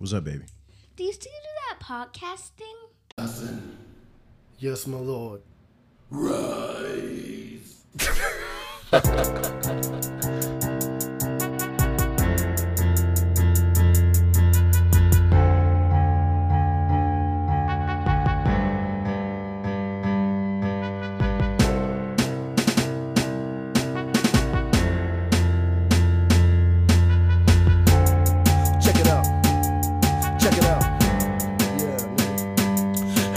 What's 0.00 0.14
up, 0.14 0.24
baby? 0.24 0.46
Do 0.96 1.04
you 1.04 1.12
still 1.12 1.30
do 1.30 1.48
that 1.68 1.78
podcasting? 1.84 2.72
Nothing. 3.18 3.76
Yes, 4.56 4.86
my 4.86 4.96
lord. 4.96 5.42
Rise. 6.08 7.84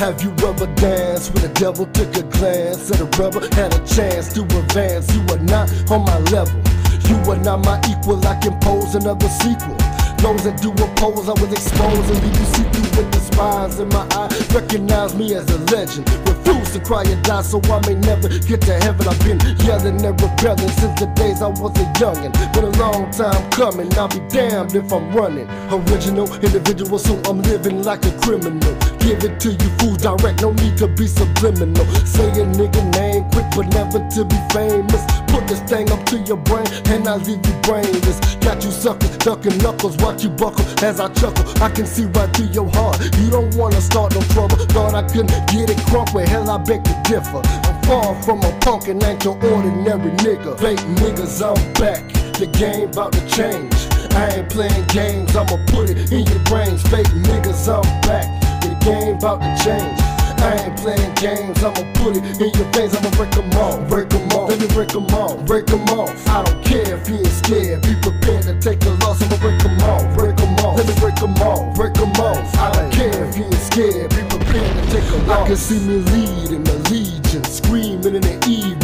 Have 0.03 0.21
you 0.21 0.31
ever 0.45 0.67
danced 0.75 1.31
with 1.31 1.43
the 1.43 1.53
devil? 1.55 1.85
Took 1.85 2.13
a 2.17 2.23
glance 2.23 2.91
at 2.91 2.99
a 2.99 3.05
rubber? 3.15 3.39
had 3.55 3.71
a 3.71 3.79
chance 3.87 4.33
to 4.33 4.41
advance. 4.43 5.07
You 5.15 5.23
are 5.31 5.39
not 5.39 5.71
on 5.89 6.03
my 6.03 6.19
level. 6.27 6.59
You 7.07 7.15
are 7.31 7.39
not 7.39 7.63
my 7.63 7.79
equal. 7.87 8.19
I 8.27 8.35
can 8.35 8.59
pose 8.59 8.95
another 8.95 9.29
sequel. 9.29 9.79
Those 10.19 10.43
that 10.43 10.59
do 10.61 10.75
oppose, 10.75 11.31
I 11.31 11.35
will 11.39 11.51
expose 11.51 12.09
and 12.11 12.19
leave 12.19 12.35
you 12.35 12.47
see 12.51 12.67
through 12.75 12.99
with 12.99 13.11
the 13.15 13.19
spines 13.31 13.79
in 13.79 13.87
my 13.95 14.03
eye. 14.11 14.27
Recognize 14.51 15.15
me 15.15 15.35
as 15.35 15.49
a 15.49 15.57
legend. 15.71 16.03
Refuse 16.27 16.71
to 16.73 16.81
cry 16.81 17.03
and 17.03 17.23
die, 17.23 17.41
so 17.41 17.61
I 17.71 17.79
may 17.87 17.95
never 17.95 18.27
get 18.27 18.59
to 18.67 18.75
heaven. 18.83 19.07
I've 19.07 19.19
been 19.23 19.39
yelling 19.63 20.03
and 20.03 20.19
rebelling 20.19 20.73
since 20.83 20.99
the 20.99 21.07
days 21.15 21.41
I 21.41 21.47
was 21.47 21.71
a 21.79 21.87
youngin'. 21.95 22.35
Been 22.51 22.65
a 22.65 22.75
long 22.75 23.09
time 23.11 23.39
coming. 23.51 23.87
I'll 23.95 24.09
be 24.09 24.19
damned 24.27 24.75
if 24.75 24.91
I'm 24.91 25.15
running. 25.15 25.47
Original 25.71 26.27
individual, 26.43 26.99
so 26.99 27.15
I'm 27.23 27.41
living 27.43 27.83
like 27.83 28.03
a 28.03 28.11
criminal. 28.19 28.75
Give 29.03 29.21
it 29.21 29.37
to 29.41 29.51
you 29.51 29.69
fools 29.79 29.97
direct, 29.97 30.41
no 30.41 30.53
need 30.53 30.77
to 30.77 30.87
be 30.87 31.07
subliminal. 31.07 31.85
Say 32.07 32.29
a 32.39 32.45
nigga 32.55 32.81
name 32.95 33.29
quick, 33.31 33.45
but 33.53 33.67
never 33.75 33.99
to 33.99 34.23
be 34.23 34.39
famous. 34.55 35.03
Put 35.27 35.45
this 35.45 35.59
thing 35.67 35.91
up 35.91 36.05
to 36.05 36.19
your 36.19 36.37
brain, 36.37 36.65
and 36.85 37.05
I 37.05 37.17
leave 37.17 37.45
you 37.45 37.53
brainless. 37.63 38.35
Got 38.37 38.63
you 38.63 38.71
suckers, 38.71 39.17
ducking 39.17 39.57
knuckles, 39.57 39.97
watch 39.97 40.23
you 40.23 40.29
buckle 40.29 40.63
as 40.81 41.01
I 41.01 41.09
chuckle. 41.15 41.43
I 41.61 41.69
can 41.69 41.85
see 41.85 42.05
right 42.15 42.33
through 42.33 42.55
your 42.55 42.69
heart. 42.69 42.97
You 43.17 43.29
don't 43.29 43.53
wanna 43.57 43.81
start 43.81 44.15
no 44.15 44.21
trouble. 44.31 44.55
Thought 44.71 44.95
I 44.95 45.03
couldn't 45.03 45.35
get 45.51 45.69
it 45.69 45.77
crunk, 45.91 46.13
well 46.13 46.25
hell 46.25 46.49
I 46.49 46.57
beg 46.59 46.85
to 46.85 46.95
differ. 47.03 47.41
I'm 47.67 47.83
far 47.83 48.15
from 48.23 48.41
a 48.43 48.57
punk 48.61 48.87
and 48.87 49.03
ain't 49.03 49.21
your 49.25 49.35
ordinary 49.35 50.11
nigga. 50.23 50.57
Fake 50.57 50.79
niggas, 51.03 51.43
I'm 51.43 51.73
back. 51.73 52.07
The 52.39 52.47
game 52.47 52.87
about 52.87 53.11
to 53.11 53.27
change. 53.27 53.73
I 54.15 54.29
ain't 54.37 54.49
playing 54.49 54.85
games, 54.87 55.35
I'ma 55.35 55.57
put 55.67 55.89
it 55.89 56.09
in 56.09 56.25
your 56.25 56.43
brains. 56.45 56.81
Fake 56.83 57.11
niggas, 57.27 57.67
I'm 57.67 58.01
back. 58.01 58.42
Game 58.83 59.15
about 59.15 59.39
to 59.39 59.63
change. 59.63 59.99
I 60.43 60.59
ain't 60.59 60.75
playing 60.75 61.15
games, 61.15 61.63
I'ma 61.63 61.87
put 61.93 62.17
it 62.17 62.41
in 62.41 62.51
your 62.51 62.69
veins, 62.73 62.93
I'ma 62.93 63.09
break 63.11 63.31
them 63.31 63.49
all, 63.53 63.79
break 63.87 64.09
them 64.09 64.29
all, 64.33 64.47
let 64.47 64.59
me 64.59 64.67
break 64.67 64.89
them 64.89 65.07
all, 65.15 65.37
break 65.43 65.67
them 65.67 65.87
off. 65.87 66.11
I 66.27 66.43
don't 66.43 66.65
care 66.65 66.97
if 66.97 67.07
you 67.07 67.15
ain't 67.15 67.27
scared, 67.27 67.81
be 67.83 67.95
prepared 68.01 68.43
to 68.43 68.59
take 68.59 68.83
a 68.83 68.89
loss, 69.05 69.21
I'ma 69.23 69.37
break 69.37 69.57
them 69.63 69.79
all, 69.83 70.03
break 70.17 70.35
them 70.35 70.53
off, 70.65 70.77
let 70.77 70.85
me 70.85 70.95
break 70.99 71.15
them 71.15 71.33
all, 71.41 71.71
break 71.73 71.93
them 71.93 72.11
off. 72.19 72.55
I 72.57 72.71
don't 72.73 72.91
care 72.91 73.23
if 73.23 73.37
you 73.37 73.45
ain't 73.45 73.55
scared, 73.55 74.09
be 74.09 74.21
prepared 74.27 74.75
to 74.75 74.91
take 74.91 75.09
a 75.11 75.17
loss. 75.27 75.45
I 75.45 75.47
can 75.47 75.55
see 75.55 75.79
me 75.79 75.97
leading 76.11 76.63
the 76.65 76.77
legion, 76.91 77.43
screaming 77.45 78.15
in 78.15 78.21
the 78.21 78.35
evening. 78.49 78.82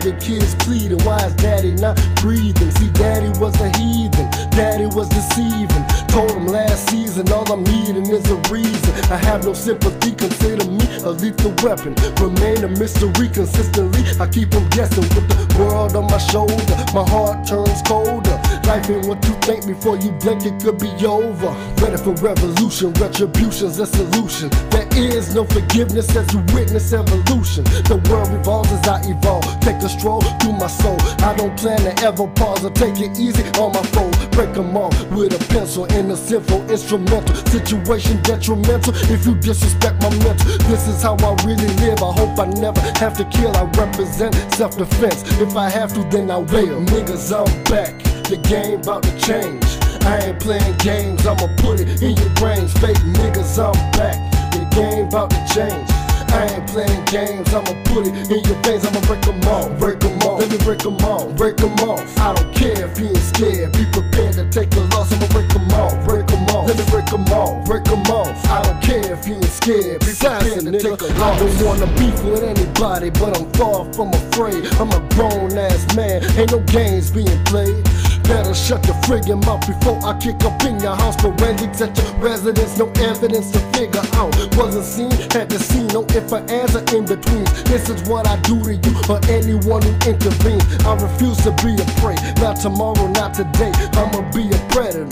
The 0.00 0.12
kids 0.20 0.54
pleading, 0.56 0.98
why 1.04 1.16
is 1.24 1.32
daddy 1.36 1.72
not 1.72 1.96
breathing? 2.20 2.70
See, 2.72 2.90
daddy 2.90 3.28
was 3.40 3.58
a 3.58 3.70
heathen, 3.78 4.28
daddy 4.50 4.84
was 4.84 5.08
deceiving. 5.08 5.84
Told 6.08 6.30
him 6.32 6.46
last 6.48 6.90
season, 6.90 7.32
all 7.32 7.50
I'm 7.50 7.64
needing 7.64 8.04
is 8.10 8.28
a 8.28 8.36
reason. 8.52 8.92
I 9.10 9.16
have 9.16 9.44
no 9.44 9.54
sympathy, 9.54 10.12
consider 10.12 10.68
me 10.68 10.84
a 11.04 11.10
lethal 11.10 11.54
weapon. 11.62 11.94
Remain 12.20 12.64
a 12.64 12.68
mystery 12.68 13.30
consistently. 13.30 14.04
I 14.20 14.26
keep 14.26 14.50
them 14.50 14.68
guessing 14.70 15.08
with 15.14 15.24
the 15.28 15.58
world 15.58 15.96
on 15.96 16.04
my 16.04 16.18
shoulder. 16.18 16.76
My 16.92 17.08
heart 17.08 17.46
turns 17.48 17.80
colder. 17.82 18.36
Life 18.66 18.88
ain't 18.88 19.06
what 19.06 19.22
you 19.26 19.34
think 19.44 19.66
before 19.66 19.96
you 19.96 20.10
blink, 20.12 20.46
it 20.46 20.62
could 20.62 20.78
be 20.78 20.88
over. 21.04 21.52
Ready 21.84 21.98
for 21.98 22.14
revolution, 22.24 22.94
retribution's 22.94 23.78
a 23.78 23.86
solution. 23.86 24.48
There 24.70 24.88
is 24.96 25.34
no 25.34 25.44
forgiveness 25.44 26.16
as 26.16 26.32
you 26.32 26.40
witness 26.54 26.92
evolution. 26.92 27.64
The 27.84 28.00
world 28.08 28.28
revolves 28.30 28.72
as 28.72 28.88
I 28.88 29.02
evolve. 29.04 29.44
Take 29.60 29.76
a 29.82 29.88
stroll 29.88 30.22
through 30.40 30.52
my 30.52 30.66
soul. 30.66 30.96
I 31.20 31.34
don't 31.36 31.54
plan 31.58 31.78
to 31.80 31.92
ever 32.02 32.26
pause 32.26 32.64
or 32.64 32.70
take 32.70 32.98
it 33.00 33.18
easy 33.18 33.44
on 33.60 33.72
my 33.72 33.82
foe. 33.92 34.10
Break 34.30 34.54
them 34.54 34.74
off 34.76 34.94
with 35.10 35.34
a 35.34 35.44
pencil 35.52 35.84
in 35.92 36.10
a 36.10 36.16
simple 36.16 36.62
instrumental. 36.70 37.34
Situation 37.52 38.22
detrimental 38.22 38.94
if 39.12 39.26
you 39.26 39.34
disrespect 39.34 40.00
my 40.00 40.10
mental. 40.24 40.56
This 40.68 40.88
is 40.88 41.02
how 41.02 41.16
I 41.16 41.36
really 41.44 41.68
live. 41.84 42.02
I 42.02 42.12
hope 42.12 42.38
I 42.38 42.46
never 42.58 42.80
have 42.98 43.14
to 43.18 43.24
kill. 43.26 43.54
I 43.56 43.64
represent 43.76 44.34
self 44.54 44.78
defense. 44.78 45.22
If 45.38 45.54
I 45.54 45.68
have 45.68 45.92
to, 45.94 46.02
then 46.08 46.30
I 46.30 46.38
will. 46.38 46.80
Niggas, 46.86 47.28
I'm 47.30 47.64
back. 47.64 48.13
The 48.24 48.38
game 48.38 48.80
about 48.80 49.02
to 49.02 49.12
change. 49.20 49.62
I 50.04 50.18
ain't 50.18 50.40
playing 50.40 50.76
games, 50.78 51.26
I'ma 51.26 51.46
put 51.58 51.80
it 51.80 52.02
in 52.02 52.16
your 52.16 52.30
brains. 52.40 52.72
Fake 52.80 52.96
niggas, 53.20 53.60
I'm 53.60 53.76
back. 53.92 54.16
The 54.52 54.64
game 54.74 55.08
about 55.08 55.30
to 55.30 55.40
change. 55.52 55.90
I 56.34 56.48
ain't 56.50 56.66
playing 56.66 57.04
games, 57.04 57.54
I'ma 57.54 57.76
put 57.84 58.08
it 58.08 58.14
in 58.32 58.42
your 58.42 58.58
veins, 58.64 58.84
I'ma 58.84 59.00
break 59.06 59.22
them 59.22 59.38
all, 59.46 59.70
break 59.78 60.00
them 60.00 60.18
all, 60.22 60.38
let 60.38 60.50
me 60.50 60.58
break 60.58 60.80
them 60.80 60.96
all, 61.04 61.30
break 61.34 61.56
them 61.56 61.74
off. 61.86 62.02
I 62.18 62.34
don't 62.34 62.52
care 62.52 62.90
if 62.90 62.98
you 62.98 63.06
ain't 63.06 63.18
scared, 63.18 63.70
be 63.72 63.86
prepared 63.92 64.34
to 64.34 64.50
take 64.50 64.74
a 64.74 64.80
loss, 64.96 65.12
I'ma 65.12 65.28
break 65.28 65.48
them 65.50 65.70
all, 65.70 65.94
break 66.02 66.26
them 66.26 66.44
all, 66.50 66.66
let 66.66 66.76
me 66.76 66.84
break 66.90 67.06
them 67.06 67.24
all, 67.30 67.62
break 67.64 67.84
them 67.84 68.02
off. 68.10 68.34
I 68.50 68.62
don't 68.62 68.82
care 68.82 69.12
if 69.12 69.28
you 69.28 69.34
ain't 69.34 69.44
scared, 69.44 70.00
be 70.00 70.10
prepared 70.10 70.64
to 70.64 70.72
take 70.72 71.00
a 71.00 71.12
loss. 71.20 71.38
I 71.38 71.44
don't 71.44 71.66
wanna 71.66 71.86
beef 71.94 72.18
with 72.24 72.42
anybody, 72.42 73.10
but 73.10 73.38
I'm 73.38 73.46
far 73.52 73.86
from 73.92 74.12
afraid. 74.12 74.66
I'm 74.80 74.90
a 74.90 75.00
grown 75.14 75.56
ass 75.56 75.94
man, 75.94 76.24
ain't 76.36 76.50
no 76.50 76.58
games 76.66 77.12
being 77.12 77.44
played. 77.44 77.84
Better 78.24 78.54
shut 78.54 78.84
your 78.86 78.96
friggin' 79.06 79.44
mouth 79.44 79.66
before 79.66 79.98
I 80.04 80.18
kick 80.18 80.42
up 80.44 80.62
in 80.64 80.80
your 80.80 80.96
house. 80.96 81.16
Forensics 81.20 81.80
at 81.80 81.96
your 81.96 82.14
residence, 82.16 82.78
no 82.78 82.90
evidence 83.00 83.50
to 83.52 83.60
figure 83.76 84.02
out. 84.14 84.34
Wasn't 84.56 84.84
seen, 84.84 85.10
had 85.30 85.50
to 85.50 85.58
see, 85.58 85.86
no 85.88 86.04
if 86.10 86.32
or 86.32 86.40
answer 86.50 86.82
in 86.96 87.04
between. 87.04 87.44
This 87.68 87.88
is 87.88 88.08
what 88.08 88.26
I 88.26 88.36
do 88.40 88.62
to 88.64 88.74
you 88.74 88.92
or 89.08 89.20
anyone 89.28 89.82
who 89.82 89.92
intervenes. 90.08 90.64
I 90.84 90.94
refuse 90.94 91.38
to 91.44 91.52
be 91.62 91.74
a 91.76 91.86
prey, 92.00 92.16
not 92.40 92.56
tomorrow, 92.60 93.06
not 93.08 93.34
today. 93.34 93.72
I'ma 93.94 94.20
be 94.32 94.48
a 94.50 94.58
predator. 94.72 95.08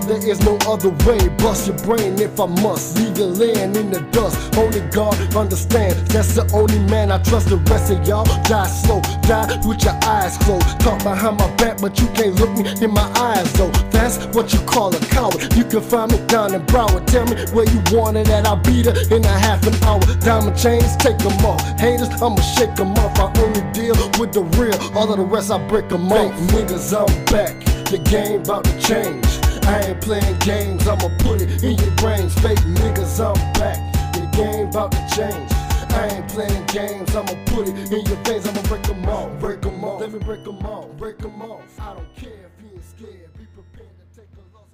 There 0.00 0.24
is 0.28 0.40
no 0.40 0.56
other 0.68 0.90
way. 1.08 1.28
Bust 1.38 1.66
your 1.66 1.78
brain 1.78 2.20
if 2.20 2.38
I 2.38 2.46
must. 2.46 2.96
Leave 2.96 3.16
you 3.18 3.26
laying 3.26 3.74
in 3.74 3.90
the 3.90 4.00
dust. 4.12 4.36
Only 4.56 4.80
God 4.90 5.16
understand. 5.34 5.94
That's 6.08 6.34
the 6.34 6.44
only 6.52 6.78
man 6.90 7.10
I 7.10 7.18
trust. 7.22 7.48
The 7.48 7.56
rest 7.56 7.90
of 7.90 8.06
y'all 8.06 8.24
die 8.44 8.66
slow, 8.66 9.00
die 9.22 9.46
with 9.66 9.82
your 9.84 9.98
eyes 10.04 10.36
closed. 10.38 10.78
Talk 10.80 11.02
behind 11.02 11.38
my 11.38 11.50
back, 11.56 11.80
but 11.80 11.98
you 11.98 12.06
can't 12.08 12.34
look 12.36 12.50
me 12.58 12.64
in 12.84 12.92
my 12.92 13.08
eyes 13.16 13.50
though. 13.54 13.70
That's 13.90 14.24
what 14.36 14.52
you 14.52 14.60
call 14.60 14.94
a 14.94 15.00
coward. 15.06 15.54
You 15.54 15.64
can 15.64 15.80
find 15.80 16.12
me 16.12 16.18
down 16.26 16.54
in 16.54 16.62
Broward. 16.66 17.06
Tell 17.06 17.24
me 17.26 17.36
where 17.54 17.66
you 17.66 17.80
want 17.96 18.16
it 18.16 18.28
at. 18.28 18.46
I'll 18.46 18.56
be 18.56 18.82
there 18.82 18.96
in 19.12 19.24
a 19.24 19.38
half 19.38 19.66
an 19.66 19.74
hour. 19.84 20.00
Diamond 20.20 20.58
chains, 20.58 20.96
take 20.96 21.18
them 21.18 21.44
off. 21.44 21.60
Haters, 21.80 22.10
I'ma 22.20 22.40
shake 22.42 22.74
them 22.76 22.92
off. 22.98 23.18
I 23.18 23.32
only 23.40 23.62
deal 23.72 23.96
with 24.18 24.32
the 24.32 24.42
real. 24.58 24.76
All 24.96 25.10
of 25.10 25.16
the 25.16 25.24
rest, 25.24 25.50
I 25.50 25.58
break 25.68 25.88
them 25.88 26.12
off. 26.12 26.32
Niggas, 26.52 26.92
I'm 26.92 27.24
back. 27.26 27.64
The 27.86 27.98
game 27.98 28.42
about 28.42 28.64
to 28.64 28.78
change. 28.80 29.45
I 29.66 29.80
ain't 29.82 30.00
playing 30.00 30.38
games, 30.38 30.86
I'ma 30.86 31.08
put 31.18 31.42
it 31.42 31.64
in 31.64 31.76
your 31.76 31.90
brains. 31.96 32.32
Fake 32.34 32.58
niggas, 32.60 33.18
I'm 33.18 33.34
back. 33.54 34.12
The 34.12 34.20
game 34.36 34.68
about 34.68 34.92
to 34.92 34.98
change. 35.12 35.50
I 35.90 36.06
ain't 36.06 36.28
playing 36.28 36.64
games, 36.66 37.16
I'ma 37.16 37.34
put 37.46 37.66
it 37.68 37.92
in 37.92 38.06
your 38.06 38.16
veins. 38.22 38.46
I'ma 38.46 38.62
break 38.62 38.84
them 38.84 39.04
all, 39.08 39.28
break 39.40 39.62
them 39.62 39.82
all. 39.82 39.98
Let 39.98 40.12
me 40.12 40.20
break 40.20 40.44
them 40.44 40.64
all, 40.64 40.88
break 40.96 41.18
them 41.18 41.42
off. 41.42 41.80
I 41.80 41.94
don't 41.94 42.14
care 42.14 42.30
if 42.30 42.62
you 42.62 42.70
ain't 42.74 42.84
scared. 42.84 43.36
Be 43.36 43.46
prepared 43.54 43.90
to 43.98 44.20
take 44.20 44.28
a 44.36 44.56
loss. 44.56 44.66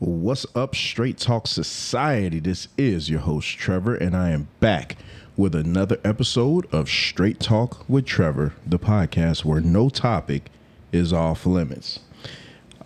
What's 0.00 0.44
up, 0.54 0.74
Straight 0.74 1.16
Talk 1.16 1.46
Society? 1.46 2.40
This 2.40 2.68
is 2.76 3.08
your 3.08 3.20
host, 3.20 3.56
Trevor, 3.56 3.94
and 3.94 4.14
I 4.14 4.32
am 4.32 4.48
back 4.60 4.98
with 5.38 5.54
another 5.54 5.98
episode 6.04 6.66
of 6.74 6.90
Straight 6.90 7.40
Talk 7.40 7.88
with 7.88 8.04
Trevor, 8.04 8.52
the 8.66 8.78
podcast 8.78 9.46
where 9.46 9.62
no 9.62 9.88
topic 9.88 10.50
is 10.92 11.10
off 11.10 11.46
limits. 11.46 12.00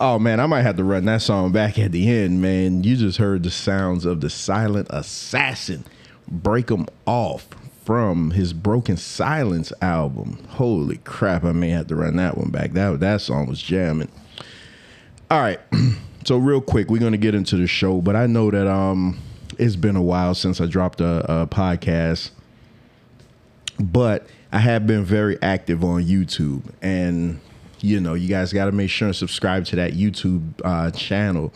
Oh 0.00 0.18
man, 0.18 0.40
I 0.40 0.46
might 0.46 0.62
have 0.62 0.76
to 0.76 0.84
run 0.84 1.04
that 1.04 1.22
song 1.22 1.52
back 1.52 1.78
at 1.78 1.92
the 1.92 2.08
end, 2.10 2.42
man. 2.42 2.82
You 2.82 2.96
just 2.96 3.18
heard 3.18 3.44
the 3.44 3.50
sounds 3.50 4.04
of 4.04 4.20
the 4.20 4.28
silent 4.28 4.88
assassin 4.90 5.84
break 6.26 6.70
'em 6.70 6.86
off 7.06 7.46
from 7.84 8.32
his 8.32 8.52
Broken 8.52 8.96
Silence 8.96 9.72
album. 9.80 10.38
Holy 10.48 10.96
crap, 10.98 11.44
I 11.44 11.52
may 11.52 11.68
have 11.70 11.86
to 11.88 11.96
run 11.96 12.16
that 12.16 12.36
one 12.36 12.50
back. 12.50 12.72
That 12.72 12.98
that 13.00 13.20
song 13.20 13.46
was 13.46 13.62
jamming. 13.62 14.08
All 15.30 15.40
right. 15.40 15.60
So 16.26 16.38
real 16.38 16.62
quick, 16.62 16.88
we're 16.88 17.00
gonna 17.00 17.18
get 17.18 17.34
into 17.34 17.54
the 17.58 17.66
show, 17.66 18.00
but 18.00 18.16
I 18.16 18.26
know 18.26 18.50
that 18.50 18.66
um 18.66 19.18
it's 19.58 19.76
been 19.76 19.94
a 19.94 20.00
while 20.02 20.34
since 20.34 20.58
I 20.58 20.64
dropped 20.64 21.02
a, 21.02 21.42
a 21.42 21.46
podcast. 21.46 22.30
But 23.78 24.26
I 24.50 24.60
have 24.60 24.86
been 24.86 25.04
very 25.04 25.36
active 25.42 25.84
on 25.84 26.02
YouTube 26.02 26.62
and 26.80 27.40
you 27.84 28.00
know, 28.00 28.14
you 28.14 28.28
guys 28.28 28.50
got 28.52 28.64
to 28.64 28.72
make 28.72 28.88
sure 28.88 29.08
and 29.08 29.16
subscribe 29.16 29.66
to 29.66 29.76
that 29.76 29.92
YouTube 29.92 30.42
uh, 30.64 30.90
channel, 30.92 31.52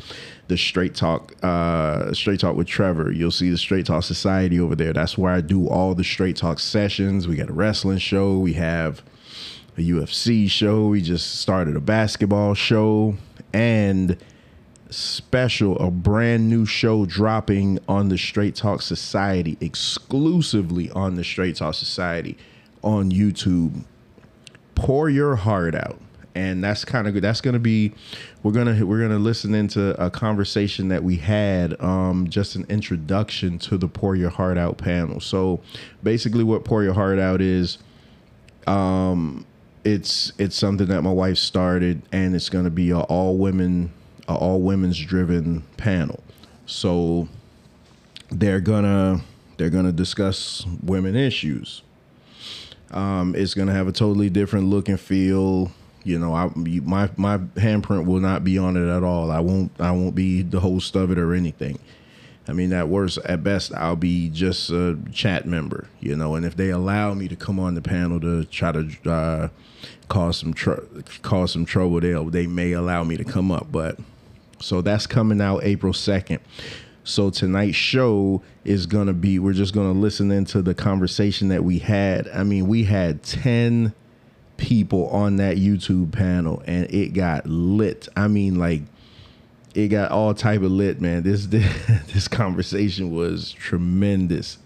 the 0.49 0.59
Straight 0.59 0.95
Talk, 0.95 1.33
uh, 1.43 2.13
Straight 2.13 2.39
Talk 2.41 2.55
with 2.55 2.67
Trevor. 2.67 3.11
You'll 3.11 3.31
see 3.31 3.49
the 3.49 3.57
Straight 3.57 3.87
Talk 3.87 4.05
Society 4.05 4.61
over 4.61 4.77
there. 4.77 4.93
That's 4.93 5.17
where 5.17 5.33
I 5.33 5.41
do 5.41 5.69
all 5.69 5.95
the 5.95 6.05
Straight 6.05 6.37
Talk 6.37 6.59
sessions. 6.59 7.27
We 7.27 7.37
got 7.37 7.49
a 7.49 7.55
wrestling 7.55 7.97
show. 7.97 8.39
We 8.39 8.53
have 8.55 9.03
a 9.79 9.81
UFC 9.81 10.51
show. 10.51 10.89
We 10.89 11.01
just 11.01 11.41
started 11.41 11.77
a 11.77 11.81
basketball 11.81 12.53
show 12.53 13.17
and 13.55 14.19
special, 14.91 15.79
a 15.79 15.91
brand 15.91 16.51
new 16.51 16.67
show 16.67 17.07
dropping 17.07 17.79
on 17.89 18.11
the 18.11 18.19
Straight 18.19 18.55
Talk 18.55 18.83
Society, 18.83 19.57
exclusively 19.63 20.91
on 20.91 21.15
the 21.15 21.25
Straight 21.25 21.57
Talk 21.57 21.75
Society 21.75 22.37
on 22.83 23.11
YouTube. 23.11 23.85
Pour 24.75 25.09
your 25.09 25.37
heart 25.37 25.75
out. 25.75 25.99
And 26.39 26.63
that's 26.63 26.85
kind 26.85 27.09
of 27.09 27.15
good. 27.15 27.25
That's 27.25 27.41
gonna 27.41 27.59
be, 27.59 27.93
we're 28.45 28.53
gonna 28.53 28.87
we're 28.87 29.01
gonna 29.01 29.19
listen 29.19 29.57
into 29.57 30.01
a 30.01 30.09
conversation 30.09 30.89
that 30.89 31.03
we 31.03 31.17
had, 31.17 31.81
um, 31.83 32.29
just 32.29 32.55
an 32.55 32.65
introduction 32.69 33.59
to 33.61 33.77
the 33.77 33.89
Pour 33.89 34.15
Your 34.15 34.31
Heart 34.31 34.57
Out 34.57 34.79
panel. 34.79 35.19
So, 35.19 35.61
basically, 36.05 36.45
what 36.45 36.65
Pour 36.65 36.85
Your 36.85 36.95
Heart 36.95 37.19
Out 37.19 37.41
is, 37.41 37.79
um, 38.69 39.45
it's 39.85 40.33
it's 40.39 40.55
something 40.55 40.87
that 40.87 41.03
my 41.03 41.11
wife 41.11 41.39
started, 41.39 42.03
and 42.13 42.37
it's 42.37 42.49
gonna 42.49 42.71
be 42.71 42.91
a 42.91 43.01
all 43.01 43.37
women 43.37 43.93
a 44.29 44.35
all 44.35 44.61
women's 44.61 44.99
driven 44.99 45.63
panel. 45.77 46.23
So 46.67 47.29
they're 48.31 48.61
gonna 48.61 49.23
they're 49.57 49.71
gonna 49.71 49.93
discuss 49.93 50.65
women 50.83 51.17
issues. 51.17 51.83
Um, 52.91 53.35
it's 53.35 53.55
gonna 53.55 53.73
have 53.73 53.89
a 53.89 53.93
totally 53.93 54.31
different 54.31 54.67
look 54.67 54.89
and 54.89 55.01
feel. 55.01 55.73
You 56.09 56.19
know, 56.19 56.35
I 56.35 56.51
my 56.55 57.11
my 57.17 57.37
handprint 57.37 58.07
will 58.07 58.21
not 58.21 58.43
be 58.43 58.57
on 58.57 58.77
it 58.79 58.89
at 58.89 59.03
all. 59.03 59.31
I 59.31 59.41
won't 59.41 59.73
I 59.79 59.91
won't 59.93 60.15
be 60.15 60.41
the 60.41 60.61
host 60.61 60.97
of 60.97 61.11
it 61.11 61.19
or 61.19 61.35
anything. 61.35 61.79
I 62.49 62.55
mean, 62.55 62.73
at 62.73 62.89
worst, 62.89 63.19
at 63.27 63.45
best, 63.45 63.75
I'll 63.75 63.95
be 63.95 64.31
just 64.31 64.71
a 64.71 64.99
chat 65.13 65.45
member, 65.45 65.87
you 66.01 66.17
know. 66.17 66.35
And 66.35 66.47
if 66.47 66.57
they 66.57 66.71
allow 66.71 67.13
me 67.13 67.29
to 67.29 67.37
come 67.37 67.61
on 67.61 67.75
the 67.75 67.83
panel 67.83 68.19
to 68.21 68.45
try 68.47 68.73
to 68.73 68.89
uh, 69.05 69.49
cause 70.09 70.39
some 70.39 70.55
tr- 70.55 70.81
cause 71.21 71.53
some 71.53 71.67
trouble, 71.67 72.01
they 72.01 72.15
they 72.31 72.47
may 72.47 72.73
allow 72.73 73.05
me 73.05 73.19
to 73.19 73.25
come 73.25 73.53
up. 73.53 73.71
But 73.71 73.99
so 74.61 74.81
that's 74.81 75.07
coming 75.07 75.43
out 75.43 75.63
April 75.63 75.93
second. 75.93 76.41
So 77.05 77.29
tonight's 77.29 77.77
show 77.77 78.43
is 78.65 78.87
gonna 78.87 79.13
be 79.13 79.39
we're 79.39 79.53
just 79.53 79.75
gonna 79.75 79.93
listen 79.93 80.31
into 80.31 80.63
the 80.63 80.75
conversation 80.75 81.49
that 81.49 81.65
we 81.65 81.81
had. 81.81 82.29
I 82.29 82.45
mean, 82.45 82.67
we 82.67 82.85
had 82.85 83.23
ten 83.23 83.93
people 84.59 85.09
on 85.09 85.37
that 85.37 85.57
YouTube 85.57 86.13
panel, 86.13 86.63
and 86.67 86.93
it 86.93 87.15
got 87.15 87.47
lit. 87.47 88.09
I 88.15 88.29
mean, 88.29 88.57
like 88.57 88.83
it 89.75 89.89
got 89.89 90.11
all 90.11 90.35
type 90.35 90.61
of 90.61 90.71
lit, 90.71 91.01
man. 91.01 91.23
This 91.23 91.47
this 91.47 91.67
this 92.13 92.29
conversation 92.29 93.11
was 93.11 93.53
tremendous. 93.53 94.59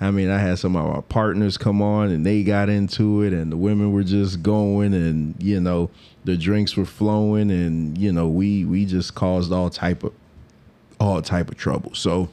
I 0.00 0.10
mean, 0.10 0.30
I 0.30 0.38
had 0.38 0.58
some 0.58 0.76
of 0.76 0.86
our 0.86 1.02
partners 1.02 1.58
come 1.58 1.82
on 1.82 2.10
and 2.10 2.24
they 2.24 2.42
got 2.42 2.68
into 2.68 3.22
it, 3.22 3.32
and 3.32 3.50
the 3.50 3.56
women 3.56 3.92
were 3.92 4.04
just 4.04 4.42
going, 4.42 4.94
and 4.94 5.34
you 5.42 5.60
know, 5.60 5.90
the 6.24 6.36
drinks 6.36 6.76
were 6.76 6.86
flowing, 6.86 7.50
and 7.50 7.98
you 7.98 8.12
know, 8.12 8.28
we 8.28 8.64
we 8.64 8.86
just 8.86 9.14
caused 9.14 9.52
all 9.52 9.70
type 9.70 10.04
of 10.04 10.12
all 11.00 11.20
type 11.22 11.50
of 11.50 11.56
trouble. 11.56 11.94
So 11.94 12.28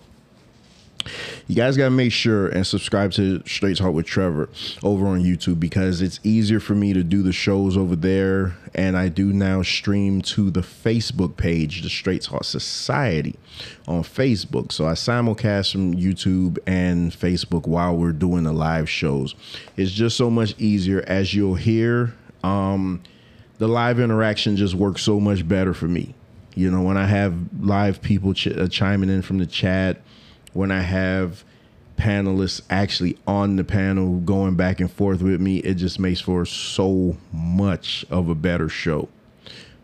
you 1.47 1.55
guys 1.55 1.77
got 1.77 1.85
to 1.85 1.91
make 1.91 2.11
sure 2.11 2.47
and 2.47 2.65
subscribe 2.65 3.11
to 3.13 3.41
Straight 3.45 3.77
Talk 3.77 3.93
with 3.93 4.05
Trevor 4.05 4.49
over 4.83 5.07
on 5.07 5.23
YouTube 5.23 5.59
because 5.59 6.01
it's 6.01 6.19
easier 6.23 6.59
for 6.59 6.75
me 6.75 6.93
to 6.93 7.03
do 7.03 7.23
the 7.23 7.31
shows 7.31 7.77
over 7.77 7.95
there. 7.95 8.55
And 8.75 8.97
I 8.97 9.09
do 9.09 9.33
now 9.33 9.63
stream 9.63 10.21
to 10.23 10.51
the 10.51 10.61
Facebook 10.61 11.37
page, 11.37 11.81
the 11.81 11.89
Straight 11.89 12.21
Talk 12.21 12.43
Society 12.43 13.35
on 13.87 14.03
Facebook. 14.03 14.71
So 14.71 14.87
I 14.87 14.93
simulcast 14.93 15.71
from 15.71 15.95
YouTube 15.95 16.59
and 16.67 17.11
Facebook 17.11 17.67
while 17.67 17.95
we're 17.95 18.11
doing 18.11 18.43
the 18.43 18.53
live 18.53 18.89
shows. 18.89 19.35
It's 19.75 19.91
just 19.91 20.17
so 20.17 20.29
much 20.29 20.55
easier 20.57 21.03
as 21.07 21.33
you'll 21.33 21.55
hear. 21.55 22.13
Um, 22.43 23.01
the 23.57 23.67
live 23.67 23.99
interaction 23.99 24.55
just 24.55 24.75
works 24.75 25.01
so 25.01 25.19
much 25.19 25.47
better 25.47 25.73
for 25.73 25.87
me. 25.87 26.13
You 26.55 26.71
know, 26.71 26.81
when 26.81 26.97
I 26.97 27.05
have 27.05 27.35
live 27.59 28.01
people 28.01 28.33
ch- 28.33 28.47
uh, 28.47 28.67
chiming 28.67 29.09
in 29.09 29.21
from 29.21 29.37
the 29.37 29.45
chat, 29.45 30.01
when 30.57 30.71
I 30.71 30.81
have 30.81 31.43
panelists 31.97 32.63
actually 32.67 33.15
on 33.27 33.57
the 33.57 33.63
panel 33.63 34.19
going 34.21 34.55
back 34.55 34.79
and 34.79 34.91
forth 34.91 35.21
with 35.21 35.39
me, 35.39 35.57
it 35.57 35.75
just 35.75 35.99
makes 35.99 36.19
for 36.19 36.45
so 36.47 37.15
much 37.31 38.03
of 38.09 38.27
a 38.27 38.33
better 38.33 38.67
show. 38.67 39.07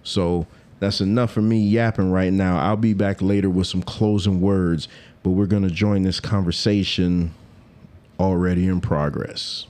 So 0.01 0.47
that's 0.79 0.99
enough 0.99 1.31
for 1.31 1.43
me 1.43 1.59
yapping 1.59 2.11
right 2.11 2.33
now. 2.33 2.57
I'll 2.57 2.75
be 2.75 2.95
back 2.95 3.21
later 3.21 3.51
with 3.51 3.67
some 3.67 3.83
closing 3.83 4.41
words, 4.41 4.87
but 5.21 5.29
we're 5.29 5.45
going 5.45 5.61
to 5.61 5.69
join 5.69 6.01
this 6.01 6.19
conversation 6.19 7.35
already 8.19 8.65
in 8.65 8.81
progress. 8.81 9.67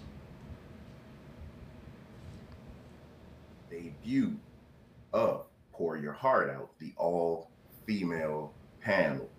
Debut 3.70 4.38
of 5.12 5.48
Pour 5.74 5.98
Your 5.98 6.14
Heart 6.14 6.50
Out, 6.52 6.70
the 6.80 6.94
all 6.96 7.50
female 7.86 8.54
panel 8.80 9.30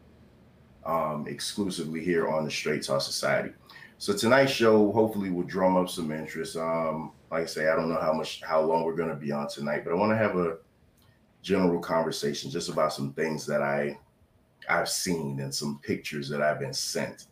um, 0.87 1.27
exclusively 1.29 2.03
here 2.05 2.29
on 2.29 2.45
the 2.45 2.51
Straight 2.51 2.83
Talk 2.83 3.03
Society. 3.03 3.51
So 3.99 4.13
tonight's 4.13 4.53
show 4.53 4.93
hopefully 4.93 5.31
will 5.31 5.45
drum 5.45 5.77
up 5.77 5.89
some 5.89 6.13
interest. 6.13 6.57
Um, 6.57 7.13
like 7.31 7.45
I 7.45 7.47
say, 7.47 7.69
I 7.69 7.77
don't 7.77 7.89
know 7.89 8.01
how 8.01 8.13
much 8.13 8.43
how 8.43 8.61
long 8.61 8.85
we're 8.85 8.97
going 8.97 9.09
to 9.09 9.15
be 9.15 9.33
on 9.33 9.49
tonight, 9.49 9.83
but 9.85 9.93
I 9.93 9.97
want 9.97 10.13
to 10.13 10.17
have 10.17 10.37
a 10.37 10.59
general 11.43 11.81
conversation 11.81 12.51
just 12.51 12.69
about 12.69 12.93
some 12.93 13.13
things 13.13 13.47
that 13.47 13.63
I 13.63 13.99
I've 14.69 14.89
seen 14.89 15.41
and 15.41 15.55
some 15.55 15.81
pictures 15.83 16.29
that 16.29 16.43
I've 16.43 16.61
been 16.61 16.73
sent. 16.73 17.27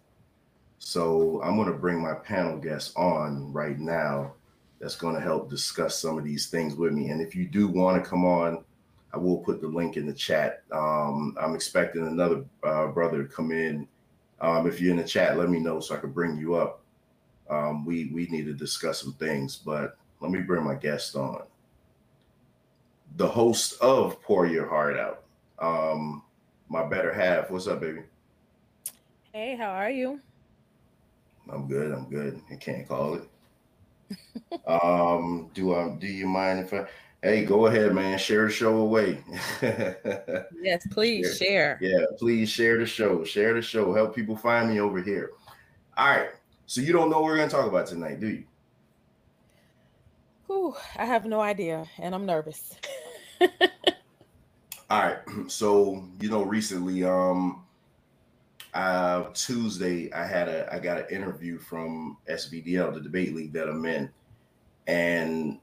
So 0.78 1.40
I'm 1.42 1.56
going 1.56 1.70
to 1.70 1.78
bring 1.78 2.00
my 2.00 2.14
panel 2.14 2.58
guest 2.58 2.92
on 2.96 3.52
right 3.52 3.78
now. 3.78 4.34
That's 4.80 4.96
going 4.96 5.14
to 5.14 5.20
help 5.20 5.48
discuss 5.48 5.98
some 5.98 6.18
of 6.18 6.24
these 6.24 6.48
things 6.48 6.74
with 6.74 6.92
me. 6.92 7.10
And 7.10 7.22
if 7.22 7.36
you 7.36 7.46
do 7.46 7.68
want 7.68 8.02
to 8.02 8.08
come 8.08 8.24
on 8.24 8.64
I 9.12 9.18
will 9.18 9.38
put 9.38 9.60
the 9.60 9.68
link 9.68 9.96
in 9.96 10.06
the 10.06 10.12
chat. 10.12 10.62
Um, 10.72 11.36
I'm 11.40 11.54
expecting 11.54 12.06
another 12.06 12.44
uh, 12.62 12.88
brother 12.88 13.22
to 13.22 13.28
come 13.28 13.52
in. 13.52 13.86
Um, 14.40 14.66
if 14.66 14.80
you're 14.80 14.90
in 14.90 14.96
the 14.96 15.04
chat, 15.04 15.36
let 15.36 15.50
me 15.50 15.60
know 15.60 15.80
so 15.80 15.94
I 15.94 15.98
can 15.98 16.12
bring 16.12 16.38
you 16.38 16.54
up. 16.54 16.80
Um, 17.50 17.84
we 17.84 18.10
we 18.12 18.26
need 18.28 18.46
to 18.46 18.54
discuss 18.54 19.02
some 19.02 19.12
things, 19.14 19.56
but 19.56 19.98
let 20.20 20.30
me 20.30 20.40
bring 20.40 20.64
my 20.64 20.74
guest 20.74 21.14
on. 21.16 21.42
The 23.16 23.28
host 23.28 23.80
of 23.82 24.22
Pour 24.22 24.46
Your 24.46 24.66
Heart 24.66 24.96
Out, 24.96 25.24
um, 25.58 26.22
my 26.68 26.88
better 26.88 27.12
half. 27.12 27.50
What's 27.50 27.66
up, 27.66 27.80
baby? 27.80 28.00
Hey, 29.32 29.56
how 29.56 29.70
are 29.70 29.90
you? 29.90 30.20
I'm 31.50 31.68
good. 31.68 31.92
I'm 31.92 32.08
good. 32.08 32.40
I 32.50 32.56
can't 32.56 32.88
call 32.88 33.14
it. 33.14 33.28
um, 34.66 35.50
do 35.52 35.74
I? 35.74 35.90
Do 35.98 36.06
you 36.06 36.26
mind 36.26 36.60
if 36.60 36.72
I? 36.72 36.86
Hey, 37.22 37.44
go 37.44 37.66
ahead, 37.66 37.94
man. 37.94 38.18
Share 38.18 38.46
the 38.46 38.52
show 38.52 38.78
away. 38.78 39.22
yes, 39.62 40.84
please 40.90 41.36
share. 41.38 41.78
share. 41.78 41.78
Yeah, 41.80 42.04
please 42.18 42.50
share 42.50 42.78
the 42.78 42.86
show. 42.86 43.22
Share 43.22 43.54
the 43.54 43.62
show. 43.62 43.94
Help 43.94 44.12
people 44.12 44.36
find 44.36 44.68
me 44.70 44.80
over 44.80 45.00
here. 45.00 45.30
All 45.96 46.08
right. 46.08 46.30
So 46.66 46.80
you 46.80 46.92
don't 46.92 47.10
know 47.10 47.20
what 47.20 47.26
we're 47.26 47.36
gonna 47.36 47.48
talk 47.48 47.68
about 47.68 47.86
tonight, 47.86 48.18
do 48.18 48.28
you? 48.28 48.44
Whew, 50.48 50.74
I 50.96 51.04
have 51.04 51.24
no 51.24 51.40
idea, 51.40 51.84
and 51.98 52.12
I'm 52.12 52.26
nervous. 52.26 52.74
All 54.90 55.00
right. 55.02 55.18
So 55.48 56.04
you 56.20 56.28
know, 56.28 56.42
recently, 56.42 57.04
um, 57.04 57.64
uh, 58.74 59.24
Tuesday, 59.34 60.12
I 60.12 60.26
had 60.26 60.48
a 60.48 60.72
I 60.74 60.80
got 60.80 60.98
an 60.98 61.06
interview 61.14 61.58
from 61.58 62.16
SVDL, 62.28 62.94
the 62.94 63.00
debate 63.00 63.34
league 63.34 63.52
that 63.52 63.68
I'm 63.68 63.84
in, 63.86 64.10
and 64.88 65.58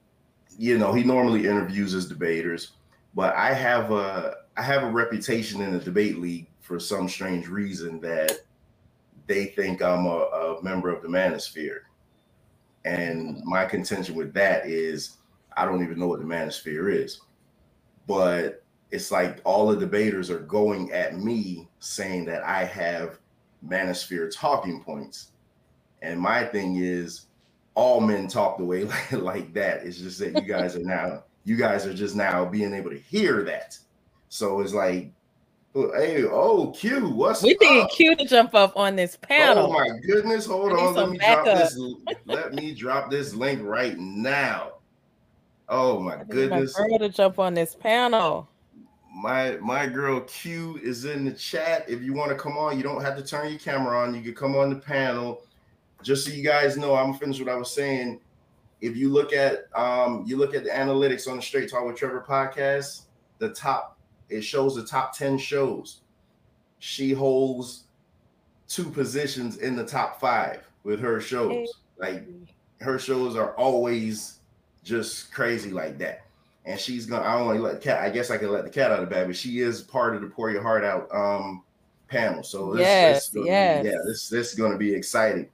you 0.60 0.76
know, 0.76 0.92
he 0.92 1.02
normally 1.02 1.46
interviews 1.46 1.92
his 1.92 2.06
debaters, 2.06 2.72
but 3.14 3.34
I 3.34 3.54
have 3.54 3.92
a 3.92 4.34
I 4.58 4.62
have 4.62 4.82
a 4.82 4.90
reputation 4.90 5.62
in 5.62 5.72
the 5.72 5.78
debate 5.78 6.18
league 6.18 6.48
for 6.60 6.78
some 6.78 7.08
strange 7.08 7.48
reason 7.48 7.98
that 8.00 8.40
they 9.26 9.46
think 9.46 9.80
I'm 9.80 10.04
a, 10.04 10.58
a 10.58 10.62
member 10.62 10.90
of 10.90 11.00
the 11.00 11.08
manosphere. 11.08 11.78
And 12.84 13.42
my 13.42 13.64
contention 13.64 14.14
with 14.14 14.34
that 14.34 14.66
is 14.66 15.16
I 15.56 15.64
don't 15.64 15.82
even 15.82 15.98
know 15.98 16.08
what 16.08 16.18
the 16.20 16.26
manosphere 16.26 16.94
is. 16.94 17.22
But 18.06 18.62
it's 18.90 19.10
like 19.10 19.40
all 19.44 19.66
the 19.66 19.80
debaters 19.80 20.28
are 20.28 20.40
going 20.40 20.92
at 20.92 21.18
me 21.18 21.70
saying 21.78 22.26
that 22.26 22.42
I 22.42 22.64
have 22.64 23.18
manosphere 23.66 24.30
talking 24.30 24.84
points. 24.84 25.32
And 26.02 26.20
my 26.20 26.44
thing 26.44 26.76
is 26.76 27.28
all 27.80 27.98
men 27.98 28.28
talk 28.28 28.58
the 28.58 28.64
way 28.64 28.84
like, 28.84 29.12
like 29.12 29.54
that. 29.54 29.84
It's 29.84 29.98
just 29.98 30.18
that 30.18 30.34
you 30.34 30.42
guys 30.42 30.76
are 30.76 30.84
now, 30.84 31.24
you 31.44 31.56
guys 31.56 31.86
are 31.86 31.94
just 31.94 32.14
now 32.14 32.44
being 32.44 32.74
able 32.74 32.90
to 32.90 32.98
hear 32.98 33.42
that. 33.44 33.78
So 34.28 34.60
it's 34.60 34.74
like, 34.74 35.10
hey, 35.72 36.24
oh, 36.24 36.72
Q, 36.76 37.08
what's 37.08 37.42
we 37.42 37.56
need 37.58 37.88
Q 37.88 38.14
to 38.16 38.26
jump 38.26 38.54
up 38.54 38.76
on 38.76 38.96
this 38.96 39.16
panel. 39.16 39.66
Oh 39.66 39.72
my 39.72 39.88
goodness, 40.06 40.44
hold 40.44 40.72
on. 40.72 40.94
Let 40.94 41.08
me 41.08 41.18
drop 41.18 41.44
this. 41.46 41.80
let 42.26 42.52
me 42.52 42.74
drop 42.74 43.10
this 43.10 43.34
link 43.34 43.62
right 43.62 43.98
now. 43.98 44.72
Oh 45.70 46.00
my 46.00 46.22
goodness. 46.28 46.78
My 46.78 46.86
girl 46.86 46.98
to 46.98 47.08
jump 47.08 47.38
on 47.38 47.54
this 47.54 47.74
panel. 47.74 48.46
My 49.14 49.56
my 49.60 49.86
girl 49.86 50.20
Q 50.20 50.78
is 50.82 51.06
in 51.06 51.24
the 51.24 51.32
chat. 51.32 51.88
If 51.88 52.02
you 52.02 52.12
want 52.12 52.30
to 52.30 52.36
come 52.36 52.58
on, 52.58 52.76
you 52.76 52.82
don't 52.82 53.00
have 53.00 53.16
to 53.16 53.24
turn 53.24 53.48
your 53.48 53.58
camera 53.58 54.00
on. 54.00 54.14
You 54.14 54.20
can 54.20 54.34
come 54.34 54.54
on 54.54 54.68
the 54.68 54.76
panel. 54.76 55.42
Just 56.02 56.26
so 56.26 56.32
you 56.32 56.42
guys 56.42 56.76
know, 56.76 56.94
I'm 56.94 57.14
finished 57.14 57.40
what 57.40 57.48
I 57.48 57.56
was 57.56 57.72
saying. 57.72 58.20
If 58.80 58.96
you 58.96 59.10
look 59.10 59.32
at 59.32 59.66
um 59.74 60.24
you 60.26 60.36
look 60.36 60.54
at 60.54 60.64
the 60.64 60.70
analytics 60.70 61.28
on 61.28 61.36
the 61.36 61.42
Straight 61.42 61.70
Talk 61.70 61.84
with 61.86 61.96
Trevor 61.96 62.24
podcast, 62.26 63.02
the 63.38 63.50
top 63.50 63.98
it 64.28 64.42
shows 64.42 64.76
the 64.76 64.84
top 64.84 65.16
10 65.16 65.38
shows. 65.38 66.00
She 66.78 67.12
holds 67.12 67.84
two 68.68 68.88
positions 68.88 69.58
in 69.58 69.76
the 69.76 69.84
top 69.84 70.20
five 70.20 70.66
with 70.84 71.00
her 71.00 71.20
shows. 71.20 71.68
Like 71.98 72.24
her 72.80 72.98
shows 72.98 73.36
are 73.36 73.54
always 73.56 74.38
just 74.84 75.32
crazy 75.32 75.70
like 75.70 75.98
that. 75.98 76.24
And 76.64 76.78
she's 76.78 77.04
gonna 77.06 77.26
I 77.26 77.36
don't 77.36 77.46
want 77.46 77.58
to 77.58 77.62
let 77.62 77.74
the 77.74 77.80
cat, 77.80 78.02
I 78.02 78.08
guess 78.10 78.30
I 78.30 78.38
can 78.38 78.50
let 78.50 78.64
the 78.64 78.70
cat 78.70 78.92
out 78.92 79.00
of 79.00 79.08
the 79.08 79.14
bag, 79.14 79.26
but 79.26 79.36
she 79.36 79.60
is 79.60 79.82
part 79.82 80.14
of 80.14 80.22
the 80.22 80.28
Pour 80.28 80.50
Your 80.50 80.62
Heart 80.62 80.84
Out 80.84 81.08
um 81.14 81.62
panel. 82.08 82.42
So 82.42 82.74
this, 82.74 82.80
Yes, 82.80 83.28
this 83.28 83.34
gonna 83.34 83.46
yes. 83.46 83.84
yeah, 83.84 83.98
this 84.06 84.28
this 84.28 84.52
is 84.52 84.54
gonna 84.54 84.78
be 84.78 84.94
exciting. 84.94 85.48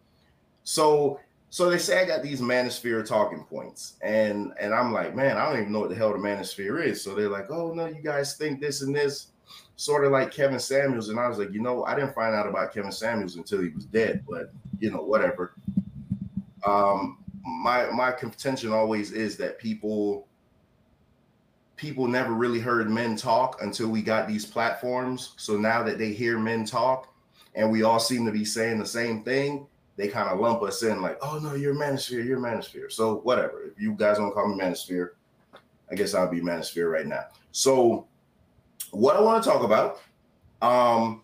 So 0.66 1.20
so 1.48 1.70
they 1.70 1.78
say 1.78 2.02
I 2.02 2.04
got 2.04 2.24
these 2.24 2.40
manosphere 2.40 3.06
talking 3.06 3.44
points, 3.44 3.94
and 4.02 4.52
and 4.58 4.74
I'm 4.74 4.92
like, 4.92 5.14
man, 5.14 5.36
I 5.36 5.48
don't 5.48 5.60
even 5.60 5.72
know 5.72 5.78
what 5.78 5.90
the 5.90 5.94
hell 5.94 6.12
the 6.12 6.18
manosphere 6.18 6.84
is. 6.84 7.00
So 7.02 7.14
they're 7.14 7.30
like, 7.30 7.50
oh 7.50 7.72
no, 7.72 7.86
you 7.86 8.02
guys 8.02 8.36
think 8.36 8.60
this 8.60 8.82
and 8.82 8.94
this, 8.94 9.28
sort 9.76 10.04
of 10.04 10.10
like 10.10 10.32
Kevin 10.32 10.58
Samuels, 10.58 11.08
and 11.08 11.20
I 11.20 11.28
was 11.28 11.38
like, 11.38 11.52
you 11.52 11.62
know, 11.62 11.84
I 11.84 11.94
didn't 11.94 12.14
find 12.14 12.34
out 12.34 12.48
about 12.48 12.74
Kevin 12.74 12.90
Samuels 12.90 13.36
until 13.36 13.60
he 13.60 13.68
was 13.68 13.84
dead, 13.84 14.24
but 14.28 14.50
you 14.80 14.90
know, 14.90 15.02
whatever. 15.02 15.54
Um, 16.66 17.18
my 17.44 17.88
my 17.90 18.10
contention 18.10 18.72
always 18.72 19.12
is 19.12 19.36
that 19.36 19.58
people 19.60 20.26
people 21.76 22.08
never 22.08 22.32
really 22.32 22.58
heard 22.58 22.90
men 22.90 23.14
talk 23.14 23.62
until 23.62 23.88
we 23.88 24.02
got 24.02 24.26
these 24.26 24.44
platforms. 24.44 25.34
So 25.36 25.56
now 25.56 25.84
that 25.84 25.98
they 25.98 26.12
hear 26.12 26.40
men 26.40 26.64
talk, 26.64 27.14
and 27.54 27.70
we 27.70 27.84
all 27.84 28.00
seem 28.00 28.26
to 28.26 28.32
be 28.32 28.44
saying 28.44 28.80
the 28.80 28.86
same 28.86 29.22
thing, 29.22 29.68
they 29.96 30.08
kind 30.08 30.28
of 30.28 30.38
lump 30.38 30.62
us 30.62 30.82
in 30.82 31.00
like, 31.00 31.18
oh 31.22 31.38
no, 31.38 31.54
you're 31.54 31.74
manosphere, 31.74 32.24
you're 32.24 32.38
manosphere. 32.38 32.92
So 32.92 33.16
whatever. 33.16 33.64
If 33.64 33.80
you 33.80 33.94
guys 33.94 34.18
don't 34.18 34.32
call 34.32 34.48
me 34.48 34.62
manosphere, 34.62 35.10
I 35.90 35.94
guess 35.94 36.14
I'll 36.14 36.30
be 36.30 36.40
manosphere 36.40 36.90
right 36.90 37.06
now. 37.06 37.24
So 37.52 38.06
what 38.90 39.16
I 39.16 39.20
want 39.20 39.42
to 39.42 39.50
talk 39.50 39.62
about 39.62 40.00
um 40.62 41.22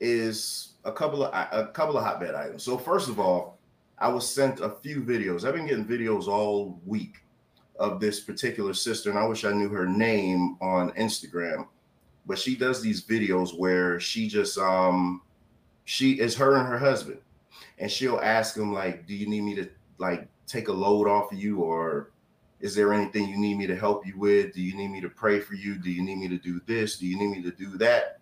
is 0.00 0.74
a 0.84 0.92
couple 0.92 1.24
of 1.24 1.32
a 1.32 1.68
couple 1.68 1.96
of 1.96 2.04
hotbed 2.04 2.34
items. 2.34 2.62
So 2.62 2.78
first 2.78 3.08
of 3.08 3.18
all, 3.18 3.58
I 3.98 4.08
was 4.08 4.28
sent 4.28 4.60
a 4.60 4.70
few 4.70 5.02
videos. 5.02 5.44
I've 5.44 5.54
been 5.54 5.66
getting 5.66 5.86
videos 5.86 6.28
all 6.28 6.80
week 6.86 7.16
of 7.80 8.00
this 8.00 8.20
particular 8.20 8.74
sister, 8.74 9.10
and 9.10 9.18
I 9.18 9.26
wish 9.26 9.44
I 9.44 9.52
knew 9.52 9.68
her 9.70 9.86
name 9.86 10.56
on 10.60 10.92
Instagram. 10.92 11.66
But 12.26 12.38
she 12.38 12.56
does 12.56 12.80
these 12.80 13.04
videos 13.04 13.58
where 13.58 13.98
she 13.98 14.28
just 14.28 14.56
um 14.56 15.22
she 15.84 16.12
is 16.20 16.36
her 16.36 16.56
and 16.56 16.68
her 16.68 16.78
husband 16.78 17.18
and 17.78 17.90
she'll 17.90 18.20
ask 18.20 18.56
him 18.56 18.72
like 18.72 19.06
do 19.06 19.14
you 19.14 19.28
need 19.28 19.42
me 19.42 19.54
to 19.54 19.68
like 19.98 20.28
take 20.46 20.68
a 20.68 20.72
load 20.72 21.08
off 21.08 21.32
of 21.32 21.38
you? 21.38 21.60
Or 21.60 22.10
is 22.60 22.74
there 22.74 22.92
anything 22.92 23.28
you 23.28 23.38
need 23.38 23.56
me 23.56 23.66
to 23.66 23.76
help 23.76 24.06
you 24.06 24.18
with? 24.18 24.54
Do 24.54 24.62
you 24.62 24.76
need 24.76 24.88
me 24.88 25.00
to 25.00 25.08
pray 25.08 25.40
for 25.40 25.54
you? 25.54 25.76
Do 25.76 25.90
you 25.90 26.02
need 26.02 26.16
me 26.16 26.28
to 26.28 26.38
do 26.38 26.60
this? 26.66 26.96
Do 26.96 27.06
you 27.06 27.18
need 27.18 27.28
me 27.28 27.42
to 27.42 27.50
do 27.50 27.76
that? 27.78 28.18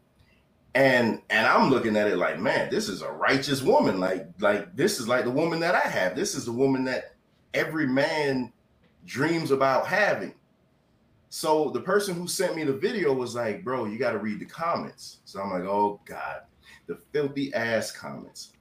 And 0.75 1.21
and 1.29 1.47
i'm 1.47 1.69
looking 1.69 1.99
at 1.99 2.09
it 2.09 2.17
like 2.17 2.41
man 2.41 2.71
this 2.71 2.89
is 2.89 3.03
a 3.03 3.13
righteous 3.13 3.61
woman. 3.61 4.01
Like 4.01 4.27
like 4.41 4.75
this 4.75 4.99
is 4.99 5.07
like 5.07 5.25
the 5.25 5.31
woman 5.31 5.61
that 5.61 5.75
i 5.75 5.87
have. 5.87 6.17
This 6.17 6.35
is 6.35 6.47
the 6.47 6.53
woman 6.53 6.85
that 6.85 7.15
every 7.53 7.87
man 7.87 8.53
dreams 9.05 9.51
about 9.51 9.87
having. 9.87 10.35
So 11.29 11.71
the 11.71 11.81
person 11.81 12.15
who 12.15 12.27
sent 12.27 12.57
me 12.57 12.65
the 12.65 12.73
video 12.73 13.13
was 13.13 13.35
like 13.35 13.63
bro 13.63 13.85
you 13.85 13.99
got 13.99 14.13
to 14.13 14.19
read 14.19 14.41
the 14.41 14.47
comments. 14.47 15.19
So 15.27 15.43
i'm 15.43 15.51
like 15.51 15.65
oh 15.65 16.01
god. 16.07 16.43
The 16.87 16.97
filthy 17.13 17.53
ass 17.55 17.91
comments 17.91 18.52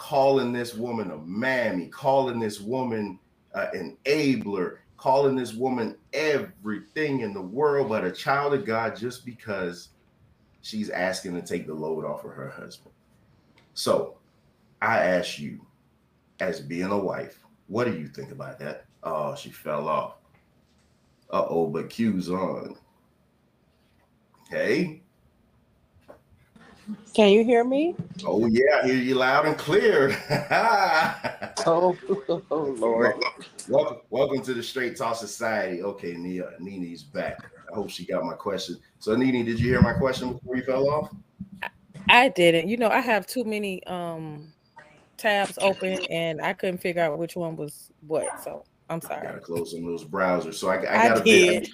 calling 0.00 0.50
this 0.50 0.72
woman 0.72 1.10
a 1.10 1.18
mammy, 1.18 1.86
calling 1.86 2.40
this 2.40 2.58
woman 2.58 3.18
uh, 3.54 3.66
an 3.74 3.98
enabler, 4.06 4.78
calling 4.96 5.36
this 5.36 5.52
woman 5.52 5.94
everything 6.14 7.20
in 7.20 7.34
the 7.34 7.42
world 7.42 7.90
but 7.90 8.02
a 8.02 8.10
child 8.10 8.54
of 8.54 8.64
God 8.64 8.96
just 8.96 9.26
because 9.26 9.90
she's 10.62 10.88
asking 10.88 11.34
to 11.34 11.42
take 11.42 11.66
the 11.66 11.74
load 11.74 12.06
off 12.06 12.24
of 12.24 12.32
her 12.32 12.48
husband. 12.48 12.94
So 13.74 14.16
I 14.80 15.00
ask 15.00 15.38
you, 15.38 15.60
as 16.40 16.60
being 16.60 16.90
a 16.90 16.98
wife, 16.98 17.44
what 17.66 17.84
do 17.84 17.94
you 17.94 18.08
think 18.08 18.32
about 18.32 18.58
that? 18.60 18.86
Oh, 19.02 19.34
she 19.34 19.50
fell 19.50 19.86
off. 19.86 20.14
Uh 21.30 21.44
oh, 21.46 21.66
but 21.66 21.90
Q's 21.90 22.30
on. 22.30 22.74
Hey. 24.48 25.02
Can 27.14 27.30
you 27.32 27.44
hear 27.44 27.64
me? 27.64 27.94
Oh 28.26 28.46
yeah, 28.46 28.80
I 28.82 28.86
hear 28.86 28.96
you 28.96 29.14
loud 29.16 29.46
and 29.46 29.56
clear. 29.58 30.16
Oh, 31.66 31.96
oh 32.28 32.44
Lord. 32.50 33.14
welcome, 33.68 33.98
welcome 34.10 34.42
to 34.42 34.54
the 34.54 34.62
Straight 34.62 34.96
Talk 34.96 35.16
Society. 35.16 35.82
Okay, 35.82 36.14
Nia, 36.14 36.50
Nini's 36.58 37.02
back. 37.02 37.38
I 37.70 37.74
hope 37.74 37.90
she 37.90 38.06
got 38.06 38.24
my 38.24 38.34
question. 38.34 38.78
So, 38.98 39.14
Nini, 39.14 39.42
did 39.42 39.60
you 39.60 39.68
hear 39.70 39.82
my 39.82 39.92
question 39.92 40.32
before 40.32 40.56
you 40.56 40.62
fell 40.62 40.88
off? 40.88 41.10
I 42.08 42.28
didn't. 42.28 42.68
You 42.68 42.76
know, 42.76 42.88
I 42.88 43.00
have 43.00 43.26
too 43.26 43.44
many 43.44 43.84
um 43.84 44.52
tabs 45.18 45.58
open 45.60 45.98
and 46.10 46.40
I 46.40 46.52
couldn't 46.54 46.78
figure 46.78 47.02
out 47.02 47.18
which 47.18 47.36
one 47.36 47.56
was 47.56 47.90
what. 48.06 48.26
So 48.42 48.64
I'm 48.88 49.00
sorry. 49.00 49.18
I 49.20 49.22
sorry. 49.22 49.34
gotta 49.34 49.40
close 49.40 49.72
some 49.72 49.84
of 49.84 49.90
those 49.90 50.04
browsers. 50.04 50.54
So 50.54 50.68
I, 50.68 50.76
I 50.94 51.04
I 51.04 51.08
got 51.08 51.18
a 51.18 51.24
did. 51.24 51.62
vid- 51.62 51.70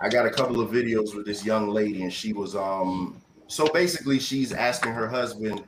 I 0.00 0.08
got 0.08 0.26
a 0.26 0.30
couple 0.30 0.60
of 0.60 0.70
videos 0.70 1.14
with 1.16 1.24
this 1.26 1.44
young 1.44 1.68
lady, 1.68 2.02
and 2.02 2.12
she 2.12 2.32
was 2.32 2.56
um. 2.56 3.20
So 3.48 3.68
basically, 3.68 4.18
she's 4.18 4.52
asking 4.52 4.92
her 4.92 5.08
husband, 5.08 5.64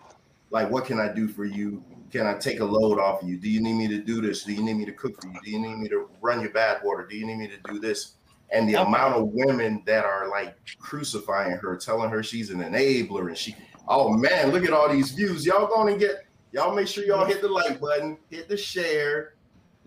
like, 0.50 0.70
"What 0.70 0.84
can 0.84 0.98
I 0.98 1.12
do 1.12 1.28
for 1.28 1.44
you? 1.44 1.82
Can 2.10 2.26
I 2.26 2.34
take 2.38 2.60
a 2.60 2.64
load 2.64 2.98
off 2.98 3.22
of 3.22 3.28
you? 3.28 3.38
Do 3.38 3.50
you 3.50 3.60
need 3.60 3.74
me 3.74 3.86
to 3.88 4.02
do 4.02 4.20
this? 4.20 4.44
Do 4.44 4.52
you 4.52 4.62
need 4.62 4.74
me 4.74 4.84
to 4.86 4.92
cook 4.92 5.20
for 5.20 5.26
you? 5.26 5.40
Do 5.44 5.50
you 5.50 5.58
need 5.60 5.76
me 5.78 5.88
to 5.88 6.08
run 6.20 6.40
your 6.40 6.50
bath 6.50 6.80
water? 6.82 7.06
Do 7.06 7.16
you 7.16 7.26
need 7.26 7.36
me 7.36 7.48
to 7.48 7.58
do 7.58 7.78
this?" 7.78 8.14
And 8.50 8.66
the 8.68 8.76
Okay. 8.76 8.88
amount 8.88 9.14
of 9.14 9.28
women 9.32 9.82
that 9.86 10.06
are 10.06 10.28
like 10.30 10.56
crucifying 10.80 11.58
her, 11.58 11.76
telling 11.76 12.10
her 12.10 12.22
she's 12.22 12.50
an 12.50 12.60
enabler, 12.60 13.28
and 13.28 13.36
she, 13.36 13.54
oh 13.88 14.08
man, 14.16 14.52
look 14.52 14.64
at 14.64 14.72
all 14.72 14.88
these 14.90 15.12
views. 15.12 15.44
Y'all 15.44 15.66
going 15.66 15.92
to 15.92 15.98
get, 16.00 16.16
y'all 16.52 16.74
make 16.74 16.88
sure 16.88 17.04
y'all 17.04 17.26
hit 17.26 17.42
the 17.42 17.48
like 17.48 17.78
button, 17.78 18.16
hit 18.30 18.48
the 18.48 18.56
share. 18.56 19.32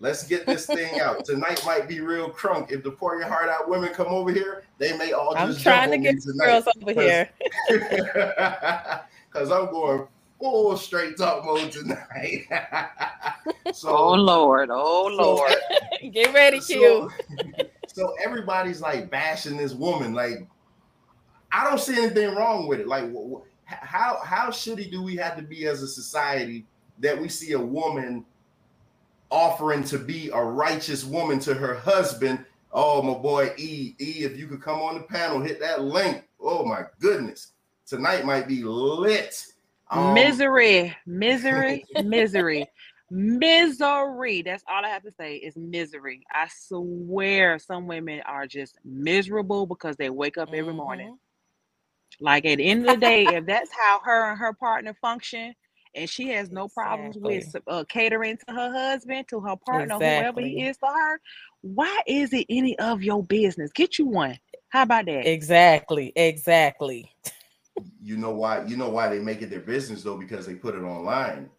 Let's 0.02 0.26
get 0.26 0.46
this 0.46 0.66
thing 0.66 0.98
out. 1.00 1.24
Tonight 1.24 1.62
might 1.64 1.86
be 1.88 2.00
real 2.00 2.28
crunk. 2.28 2.72
If 2.72 2.82
the 2.82 2.90
pour 2.90 3.16
your 3.16 3.28
heart 3.28 3.48
out 3.48 3.68
women 3.68 3.94
come 3.94 4.08
over 4.08 4.32
here, 4.32 4.64
they 4.78 4.96
may 4.98 5.12
all 5.12 5.32
just. 5.32 5.58
I'm 5.58 5.62
trying 5.62 5.90
to 5.92 5.98
get 5.98 6.16
me 6.16 6.20
the 6.24 6.32
girls 6.44 6.66
over 6.76 6.86
because- 6.86 7.28
here. 7.68 9.02
Because 9.32 9.50
I'm 9.50 9.70
going 9.70 10.06
full 10.38 10.76
straight 10.76 11.16
talk 11.16 11.42
mode 11.46 11.72
tonight. 11.72 12.44
so, 13.72 13.88
Oh 13.96 14.12
Lord, 14.12 14.68
oh 14.70 15.08
so- 15.08 15.14
Lord. 15.22 15.54
Get 16.12 16.34
ready, 16.34 16.60
Q. 16.60 17.08
so, 17.40 17.64
so 17.86 18.14
everybody's 18.22 18.82
like 18.82 19.08
bashing 19.10 19.56
this 19.56 19.72
woman. 19.72 20.12
Like, 20.12 20.46
I 21.50 21.64
don't 21.64 21.80
see 21.80 21.96
anything 21.96 22.34
wrong 22.34 22.66
with 22.68 22.80
it. 22.80 22.88
Like, 22.88 23.04
wh- 23.10 23.38
wh- 23.40 23.46
how 23.72 24.20
how 24.22 24.50
shitty 24.50 24.90
do 24.90 25.02
we 25.02 25.16
have 25.16 25.34
to 25.36 25.42
be 25.42 25.64
as 25.66 25.80
a 25.82 25.88
society 25.88 26.66
that 26.98 27.18
we 27.18 27.28
see 27.30 27.52
a 27.52 27.58
woman 27.58 28.22
offering 29.32 29.82
to 29.82 29.98
be 29.98 30.30
a 30.30 30.40
righteous 30.40 31.04
woman 31.04 31.40
to 31.40 31.54
her 31.54 31.74
husband? 31.74 32.44
Oh, 32.72 33.02
my 33.02 33.14
boy 33.14 33.52
E 33.56 33.94
E, 33.98 34.24
if 34.24 34.36
you 34.36 34.46
could 34.46 34.62
come 34.62 34.80
on 34.80 34.94
the 34.94 35.02
panel, 35.02 35.40
hit 35.40 35.58
that 35.60 35.82
link. 35.82 36.28
Oh 36.40 36.64
my 36.64 36.84
goodness, 37.00 37.52
tonight 37.86 38.24
might 38.24 38.46
be 38.46 38.62
lit. 38.62 39.46
Um, 39.90 40.14
misery, 40.14 40.94
misery, 41.06 41.84
misery, 41.94 42.68
misery. 43.10 44.42
That's 44.42 44.64
all 44.68 44.84
I 44.84 44.88
have 44.88 45.02
to 45.02 45.12
say 45.18 45.36
is 45.36 45.56
misery. 45.56 46.22
I 46.32 46.48
swear 46.48 47.58
some 47.58 47.86
women 47.86 48.20
are 48.26 48.46
just 48.46 48.78
miserable 48.84 49.66
because 49.66 49.96
they 49.96 50.10
wake 50.10 50.38
up 50.38 50.50
every 50.54 50.74
morning. 50.74 51.18
Like 52.20 52.44
at 52.46 52.58
the 52.58 52.68
end 52.68 52.82
of 52.82 52.94
the 52.94 52.96
day, 52.98 53.32
if 53.34 53.46
that's 53.46 53.70
how 53.72 54.00
her 54.04 54.30
and 54.30 54.38
her 54.38 54.52
partner 54.54 54.94
function, 55.00 55.54
and 55.94 56.08
she 56.08 56.28
has 56.28 56.50
no 56.50 56.68
problems 56.68 57.16
with 57.18 57.54
uh, 57.66 57.84
catering 57.88 58.38
to 58.38 58.54
her 58.54 58.72
husband, 58.72 59.28
to 59.28 59.40
her 59.40 59.56
partner, 59.56 59.94
whoever 59.94 60.40
he 60.40 60.66
is 60.66 60.76
to 60.78 60.86
her, 60.86 61.20
why 61.62 62.00
is 62.06 62.32
it 62.32 62.46
any 62.48 62.78
of 62.78 63.02
your 63.02 63.22
business? 63.22 63.70
Get 63.72 63.98
you 63.98 64.06
one. 64.06 64.38
How 64.70 64.82
about 64.82 65.06
that? 65.06 65.26
Exactly. 65.26 66.12
Exactly. 66.16 67.10
you 68.02 68.16
know 68.16 68.30
why? 68.30 68.64
You 68.64 68.76
know 68.76 68.88
why 68.88 69.08
they 69.08 69.18
make 69.18 69.42
it 69.42 69.50
their 69.50 69.60
business 69.60 70.02
though, 70.02 70.16
because 70.16 70.46
they 70.46 70.54
put 70.54 70.74
it 70.74 70.82
online. 70.82 71.50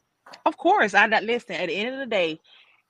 Of 0.46 0.58
course, 0.58 0.94
I 0.94 1.06
not 1.06 1.24
listen. 1.24 1.56
At 1.56 1.68
the 1.68 1.76
end 1.76 1.94
of 1.94 2.00
the 2.00 2.08
day, 2.08 2.40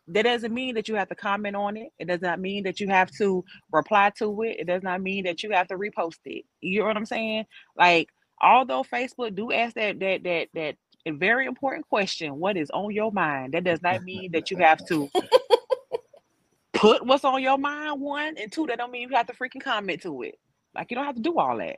that 0.07 0.23
doesn't 0.23 0.53
mean 0.53 0.75
that 0.75 0.87
you 0.87 0.95
have 0.95 1.09
to 1.09 1.15
comment 1.15 1.55
on 1.55 1.77
it. 1.77 1.89
It 1.99 2.07
does 2.07 2.21
not 2.21 2.39
mean 2.39 2.63
that 2.63 2.79
you 2.79 2.87
have 2.89 3.11
to 3.11 3.43
reply 3.71 4.11
to 4.17 4.41
it. 4.43 4.57
It 4.59 4.67
does 4.67 4.83
not 4.83 5.01
mean 5.01 5.25
that 5.25 5.43
you 5.43 5.51
have 5.51 5.67
to 5.67 5.77
repost 5.77 6.19
it. 6.25 6.45
You 6.61 6.79
know 6.79 6.87
what 6.87 6.97
I'm 6.97 7.05
saying? 7.05 7.45
Like, 7.77 8.09
although 8.41 8.83
Facebook 8.83 9.35
do 9.35 9.51
ask 9.51 9.75
that 9.75 9.99
that 9.99 10.23
that 10.23 10.47
that 10.53 10.75
a 11.05 11.11
very 11.11 11.45
important 11.45 11.87
question, 11.89 12.39
what 12.39 12.57
is 12.57 12.69
on 12.71 12.91
your 12.91 13.11
mind? 13.11 13.53
That 13.53 13.63
does 13.63 13.81
not 13.81 14.03
mean 14.03 14.31
that 14.31 14.51
you 14.51 14.57
have 14.57 14.85
to 14.87 15.09
put 16.73 17.05
what's 17.05 17.23
on 17.23 17.41
your 17.41 17.57
mind, 17.57 17.99
one, 18.01 18.35
and 18.37 18.51
two, 18.51 18.67
that 18.67 18.77
don't 18.77 18.91
mean 18.91 19.09
you 19.09 19.15
have 19.15 19.27
to 19.27 19.33
freaking 19.33 19.63
comment 19.63 20.01
to 20.03 20.21
it. 20.23 20.39
Like 20.75 20.91
you 20.91 20.95
don't 20.95 21.05
have 21.05 21.15
to 21.15 21.21
do 21.21 21.37
all 21.37 21.57
that. 21.57 21.77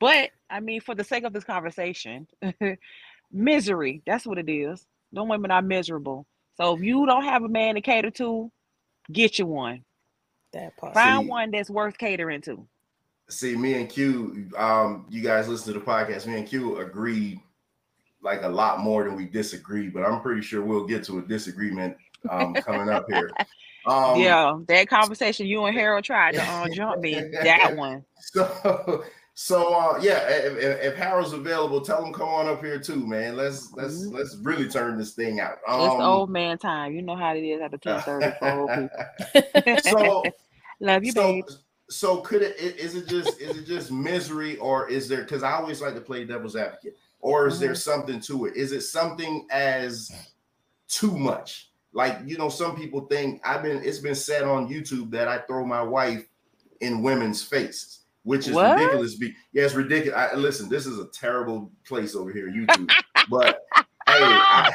But 0.00 0.30
I 0.50 0.60
mean, 0.60 0.80
for 0.80 0.94
the 0.94 1.04
sake 1.04 1.24
of 1.24 1.32
this 1.32 1.44
conversation, 1.44 2.26
misery, 3.32 4.02
that's 4.06 4.26
what 4.26 4.38
it 4.38 4.50
is. 4.50 4.86
No 5.12 5.24
women 5.24 5.50
are 5.50 5.62
miserable. 5.62 6.26
So 6.56 6.76
if 6.76 6.82
you 6.82 7.06
don't 7.06 7.24
have 7.24 7.44
a 7.44 7.48
man 7.48 7.74
to 7.74 7.80
cater 7.80 8.10
to, 8.12 8.50
get 9.12 9.38
you 9.38 9.46
one. 9.46 9.84
That 10.52 10.76
part. 10.76 10.94
Find 10.94 11.24
See- 11.24 11.30
one 11.30 11.50
that's 11.50 11.70
worth 11.70 11.98
catering 11.98 12.40
to. 12.42 12.66
See, 13.28 13.56
me 13.56 13.74
and 13.74 13.88
Q, 13.88 14.48
um, 14.56 15.04
you 15.10 15.20
guys 15.20 15.48
listen 15.48 15.72
to 15.72 15.80
the 15.80 15.84
podcast. 15.84 16.26
Me 16.26 16.38
and 16.38 16.46
Q 16.46 16.78
agreed 16.78 17.40
like 18.26 18.42
a 18.42 18.48
lot 18.48 18.80
more 18.80 19.04
than 19.04 19.16
we 19.16 19.24
disagree, 19.24 19.88
but 19.88 20.04
I'm 20.04 20.20
pretty 20.20 20.42
sure 20.42 20.60
we'll 20.62 20.86
get 20.86 21.02
to 21.04 21.18
a 21.18 21.22
disagreement 21.22 21.96
um, 22.28 22.52
coming 22.66 22.90
up 22.90 23.06
here. 23.08 23.30
Um, 23.86 24.20
yeah, 24.20 24.58
that 24.68 24.88
conversation 24.88 25.46
you 25.46 25.64
and 25.64 25.74
Harold 25.74 26.04
tried 26.04 26.34
to 26.34 26.42
uh, 26.42 26.68
jump 26.74 27.00
me. 27.00 27.14
That 27.42 27.74
one. 27.76 28.04
So, 28.20 29.04
so 29.34 29.72
uh, 29.74 29.98
yeah, 30.02 30.28
if, 30.28 30.58
if, 30.58 30.96
Harold's 30.96 31.32
available, 31.32 31.80
tell 31.80 32.04
him 32.04 32.12
come 32.12 32.28
on 32.28 32.48
up 32.48 32.62
here 32.62 32.80
too, 32.80 33.06
man. 33.06 33.36
Let's 33.36 33.72
let's 33.74 34.06
Mhm. 34.06 34.12
let's 34.12 34.36
really 34.42 34.68
turn 34.68 34.98
this 34.98 35.12
thing 35.14 35.38
out. 35.40 35.58
It's 35.68 35.94
Um, 35.94 36.00
old 36.00 36.30
man 36.30 36.58
time. 36.58 36.92
You 36.94 37.02
know 37.02 37.14
how 37.16 37.34
it 37.34 37.40
is 37.42 37.60
after 37.62 37.76
1030 37.84 38.38
for 38.38 38.60
old 38.60 38.70
people. 39.62 39.78
so 39.82 40.24
Love 40.80 41.04
you, 41.04 41.12
so 41.12 41.32
babe. 41.32 41.44
so 41.88 42.16
could 42.18 42.42
it 42.42 42.56
is 42.58 42.96
it 42.96 43.06
just 43.06 43.40
is 43.40 43.56
it 43.56 43.66
just 43.66 43.92
misery 43.92 44.56
or 44.56 44.88
is 44.90 45.08
there 45.08 45.22
because 45.22 45.42
I 45.44 45.52
always 45.52 45.80
like 45.80 45.94
to 45.94 46.00
play 46.00 46.24
devil's 46.24 46.56
advocate 46.56 46.96
or 47.26 47.48
is 47.48 47.58
there 47.58 47.72
Mm-hmm. 47.72 47.90
something 47.90 48.20
to 48.20 48.46
it? 48.46 48.56
Is 48.56 48.70
it 48.72 48.82
something 48.82 49.46
as 49.50 50.10
too 50.88 51.16
much? 51.18 51.70
Like 51.92 52.18
you 52.26 52.38
know, 52.38 52.48
some 52.48 52.76
people 52.76 53.06
think 53.06 53.40
I've 53.44 53.62
been 53.62 53.82
it's 53.84 53.98
been 53.98 54.14
said 54.14 54.44
on 54.44 54.68
YouTube 54.68 55.10
that 55.10 55.28
I 55.28 55.38
throw 55.38 55.64
my 55.66 55.82
wife 55.82 56.24
in 56.80 57.02
women's 57.02 57.42
faces, 57.42 58.00
which 58.22 58.46
is 58.48 58.54
What? 58.54 58.76
ridiculous. 58.76 59.16
Be 59.16 59.34
yeah, 59.52 59.64
it's 59.64 59.74
ridiculous. 59.74 60.16
I, 60.18 60.34
listen, 60.36 60.68
this 60.68 60.86
is 60.86 60.98
a 60.98 61.08
terrible 61.08 61.72
place 61.88 62.14
over 62.14 62.30
here, 62.32 62.48
YouTube. 62.48 62.90
but 63.30 63.60
hey, 64.06 64.46
I, 64.52 64.70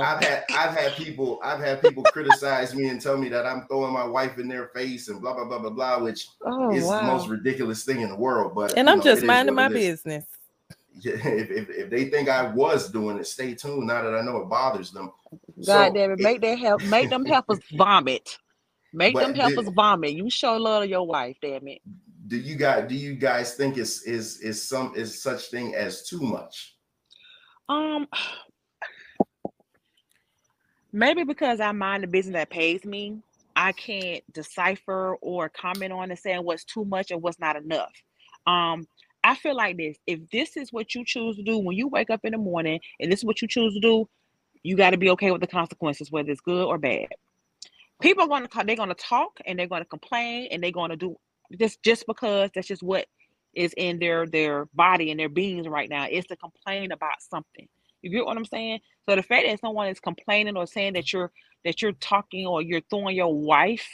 I've 0.00 0.20
had 0.24 0.44
I've 0.54 0.76
had 0.76 0.92
people 0.96 1.40
I've 1.42 1.60
had 1.60 1.82
people 1.82 2.06
criticize 2.06 2.74
me 2.74 2.88
and 2.88 3.00
tell 3.00 3.18
me 3.18 3.28
that 3.30 3.46
I'm 3.46 3.66
throwing 3.68 3.92
my 3.92 4.04
wife 4.06 4.38
in 4.38 4.48
their 4.48 4.68
face 4.68 5.08
and 5.08 5.20
blah 5.20 5.34
blah 5.34 5.44
blah 5.46 5.58
blah 5.58 5.70
blah, 5.70 5.98
which 6.04 6.28
Oh, 6.46 6.70
is 6.70 6.84
the 7.00 7.02
most 7.02 7.28
ridiculous 7.28 7.84
thing 7.84 8.00
in 8.00 8.08
the 8.10 8.16
world. 8.16 8.54
But 8.54 8.78
And 8.78 8.88
I'm 8.88 8.98
know, 8.98 9.04
just 9.04 9.24
minding 9.24 9.56
my 9.56 9.66
it 9.66 9.72
is. 9.72 10.02
business. 10.04 10.24
Yeah, 10.94 11.14
if, 11.24 11.50
if, 11.50 11.70
if 11.70 11.90
they 11.90 12.06
think 12.06 12.28
I 12.28 12.48
was 12.48 12.90
doing 12.90 13.18
it, 13.18 13.26
stay 13.26 13.54
tuned. 13.54 13.86
Now 13.88 14.02
that 14.02 14.14
I 14.14 14.22
know 14.22 14.38
it 14.38 14.48
bothers 14.48 14.92
them. 14.92 15.12
God 15.66 15.92
So, 15.92 15.94
damn 15.94 16.12
it, 16.12 16.20
make 16.20 16.40
that 16.42 16.58
help, 16.58 16.82
make 16.82 17.10
them 17.10 17.24
helpers 17.24 17.60
vomit. 17.72 18.38
Make 18.92 19.18
them 19.18 19.34
help 19.34 19.56
us 19.58 19.68
vomit. 19.68 20.12
You 20.12 20.30
show 20.30 20.56
love 20.56 20.84
to 20.84 20.88
your 20.88 21.06
wife, 21.06 21.36
damn 21.42 21.68
it. 21.68 21.80
do 22.26 22.36
you 22.38 22.56
guys 22.56 22.88
do 22.88 22.94
you 22.94 23.14
guys 23.14 23.54
think 23.54 23.78
is 23.78 24.02
is 24.04 24.40
is 24.40 24.62
some 24.66 24.94
is 24.96 25.22
such 25.22 25.46
thing 25.50 25.74
as 25.74 26.04
too 26.08 26.20
much? 26.20 26.76
Um, 27.68 28.08
maybe 30.92 31.24
because 31.24 31.60
I 31.60 31.72
mind 31.72 32.04
the 32.04 32.08
business 32.08 32.34
that 32.34 32.50
pays 32.50 32.84
me, 32.84 33.18
I 33.56 33.72
can't 33.72 34.22
decipher 34.32 35.16
or 35.20 35.48
comment 35.48 35.92
on 35.92 36.10
and 36.10 36.18
saying 36.18 36.44
what's 36.44 36.64
too 36.64 36.84
much 36.84 37.10
or 37.12 37.18
what's 37.18 37.40
not 37.40 37.56
enough. 37.56 37.92
Um, 38.46 38.86
I 39.24 39.34
feel 39.34 39.56
like 39.56 39.76
this: 39.76 39.98
if 40.06 40.20
this 40.30 40.56
is 40.56 40.72
what 40.72 40.94
you 40.94 41.04
choose 41.04 41.36
to 41.36 41.42
do 41.42 41.58
when 41.58 41.76
you 41.76 41.88
wake 41.88 42.10
up 42.10 42.20
in 42.24 42.32
the 42.32 42.38
morning, 42.38 42.80
and 43.00 43.10
this 43.10 43.20
is 43.20 43.24
what 43.24 43.42
you 43.42 43.48
choose 43.48 43.74
to 43.74 43.80
do, 43.80 44.08
you 44.62 44.76
got 44.76 44.90
to 44.90 44.98
be 44.98 45.10
okay 45.10 45.30
with 45.30 45.40
the 45.40 45.46
consequences, 45.46 46.10
whether 46.10 46.30
it's 46.30 46.40
good 46.40 46.64
or 46.64 46.78
bad. 46.78 47.08
People 48.00 48.24
are 48.24 48.28
going 48.28 48.46
to 48.46 48.64
they're 48.64 48.76
going 48.76 48.88
to 48.88 48.94
talk 48.94 49.40
and 49.46 49.58
they're 49.58 49.68
going 49.68 49.82
to 49.82 49.88
complain 49.88 50.48
and 50.50 50.62
they're 50.62 50.70
going 50.70 50.90
to 50.90 50.96
do 50.96 51.16
this 51.50 51.76
just 51.82 52.06
because 52.06 52.50
that's 52.54 52.68
just 52.68 52.82
what 52.82 53.06
is 53.54 53.74
in 53.76 53.98
their 53.98 54.26
their 54.26 54.66
body 54.74 55.10
and 55.10 55.18
their 55.18 55.28
beings 55.28 55.66
right 55.68 55.88
now 55.90 56.06
is 56.10 56.24
to 56.26 56.36
complain 56.36 56.92
about 56.92 57.20
something. 57.20 57.68
You 58.02 58.10
get 58.10 58.24
what 58.24 58.36
I'm 58.36 58.44
saying? 58.44 58.80
So 59.08 59.16
the 59.16 59.22
fact 59.22 59.46
that 59.46 59.60
someone 59.60 59.88
is 59.88 60.00
complaining 60.00 60.56
or 60.56 60.66
saying 60.66 60.94
that 60.94 61.12
you're 61.12 61.30
that 61.64 61.82
you're 61.82 61.92
talking 61.92 62.46
or 62.46 62.62
you're 62.62 62.80
throwing 62.88 63.16
your 63.16 63.34
wife 63.34 63.86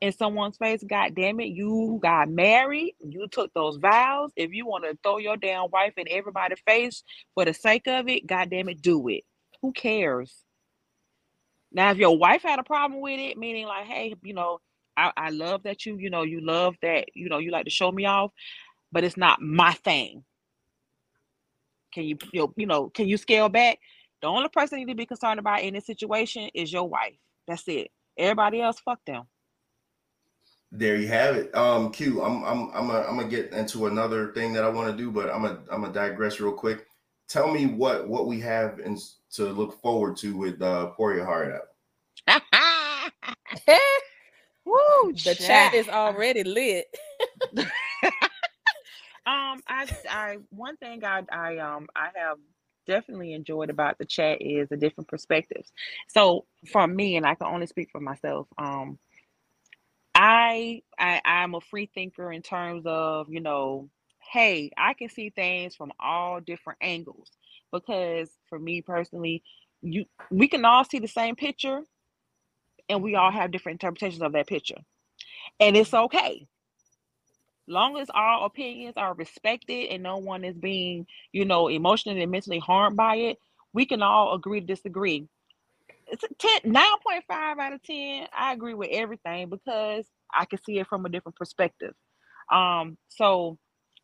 in 0.00 0.12
someone's 0.12 0.56
face, 0.56 0.82
god 0.82 1.14
damn 1.14 1.40
it, 1.40 1.48
you 1.48 1.98
got 2.02 2.28
married, 2.30 2.94
you 3.00 3.28
took 3.28 3.52
those 3.52 3.76
vows. 3.76 4.30
If 4.36 4.52
you 4.52 4.66
want 4.66 4.84
to 4.84 4.98
throw 5.02 5.18
your 5.18 5.36
damn 5.36 5.70
wife 5.70 5.94
in 5.96 6.06
everybody's 6.10 6.60
face 6.66 7.02
for 7.34 7.44
the 7.44 7.52
sake 7.52 7.86
of 7.86 8.08
it, 8.08 8.26
god 8.26 8.50
damn 8.50 8.68
it, 8.68 8.80
do 8.80 9.08
it. 9.08 9.24
Who 9.60 9.72
cares? 9.72 10.34
Now, 11.72 11.90
if 11.90 11.98
your 11.98 12.16
wife 12.16 12.42
had 12.42 12.58
a 12.58 12.64
problem 12.64 13.00
with 13.00 13.20
it, 13.20 13.36
meaning 13.36 13.66
like, 13.66 13.86
hey, 13.86 14.14
you 14.22 14.34
know, 14.34 14.60
I, 14.96 15.12
I 15.16 15.30
love 15.30 15.62
that 15.64 15.86
you, 15.86 15.96
you 15.98 16.10
know, 16.10 16.22
you 16.22 16.40
love 16.40 16.76
that, 16.82 17.06
you 17.14 17.28
know, 17.28 17.38
you 17.38 17.50
like 17.50 17.66
to 17.66 17.70
show 17.70 17.92
me 17.92 18.06
off, 18.06 18.32
but 18.90 19.04
it's 19.04 19.16
not 19.16 19.40
my 19.40 19.72
thing. 19.72 20.24
Can 21.92 22.04
you, 22.04 22.16
you 22.32 22.66
know, 22.66 22.88
can 22.88 23.06
you 23.06 23.16
scale 23.16 23.48
back? 23.48 23.78
The 24.22 24.28
only 24.28 24.48
person 24.48 24.78
you 24.78 24.86
need 24.86 24.92
to 24.92 24.98
be 24.98 25.06
concerned 25.06 25.40
about 25.40 25.62
in 25.62 25.74
this 25.74 25.86
situation 25.86 26.50
is 26.54 26.72
your 26.72 26.88
wife. 26.88 27.16
That's 27.46 27.66
it. 27.68 27.88
Everybody 28.18 28.60
else, 28.60 28.80
fuck 28.80 29.00
them. 29.06 29.24
There 30.72 30.96
you 30.96 31.08
have 31.08 31.36
it. 31.36 31.54
Um, 31.54 31.90
Q, 31.92 32.22
I'm 32.22 32.42
I'm 32.44 32.70
I'm 32.74 32.90
a, 32.90 33.00
I'm 33.02 33.16
gonna 33.16 33.28
get 33.28 33.52
into 33.52 33.86
another 33.86 34.32
thing 34.32 34.52
that 34.54 34.64
I 34.64 34.68
want 34.68 34.90
to 34.90 34.96
do, 34.96 35.10
but 35.10 35.30
I'm 35.30 35.42
gonna 35.42 35.60
I'm 35.72 35.80
gonna 35.82 35.92
digress 35.94 36.40
real 36.40 36.52
quick. 36.52 36.86
Tell 37.28 37.50
me 37.50 37.66
what 37.66 38.08
what 38.08 38.26
we 38.26 38.40
have 38.40 38.78
in, 38.80 38.98
to 39.32 39.44
look 39.46 39.80
forward 39.82 40.16
to 40.18 40.36
with 40.36 40.60
uh, 40.62 40.86
Pour 40.88 41.14
Your 41.14 41.24
Heart 41.26 41.54
Out. 41.54 41.62
Woo, 44.66 45.14
the 45.24 45.36
chat 45.36 45.74
is 45.74 45.88
already 45.88 46.44
lit. 46.44 46.86
Um, 49.26 49.62
I, 49.68 49.86
I, 50.08 50.36
one 50.50 50.76
thing 50.78 51.04
I, 51.04 51.22
I, 51.30 51.58
um, 51.58 51.86
I 51.94 52.08
have 52.16 52.38
definitely 52.86 53.34
enjoyed 53.34 53.70
about 53.70 53.98
the 53.98 54.04
chat 54.04 54.38
is 54.40 54.68
the 54.68 54.76
different 54.76 55.08
perspectives. 55.08 55.70
So 56.08 56.46
for 56.72 56.86
me, 56.86 57.16
and 57.16 57.24
I 57.26 57.34
can 57.36 57.46
only 57.46 57.66
speak 57.68 57.90
for 57.92 58.00
myself, 58.00 58.48
um, 58.58 58.98
I, 60.20 60.82
I, 60.98 61.22
I'm 61.24 61.54
a 61.54 61.62
free 61.62 61.90
thinker 61.94 62.32
in 62.32 62.42
terms 62.42 62.84
of, 62.86 63.28
you 63.30 63.40
know, 63.40 63.90
hey, 64.32 64.72
I 64.78 64.94
can 64.94 65.08
see 65.10 65.30
things 65.30 65.76
from 65.76 65.92
all 66.00 66.40
different 66.40 66.78
angles 66.82 67.30
because 67.72 68.30
for 68.48 68.58
me 68.58 68.82
personally, 68.82 69.42
you, 69.82 70.06
we 70.30 70.48
can 70.48 70.64
all 70.66 70.84
see 70.84 71.00
the 71.00 71.08
same 71.08 71.36
picture, 71.36 71.82
and 72.88 73.02
we 73.02 73.16
all 73.16 73.32
have 73.32 73.52
different 73.52 73.82
interpretations 73.82 74.22
of 74.22 74.32
that 74.32 74.48
picture, 74.48 74.78
and 75.60 75.76
it's 75.76 75.94
okay 75.94 76.46
long 77.68 77.98
as 77.98 78.10
our 78.14 78.46
opinions 78.46 78.94
are 78.98 79.14
respected 79.14 79.88
and 79.90 80.04
no 80.04 80.18
one 80.18 80.44
is 80.44 80.56
being, 80.56 81.06
you 81.32 81.46
know, 81.46 81.68
emotionally 81.68 82.22
and 82.22 82.32
mentally 82.32 82.60
harmed 82.60 82.96
by 82.96 83.16
it, 83.16 83.38
we 83.72 83.86
can 83.86 84.02
all 84.02 84.34
agree 84.34 84.60
to 84.60 84.66
disagree. 84.66 85.28
It's 86.10 86.24
a 86.24 86.28
10, 86.62 86.72
9.5 86.72 87.58
out 87.60 87.74
of 87.74 87.82
10. 87.84 88.28
I 88.36 88.52
agree 88.54 88.74
with 88.74 88.90
everything 88.92 89.50
because 89.50 90.06
I 90.34 90.46
can 90.46 90.62
see 90.64 90.78
it 90.80 90.88
from 90.88 91.06
a 91.06 91.10
different 91.10 91.36
perspective. 91.36 91.94
Um, 92.52 92.98
so 93.08 93.58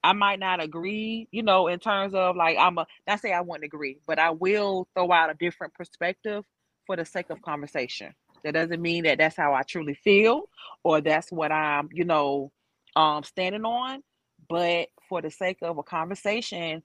I 0.04 0.14
might 0.14 0.40
not 0.40 0.62
agree, 0.62 1.28
you 1.32 1.42
know, 1.44 1.68
in 1.68 1.80
terms 1.80 2.14
of 2.14 2.36
like 2.36 2.58
I'm 2.58 2.78
a 2.78 2.86
not 3.06 3.20
say 3.20 3.32
I 3.32 3.42
wouldn't 3.42 3.64
agree, 3.64 4.00
but 4.06 4.18
I 4.18 4.30
will 4.30 4.88
throw 4.94 5.12
out 5.12 5.30
a 5.30 5.34
different 5.34 5.74
perspective 5.74 6.44
for 6.86 6.96
the 6.96 7.04
sake 7.06 7.26
of 7.30 7.42
conversation. 7.42 8.14
That 8.44 8.54
doesn't 8.54 8.82
mean 8.82 9.04
that 9.04 9.18
that's 9.18 9.36
how 9.36 9.54
I 9.54 9.62
truly 9.62 9.94
feel 9.94 10.44
or 10.84 11.00
that's 11.00 11.32
what 11.32 11.52
I'm, 11.52 11.88
you 11.92 12.04
know, 12.04 12.52
um 12.96 13.24
standing 13.24 13.64
on 13.64 14.02
but 14.48 14.88
for 15.08 15.22
the 15.22 15.30
sake 15.30 15.58
of 15.62 15.78
a 15.78 15.82
conversation 15.84 16.82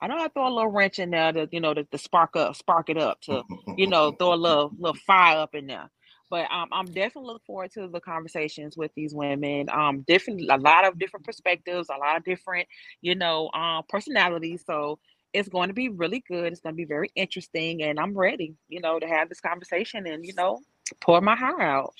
i 0.00 0.06
know 0.06 0.18
i 0.18 0.28
throw 0.28 0.48
a 0.48 0.50
little 0.54 0.70
wrench 0.70 0.98
in 0.98 1.10
there 1.10 1.32
to 1.32 1.48
you 1.52 1.60
know 1.60 1.74
to, 1.74 1.84
to 1.84 1.98
spark 1.98 2.36
up 2.36 2.56
spark 2.56 2.88
it 2.90 2.98
up 2.98 3.20
to 3.22 3.42
you 3.76 3.86
know 3.88 4.12
throw 4.12 4.34
a 4.34 4.36
little 4.36 4.72
little 4.78 4.98
fire 5.06 5.38
up 5.38 5.54
in 5.54 5.66
there. 5.66 5.90
But 6.30 6.50
um, 6.52 6.68
i'm 6.72 6.86
definitely 6.86 7.26
looking 7.26 7.44
forward 7.46 7.72
to 7.72 7.88
the 7.88 8.00
conversations 8.00 8.76
with 8.76 8.92
these 8.94 9.14
women 9.14 9.68
um 9.70 10.02
different 10.02 10.42
a 10.50 10.58
lot 10.58 10.86
of 10.86 10.98
different 10.98 11.26
perspectives 11.26 11.88
a 11.90 11.98
lot 11.98 12.16
of 12.16 12.24
different 12.24 12.68
you 13.02 13.14
know 13.14 13.50
um 13.52 13.84
personalities. 13.88 14.64
So 14.66 14.98
it's 15.32 15.48
going 15.48 15.68
to 15.68 15.74
be 15.74 15.88
really 15.88 16.24
good. 16.28 16.52
It's 16.52 16.60
going 16.60 16.74
to 16.74 16.76
be 16.76 16.84
very 16.86 17.10
interesting 17.16 17.82
and 17.82 18.00
i'm 18.00 18.16
ready 18.16 18.54
you 18.68 18.80
know 18.80 18.98
to 18.98 19.06
have 19.06 19.28
this 19.28 19.40
conversation 19.40 20.06
and 20.06 20.24
you 20.26 20.34
know 20.34 20.60
pour 21.00 21.20
my 21.20 21.36
heart 21.36 21.60
out. 21.60 21.94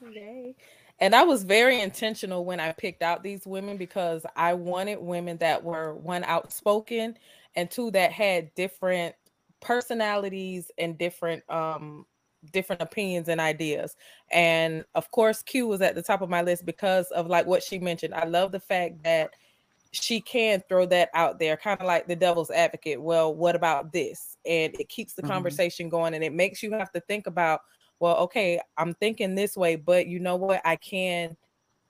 Yay. 0.00 0.54
And 1.00 1.14
I 1.14 1.22
was 1.22 1.44
very 1.44 1.80
intentional 1.80 2.44
when 2.44 2.60
I 2.60 2.72
picked 2.72 3.02
out 3.02 3.22
these 3.22 3.46
women 3.46 3.76
because 3.78 4.26
I 4.36 4.54
wanted 4.54 4.98
women 5.00 5.38
that 5.38 5.64
were 5.64 5.94
one 5.94 6.24
outspoken 6.24 7.16
and 7.56 7.70
two 7.70 7.90
that 7.92 8.12
had 8.12 8.54
different 8.54 9.14
personalities 9.60 10.70
and 10.78 10.98
different 10.98 11.48
um 11.50 12.06
different 12.52 12.80
opinions 12.80 13.28
and 13.28 13.40
ideas. 13.40 13.94
And 14.30 14.84
of 14.94 15.10
course 15.10 15.42
Q 15.42 15.66
was 15.68 15.82
at 15.82 15.94
the 15.94 16.02
top 16.02 16.22
of 16.22 16.30
my 16.30 16.40
list 16.42 16.64
because 16.64 17.10
of 17.10 17.26
like 17.26 17.46
what 17.46 17.62
she 17.62 17.78
mentioned. 17.78 18.14
I 18.14 18.24
love 18.24 18.52
the 18.52 18.60
fact 18.60 19.02
that 19.04 19.30
she 19.92 20.20
can 20.20 20.62
throw 20.68 20.86
that 20.86 21.10
out 21.14 21.38
there 21.38 21.56
kind 21.56 21.80
of 21.80 21.86
like 21.86 22.06
the 22.06 22.16
devil's 22.16 22.50
advocate. 22.50 23.02
Well, 23.02 23.34
what 23.34 23.56
about 23.56 23.92
this? 23.92 24.36
And 24.46 24.74
it 24.78 24.88
keeps 24.88 25.14
the 25.14 25.22
Mhm. 25.22 25.22
conversation 25.22 25.88
going 25.88 26.14
and 26.14 26.22
it 26.24 26.32
makes 26.32 26.62
you 26.62 26.72
have 26.72 26.92
to 26.92 27.00
think 27.00 27.26
about 27.26 27.60
well, 28.00 28.16
okay, 28.18 28.60
I'm 28.78 28.94
thinking 28.94 29.34
this 29.34 29.56
way, 29.56 29.76
but 29.76 30.06
you 30.06 30.18
know 30.20 30.36
what? 30.36 30.60
I 30.64 30.76
can 30.76 31.36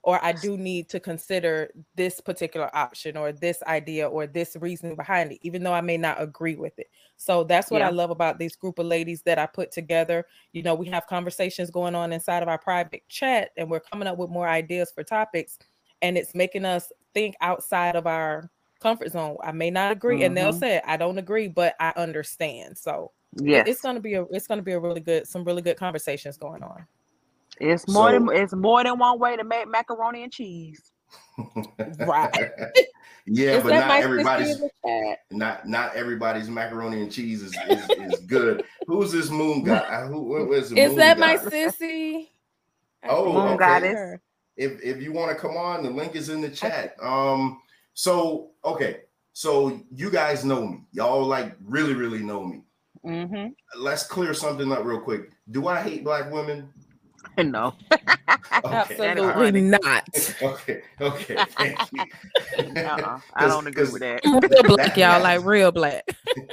or 0.03 0.23
I 0.23 0.31
do 0.33 0.57
need 0.57 0.89
to 0.89 0.99
consider 0.99 1.71
this 1.95 2.21
particular 2.21 2.75
option 2.75 3.17
or 3.17 3.31
this 3.31 3.61
idea 3.63 4.09
or 4.09 4.25
this 4.27 4.55
reason 4.59 4.95
behind 4.95 5.31
it, 5.33 5.39
even 5.43 5.63
though 5.63 5.73
I 5.73 5.81
may 5.81 5.97
not 5.97 6.21
agree 6.21 6.55
with 6.55 6.73
it. 6.79 6.87
So 7.17 7.43
that's 7.43 7.69
what 7.71 7.81
Yeah. 7.81 7.83
I 7.83 7.89
love 7.89 8.09
about 8.09 8.39
this 8.39 8.55
group 8.55 8.79
of 8.79 8.87
ladies 8.87 9.21
that 9.23 9.37
I 9.39 9.45
put 9.45 9.71
together. 9.71 10.25
You 10.53 10.63
know, 10.63 10.73
we 10.75 10.87
have 10.89 11.05
conversations 11.07 11.69
going 11.69 11.93
on 11.95 12.13
inside 12.13 12.41
of 12.43 12.49
our 12.49 12.57
private 12.59 13.07
chat 13.09 13.51
and 13.57 13.69
we're 13.69 13.79
coming 13.79 14.07
up 14.07 14.17
with 14.17 14.31
more 14.31 14.47
ideas 14.47 14.91
for 14.93 15.03
topics, 15.03 15.59
and 16.01 16.17
it's 16.17 16.33
making 16.35 16.65
us 16.65 16.91
think 17.13 17.35
outside 17.41 17.95
of 17.95 18.07
our 18.07 18.51
comfort 18.79 19.11
zone. 19.11 19.37
I 19.43 19.51
may 19.51 19.69
not 19.69 19.91
agree, 19.91 20.23
and 20.23 20.35
they'll 20.35 20.51
Mhm. 20.51 20.53
say, 20.53 20.81
I 20.85 20.97
don't 20.97 21.19
agree, 21.19 21.47
but 21.47 21.75
I 21.79 21.93
understand. 21.95 22.77
So 22.77 23.11
it- 23.37 23.43
Yes, 23.45 23.67
it's 23.67 23.81
gonna 23.81 23.99
be 23.99 24.15
a 24.15 24.23
it's 24.31 24.47
gonna 24.47 24.61
be 24.61 24.73
a 24.73 24.79
really 24.79 24.99
good 25.01 25.27
some 25.27 25.43
really 25.43 25.61
good 25.61 25.77
conversations 25.77 26.37
going 26.37 26.63
on. 26.63 26.85
it's 27.59 27.87
more 27.87 28.09
So- 28.11 28.19
than 28.19 28.29
it's 28.35 28.53
more 28.53 28.83
than 28.83 28.97
one 28.99 29.19
way 29.19 29.35
to 29.37 29.43
make 29.43 29.67
macaroni 29.67 30.23
and 30.23 30.31
cheese. 30.31 30.91
Right. 31.99 32.51
yeah, 33.25 33.57
Is 33.57 33.63
but 33.63 33.69
not 33.73 34.01
everybody's 34.01 34.55
in 34.55 34.61
the 34.61 34.69
chat? 34.85 35.19
not 35.31 35.67
not 35.67 35.95
everybody's 35.95 36.49
macaroni 36.49 37.01
and 37.01 37.11
cheese 37.11 37.41
is, 37.41 37.53
is, 37.69 37.89
is 38.13 38.19
good. 38.21 38.63
Who's 38.87 39.11
this 39.11 39.29
moon 39.29 39.63
guy? 39.63 39.77
Uh, 39.79 40.07
Who 40.07 40.21
what 40.23 40.47
was 40.47 40.71
Is 40.71 40.89
moon 40.89 40.95
that 40.97 41.19
my 41.19 41.35
sissy? 41.37 42.29
Oh, 43.03 43.23
think 43.25 43.35
Moon 43.35 43.57
that's 43.57 43.59
goddess. 43.59 44.19
if 44.57 44.81
if 44.83 45.01
you 45.01 45.11
want 45.11 45.31
to 45.31 45.35
come 45.35 45.57
on, 45.57 45.83
the 45.83 45.89
link 45.89 46.15
is 46.15 46.29
in 46.29 46.39
the 46.41 46.49
chat. 46.49 46.95
Um, 47.01 47.61
so 47.93 48.51
okay, 48.63 49.01
so 49.33 49.81
you 49.91 50.09
guys 50.11 50.45
know 50.45 50.65
me, 50.67 50.83
y'all 50.91 51.25
like 51.25 51.55
really, 51.65 51.93
really 51.93 52.19
know 52.19 52.43
me. 52.45 52.61
Mm-hmm. 53.05 53.81
Let's 53.81 54.03
clear 54.03 54.33
something 54.33 54.71
up 54.71 54.83
real 54.85 54.99
quick. 55.01 55.31
Do 55.49 55.67
I 55.67 55.81
hate 55.81 56.03
black 56.03 56.31
women? 56.31 56.69
No, 57.37 57.73
Okay, 58.65 58.97
Absolutely 58.99 59.61
not. 59.61 60.03
Okay, 60.41 60.81
okay, 60.99 61.35
thank 61.57 61.79
you. 61.93 62.03
uh-uh. 62.83 63.19
I 63.35 63.47
don't 63.47 63.65
agree 63.67 63.89
with 63.89 64.01
that. 64.01 64.21
real 64.25 64.75
black, 64.75 64.97
y'all, 64.97 65.21
like 65.23 65.43
real 65.45 65.71
black. 65.71 66.03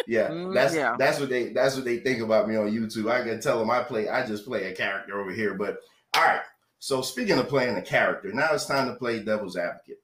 Yeah, 0.07 0.29
Mm, 0.29 0.55
that's 0.55 0.75
yeah. 0.75 0.95
that's 0.99 1.19
what 1.21 1.31
they 1.31 1.53
that's 1.53 1.75
what 1.75 1.85
they 1.85 1.99
think 1.99 2.21
about 2.23 2.49
me 2.49 2.57
on 2.57 2.71
YouTube. 2.71 3.11
I 3.11 3.23
can 3.25 3.41
tell 3.41 3.59
them 3.59 3.71
I 3.71 3.83
play 3.83 4.09
I 4.09 4.25
just 4.27 4.47
play 4.47 4.71
a 4.71 4.75
character 4.75 5.21
over 5.21 5.33
here. 5.33 5.55
But 5.55 5.79
all 6.15 6.23
right. 6.25 6.41
So 6.79 7.03
speaking 7.03 7.39
of 7.39 7.49
playing 7.49 7.77
a 7.77 7.83
character, 7.83 8.33
now 8.33 8.51
it's 8.53 8.67
time 8.67 8.87
to 8.89 8.95
play 8.95 9.21
devil's 9.23 9.57
advocate. 9.57 9.99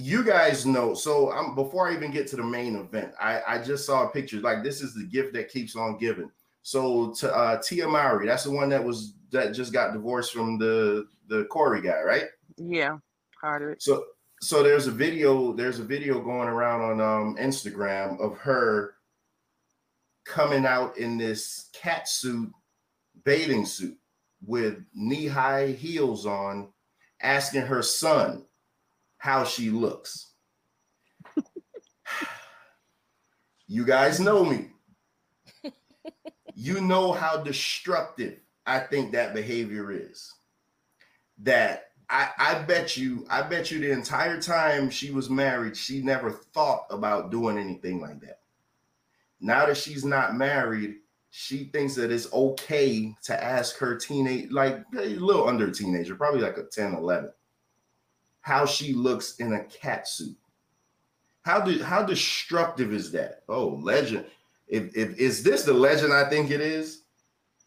You 0.00 0.24
guys 0.24 0.66
know. 0.66 0.94
So 0.94 1.32
I'm 1.32 1.54
before 1.54 1.88
I 1.88 1.94
even 1.94 2.10
get 2.10 2.26
to 2.28 2.36
the 2.36 2.44
main 2.44 2.76
event, 2.76 3.12
I 3.20 3.40
I 3.46 3.62
just 3.62 3.86
saw 3.86 4.06
a 4.06 4.10
picture. 4.10 4.40
Like 4.40 4.62
this 4.62 4.80
is 4.80 4.94
the 4.94 5.04
gift 5.04 5.32
that 5.34 5.50
keeps 5.50 5.76
on 5.76 5.98
giving. 5.98 6.30
So 6.62 7.12
to 7.14 7.34
uh, 7.34 7.62
Tia 7.62 7.88
Mowry, 7.88 8.26
that's 8.26 8.44
the 8.44 8.50
one 8.50 8.68
that 8.70 8.84
was 8.84 9.14
that 9.30 9.52
just 9.52 9.72
got 9.72 9.92
divorced 9.92 10.32
from 10.32 10.58
the 10.58 11.06
the 11.28 11.44
Corey 11.46 11.80
guy, 11.82 12.02
right? 12.02 12.24
Yeah, 12.56 12.98
Carter. 13.40 13.76
So 13.78 14.04
so 14.40 14.62
there's 14.62 14.86
a 14.86 14.92
video 14.92 15.52
there's 15.52 15.80
a 15.80 15.84
video 15.84 16.20
going 16.20 16.48
around 16.48 16.80
on 16.82 17.00
um 17.00 17.36
Instagram 17.36 18.20
of 18.20 18.36
her 18.38 18.94
coming 20.24 20.66
out 20.66 20.96
in 20.98 21.16
this 21.16 21.70
cat 21.72 22.08
suit 22.08 22.50
bathing 23.24 23.64
suit 23.64 23.96
with 24.44 24.84
knee-high 24.94 25.68
heels 25.68 26.26
on 26.26 26.68
asking 27.22 27.62
her 27.62 27.82
son 27.82 28.44
how 29.18 29.44
she 29.44 29.70
looks. 29.70 30.32
you 33.66 33.84
guys 33.84 34.18
know 34.18 34.44
me. 34.44 34.70
You 36.54 36.80
know 36.80 37.12
how 37.12 37.36
destructive 37.36 38.40
I 38.66 38.80
think 38.80 39.12
that 39.12 39.34
behavior 39.34 39.92
is. 39.92 40.32
That 41.38 41.88
I, 42.10 42.30
I 42.38 42.58
bet 42.62 42.96
you, 42.96 43.26
I 43.28 43.42
bet 43.42 43.70
you 43.70 43.78
the 43.80 43.92
entire 43.92 44.40
time 44.40 44.90
she 44.90 45.10
was 45.10 45.28
married, 45.28 45.76
she 45.76 46.02
never 46.02 46.30
thought 46.30 46.86
about 46.90 47.30
doing 47.30 47.58
anything 47.58 48.00
like 48.00 48.20
that. 48.20 48.40
Now 49.40 49.66
that 49.66 49.76
she's 49.76 50.04
not 50.04 50.34
married, 50.34 50.96
she 51.30 51.64
thinks 51.64 51.94
that 51.94 52.10
it's 52.10 52.32
okay 52.32 53.14
to 53.24 53.44
ask 53.44 53.76
her 53.76 53.96
teenage, 53.96 54.50
like 54.50 54.82
a 54.98 55.16
little 55.16 55.46
under 55.46 55.68
a 55.68 55.72
teenager, 55.72 56.14
probably 56.14 56.40
like 56.40 56.56
a 56.56 56.64
10, 56.64 56.94
11, 56.94 57.30
how 58.48 58.64
she 58.64 58.94
looks 58.94 59.36
in 59.36 59.52
a 59.52 59.64
cat 59.64 60.08
suit. 60.08 60.34
How 61.42 61.60
do 61.60 61.82
how 61.82 62.02
destructive 62.02 62.94
is 62.94 63.12
that? 63.12 63.42
Oh, 63.46 63.78
legend. 63.82 64.24
If, 64.68 64.96
if 64.96 65.18
is 65.18 65.42
this 65.42 65.64
the 65.64 65.74
legend 65.74 66.14
I 66.14 66.30
think 66.30 66.50
it 66.50 66.62
is? 66.62 67.02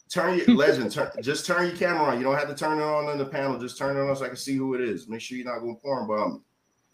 Turn 0.09 0.39
your 0.39 0.47
legend, 0.55 0.91
turn, 0.91 1.11
just 1.21 1.45
turn 1.45 1.67
your 1.67 1.77
camera 1.77 2.05
on. 2.05 2.17
You 2.17 2.23
don't 2.23 2.37
have 2.37 2.49
to 2.49 2.55
turn 2.55 2.79
it 2.79 2.83
on 2.83 3.11
in 3.11 3.19
the 3.19 3.25
panel. 3.25 3.59
Just 3.59 3.77
turn 3.77 3.95
it 3.95 4.09
on 4.09 4.15
so 4.15 4.25
I 4.25 4.29
can 4.29 4.37
see 4.37 4.55
who 4.55 4.73
it 4.73 4.81
is. 4.81 5.07
Make 5.07 5.21
sure 5.21 5.37
you're 5.37 5.45
not 5.45 5.59
going 5.59 5.75
porn 5.75 6.07
bomb 6.07 6.33
me. 6.33 6.39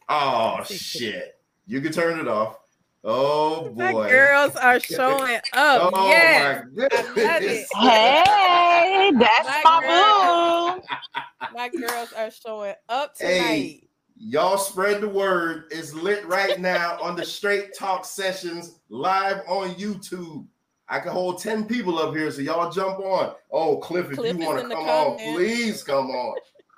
Oh 0.09 0.63
shit. 0.65 1.39
You 1.65 1.79
can 1.79 1.93
turn 1.93 2.19
it 2.19 2.27
off. 2.27 2.59
Oh 3.03 3.71
My 3.75 3.91
boy. 3.91 4.09
girls 4.09 4.55
are 4.55 4.79
showing 4.79 5.37
up. 5.53 5.91
Oh 5.93 6.07
yes. 6.09 6.63
my 6.75 6.87
goodness. 7.15 7.69
Hey, 7.75 9.11
that's 9.17 9.43
Black 9.43 9.63
my 9.63 10.79
boo. 10.81 10.83
My 11.53 11.69
girls 11.69 12.11
are 12.13 12.31
showing 12.31 12.73
up 12.89 13.15
tonight. 13.15 13.31
Hey. 13.31 13.83
Y'all 14.19 14.57
spread 14.57 14.99
the 15.01 15.07
word. 15.07 15.65
It's 15.69 15.93
lit 15.93 16.25
right 16.27 16.59
now 16.59 16.97
on 17.01 17.15
the 17.15 17.23
Straight 17.23 17.73
Talk 17.75 18.03
Sessions 18.03 18.79
live 18.89 19.41
on 19.47 19.75
YouTube. 19.75 20.47
I 20.89 20.99
can 20.99 21.11
hold 21.11 21.39
10 21.39 21.65
people 21.65 21.99
up 21.99 22.15
here, 22.15 22.31
so 22.31 22.41
y'all 22.41 22.71
jump 22.71 22.99
on. 22.99 23.35
Oh, 23.51 23.77
Cliff, 23.77 24.09
if 24.09 24.17
Cliff 24.17 24.37
you 24.37 24.45
want 24.45 24.61
to 24.67 24.75
come 24.75 24.87
on, 24.89 25.17
please 25.35 25.83
come 25.83 26.07
on. 26.09 26.35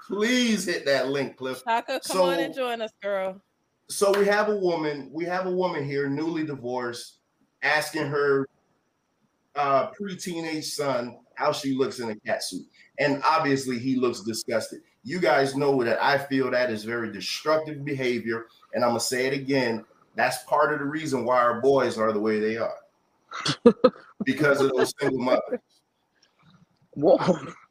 Please 0.08 0.66
hit 0.66 0.86
that 0.86 1.08
link, 1.10 1.38
Cliff. 1.38 1.64
Taka, 1.64 2.02
come 2.06 2.18
So- 2.18 2.26
on 2.26 2.40
and 2.40 2.54
join 2.54 2.82
us, 2.82 2.92
girl. 3.02 3.42
So 3.90 4.18
we 4.18 4.26
have 4.28 4.50
a 4.50 4.56
woman, 4.56 5.10
we 5.12 5.26
have 5.26 5.48
a 5.48 5.52
woman 5.52 5.84
here, 5.84 6.08
newly 6.08 6.46
divorced, 6.46 7.18
asking 7.64 8.06
her 8.08 8.48
uh 9.56 9.88
pre-teenage 9.88 10.66
son 10.66 11.18
how 11.36 11.52
she 11.52 11.74
looks 11.74 12.00
in 12.00 12.10
a 12.10 12.16
cat 12.18 12.44
suit. 12.44 12.66
And 13.00 13.22
obviously 13.26 13.80
he 13.80 13.96
looks 13.96 14.22
disgusted. 14.22 14.82
You 15.04 15.20
guys 15.20 15.56
know 15.56 15.84
that 15.84 16.02
I 16.04 16.18
feel 16.18 16.52
that 16.52 16.70
is 16.70 16.84
very 16.84 17.12
destructive 17.12 17.84
behavior. 17.84 18.46
And 18.74 18.84
I'm 18.84 18.92
gonna 18.92 19.00
say 19.00 19.26
it 19.26 19.34
again. 19.34 19.86
That's 20.16 20.44
part 20.44 20.74
of 20.74 20.80
the 20.80 20.86
reason 20.86 21.26
why 21.26 21.38
our 21.40 21.62
boys 21.62 21.98
are 21.98 22.12
the 22.12 22.20
way 22.20 22.40
they 22.40 22.58
are. 22.58 22.76
because 24.24 24.62
of 24.62 24.72
those 24.76 24.94
single 25.00 25.20
mothers. 25.20 25.60
Whoa. 26.92 27.18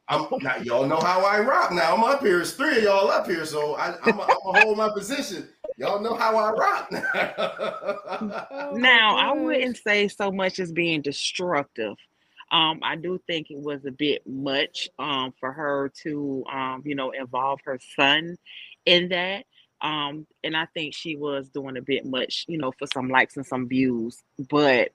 I'm 0.09 0.27
now 0.41 0.57
y'all 0.57 0.87
know 0.87 1.01
how 1.01 1.25
I 1.25 1.41
rock 1.41 1.71
now. 1.73 1.95
I'm 1.95 2.03
up 2.03 2.21
here. 2.21 2.41
It's 2.41 2.53
three 2.53 2.79
of 2.79 2.83
y'all 2.83 3.11
up 3.11 3.27
here, 3.27 3.45
so 3.45 3.75
I, 3.77 3.95
I'm 4.05 4.17
gonna 4.17 4.61
hold 4.61 4.79
my 4.79 4.89
position. 4.89 5.49
Y'all 5.77 6.01
know 6.01 6.15
how 6.15 6.37
I 6.37 6.51
rock 6.53 6.91
now. 6.91 7.05
Oh 7.15 8.71
Now, 8.77 9.17
I 9.17 9.33
wouldn't 9.33 9.77
say 9.77 10.09
so 10.09 10.33
much 10.33 10.59
as 10.59 10.73
being 10.73 11.03
destructive. 11.03 11.97
Um, 12.51 12.81
I 12.83 12.97
do 12.97 13.21
think 13.27 13.51
it 13.51 13.59
was 13.59 13.85
a 13.85 13.91
bit 13.91 14.27
much 14.27 14.89
um, 14.99 15.35
for 15.39 15.53
her 15.53 15.93
to, 16.03 16.45
um, 16.51 16.83
you 16.85 16.95
know, 16.95 17.11
involve 17.11 17.61
her 17.65 17.79
son 17.95 18.39
in 18.87 19.11
that. 19.11 19.45
Um, 19.81 20.27
and 20.43 20.57
I 20.57 20.67
think 20.75 20.95
she 20.95 21.17
was 21.17 21.51
doing 21.51 21.77
a 21.77 21.83
bit 21.83 22.07
much, 22.07 22.47
you 22.49 22.59
know, 22.59 22.73
for 22.73 22.87
some 22.93 23.09
likes 23.09 23.37
and 23.37 23.47
some 23.47 23.69
views. 23.69 24.23
But 24.51 24.93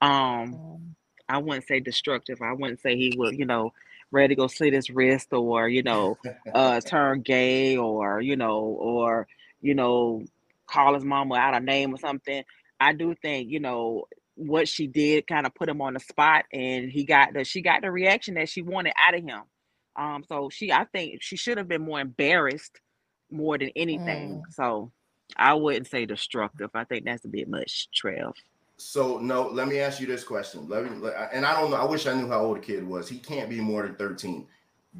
um, 0.00 0.96
I 1.28 1.38
wouldn't 1.38 1.66
say 1.66 1.80
destructive. 1.80 2.42
I 2.42 2.52
wouldn't 2.52 2.80
say 2.80 2.96
he 2.96 3.14
would, 3.16 3.38
you 3.38 3.46
know, 3.46 3.72
ready 4.10 4.34
to 4.34 4.40
go 4.40 4.46
slit 4.46 4.72
his 4.72 4.90
wrist 4.90 5.28
or, 5.32 5.68
you 5.68 5.82
know, 5.82 6.18
uh, 6.54 6.80
turn 6.86 7.22
gay 7.22 7.76
or, 7.76 8.20
you 8.20 8.36
know, 8.36 8.58
or, 8.60 9.26
you 9.60 9.74
know, 9.74 10.24
call 10.66 10.94
his 10.94 11.04
mama 11.04 11.36
out 11.36 11.54
a 11.54 11.60
name 11.60 11.94
or 11.94 11.98
something. 11.98 12.44
I 12.80 12.92
do 12.92 13.14
think, 13.20 13.50
you 13.50 13.60
know, 13.60 14.04
what 14.36 14.68
she 14.68 14.86
did 14.86 15.26
kind 15.26 15.46
of 15.46 15.54
put 15.54 15.68
him 15.68 15.80
on 15.80 15.94
the 15.94 16.00
spot 16.00 16.44
and 16.52 16.90
he 16.90 17.04
got 17.04 17.34
the 17.34 17.44
she 17.44 17.60
got 17.60 17.82
the 17.82 17.90
reaction 17.90 18.34
that 18.34 18.48
she 18.48 18.62
wanted 18.62 18.92
out 18.96 19.14
of 19.14 19.24
him. 19.24 19.42
Um, 19.96 20.24
so 20.28 20.48
she 20.50 20.72
I 20.72 20.84
think 20.84 21.22
she 21.22 21.36
should 21.36 21.58
have 21.58 21.68
been 21.68 21.82
more 21.82 22.00
embarrassed 22.00 22.80
more 23.30 23.58
than 23.58 23.70
anything. 23.74 24.42
So 24.50 24.92
I 25.36 25.54
wouldn't 25.54 25.88
say 25.88 26.06
destructive. 26.06 26.70
I 26.74 26.84
think 26.84 27.04
that's 27.04 27.24
a 27.24 27.28
bit 27.28 27.48
much, 27.48 27.88
Trev. 27.92 28.32
So 28.80 29.18
no, 29.18 29.48
let 29.48 29.66
me 29.68 29.80
ask 29.80 30.00
you 30.00 30.06
this 30.06 30.22
question. 30.24 30.68
Let 30.68 30.84
me, 30.84 30.90
let- 30.98 31.30
and 31.32 31.44
I 31.44 31.60
don't 31.60 31.70
know. 31.70 31.76
I 31.76 31.84
wish 31.84 32.06
I 32.06 32.14
knew 32.14 32.28
how 32.28 32.40
old 32.44 32.56
the 32.58 32.60
kid 32.60 32.86
was. 32.86 33.08
He 33.08 33.18
can't 33.18 33.50
be 33.50 33.60
more 33.60 33.82
than 33.82 33.96
thirteen. 33.96 34.46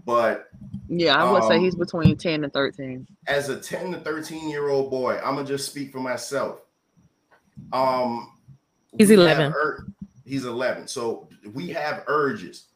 But 0.04 0.50
Yeah, 0.88 1.16
I 1.16 1.30
would 1.30 1.44
say 1.44 1.56
Um, 1.56 1.62
he's 1.64 1.74
between 1.74 2.16
10 2.16 2.44
and 2.44 2.52
13. 2.52 3.06
as 3.26 3.48
a 3.48 3.58
ten 3.58 3.90
to 3.92 4.00
thirteen 4.00 4.48
year 4.50 4.68
old 4.68 4.90
boy, 4.90 5.16
I'm 5.18 5.36
gonna 5.36 5.46
just 5.46 5.70
speak 5.70 5.92
for 5.92 6.00
myself. 6.00 6.60
Um, 7.72 8.32
He's 8.96 9.10
11. 9.10 9.52
ur- 9.52 9.86
he's 10.24 10.44
eleven. 10.44 10.86
So 10.88 11.28
we 11.54 11.68
have 11.68 12.04
urges. 12.08 12.66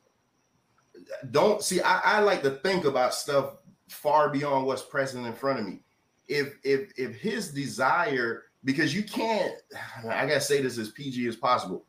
Don't 1.32 1.62
see. 1.62 1.80
I, 1.80 2.00
I 2.18 2.20
like 2.20 2.42
to 2.42 2.50
think 2.50 2.84
about 2.84 3.12
stuff 3.14 3.56
far 3.88 4.30
beyond 4.30 4.66
what's 4.66 4.82
present 4.82 5.26
in 5.26 5.32
front 5.32 5.58
of 5.60 5.66
me. 5.66 5.80
If 6.28 6.54
if 6.64 6.92
if 6.96 7.16
his 7.16 7.52
desire, 7.52 8.44
because 8.64 8.94
you 8.94 9.02
can't, 9.02 9.54
I 10.08 10.26
gotta 10.26 10.40
say 10.40 10.60
this 10.62 10.78
as 10.78 10.90
PG 10.90 11.26
as 11.28 11.36
possible. 11.36 11.84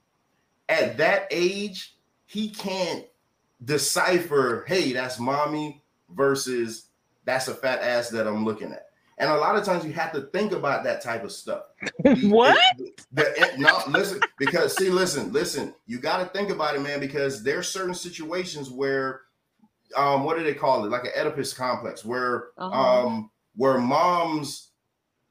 At 0.69 0.97
that 0.97 1.27
age, 1.31 1.95
he 2.25 2.49
can't 2.49 3.05
decipher, 3.63 4.65
hey, 4.67 4.93
that's 4.93 5.19
mommy 5.19 5.83
versus 6.09 6.87
that's 7.25 7.47
a 7.47 7.53
fat 7.55 7.81
ass 7.81 8.09
that 8.09 8.27
I'm 8.27 8.45
looking 8.45 8.71
at. 8.71 8.87
And 9.19 9.29
a 9.29 9.37
lot 9.37 9.55
of 9.55 9.63
times 9.63 9.85
you 9.85 9.93
have 9.93 10.11
to 10.13 10.21
think 10.21 10.51
about 10.53 10.83
that 10.85 11.01
type 11.01 11.23
of 11.23 11.31
stuff. 11.31 11.63
what? 12.23 12.57
The, 13.11 13.23
the, 13.23 13.51
no, 13.57 13.79
listen, 13.87 14.19
because 14.39 14.75
see, 14.75 14.89
listen, 14.89 15.31
listen, 15.31 15.73
you 15.85 15.99
got 15.99 16.17
to 16.17 16.25
think 16.37 16.49
about 16.49 16.75
it, 16.75 16.81
man, 16.81 16.99
because 16.99 17.43
there's 17.43 17.69
certain 17.69 17.93
situations 17.93 18.69
where, 18.71 19.21
um, 19.95 20.23
what 20.23 20.37
do 20.37 20.43
they 20.43 20.55
call 20.55 20.83
it? 20.83 20.89
Like 20.89 21.03
an 21.05 21.11
Oedipus 21.15 21.53
complex, 21.53 22.03
where, 22.03 22.47
Uh-huh. 22.57 23.05
um, 23.07 23.29
where 23.55 23.77
moms 23.77 24.69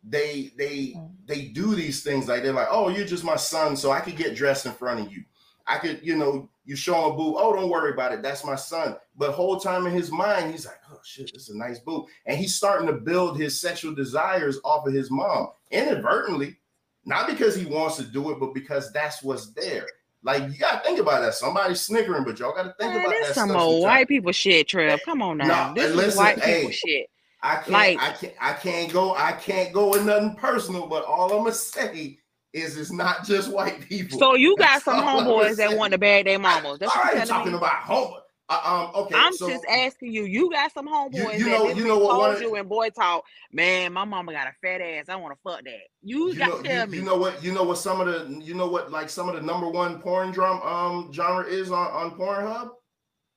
they 0.04 0.52
they 0.56 0.96
they 1.26 1.46
do 1.46 1.74
these 1.74 2.02
things 2.02 2.28
like 2.28 2.42
they're 2.42 2.52
like, 2.52 2.68
oh, 2.70 2.88
you're 2.88 3.06
just 3.06 3.24
my 3.24 3.36
son, 3.36 3.76
so 3.76 3.90
I 3.90 4.00
could 4.00 4.16
get 4.16 4.34
dressed 4.34 4.66
in 4.66 4.72
front 4.72 5.00
of 5.00 5.12
you. 5.12 5.24
I 5.66 5.78
could, 5.78 6.00
you 6.02 6.16
know, 6.16 6.48
you 6.64 6.76
show 6.76 7.06
him 7.06 7.12
a 7.12 7.16
boo. 7.16 7.36
Oh, 7.36 7.54
don't 7.54 7.70
worry 7.70 7.92
about 7.92 8.12
it. 8.12 8.22
That's 8.22 8.44
my 8.44 8.56
son. 8.56 8.96
But 9.16 9.32
whole 9.32 9.58
time 9.58 9.86
in 9.86 9.92
his 9.92 10.10
mind, 10.10 10.50
he's 10.50 10.66
like, 10.66 10.80
oh 10.90 10.98
shit, 11.04 11.32
this 11.32 11.48
is 11.48 11.54
a 11.54 11.58
nice 11.58 11.78
boo. 11.78 12.06
And 12.26 12.38
he's 12.38 12.54
starting 12.54 12.86
to 12.88 12.94
build 12.94 13.38
his 13.38 13.60
sexual 13.60 13.94
desires 13.94 14.58
off 14.64 14.86
of 14.86 14.92
his 14.92 15.10
mom 15.10 15.50
inadvertently, 15.70 16.56
not 17.04 17.28
because 17.28 17.54
he 17.54 17.64
wants 17.64 17.96
to 17.96 18.04
do 18.04 18.30
it, 18.32 18.40
but 18.40 18.54
because 18.54 18.92
that's 18.92 19.22
what's 19.22 19.52
there. 19.52 19.86
Like 20.24 20.42
you 20.44 20.58
gotta 20.58 20.84
think 20.84 21.00
about 21.00 21.22
that. 21.22 21.34
Somebody's 21.34 21.80
snickering, 21.80 22.24
but 22.24 22.38
y'all 22.38 22.54
gotta 22.54 22.74
think 22.78 22.94
Man, 22.94 23.06
about 23.06 23.14
that 23.26 23.34
some 23.34 23.50
old 23.50 23.82
white 23.82 24.06
people 24.06 24.30
shit, 24.30 24.68
Trev. 24.68 25.00
Come 25.04 25.20
on 25.20 25.38
now. 25.38 25.68
No, 25.68 25.74
this 25.74 25.90
is 25.90 25.96
listen, 25.96 26.18
white 26.18 26.38
hey, 26.38 26.60
people 26.60 26.72
shit. 26.72 27.10
I 27.42 27.56
can't, 27.56 27.70
Like- 27.70 27.98
I 28.00 28.12
can't, 28.12 28.34
I 28.40 28.52
can't 28.52 28.92
go, 28.92 29.14
I 29.14 29.32
can't 29.32 29.72
go 29.72 29.90
with 29.90 30.04
nothing 30.04 30.36
personal, 30.36 30.86
but 30.86 31.04
all 31.04 31.32
I'm 31.32 31.38
gonna 31.44 31.52
say 31.52 32.18
is 32.52 32.76
it's 32.76 32.92
not 32.92 33.24
just 33.24 33.50
white 33.50 33.80
people. 33.88 34.18
So 34.18 34.34
you 34.34 34.56
got 34.56 34.84
That's 34.84 34.84
some 34.84 35.02
homeboys 35.02 35.56
that 35.56 35.76
want 35.76 35.92
to 35.92 35.98
bag 35.98 36.26
their 36.26 36.38
mamas. 36.38 36.78
That's 36.78 36.94
what 36.94 37.04
I 37.06 37.10
you're 37.12 37.18
ain't 37.20 37.28
talking 37.28 37.52
me. 37.52 37.58
about 37.58 37.82
home. 37.82 38.14
Uh, 38.48 38.60
um, 38.94 39.02
okay, 39.04 39.14
I'm 39.16 39.32
so 39.32 39.48
just 39.48 39.64
asking 39.66 40.12
you. 40.12 40.24
You 40.24 40.50
got 40.50 40.72
some 40.72 40.86
homeboys 40.86 41.38
you 41.38 41.44
that 41.46 41.50
know- 41.50 41.68
this 41.68 41.78
you 41.78 41.86
know 41.86 41.98
what 41.98 42.32
told 42.38 42.40
you 42.42 42.56
in 42.56 42.66
boy 42.68 42.90
talk. 42.90 43.24
Man, 43.50 43.92
my 43.94 44.04
mama 44.04 44.32
got 44.32 44.46
a 44.48 44.52
fat 44.60 44.80
ass. 44.82 45.06
I 45.08 45.16
want 45.16 45.34
to 45.34 45.40
fuck 45.42 45.64
that. 45.64 45.80
You, 46.02 46.28
you 46.28 46.34
got 46.38 46.48
know, 46.50 46.56
to 46.58 46.62
tell 46.68 46.84
you, 46.86 46.90
me. 46.92 46.98
you 46.98 47.04
know 47.04 47.16
what, 47.16 47.42
you 47.42 47.52
know 47.52 47.62
what 47.62 47.78
some 47.78 48.00
of 48.00 48.06
the, 48.06 48.44
you 48.44 48.52
know 48.54 48.66
what, 48.66 48.90
like 48.92 49.08
some 49.08 49.28
of 49.28 49.34
the 49.36 49.40
number 49.40 49.68
one 49.68 50.00
porn 50.02 50.32
drum 50.32 50.60
um 50.62 51.10
genre 51.12 51.44
is 51.44 51.70
on 51.70 51.86
on 51.92 52.10
Pornhub 52.18 52.70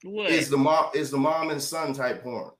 what? 0.03 0.29
is 0.29 0.49
the 0.49 0.57
mom 0.57 0.87
is 0.93 1.09
the 1.11 1.17
mom 1.17 1.49
and 1.49 1.61
son 1.61 1.93
type 1.93 2.21
porn. 2.21 2.51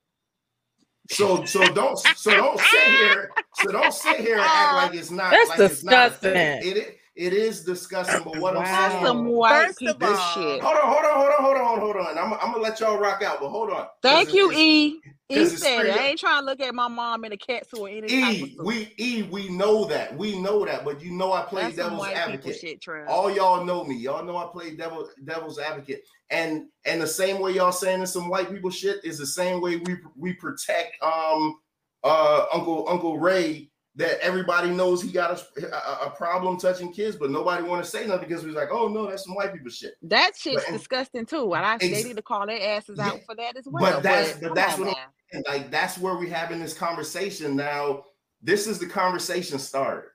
So 1.12 1.46
so 1.46 1.64
don't 1.74 1.98
so 2.00 2.32
don't 2.32 2.60
sit 2.60 2.84
here 2.84 3.32
so 3.56 3.72
don't 3.72 3.94
sit 3.94 4.20
here 4.20 4.36
and 4.38 4.44
act 4.46 4.74
like 4.92 4.94
it's 5.00 5.12
not 5.12 5.32
That's 5.32 5.50
like 5.50 5.60
it's 5.60 5.84
not 5.84 6.08
a 6.08 6.10
thing. 6.12 6.34
disgusting. 6.34 6.72
It, 6.72 6.78
it 6.78 7.00
it 7.16 7.34
is 7.34 7.64
disgusting, 7.64 8.24
but 8.24 8.38
what 8.38 8.56
I'm 8.58 8.64
That's 8.64 8.94
saying 8.94 9.06
some 9.06 9.26
white 9.28 9.66
First 9.68 9.82
of 9.84 10.00
people 10.00 10.08
all- 10.08 10.34
shit. 10.34 10.62
Hold 10.62 10.76
on, 10.78 10.82
hold 10.92 11.06
on, 11.06 11.14
hold 11.16 11.32
on, 11.34 11.44
hold 11.44 11.58
on, 11.58 11.80
hold 11.80 11.96
on. 11.96 12.18
I'm, 12.18 12.34
I'm 12.34 12.52
gonna 12.52 12.58
let 12.64 12.80
y'all 12.80 12.98
rock 12.98 13.22
out, 13.24 13.40
but 13.40 13.50
hold 13.50 13.70
on. 13.72 13.88
Thank 14.02 14.34
you, 14.34 14.50
it's- 14.52 14.60
E. 14.62 15.02
E 15.28 15.36
'cause 15.38 15.58
said 15.60 15.90
I 15.90 16.10
ain't 16.10 16.20
trying 16.20 16.42
to 16.42 16.46
look 16.46 16.60
at 16.60 16.76
my 16.76 16.88
mom 16.88 17.26
in 17.26 17.32
a 17.32 17.38
cat 17.38 17.68
suit 17.68 17.80
or 17.80 17.90
any 17.90 18.02
type 18.08 18.44
of 18.44 18.48
E, 18.48 18.58
we 18.64 18.94
E, 19.00 19.24
we 19.24 19.50
know 19.50 19.86
that. 19.86 20.16
We 20.16 20.40
know 20.40 20.64
that, 20.66 20.86
but 20.86 21.02
you 21.02 21.12
know 21.14 21.34
I 21.34 21.42
play 21.42 21.64
That's 21.64 21.78
some 21.78 21.86
devil's 21.86 22.00
white 22.02 22.16
advocate. 22.16 22.60
shit, 22.60 22.86
All 23.08 23.32
y'all 23.32 23.66
know 23.66 23.84
me. 23.84 23.96
Y'all 23.96 24.24
know 24.24 24.38
I 24.38 24.48
play 24.52 24.76
devil 24.76 25.10
devil's 25.24 25.58
advocate. 25.58 26.04
And 26.30 26.66
and 26.86 27.02
the 27.02 27.08
same 27.08 27.40
way 27.40 27.54
y'all 27.54 27.72
saying 27.72 28.04
it's 28.04 28.14
some 28.14 28.30
white 28.30 28.52
people 28.52 28.70
shit 28.70 29.04
is 29.04 29.18
the 29.18 29.26
same 29.26 29.62
way 29.62 29.78
we 29.78 29.96
we 30.16 30.34
protect 30.34 31.02
um 31.02 31.56
uh 32.04 32.46
Uncle 32.54 32.88
Uncle 32.88 33.18
Ray 33.18 33.72
that 33.98 34.20
everybody 34.22 34.70
knows 34.70 35.02
he 35.02 35.12
got 35.12 35.40
a, 35.58 35.66
a, 35.76 36.08
a 36.08 36.10
problem 36.12 36.58
touching 36.58 36.92
kids, 36.92 37.16
but 37.16 37.32
nobody 37.32 37.64
want 37.64 37.84
to 37.84 37.90
say 37.90 38.06
nothing 38.06 38.28
because 38.28 38.44
we're 38.44 38.52
like, 38.54 38.70
oh 38.72 38.88
no, 38.88 39.10
that's 39.10 39.24
some 39.26 39.36
white 39.36 39.54
people 39.54 39.70
shit. 39.70 39.94
That 40.02 40.32
shit's 40.38 40.64
But- 40.66 40.74
disgusting 40.74 41.26
too. 41.26 41.54
And 41.56 41.66
I, 41.66 41.78
they 41.78 42.04
need 42.04 42.18
to 42.18 42.22
call 42.22 42.46
their 42.46 42.62
asses 42.78 43.00
out 43.00 43.20
for 43.26 43.36
that 43.36 43.56
as 43.58 43.66
well. 43.66 43.84
but 43.94 44.04
that's- 44.04 44.34
but 44.34 44.48
come 44.48 44.54
that's 44.56 44.78
what. 44.78 44.98
And 45.32 45.44
like 45.48 45.72
that's 45.72 45.98
where 45.98 46.16
we 46.16 46.30
having 46.30 46.60
this 46.60 46.74
conversation 46.74 47.56
now. 47.56 48.04
This 48.42 48.68
is 48.68 48.80
the 48.80 48.86
conversation 48.86 49.60
starter. 49.60 50.12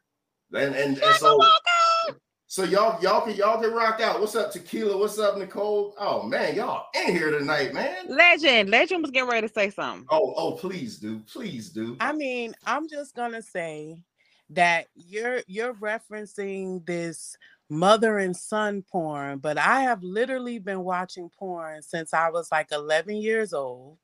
And 0.54 0.74
and, 0.74 0.98
and 0.98 1.14
so 1.16 1.38
so 2.50 2.64
y'all 2.64 3.00
y'all 3.00 3.20
can 3.20 3.36
y'all 3.36 3.60
can 3.62 3.72
rock 3.72 4.00
out. 4.00 4.18
What's 4.18 4.34
up, 4.34 4.50
Tequila? 4.50 4.98
What's 4.98 5.20
up, 5.20 5.38
Nicole? 5.38 5.94
Oh 5.96 6.24
man, 6.24 6.56
y'all 6.56 6.86
in 6.96 7.14
here 7.14 7.30
tonight, 7.30 7.72
man. 7.72 8.06
Legend, 8.08 8.68
Legend 8.70 9.02
was 9.02 9.12
getting 9.12 9.30
ready 9.30 9.46
to 9.46 9.54
say 9.54 9.70
something. 9.70 10.04
Oh, 10.10 10.34
oh, 10.36 10.52
please 10.56 10.98
do, 10.98 11.20
please 11.32 11.68
do. 11.68 11.96
I 12.00 12.12
mean, 12.12 12.56
I'm 12.66 12.88
just 12.88 13.14
gonna 13.14 13.40
say 13.40 14.02
that 14.50 14.86
you're 14.96 15.42
you're 15.46 15.74
referencing 15.74 16.84
this 16.84 17.36
mother 17.68 18.18
and 18.18 18.36
son 18.36 18.82
porn, 18.82 19.38
but 19.38 19.56
I 19.56 19.82
have 19.82 20.02
literally 20.02 20.58
been 20.58 20.82
watching 20.82 21.30
porn 21.38 21.82
since 21.82 22.12
I 22.12 22.30
was 22.30 22.50
like 22.50 22.72
11 22.72 23.14
years 23.14 23.52
old, 23.52 23.98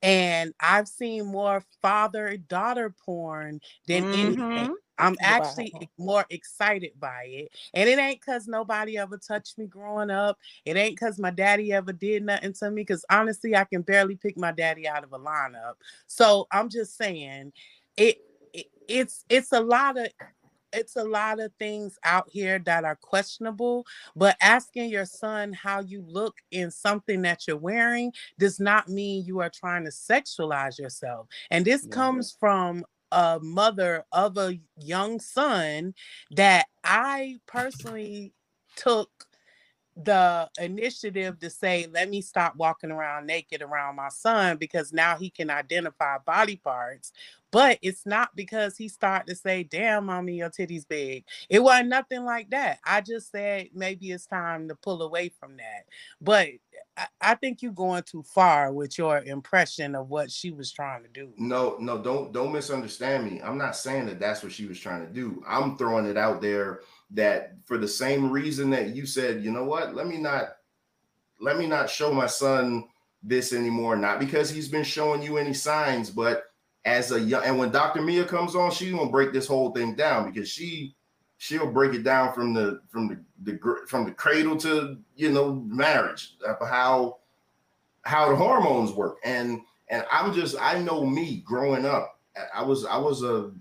and 0.00 0.54
I've 0.58 0.88
seen 0.88 1.26
more 1.26 1.62
father 1.82 2.38
daughter 2.38 2.94
porn 3.04 3.60
than 3.86 4.04
anything. 4.04 4.36
Mm-hmm. 4.38 4.72
I'm 5.00 5.16
Wow. 5.20 5.22
actually 5.22 5.74
more 5.98 6.26
excited 6.30 6.92
by 7.00 7.24
it. 7.26 7.52
And 7.74 7.88
it 7.88 7.98
ain't 7.98 8.20
because 8.20 8.46
nobody 8.46 8.98
ever 8.98 9.18
touched 9.18 9.58
me 9.58 9.66
growing 9.66 10.10
up. 10.10 10.38
It 10.64 10.76
ain't 10.76 10.96
because 10.98 11.18
my 11.18 11.30
daddy 11.30 11.72
ever 11.72 11.92
did 11.92 12.24
nothing 12.24 12.52
to 12.54 12.70
me. 12.70 12.82
Because 12.82 13.04
honestly, 13.10 13.56
I 13.56 13.64
can 13.64 13.82
barely 13.82 14.16
pick 14.16 14.38
my 14.38 14.52
daddy 14.52 14.86
out 14.88 15.04
of 15.04 15.12
a 15.12 15.18
lineup. 15.18 15.74
So 16.06 16.46
I'm 16.52 16.68
just 16.68 16.96
saying 16.96 17.52
it, 17.96 18.18
it 18.52 18.66
it's 18.88 19.24
it's 19.28 19.52
a 19.52 19.60
lot 19.60 19.98
of 19.98 20.08
it's 20.72 20.96
a 20.96 21.04
lot 21.04 21.40
of 21.40 21.52
things 21.58 21.98
out 22.04 22.28
here 22.30 22.58
that 22.60 22.84
are 22.84 22.96
questionable, 22.96 23.84
but 24.14 24.36
asking 24.40 24.90
your 24.90 25.04
son 25.04 25.52
how 25.52 25.80
you 25.80 26.04
look 26.06 26.36
in 26.52 26.70
something 26.70 27.22
that 27.22 27.46
you're 27.48 27.56
wearing 27.56 28.12
does 28.38 28.60
not 28.60 28.88
mean 28.88 29.24
you 29.24 29.40
are 29.40 29.50
trying 29.50 29.84
to 29.84 29.90
sexualize 29.90 30.78
yourself. 30.78 31.26
And 31.50 31.64
this 31.64 31.86
Yeah. 31.86 31.88
comes 31.88 32.36
from 32.38 32.84
a 33.12 33.38
mother 33.42 34.04
of 34.12 34.36
a 34.36 34.58
young 34.76 35.20
son 35.20 35.94
that 36.32 36.66
I 36.84 37.38
personally 37.46 38.32
took 38.76 39.10
the 39.96 40.48
initiative 40.58 41.38
to 41.40 41.50
say, 41.50 41.86
let 41.92 42.08
me 42.08 42.22
stop 42.22 42.56
walking 42.56 42.90
around 42.90 43.26
naked 43.26 43.60
around 43.62 43.96
my 43.96 44.08
son 44.08 44.56
because 44.56 44.92
now 44.92 45.16
he 45.16 45.30
can 45.30 45.50
identify 45.50 46.18
body 46.18 46.56
parts. 46.56 47.12
But 47.50 47.78
it's 47.82 48.06
not 48.06 48.36
because 48.36 48.76
he 48.76 48.88
started 48.88 49.26
to 49.28 49.34
say, 49.34 49.64
damn, 49.64 50.06
mommy, 50.06 50.36
your 50.36 50.50
titty's 50.50 50.84
big. 50.84 51.24
It 51.48 51.62
wasn't 51.62 51.88
nothing 51.88 52.24
like 52.24 52.50
that. 52.50 52.78
I 52.84 53.00
just 53.00 53.32
said 53.32 53.70
maybe 53.74 54.12
it's 54.12 54.26
time 54.26 54.68
to 54.68 54.76
pull 54.76 55.02
away 55.02 55.30
from 55.40 55.56
that. 55.56 55.86
But 56.20 56.48
I, 57.20 57.34
think 57.34 57.62
you're 57.62 57.72
going 57.72 58.02
too 58.02 58.22
far 58.22 58.72
with 58.72 58.98
your 58.98 59.18
impression 59.18 59.94
of 59.94 60.08
what 60.08 60.30
she 60.30 60.50
was 60.50 60.72
trying 60.72 61.02
to 61.02 61.08
do. 61.08 61.32
No, 61.36 61.76
no, 61.78 61.98
don't 62.02 62.32
don't 62.32 62.52
misunderstand 62.52 63.24
me. 63.24 63.40
I'm 63.42 63.58
not 63.58 63.76
saying 63.76 64.06
that 64.06 64.20
that's 64.20 64.42
what 64.42 64.52
she 64.52 64.66
was 64.66 64.78
trying 64.78 65.06
to 65.06 65.12
do. 65.12 65.42
I'm 65.46 65.76
throwing 65.76 66.06
it 66.06 66.16
out 66.16 66.40
there 66.40 66.80
that 67.12 67.54
for 67.64 67.78
the 67.78 67.88
same 67.88 68.30
reason 68.30 68.70
that 68.70 68.94
you 68.94 69.06
said, 69.06 69.42
you 69.42 69.50
know 69.50 69.64
what? 69.64 69.94
Let 69.94 70.06
me 70.06 70.18
not 70.18 70.56
let 71.40 71.58
me 71.58 71.66
not 71.66 71.88
show 71.88 72.12
my 72.12 72.26
son 72.26 72.84
this 73.22 73.52
anymore. 73.52 73.96
Not 73.96 74.18
because 74.18 74.50
he's 74.50 74.68
been 74.68 74.84
showing 74.84 75.22
you 75.22 75.38
any 75.38 75.54
signs, 75.54 76.10
but 76.10 76.44
as 76.84 77.12
a 77.12 77.20
young 77.20 77.44
and 77.44 77.58
when 77.58 77.70
Dr. 77.70 78.02
Mia 78.02 78.24
comes 78.24 78.54
on, 78.54 78.70
she's 78.70 78.92
gonna 78.92 79.10
break 79.10 79.32
this 79.32 79.46
whole 79.46 79.72
thing 79.72 79.94
down 79.94 80.30
because 80.30 80.48
she 80.48 80.96
she'll 81.40 81.72
break 81.72 81.94
it 81.94 82.02
down 82.02 82.34
from 82.34 82.52
the 82.52 82.82
from 82.90 83.08
the, 83.08 83.18
the 83.44 83.58
from 83.88 84.04
the 84.04 84.10
cradle 84.12 84.56
to 84.58 84.98
you 85.16 85.32
know 85.32 85.54
marriage 85.66 86.34
uh, 86.46 86.54
how 86.66 87.16
how 88.02 88.28
the 88.28 88.36
hormones 88.36 88.92
work 88.92 89.16
and 89.24 89.62
and 89.88 90.04
I'm 90.12 90.34
just 90.34 90.54
I 90.60 90.78
know 90.80 91.04
me 91.04 91.42
growing 91.46 91.86
up. 91.86 92.20
I 92.54 92.62
was 92.62 92.84
I 92.84 92.98
was 92.98 93.22
a 93.22 93.52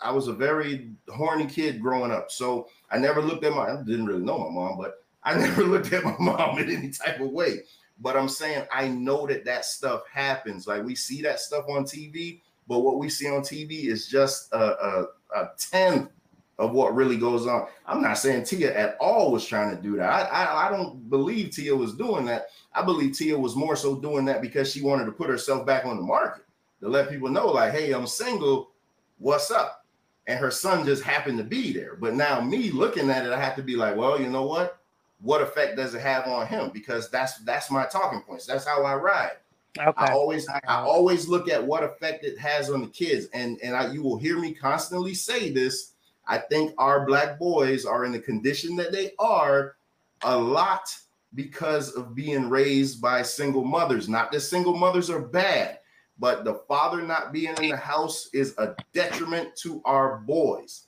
I 0.00 0.10
was 0.10 0.26
a 0.26 0.32
very 0.32 0.90
horny 1.08 1.46
kid 1.46 1.80
growing 1.80 2.10
up. 2.10 2.32
So 2.32 2.68
I 2.90 2.98
never 2.98 3.22
looked 3.22 3.44
at 3.44 3.54
my 3.54 3.70
I 3.70 3.82
didn't 3.84 4.06
really 4.06 4.24
know 4.24 4.38
my 4.38 4.50
mom, 4.50 4.76
but 4.76 5.04
I 5.22 5.34
never 5.38 5.62
looked 5.62 5.92
at 5.92 6.04
my 6.04 6.16
mom 6.18 6.58
in 6.58 6.70
any 6.70 6.90
type 6.90 7.20
of 7.20 7.30
way. 7.30 7.60
But 8.00 8.16
I'm 8.16 8.28
saying 8.28 8.66
I 8.72 8.88
know 8.88 9.28
that 9.28 9.44
that 9.44 9.64
stuff 9.64 10.02
happens. 10.12 10.66
Like 10.66 10.82
we 10.82 10.96
see 10.96 11.22
that 11.22 11.38
stuff 11.38 11.66
on 11.68 11.84
TV, 11.84 12.40
but 12.66 12.80
what 12.80 12.98
we 12.98 13.08
see 13.08 13.28
on 13.28 13.42
TV 13.42 13.84
is 13.84 14.08
just 14.08 14.52
a, 14.52 14.58
a, 14.58 15.06
a 15.36 15.50
tenth 15.56 16.10
of 16.58 16.72
what 16.72 16.94
really 16.94 17.16
goes 17.16 17.46
on. 17.46 17.66
I'm 17.86 18.02
not 18.02 18.18
saying 18.18 18.44
Tia 18.44 18.76
at 18.76 18.96
all 19.00 19.30
was 19.30 19.46
trying 19.46 19.74
to 19.74 19.80
do 19.80 19.96
that. 19.96 20.10
I, 20.10 20.44
I, 20.44 20.66
I 20.66 20.70
don't 20.76 21.08
believe 21.08 21.50
Tia 21.50 21.74
was 21.74 21.94
doing 21.94 22.24
that. 22.26 22.46
I 22.74 22.82
believe 22.82 23.16
Tia 23.16 23.38
was 23.38 23.54
more 23.54 23.76
so 23.76 23.96
doing 23.96 24.24
that 24.24 24.42
because 24.42 24.72
she 24.72 24.82
wanted 24.82 25.04
to 25.06 25.12
put 25.12 25.28
herself 25.28 25.64
back 25.64 25.84
on 25.84 25.96
the 25.96 26.02
market 26.02 26.44
to 26.80 26.88
let 26.88 27.10
people 27.10 27.28
know, 27.28 27.46
like, 27.46 27.72
hey, 27.72 27.92
I'm 27.92 28.06
single. 28.06 28.70
What's 29.18 29.50
up? 29.50 29.84
And 30.26 30.38
her 30.38 30.50
son 30.50 30.84
just 30.84 31.02
happened 31.02 31.38
to 31.38 31.44
be 31.44 31.72
there. 31.72 31.96
But 31.96 32.14
now 32.14 32.40
me 32.40 32.70
looking 32.70 33.08
at 33.08 33.24
it, 33.24 33.32
I 33.32 33.40
have 33.40 33.56
to 33.56 33.62
be 33.62 33.76
like, 33.76 33.96
well, 33.96 34.20
you 34.20 34.28
know 34.28 34.46
what? 34.46 34.78
What 35.20 35.40
effect 35.40 35.76
does 35.76 35.94
it 35.94 36.00
have 36.02 36.26
on 36.26 36.46
him? 36.46 36.70
Because 36.72 37.10
that's 37.10 37.38
that's 37.38 37.70
my 37.70 37.86
talking 37.86 38.20
points. 38.20 38.46
That's 38.46 38.64
how 38.64 38.84
I 38.84 38.94
ride. 38.94 39.32
Okay. 39.78 39.92
I 39.96 40.12
always 40.12 40.48
I 40.48 40.60
always 40.66 41.28
look 41.28 41.48
at 41.48 41.64
what 41.64 41.82
effect 41.82 42.24
it 42.24 42.38
has 42.38 42.70
on 42.70 42.82
the 42.82 42.88
kids, 42.88 43.26
and 43.32 43.58
and 43.62 43.74
I, 43.74 43.90
you 43.92 44.02
will 44.02 44.18
hear 44.18 44.38
me 44.38 44.52
constantly 44.52 45.14
say 45.14 45.50
this. 45.50 45.92
I 46.28 46.38
think 46.38 46.74
our 46.78 47.06
black 47.06 47.38
boys 47.38 47.84
are 47.84 48.04
in 48.04 48.12
the 48.12 48.20
condition 48.20 48.76
that 48.76 48.92
they 48.92 49.12
are 49.18 49.76
a 50.22 50.36
lot 50.36 50.94
because 51.34 51.90
of 51.92 52.14
being 52.14 52.48
raised 52.48 53.00
by 53.00 53.22
single 53.22 53.64
mothers. 53.64 54.08
Not 54.08 54.30
that 54.32 54.40
single 54.40 54.76
mothers 54.76 55.10
are 55.10 55.22
bad, 55.22 55.78
but 56.18 56.44
the 56.44 56.54
father 56.68 57.02
not 57.02 57.32
being 57.32 57.54
in 57.56 57.70
the 57.70 57.76
house 57.76 58.28
is 58.32 58.54
a 58.58 58.74
detriment 58.92 59.56
to 59.62 59.80
our 59.84 60.18
boys. 60.18 60.86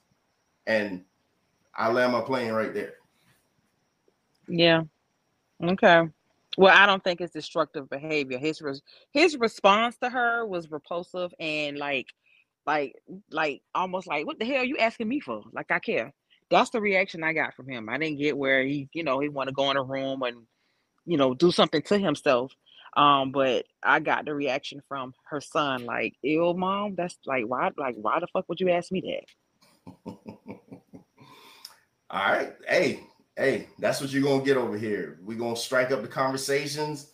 And 0.66 1.04
I 1.74 1.90
land 1.90 2.12
my 2.12 2.20
plane 2.20 2.52
right 2.52 2.74
there. 2.74 2.94
Yeah. 4.48 4.82
Okay. 5.62 6.08
Well, 6.56 6.76
I 6.76 6.84
don't 6.84 7.02
think 7.02 7.20
it's 7.20 7.32
destructive 7.32 7.88
behavior. 7.88 8.38
His 8.38 8.60
his 9.12 9.36
response 9.36 9.96
to 9.98 10.10
her 10.10 10.44
was 10.46 10.70
repulsive 10.70 11.32
and 11.38 11.78
like, 11.78 12.08
like, 12.66 12.94
like 13.30 13.62
almost 13.74 14.06
like, 14.06 14.26
what 14.26 14.38
the 14.38 14.44
hell 14.44 14.62
are 14.62 14.64
you 14.64 14.78
asking 14.78 15.08
me 15.08 15.20
for? 15.20 15.42
Like 15.52 15.70
I 15.70 15.78
care. 15.78 16.12
That's 16.50 16.70
the 16.70 16.80
reaction 16.80 17.22
I 17.22 17.32
got 17.32 17.54
from 17.54 17.68
him. 17.68 17.88
I 17.88 17.98
didn't 17.98 18.18
get 18.18 18.36
where 18.36 18.62
he, 18.64 18.88
you 18.92 19.04
know, 19.04 19.20
he 19.20 19.28
want 19.28 19.48
to 19.48 19.54
go 19.54 19.70
in 19.70 19.76
a 19.76 19.82
room 19.82 20.22
and, 20.22 20.46
you 21.06 21.16
know, 21.16 21.34
do 21.34 21.52
something 21.52 21.82
to 21.82 21.98
himself. 21.98 22.52
Um, 22.96 23.30
but 23.30 23.66
I 23.84 24.00
got 24.00 24.24
the 24.24 24.34
reaction 24.34 24.82
from 24.88 25.14
her 25.28 25.40
son, 25.40 25.84
like, 25.86 26.14
"Ill 26.24 26.54
mom, 26.54 26.96
that's 26.96 27.16
like, 27.24 27.44
why, 27.46 27.70
like, 27.76 27.94
why 27.96 28.18
the 28.18 28.26
fuck 28.26 28.48
would 28.48 28.60
you 28.60 28.70
ask 28.70 28.90
me 28.90 29.22
that?" 30.06 30.12
All 32.10 32.32
right. 32.32 32.52
Hey, 32.66 33.00
hey, 33.36 33.68
that's 33.78 34.00
what 34.00 34.10
you're 34.10 34.24
gonna 34.24 34.44
get 34.44 34.56
over 34.56 34.76
here. 34.76 35.20
We're 35.22 35.38
gonna 35.38 35.54
strike 35.54 35.92
up 35.92 36.02
the 36.02 36.08
conversations, 36.08 37.12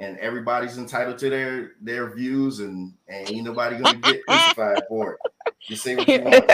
and 0.00 0.18
everybody's 0.18 0.78
entitled 0.78 1.18
to 1.18 1.30
their 1.30 1.72
their 1.80 2.10
views, 2.14 2.58
and, 2.60 2.92
and 3.08 3.28
ain't 3.30 3.44
nobody 3.44 3.76
gonna 3.78 3.98
get 3.98 4.24
crucified 4.26 4.82
for 4.88 5.12
it. 5.12 5.18
You 5.68 5.76
say 5.76 5.94
what 5.94 6.08
you 6.08 6.20
want. 6.22 6.50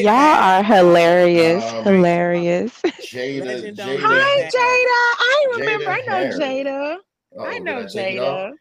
Y'all 0.00 0.08
are 0.10 0.62
hilarious. 0.62 1.64
Um, 1.64 1.84
hilarious. 1.84 2.80
Jada, 2.82 3.74
Jada, 3.74 3.98
Hi. 4.00 4.42
Jada. 4.42 4.58
I 4.58 5.46
Jada 5.52 5.58
remember. 5.60 5.90
I 5.90 6.00
know 6.00 6.12
Harris. 6.12 6.38
Jada. 6.38 6.94
Uh-oh, 7.38 7.44
I 7.44 7.58
know 7.58 7.86
take 7.86 8.16
it 8.16 8.20
off? 8.20 8.50
Jada. 8.50 8.54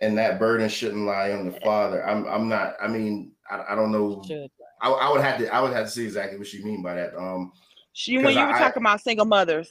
and 0.00 0.16
that 0.18 0.38
burden 0.38 0.68
shouldn't 0.68 1.04
lie 1.06 1.32
on 1.32 1.46
the 1.50 1.60
father. 1.60 2.06
I'm 2.06 2.26
I'm 2.26 2.48
not. 2.48 2.74
I 2.80 2.88
mean, 2.88 3.32
I, 3.50 3.64
I 3.70 3.74
don't 3.74 3.92
know. 3.92 4.22
I, 4.80 4.90
I 4.90 5.10
would 5.12 5.20
have 5.20 5.38
to 5.38 5.52
I 5.54 5.60
would 5.60 5.72
have 5.72 5.86
to 5.86 5.90
see 5.92 6.04
exactly 6.04 6.38
what 6.38 6.52
you 6.52 6.64
mean 6.64 6.82
by 6.82 6.94
that. 6.94 7.14
Um, 7.16 7.52
She 7.92 8.16
when 8.16 8.26
'Cause 8.26 8.34
you 8.36 8.40
were 8.40 8.54
I- 8.54 8.58
talking 8.58 8.82
about 8.82 9.00
single 9.02 9.26
mothers. 9.26 9.70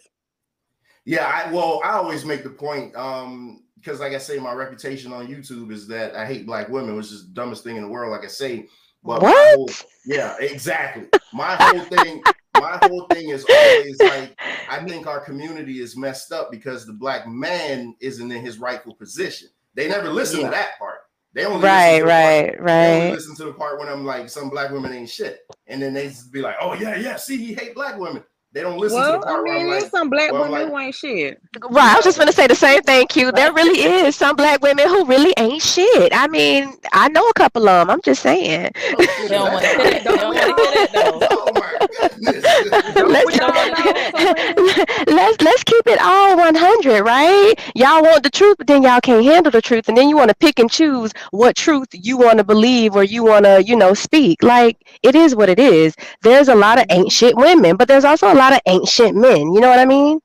Yeah, 1.06 1.26
I 1.26 1.52
well, 1.52 1.82
I 1.84 1.92
always 1.94 2.26
make 2.26 2.44
the 2.44 2.50
point, 2.50 2.96
um, 2.96 3.64
because 3.76 4.00
like 4.00 4.14
I 4.14 4.18
say, 4.20 4.38
my 4.40 4.54
reputation 4.54 5.12
on 5.14 5.28
YouTube 5.28 5.72
is 5.72 5.88
that 5.88 6.16
I 6.16 6.26
hate 6.26 6.46
black 6.46 6.70
women, 6.70 6.96
which 6.96 7.08
is 7.12 7.28
the 7.28 7.34
dumbest 7.34 7.64
thing 7.64 7.76
in 7.78 7.82
the 7.84 7.90
world, 7.90 8.12
like 8.12 8.24
I 8.24 8.28
say. 8.28 8.68
But 9.04 9.24
What? 9.24 9.56
whole- 9.56 9.70
yeah, 10.06 10.36
exactly. 10.40 11.08
My 11.34 11.56
whole 11.56 11.80
thing, 11.86 12.22
my 12.60 12.78
whole 12.84 13.08
thing 13.12 13.30
is 13.30 13.44
always 13.50 14.00
like 14.00 14.40
I 14.70 14.86
think 14.88 15.08
our 15.08 15.20
community 15.20 15.82
is 15.82 15.98
messed 15.98 16.32
up 16.32 16.52
because 16.52 16.86
the 16.86 16.94
black 16.94 17.28
man 17.28 17.96
isn't 18.00 18.32
in 18.32 18.42
his 18.46 18.60
rightful 18.60 18.94
position. 18.96 19.50
They 19.74 19.88
never 19.90 20.10
listen 20.10 20.42
Yeah. 20.42 20.46
to 20.48 20.52
that 20.52 20.78
part. 20.78 21.00
They 21.34 21.46
only 21.46 21.66
Right, 21.66 21.94
listen 21.94 22.00
to 22.02 22.06
the 22.06 22.12
part- 22.12 22.60
right, 22.60 22.66
They 22.68 22.94
only 22.94 23.06
right. 23.08 23.14
listen 23.14 23.36
to 23.38 23.44
the 23.46 23.54
part 23.54 23.80
when 23.80 23.88
I'm 23.88 24.06
like, 24.06 24.30
some 24.30 24.50
black 24.50 24.70
women 24.70 24.94
ain't 24.94 25.10
shit, 25.10 25.40
and 25.66 25.82
then 25.82 25.94
they 25.94 26.10
just 26.10 26.32
be 26.32 26.42
like, 26.42 26.58
"Oh 26.62 26.74
yeah, 26.74 26.98
yeah, 26.98 27.16
see, 27.16 27.38
he 27.38 27.54
hate 27.54 27.74
black 27.74 27.98
women." 27.98 28.24
They 28.54 28.62
don't 28.62 28.78
listen 28.78 29.00
to 29.00 29.06
the 29.06 29.12
Well, 29.12 29.22
I 29.22 29.32
part 29.32 29.44
where 29.46 29.54
mean, 29.54 29.64
I'm 29.64 29.70
there's 29.70 29.84
like, 29.84 29.92
some 29.92 30.10
black 30.10 30.32
well, 30.34 30.42
women 30.44 30.60
like- 30.64 30.68
who 30.70 30.78
ain't 30.80 30.96
shit. 30.96 31.42
Right. 31.70 31.94
I 31.94 31.96
was 31.96 32.04
just 32.04 32.18
gonna 32.18 32.34
say 32.34 32.48
the 32.48 32.56
same 32.56 32.82
thing, 32.82 33.08
Q. 33.08 33.32
There 33.32 33.54
really 33.54 33.80
is 33.82 34.16
some 34.18 34.36
black 34.36 34.62
women 34.62 34.88
who 34.90 35.06
really 35.06 35.34
ain't 35.38 35.62
shit. 35.62 36.12
I 36.14 36.28
mean, 36.28 36.74
I 36.92 37.08
know 37.10 37.26
a 37.30 37.34
couple 37.34 37.70
of 37.70 37.88
them. 37.88 37.90
I'm 37.94 38.02
just 38.02 38.22
saying. 38.22 38.72
"Oh, 38.76 39.28
don't 39.30 39.54
wanna 39.54 39.62
that's 39.62 39.84
hear 39.84 39.96
it. 39.96 40.04
Don't 40.04 40.22
wanna 40.22 40.40
hear 40.42 40.56
it, 40.58 40.92
though. 40.92 41.20
Oh 41.22 41.52
my 41.56 41.78
goodness. 41.80 41.91
Let's, 42.20 43.26
we 43.26 43.38
don't 43.38 43.56
know 43.56 44.84
let's 45.08 45.42
let's 45.42 45.64
keep 45.64 45.86
it 45.88 46.00
all 46.02 46.38
100 46.38 47.02
right? 47.04 47.54
Y'all 47.76 48.02
want 48.02 48.24
the 48.24 48.30
truth 48.30 48.58
but 48.58 48.68
then 48.68 48.84
y'all 48.84 49.02
can't 49.02 49.24
handle 49.24 49.52
the 49.52 49.62
truth 49.62 49.88
and 49.88 49.98
then 49.98 50.10
you 50.10 50.16
want 50.16 50.30
to 50.30 50.36
pick 50.36 50.60
and 50.60 50.70
choose 50.70 51.12
what 51.32 51.56
truth 51.56 51.88
you 51.92 52.18
want 52.18 52.38
to 52.38 52.44
believe 52.44 52.96
or 52.96 53.04
you 53.04 53.24
want 53.24 53.46
to 53.46 53.64
you 53.64 53.76
know 53.76 53.94
speak. 53.94 54.44
Like 54.44 54.78
it 55.04 55.16
is 55.16 55.36
what 55.36 55.50
it 55.50 55.60
is. 55.60 55.96
There's 56.22 56.48
a 56.48 56.56
lot 56.56 56.80
of 56.80 56.86
ancient 56.90 57.36
women 57.36 57.76
but 57.78 57.88
there's 57.88 58.06
also 58.06 58.32
a 58.32 58.36
lot 58.36 58.54
of 58.54 58.60
ancient 58.66 59.16
men. 59.16 59.54
You 59.54 59.62
know 59.62 59.70
what 59.70 59.80
i 59.80 59.86
mean 59.86 60.20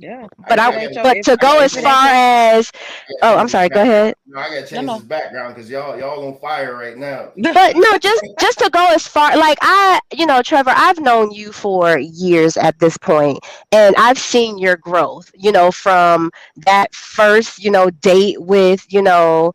Yeah. 0.00 0.26
but 0.48 0.58
i, 0.58 0.70
gotta- 0.70 1.00
but 1.02 1.22
to 1.24 1.36
go 1.36 1.60
as 1.60 1.74
far 1.74 2.08
as 2.08 2.72
oh 3.22 3.36
i'm 3.36 3.48
sorry 3.48 3.68
go 3.68 3.82
ahead 3.82 4.14
No, 4.26 4.40
I 4.40 4.48
gotta 4.48 4.66
change 4.66 4.86
no. 4.86 4.94
this 4.94 5.04
background 5.04 5.54
because 5.54 5.70
y'all 5.70 5.98
y'all 5.98 6.26
on 6.26 6.38
fire 6.40 6.74
right 6.76 6.96
now. 6.96 7.32
but 7.36 7.76
no 7.76 7.98
just 7.98 8.24
just 8.40 8.58
to 8.60 8.70
go 8.70 8.86
as 8.92 9.06
far 9.06 9.36
like 9.36 9.58
i 9.60 10.00
you 10.12 10.26
know 10.26 10.42
trevor 10.42 10.72
i've 10.74 11.00
known 11.00 11.30
you 11.30 11.52
for 11.52 11.98
years 11.98 12.56
at 12.56 12.78
this 12.78 12.96
point 12.96 13.38
and 13.72 13.94
i've 13.96 14.18
seen 14.18 14.58
your 14.58 14.76
growth 14.76 15.30
you 15.34 15.52
know 15.52 15.70
from 15.70 16.30
that 16.56 16.94
first 16.94 17.62
you 17.62 17.70
know 17.70 17.90
date 17.90 18.40
with 18.40 18.84
you 18.92 19.02
know 19.02 19.52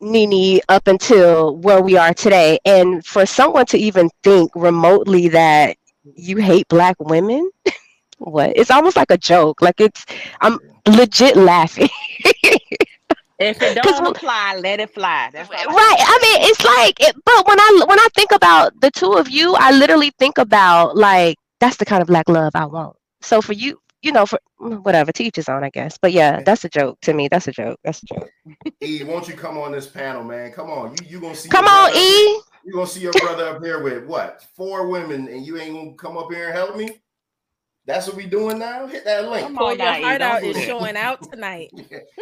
Nini 0.00 0.60
up 0.68 0.86
until 0.88 1.56
where 1.58 1.82
we 1.82 1.96
are 1.96 2.14
today 2.14 2.58
and 2.64 3.04
for 3.04 3.26
someone 3.26 3.66
to 3.66 3.78
even 3.78 4.08
think 4.22 4.50
remotely 4.54 5.28
that 5.28 5.76
you 6.16 6.38
hate 6.38 6.66
black 6.68 6.96
women 6.98 7.50
what? 8.20 8.52
It's 8.56 8.70
almost 8.70 8.96
like 8.96 9.10
a 9.10 9.18
joke. 9.18 9.60
Like 9.62 9.80
it's 9.80 10.04
i'm 10.40 10.58
legit 10.86 11.36
laughing. 11.36 11.88
If 13.42 13.62
it 13.62 13.82
don't 13.82 14.02
when- 14.02 14.10
apply, 14.10 14.56
let 14.62 14.80
it 14.80 14.92
fly. 14.92 15.30
That's 15.32 15.48
right. 15.48 15.64
i 15.66 16.18
mean 16.22 16.48
it's 16.50 16.62
like 16.62 17.00
it, 17.00 17.16
but 17.24 17.46
when 17.48 17.58
i 17.58 17.84
when 17.88 17.98
i 17.98 18.06
think 18.14 18.32
about 18.32 18.78
the 18.82 18.90
two 18.90 19.14
of 19.14 19.30
you 19.30 19.54
i 19.58 19.70
literally 19.72 20.12
think 20.18 20.36
about 20.36 20.94
like 20.94 21.36
that's 21.58 21.78
the 21.78 21.86
kind 21.86 22.02
of 22.02 22.08
black 22.08 22.28
love 22.28 22.52
i 22.54 22.66
want. 22.66 22.96
So 23.22 23.40
for 23.40 23.54
you 23.54 23.80
you 24.02 24.12
know 24.12 24.26
for 24.26 24.38
whatever 24.58 25.10
teachers 25.10 25.48
on, 25.48 25.64
i 25.64 25.70
guess. 25.70 25.96
But 25.96 26.12
yeah 26.12 26.42
that's 26.42 26.64
a 26.66 26.68
joke 26.68 26.98
to 27.00 27.14
me. 27.14 27.28
That's 27.28 27.48
a 27.48 27.52
joke. 27.52 27.78
That's 27.82 28.02
a 28.02 28.06
joke. 28.06 28.30
E, 28.82 29.04
won't 29.04 29.26
you 29.26 29.34
come 29.34 29.56
on 29.56 29.72
this 29.72 29.86
panel, 29.86 30.22
man? 30.22 30.52
Come 30.52 30.68
on, 30.68 30.90
you 31.00 31.06
you 31.08 31.20
gonna 31.20 31.34
see? 31.34 31.48
come 31.48 31.64
on 31.66 31.90
brother- 31.92 31.98
e. 31.98 32.40
You 32.66 32.74
gonna 32.74 32.86
see 32.86 33.00
your 33.00 33.12
brother 33.14 33.46
up 33.56 33.64
here 33.64 33.82
with 33.82 34.04
what? 34.04 34.44
Four 34.54 34.88
women, 34.88 35.28
and 35.28 35.46
you 35.46 35.56
ain't 35.56 35.74
gonna 35.74 35.94
come 35.94 36.18
up 36.18 36.30
here 36.30 36.48
and 36.48 36.54
help 36.54 36.76
me? 36.76 37.00
That's 37.92 38.06
what 38.08 38.16
we 38.16 38.26
doing 38.26 38.58
now. 38.58 38.86
Hit 38.86 39.04
that 39.04 39.28
link. 39.28 39.44
Come 39.44 39.58
Pull 39.58 39.68
on 39.68 39.78
your 39.78 39.92
heart 39.94 40.22
out 40.22 40.42
is 40.44 40.56
showing 40.56 40.96
out 40.96 41.22
tonight. 41.32 41.72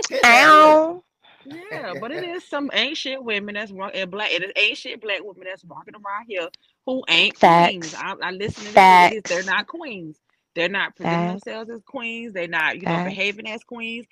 Hit 0.09 0.29
that 0.29 0.55
link. 0.55 0.83
ow 0.85 1.03
Yeah, 1.45 1.95
but 1.95 2.13
it 2.13 2.23
is 2.25 2.45
some 2.49 2.71
ancient 2.75 3.25
women 3.25 3.55
that's 3.57 3.73
walk 3.73 3.93
and 3.95 4.11
black. 4.11 4.33
It 4.33 4.45
is 4.45 4.53
ancient 4.57 5.03
black 5.03 5.21
women 5.23 5.45
that's 5.49 5.65
walking 5.65 5.95
around 5.95 6.27
here 6.29 6.49
who 6.87 7.05
ain't 7.09 7.39
queens. 7.39 7.95
I, 7.95 8.15
I 8.23 8.31
listen 8.33 8.65
to 8.67 8.73
them. 8.73 9.23
They're 9.29 9.43
not 9.45 9.67
queens. 9.67 10.19
They're 10.55 10.69
not 10.69 10.97
presenting 10.97 11.27
Facts. 11.27 11.43
themselves 11.45 11.71
as 11.71 11.83
queens. 11.87 12.33
They're 12.35 12.49
not, 12.49 12.81
you 12.81 12.89
know, 12.89 12.99
Facts. 12.99 13.05
behaving 13.05 13.49
as 13.49 13.65
queens. 13.65 14.07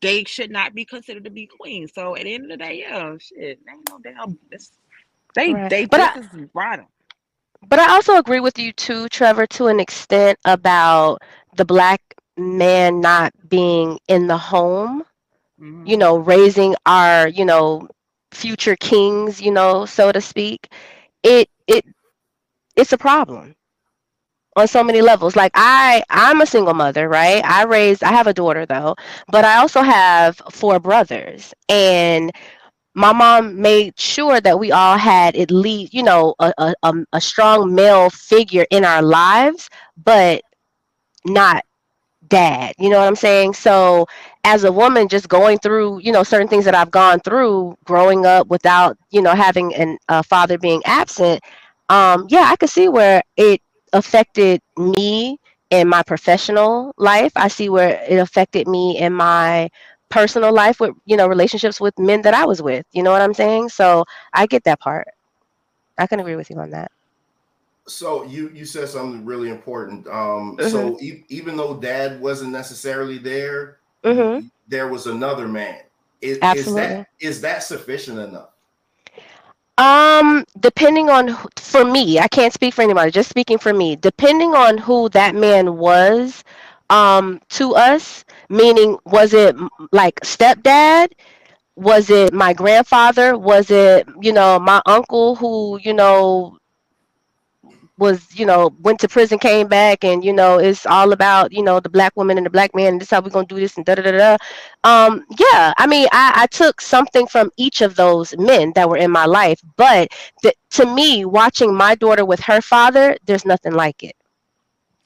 They 0.00 0.24
should 0.24 0.50
not 0.50 0.74
be 0.74 0.84
considered 0.84 1.24
to 1.24 1.30
be 1.30 1.46
queens. 1.46 1.92
So 1.94 2.16
at 2.16 2.24
the 2.24 2.34
end 2.34 2.44
of 2.44 2.50
the 2.58 2.64
day, 2.64 2.80
yeah, 2.80 3.14
shit, 3.18 3.60
ain't 3.70 3.88
no 3.88 3.98
damn. 4.02 4.38
It's, 4.50 4.72
they 5.34 5.54
Right. 5.54 5.70
they 5.70 5.86
But 5.86 6.00
this 6.02 6.02
I- 6.02 6.14
is 6.16 6.26
right. 6.54 6.80
But 7.68 7.78
I 7.80 7.92
also 7.94 8.16
agree 8.18 8.40
with 8.40 8.58
you 8.58 8.72
too, 8.72 9.08
Trevor, 9.08 9.46
to 9.48 9.66
an 9.68 9.80
extent 9.80 10.38
about 10.44 11.18
the 11.56 11.64
black 11.64 12.00
man 12.36 13.00
not 13.00 13.32
being 13.48 13.98
in 14.08 14.26
the 14.26 14.36
home, 14.38 15.04
Mhm. 15.58 15.86
you 15.86 15.96
know, 15.96 16.16
raising 16.16 16.74
our, 16.86 17.28
you 17.28 17.44
know, 17.44 17.88
future 18.32 18.76
kings, 18.76 19.40
you 19.40 19.50
know, 19.52 19.86
so 19.86 20.12
to 20.12 20.20
speak. 20.20 20.68
It 21.22 21.48
it 21.66 21.84
it's 22.76 22.92
a 22.92 22.98
problem 22.98 23.54
on 24.56 24.66
so 24.68 24.82
many 24.84 25.00
levels. 25.00 25.36
Like 25.36 25.52
I 25.54 26.02
I'm 26.10 26.40
a 26.40 26.46
single 26.46 26.74
mother, 26.74 27.08
right? 27.08 27.44
I 27.44 27.64
raised 27.64 28.02
I 28.04 28.12
have 28.12 28.26
a 28.26 28.34
daughter 28.34 28.66
though, 28.66 28.96
but 29.28 29.44
I 29.44 29.56
also 29.58 29.82
have 29.82 30.40
four 30.50 30.78
brothers 30.80 31.54
and 31.68 32.30
my 32.94 33.12
mom 33.12 33.60
made 33.60 33.98
sure 33.98 34.40
that 34.40 34.58
we 34.58 34.72
all 34.72 34.98
had 34.98 35.34
at 35.36 35.50
least, 35.50 35.94
you 35.94 36.02
know, 36.02 36.34
a, 36.38 36.52
a, 36.58 36.74
a, 36.82 36.92
a 37.14 37.20
strong 37.20 37.74
male 37.74 38.10
figure 38.10 38.66
in 38.70 38.84
our 38.84 39.02
lives, 39.02 39.68
but 40.04 40.42
not 41.24 41.64
dad. 42.28 42.74
You 42.78 42.90
know 42.90 42.98
what 42.98 43.06
I'm 43.06 43.16
saying? 43.16 43.54
So, 43.54 44.06
as 44.44 44.64
a 44.64 44.72
woman, 44.72 45.08
just 45.08 45.28
going 45.28 45.58
through, 45.58 46.00
you 46.00 46.12
know, 46.12 46.22
certain 46.22 46.48
things 46.48 46.64
that 46.64 46.74
I've 46.74 46.90
gone 46.90 47.20
through 47.20 47.76
growing 47.84 48.26
up 48.26 48.48
without, 48.48 48.98
you 49.10 49.22
know, 49.22 49.34
having 49.34 49.98
a 50.08 50.22
father 50.22 50.58
being 50.58 50.82
absent, 50.84 51.42
um, 51.88 52.26
yeah, 52.28 52.48
I 52.50 52.56
could 52.56 52.70
see 52.70 52.88
where 52.88 53.22
it 53.36 53.60
affected 53.92 54.60
me 54.76 55.38
in 55.70 55.88
my 55.88 56.02
professional 56.02 56.92
life. 56.98 57.32
I 57.36 57.48
see 57.48 57.68
where 57.68 58.02
it 58.08 58.16
affected 58.16 58.66
me 58.66 58.98
in 58.98 59.12
my 59.12 59.70
personal 60.12 60.54
life 60.54 60.80
with 60.80 60.94
you 61.06 61.16
know 61.16 61.28
relationships 61.28 61.80
with 61.80 61.98
men 61.98 62.22
that 62.22 62.34
I 62.34 62.46
was 62.46 62.62
with. 62.62 62.86
You 62.92 63.02
know 63.04 63.12
what 63.12 63.22
I'm 63.22 63.34
saying? 63.34 63.70
So 63.70 64.04
I 64.34 64.46
get 64.46 64.64
that 64.64 64.80
part. 64.80 65.08
I 65.98 66.06
can 66.06 66.20
agree 66.20 66.36
with 66.36 66.50
you 66.50 66.58
on 66.58 66.70
that. 66.70 66.92
So 67.88 68.24
you 68.24 68.50
you 68.50 68.64
said 68.66 68.88
something 68.88 69.24
really 69.26 69.50
important. 69.50 70.06
Um, 70.08 70.58
Mm-hmm. 70.60 70.88
so 70.88 70.98
e- 71.00 71.24
even 71.28 71.56
though 71.56 71.80
dad 71.80 72.20
wasn't 72.20 72.52
necessarily 72.52 73.18
there, 73.18 73.78
hmm 74.04 74.40
there 74.68 74.88
was 74.88 75.06
another 75.06 75.48
man. 75.48 75.80
Is, 76.20 76.46
is 76.50 76.74
that 76.74 77.06
is 77.20 77.40
that 77.42 77.62
sufficient 77.64 78.18
enough? 78.18 78.50
Um, 79.78 80.44
depending 80.60 81.10
on 81.10 81.28
who- 81.28 81.48
for 81.56 81.84
me, 81.84 82.18
I 82.20 82.28
can't 82.28 82.52
speak 82.52 82.74
for 82.74 82.82
anybody. 82.82 83.10
Just 83.10 83.30
speaking 83.30 83.58
for 83.58 83.72
me, 83.74 83.96
depending 83.96 84.54
on 84.54 84.78
who 84.78 85.08
that 85.10 85.34
man 85.34 85.76
was, 85.78 86.44
um 86.90 87.40
to 87.50 87.74
us? 87.74 88.24
Meaning, 88.52 88.98
was 89.06 89.34
it 89.34 89.56
like 89.92 90.20
stepdad? 90.20 91.08
Was 91.76 92.10
it 92.10 92.32
my 92.34 92.52
grandfather? 92.52 93.36
Was 93.38 93.70
it 93.70 94.06
you 94.20 94.32
know 94.32 94.58
my 94.58 94.82
uncle 94.86 95.36
who 95.36 95.78
you 95.82 95.94
know 95.94 96.58
was 97.98 98.36
you 98.38 98.46
know 98.46 98.70
went 98.80 98.98
to 99.00 99.08
prison 99.08 99.38
came 99.38 99.68
back 99.68 100.04
and 100.04 100.24
you 100.24 100.32
know 100.32 100.58
it's 100.58 100.86
all 100.86 101.12
about 101.12 101.52
you 101.52 101.62
know 101.62 101.78
the 101.80 101.88
black 101.88 102.14
woman 102.16 102.36
and 102.36 102.46
the 102.46 102.50
black 102.50 102.74
man 102.74 102.88
and 102.94 103.00
this 103.00 103.06
is 103.08 103.10
how 103.10 103.20
we're 103.20 103.30
gonna 103.30 103.46
do 103.46 103.60
this 103.60 103.76
and 103.76 103.86
da 103.86 103.94
da 103.94 104.02
da 104.02 104.12
da 104.12 104.36
um 104.84 105.24
yeah 105.38 105.72
i 105.78 105.86
mean 105.86 106.06
i 106.12 106.32
i 106.42 106.46
took 106.46 106.80
something 106.80 107.26
from 107.26 107.50
each 107.56 107.80
of 107.82 107.94
those 107.94 108.36
men 108.38 108.72
that 108.74 108.88
were 108.88 108.96
in 108.96 109.10
my 109.10 109.26
life 109.26 109.60
but 109.76 110.08
th- 110.42 110.54
to 110.70 110.86
me 110.86 111.24
watching 111.24 111.74
my 111.74 111.94
daughter 111.94 112.24
with 112.24 112.40
her 112.40 112.60
father 112.60 113.16
there's 113.26 113.44
nothing 113.44 113.72
like 113.72 114.02
it 114.02 114.16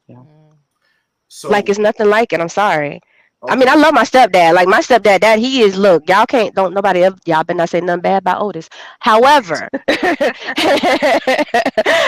Mm. 0.08 0.56
So 1.28 1.50
like 1.50 1.68
it's 1.68 1.78
nothing 1.78 2.08
like 2.08 2.32
it 2.32 2.40
i'm 2.40 2.48
sorry 2.48 3.00
I 3.48 3.54
mean, 3.56 3.68
I 3.68 3.74
love 3.76 3.94
my 3.94 4.02
stepdad. 4.04 4.54
Like 4.54 4.66
my 4.68 4.80
stepdad, 4.80 5.20
dad, 5.20 5.38
he 5.38 5.62
is. 5.62 5.76
Look, 5.78 6.08
y'all 6.08 6.26
can't. 6.26 6.54
Don't 6.54 6.74
nobody 6.74 7.04
ever. 7.04 7.16
Y'all 7.26 7.44
better 7.44 7.56
not 7.58 7.68
say 7.68 7.80
nothing 7.80 8.02
bad 8.02 8.18
about 8.18 8.42
Otis. 8.42 8.68
However, 9.00 9.68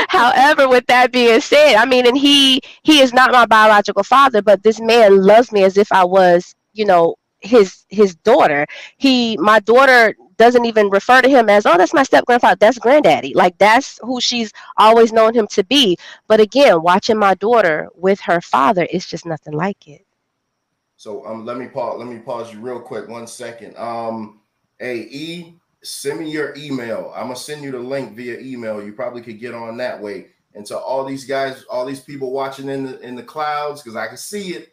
however, 0.08 0.68
with 0.68 0.84
that 0.86 1.10
being 1.12 1.40
said, 1.40 1.76
I 1.76 1.84
mean, 1.86 2.06
and 2.06 2.18
he 2.18 2.60
he 2.82 3.00
is 3.00 3.12
not 3.12 3.30
my 3.32 3.46
biological 3.46 4.02
father, 4.02 4.42
but 4.42 4.62
this 4.64 4.80
man 4.80 5.22
loves 5.22 5.52
me 5.52 5.62
as 5.64 5.76
if 5.78 5.92
I 5.92 6.04
was, 6.04 6.54
you 6.72 6.84
know, 6.86 7.14
his 7.40 7.84
his 7.88 8.16
daughter. 8.16 8.66
He, 8.96 9.36
my 9.36 9.60
daughter, 9.60 10.16
doesn't 10.38 10.64
even 10.66 10.88
refer 10.90 11.20
to 11.20 11.28
him 11.28 11.48
as, 11.50 11.66
oh, 11.66 11.76
that's 11.76 11.92
my 11.94 12.04
step 12.04 12.24
grandfather. 12.24 12.56
That's 12.60 12.78
granddaddy. 12.78 13.34
Like 13.34 13.58
that's 13.58 13.98
who 14.02 14.20
she's 14.20 14.52
always 14.76 15.12
known 15.12 15.34
him 15.34 15.46
to 15.48 15.64
be. 15.64 15.96
But 16.28 16.40
again, 16.40 16.82
watching 16.82 17.18
my 17.18 17.34
daughter 17.34 17.88
with 17.94 18.20
her 18.20 18.40
father, 18.40 18.86
it's 18.90 19.06
just 19.06 19.26
nothing 19.26 19.54
like 19.54 19.86
it. 19.88 20.04
So 20.99 21.24
um, 21.24 21.46
let 21.46 21.57
me 21.59 21.68
pause. 21.68 21.96
Let 21.96 22.09
me 22.09 22.18
pause 22.18 22.53
you 22.53 22.59
real 22.61 22.80
quick. 22.80 23.09
One 23.09 23.28
second. 23.28 23.76
Um, 23.78 24.40
hey 24.80 25.07
E, 25.11 25.55
send 25.84 26.18
me 26.18 26.28
your 26.28 26.55
email. 26.57 27.12
I'm 27.14 27.28
gonna 27.28 27.36
send 27.36 27.62
you 27.62 27.70
the 27.70 27.78
link 27.78 28.16
via 28.16 28.40
email. 28.40 28.82
You 28.82 28.92
probably 28.92 29.22
could 29.22 29.38
get 29.38 29.55
on 29.55 29.76
that 29.76 30.03
way. 30.03 30.26
And 30.55 30.66
to 30.66 30.76
all 30.76 31.05
these 31.05 31.24
guys, 31.24 31.64
all 31.70 31.86
these 31.86 32.01
people 32.01 32.32
watching 32.32 32.68
in 32.68 32.84
the 32.84 32.99
in 32.99 33.14
the 33.14 33.22
clouds, 33.22 33.80
because 33.80 33.94
I 33.94 34.09
can 34.09 34.16
see 34.16 34.55
it. 34.55 34.72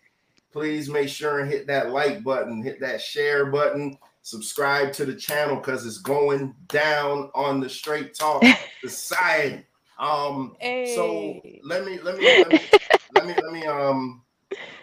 Please 0.51 0.89
make 0.89 1.09
sure 1.09 1.41
and 1.41 1.51
hit 1.51 1.67
that 1.67 1.91
like 1.91 2.23
button, 2.23 2.63
hit 2.63 2.79
that 2.79 3.01
share 3.01 3.45
button, 3.45 3.95
subscribe 4.23 4.93
to 4.93 5.05
the 5.05 5.13
channel 5.13 5.57
because 5.57 5.85
it's 5.85 5.99
going 5.99 6.55
down 6.69 7.29
on 7.35 7.59
the 7.59 7.69
Straight 7.69 8.15
Talk 8.15 8.43
Society. 8.83 9.63
Um, 9.99 10.55
so 10.59 11.39
Hey. 11.43 11.61
let 11.63 11.85
me 11.85 11.99
let 11.99 12.17
me 12.17 12.25
let 12.25 12.49
me 12.49 12.59
let 13.13 13.27
me 13.27 13.35
let 13.43 13.53
me 13.53 13.65
um 13.67 14.23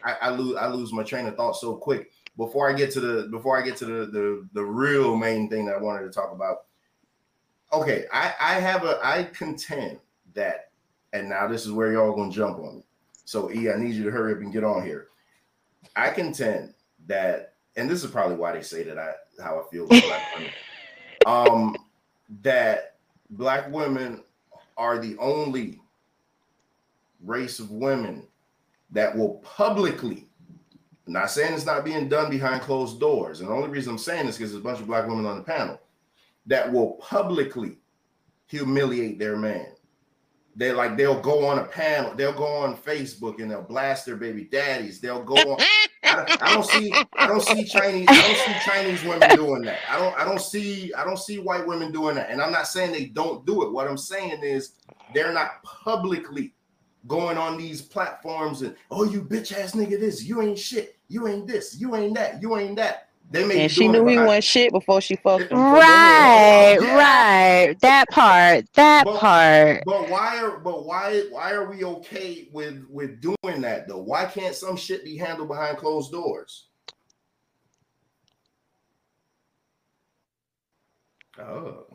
I, 0.05 0.17
I 0.23 0.31
lose 0.31 0.57
I 0.57 0.67
lose 0.69 0.93
my 0.93 1.03
train 1.03 1.27
of 1.27 1.37
thought 1.37 1.57
so 1.57 1.77
quick. 1.77 2.11
Before 2.37 2.71
I 2.71 2.73
get 2.73 2.91
to 2.93 3.01
the 3.01 3.29
before 3.29 3.59
I 3.59 3.63
get 3.63 3.77
to 3.79 3.85
the 3.85 4.07
the, 4.07 4.49
the 4.53 4.65
real 4.65 5.17
main 5.17 5.49
thing 5.49 5.67
that 5.67 5.77
I 5.77 5.81
wanted 5.81 6.05
to 6.05 6.11
talk 6.11 6.33
about. 6.33 6.65
Okay, 7.73 8.05
I, 8.13 8.35
I 8.39 8.55
have 8.55 8.85
a 8.85 9.01
I 9.03 9.25
contend 9.25 9.99
that, 10.35 10.71
and 11.13 11.29
now 11.29 11.47
this 11.47 11.65
is 11.65 11.73
where 11.73 11.93
y'all 11.93 12.15
gonna 12.15 12.31
jump 12.31 12.59
on 12.59 12.77
me. 12.77 12.83
So 13.25 13.51
E, 13.51 13.71
I 13.71 13.77
need 13.77 13.95
you 13.95 14.05
to 14.05 14.11
hurry 14.11 14.35
up 14.35 14.41
and 14.41 14.53
get 14.53 14.65
on 14.65 14.85
here. 14.85 15.09
I 15.97 16.11
contend 16.11 16.75
that, 17.07 17.55
and 17.77 17.89
this 17.89 18.05
is 18.05 18.11
probably 18.11 18.37
why 18.37 18.53
they 18.53 18.63
say 18.63 18.83
that 18.83 18.99
I 18.99 19.13
how 19.43 19.61
I 19.61 19.71
feel 19.71 19.87
with 19.87 20.03
black 20.03 20.35
women. 20.35 20.51
Um, 21.25 21.77
that 22.43 22.97
black 23.31 23.71
women 23.71 24.25
are 24.77 24.99
the 24.99 25.17
only 25.19 25.81
race 27.25 27.61
of 27.61 27.71
women 27.71 28.27
that 28.93 29.17
will 29.17 29.35
publicly 29.39 30.29
I'm 31.07 31.15
not 31.15 31.31
saying 31.31 31.55
it's 31.55 31.67
not 31.67 31.85
being 31.85 32.09
done 32.09 32.31
behind 32.31 32.63
closed 32.63 33.01
doors. 33.01 33.41
And 33.41 33.49
the 33.49 33.53
only 33.53 33.69
reason 33.69 33.93
I'm 33.93 33.99
saying 33.99 34.27
this 34.27 34.37
is 34.37 34.39
because 34.39 34.53
there's 34.53 34.61
a 34.61 34.65
bunch 34.65 34.81
of 34.81 34.87
black 34.87 35.07
women 35.09 35.27
on 35.27 35.37
the 35.37 35.43
panel 35.43 35.81
that 36.47 36.73
will 36.73 36.93
publicly 36.93 37.79
humiliate 38.47 39.19
their 39.19 39.37
man. 39.37 39.67
They 40.55 40.71
like 40.71 40.97
they'll 40.97 41.21
go 41.21 41.47
on 41.47 41.59
a 41.59 41.65
panel, 41.65 42.15
they'll 42.15 42.33
go 42.35 42.47
on 42.47 42.77
Facebook 42.77 43.41
and 43.41 43.51
they'll 43.51 43.63
blast 43.63 44.05
their 44.05 44.17
baby 44.17 44.45
daddies. 44.45 45.01
They'll 45.01 45.25
go 45.25 45.35
on. 45.35 45.61
I, 46.05 46.37
I 46.43 46.53
don't 46.53 46.67
see 46.67 46.93
I 47.15 47.27
don't 47.27 47.43
see 47.43 47.65
Chinese 47.65 48.07
I 48.09 48.21
don't 48.21 48.37
see 48.37 48.71
Chinese 48.71 49.03
women 49.03 49.35
doing 49.35 49.63
that. 49.63 49.79
I 49.89 49.99
don't 49.99 50.15
I 50.17 50.25
don't 50.25 50.41
see 50.41 50.93
I 50.95 51.05
don't 51.05 51.19
see 51.19 51.39
white 51.39 51.67
women 51.67 51.91
doing 51.91 52.17
that. 52.17 52.31
And 52.31 52.41
I'm 52.41 52.53
not 52.53 52.69
saying 52.69 52.93
they 52.93 53.07
don't 53.07 53.47
do 53.47 53.63
it. 53.63 53.73
What 53.73 53.89
I'm 53.89 53.97
saying 53.97 54.43
is 54.43 54.75
they're 55.15 55.33
not 55.33 55.63
publicly 55.63 56.55
going 57.09 57.37
on 57.37 57.57
these 57.59 57.83
platforms 57.83 58.63
and 58.63 58.77
oh 58.91 59.05
you 59.05 59.23
bitch 59.23 59.53
ass 59.53 59.73
nigga 59.73 59.99
this 59.99 60.23
you 60.25 60.41
ain't 60.41 60.59
shit 60.59 60.97
you 61.09 61.27
ain't 61.27 61.47
this 61.47 61.81
you 61.81 61.95
ain't 61.97 62.15
that 62.15 62.41
you 62.41 62.57
ain't 62.57 62.77
that 62.77 63.09
they 63.31 63.45
may 63.47 63.63
And 63.63 63.73
she 63.73 63.89
knew 63.89 64.01
he 64.07 64.13
behind- 64.15 64.27
wasn't 64.27 64.45
shit 64.45 64.73
before 64.73 65.01
she 65.01 65.17
fucked 65.17 65.45
him. 65.45 65.49
so 65.51 65.57
go 65.57 65.81
ahead. 65.81 66.79
Right, 66.81 66.87
Yeah. 66.87 67.67
right. 67.69 67.81
That 67.81 68.05
part. 68.11 68.67
That 68.75 69.05
But- 69.07 69.19
part. 69.21 69.83
but 69.87 70.11
why 70.11 70.39
are 70.43 70.59
but 70.59 70.85
why 70.85 71.23
why 71.31 71.53
are 71.53 71.69
we 71.71 71.83
okay 71.83 72.49
with 72.53 72.85
with 72.91 73.21
doing 73.23 73.63
that 73.63 73.89
though 73.89 74.03
why 74.03 74.27
can't 74.27 74.55
some 74.55 74.77
shit 74.77 75.03
be 75.05 75.17
handled 75.17 75.49
behind 75.49 75.79
closed 75.79 76.13
doors 76.13 76.67
oh 81.39 81.87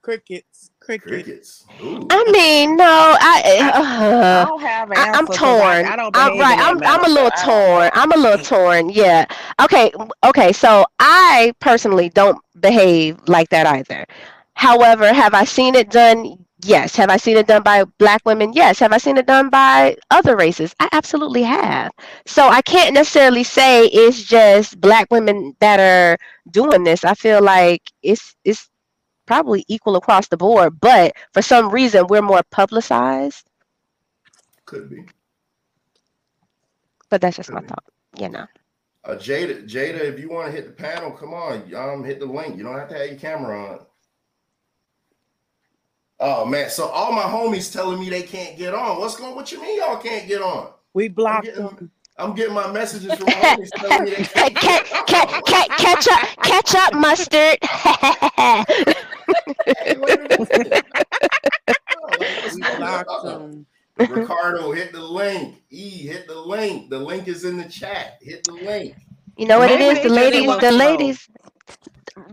Crickets. 0.00 0.70
Crickets. 0.96 1.64
crickets 1.66 1.66
Ooh. 1.80 2.06
I 2.10 2.24
mean, 2.32 2.76
no, 2.76 3.16
I. 3.20 3.42
I 3.60 4.40
Uh, 4.40 4.44
don't 4.46 4.60
have 4.62 4.90
an 4.90 4.98
I, 4.98 5.08
answer 5.08 5.18
I'm 5.18 5.26
'cause 5.26 5.36
torn. 5.36 5.86
I, 5.86 5.92
I 5.92 5.96
don't 5.96 6.14
I'm 6.14 6.38
right. 6.38 6.58
I'm 6.58 6.82
I'm 6.84 7.04
a 7.04 7.08
little 7.08 7.30
I 7.32 7.42
torn. 7.44 7.90
I'm 7.94 8.12
a 8.12 8.16
little 8.16 8.38
torn. 8.38 8.90
Yeah. 8.90 9.26
Okay. 9.60 9.92
Okay. 10.24 10.52
So 10.52 10.84
I 10.98 11.52
personally 11.60 12.10
don't 12.10 12.38
behave 12.60 13.18
like 13.28 13.48
that 13.50 13.66
either. 13.66 14.06
However, 14.54 15.12
have 15.12 15.34
I 15.34 15.44
seen 15.44 15.74
it 15.74 15.90
done? 15.90 16.44
Yes. 16.64 16.96
Have 16.96 17.10
I 17.10 17.16
seen 17.16 17.36
it 17.36 17.46
done 17.46 17.62
by 17.62 17.84
black 17.98 18.22
women? 18.24 18.52
Yes. 18.52 18.78
Have 18.80 18.92
I 18.92 18.98
seen 18.98 19.16
it 19.16 19.26
done 19.26 19.48
by 19.50 19.96
other 20.10 20.36
races? 20.36 20.74
I 20.80 20.88
absolutely 20.92 21.42
have. 21.44 21.92
So 22.26 22.48
I 22.48 22.62
can't 22.62 22.94
necessarily 22.94 23.44
say 23.44 23.86
it's 23.86 24.22
just 24.24 24.80
black 24.80 25.08
women 25.10 25.54
that 25.60 25.78
are 25.80 26.18
doing 26.50 26.84
this. 26.84 27.04
I 27.04 27.14
feel 27.14 27.42
like 27.42 27.82
it's 28.02 28.34
it's 28.44 28.67
probably 29.28 29.64
equal 29.68 29.96
across 29.96 30.28
the 30.28 30.38
board, 30.38 30.80
but 30.80 31.14
for 31.34 31.42
some 31.42 31.70
reason 31.70 32.08
we're 32.08 32.22
more 32.22 32.42
publicized. 32.52 33.46
could 34.66 34.90
be 34.90 35.04
But 37.10 37.20
that's 37.22 37.36
just 37.36 37.52
my 37.52 37.60
be. 37.60 37.68
thought. 37.68 37.84
You 38.18 38.30
know. 38.30 38.46
uh 39.04 39.16
jada 39.16 39.64
jada 39.68 40.00
if 40.00 40.20
you 40.20 40.30
want 40.30 40.46
to 40.48 40.52
hit 40.52 40.66
the 40.66 40.72
panel 40.72 41.12
come 41.12 41.34
on 41.34 41.74
um 41.74 42.04
hit 42.04 42.20
the 42.20 42.26
link 42.26 42.56
you 42.56 42.64
don't 42.64 42.78
have 42.78 42.88
to 42.90 42.98
have 42.98 43.08
your 43.10 43.18
camera 43.18 43.72
on 43.72 43.80
oh 46.20 46.44
man 46.46 46.70
so 46.70 46.86
all 46.88 47.12
my 47.12 47.22
homies 47.22 47.72
telling 47.72 48.00
me 48.00 48.10
they 48.10 48.22
can't 48.22 48.58
get 48.58 48.74
on 48.74 48.98
what's 49.00 49.16
going 49.16 49.34
what 49.36 49.52
you 49.52 49.60
mean 49.62 49.78
y'all 49.78 49.98
can't 49.98 50.28
get 50.28 50.42
on 50.42 50.72
We 50.94 51.08
I'm 51.26 51.36
blocked 51.36 51.40
getting, 51.40 51.64
them. 51.64 51.90
I'm 52.18 52.34
getting 52.34 52.54
my 52.54 52.70
messages 52.72 53.16
from 53.16 53.28
homies 53.32 53.74
telling 53.76 54.02
me 54.04 54.10
they 54.10 54.24
Ca- 54.36 54.50
can't 54.52 54.58
ca- 54.60 54.82
get 54.84 54.92
ca- 55.06 55.26
on. 55.32 55.42
ca- 55.46 55.68
catch 55.76 56.08
up, 56.08 56.22
catch 56.42 56.74
up, 56.74 56.94
mustard. 56.94 57.58
Hey, 59.80 59.96
wait 59.98 60.20
a 60.20 60.28
minute. 60.52 60.86
Like, 61.92 62.20
what's 62.20 62.56
We 62.56 62.64
going 62.64 62.76
blocked 62.76 63.08
on? 63.08 63.24
them. 63.24 63.66
Ricardo, 64.06 64.72
hit 64.72 64.92
the 64.92 65.02
link. 65.02 65.62
E, 65.70 66.06
hit 66.06 66.26
the 66.28 66.40
link. 66.40 66.90
The 66.90 66.98
link 66.98 67.28
is 67.28 67.44
in 67.44 67.58
the 67.58 67.64
chat. 67.68 68.18
Hit 68.22 68.44
the 68.46 68.52
link. 68.54 68.96
you 69.36 69.46
know 69.46 69.58
what 69.58 69.70
it 69.70 69.80
Maybe 69.80 69.82
is? 69.82 70.00
The 70.00 70.10
ladies, 70.10 70.56
the 70.58 70.72
ladies. 70.72 71.28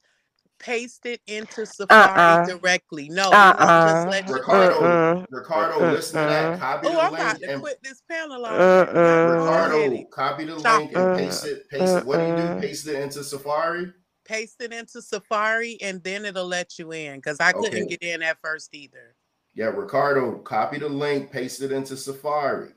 paste 0.59 1.05
it 1.05 1.22
into 1.28 1.66
Safari 1.66 1.99
Uh-uh. 2.05 2.45
directly. 2.45 3.09
No, 3.09 3.32
we 3.32 3.36
won't 3.38 3.57
just 3.82 4.05
Uh-uh. 4.05 4.09
let 4.09 4.28
you. 4.28 4.34
Ricardo, 4.36 4.80
Mm-mm. 4.82 5.26
Ricardo, 5.30 5.91
listen 5.91 6.20
to 6.20 6.26
that. 6.26 6.59
Copy 6.59 6.88
Oh, 6.88 6.91
the 6.91 6.97
I'm 6.99 7.11
link 7.11 7.43
and 7.49 7.61
quit 7.61 7.80
this 7.84 8.01
panel 8.09 8.45
already. 8.45 8.99
Y'all 8.99 9.30
Ricardo, 9.32 10.03
copy 10.11 10.45
the 10.45 10.55
Chop 10.59 10.80
link 10.80 10.93
and 10.93 11.16
it. 11.16 11.18
paste 11.18 11.45
it. 11.45 11.70
Paste 11.70 11.97
it. 11.97 12.05
What 12.05 12.20
do 12.20 12.26
you 12.26 12.36
do? 12.36 12.61
Paste 12.61 12.88
it 12.88 13.01
into 13.01 13.24
Safari. 13.24 13.91
Paste 14.26 14.61
it 14.61 14.72
into 14.72 15.01
Safari, 15.01 15.78
and 15.82 16.01
then 16.03 16.24
it'll 16.26 16.47
let 16.47 16.80
you 16.80 16.91
in. 16.93 17.18
Because 17.18 17.38
I 17.41 17.51
couldn't 17.51 17.74
Okay. 17.74 17.86
get 17.97 18.03
in 18.03 18.22
at 18.22 18.39
first 18.41 18.74
either. 18.74 19.16
Yeah, 19.55 19.67
Ricardo, 19.67 20.39
copy 20.39 20.79
the 20.79 20.89
link, 20.89 21.31
paste 21.31 21.61
it 21.61 21.71
into 21.71 21.97
Safari, 21.97 22.71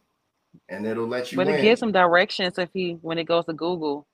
and 0.69 0.87
it'll 0.87 1.07
let 1.07 1.33
you 1.33 1.39
But 1.39 1.49
in. 1.49 1.57
it 1.57 1.61
gives 1.61 1.81
some 1.81 1.93
directions 1.93 2.59
if 2.59 2.71
he 2.75 2.99
when 3.03 3.19
it 3.19 3.25
goes 3.25 3.47
to 3.47 3.53
Google. 3.55 4.07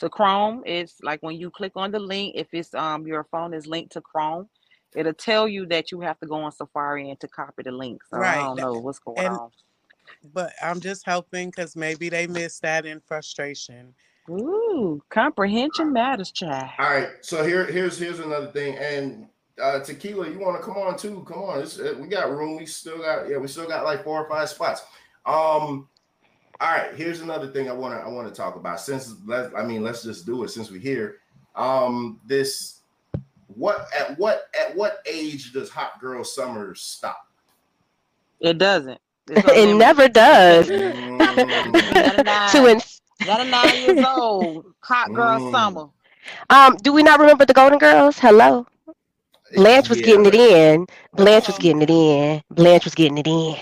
To 0.00 0.08
Chrome, 0.08 0.62
it's 0.66 0.96
like 1.02 1.22
when 1.22 1.36
you 1.36 1.50
click 1.50 1.72
on 1.76 1.90
the 1.92 1.98
link, 1.98 2.34
if 2.36 2.48
it's 2.52 2.74
um 2.74 3.06
your 3.06 3.24
phone 3.32 3.54
is 3.54 3.66
linked 3.66 3.92
to 3.92 4.00
Chrome, 4.00 4.48
it'll 4.96 5.14
tell 5.14 5.48
you 5.48 5.66
that 5.66 5.92
you 5.92 6.00
have 6.00 6.18
to 6.20 6.26
go 6.26 6.36
on 6.36 6.52
Safari 6.52 7.10
and 7.10 7.20
to 7.20 7.28
copy 7.28 7.62
the 7.64 7.72
link. 7.72 8.02
So 8.10 8.18
I 8.18 8.36
don't 8.36 8.56
know 8.58 8.78
what's 8.78 9.00
going 9.00 9.18
And 9.18 9.28
on. 9.28 9.50
but 10.34 10.52
I'm 10.62 10.80
just 10.80 11.06
helping 11.06 11.50
because 11.50 11.76
maybe 11.76 12.08
they 12.08 12.26
missed 12.26 12.62
that 12.62 12.86
in 12.86 13.00
frustration. 13.00 13.94
Ooh, 14.30 15.02
comprehension 15.10 15.92
matters, 15.92 16.32
child. 16.32 16.70
All 16.78 16.90
right, 16.90 17.10
so 17.22 17.44
here, 17.44 17.66
here's 17.66 17.98
here's 17.98 18.20
another 18.20 18.48
thing, 18.48 18.76
and 18.78 19.28
uh, 19.60 19.80
tequila, 19.80 20.28
you 20.28 20.38
want 20.38 20.56
to 20.58 20.62
come 20.62 20.76
on 20.76 20.96
too? 20.96 21.24
Come 21.28 21.42
on, 21.42 21.60
it's, 21.60 21.78
uh, 21.78 21.94
we 22.00 22.08
got 22.08 22.30
room. 22.30 22.56
We 22.56 22.66
still 22.66 22.98
got 22.98 23.28
yeah, 23.28 23.38
we 23.38 23.48
still 23.48 23.68
got 23.68 23.84
like 23.84 24.04
four 24.04 24.22
or 24.22 24.28
five 24.28 24.48
spots. 24.48 24.82
Um, 25.26 25.88
all 26.60 26.72
right, 26.72 26.94
here's 26.94 27.20
another 27.20 27.48
thing 27.48 27.68
I 27.68 27.72
want 27.72 27.94
to 27.94 28.00
I 28.04 28.08
want 28.08 28.28
to 28.28 28.34
talk 28.34 28.56
about. 28.56 28.80
Since 28.80 29.14
let 29.26 29.54
I 29.56 29.64
mean, 29.64 29.82
let's 29.82 30.02
just 30.02 30.26
do 30.26 30.42
it 30.44 30.48
since 30.50 30.70
we're 30.70 30.80
here. 30.80 31.16
Um, 31.54 32.20
this 32.26 32.80
what 33.46 33.86
at 33.98 34.18
what 34.18 34.44
at 34.58 34.74
what 34.76 34.98
age 35.06 35.52
does 35.52 35.70
hot 35.70 36.00
girl 36.00 36.24
summer 36.24 36.74
stop? 36.74 37.26
It 38.40 38.58
doesn't. 38.58 39.00
It's 39.30 39.48
it 39.56 39.76
never 39.76 40.08
does. 40.08 40.68
Mm, 41.18 42.52
to 42.52 42.66
in, 42.66 42.80
Got 43.24 43.40
a 43.40 43.44
nine 43.44 43.78
years 43.78 44.02
old 44.02 44.66
hot 44.80 45.12
girl 45.12 45.38
Mm. 45.38 45.52
summer. 45.52 45.88
um, 46.50 46.76
do 46.76 46.92
we 46.92 47.02
not 47.02 47.18
remember 47.20 47.44
the 47.44 47.52
Golden 47.52 47.78
Girls? 47.78 48.18
Hello, 48.18 48.66
Blanche 49.54 49.88
was 49.88 50.00
yeah, 50.00 50.06
getting 50.06 50.26
it 50.26 50.34
in. 50.34 50.86
Blanche 51.14 51.46
was 51.48 51.58
getting 51.58 51.82
it 51.82 51.90
in. 51.90 52.42
Blanche 52.50 52.84
was 52.84 52.94
getting 52.94 53.18
it 53.18 53.26
in. 53.26 53.56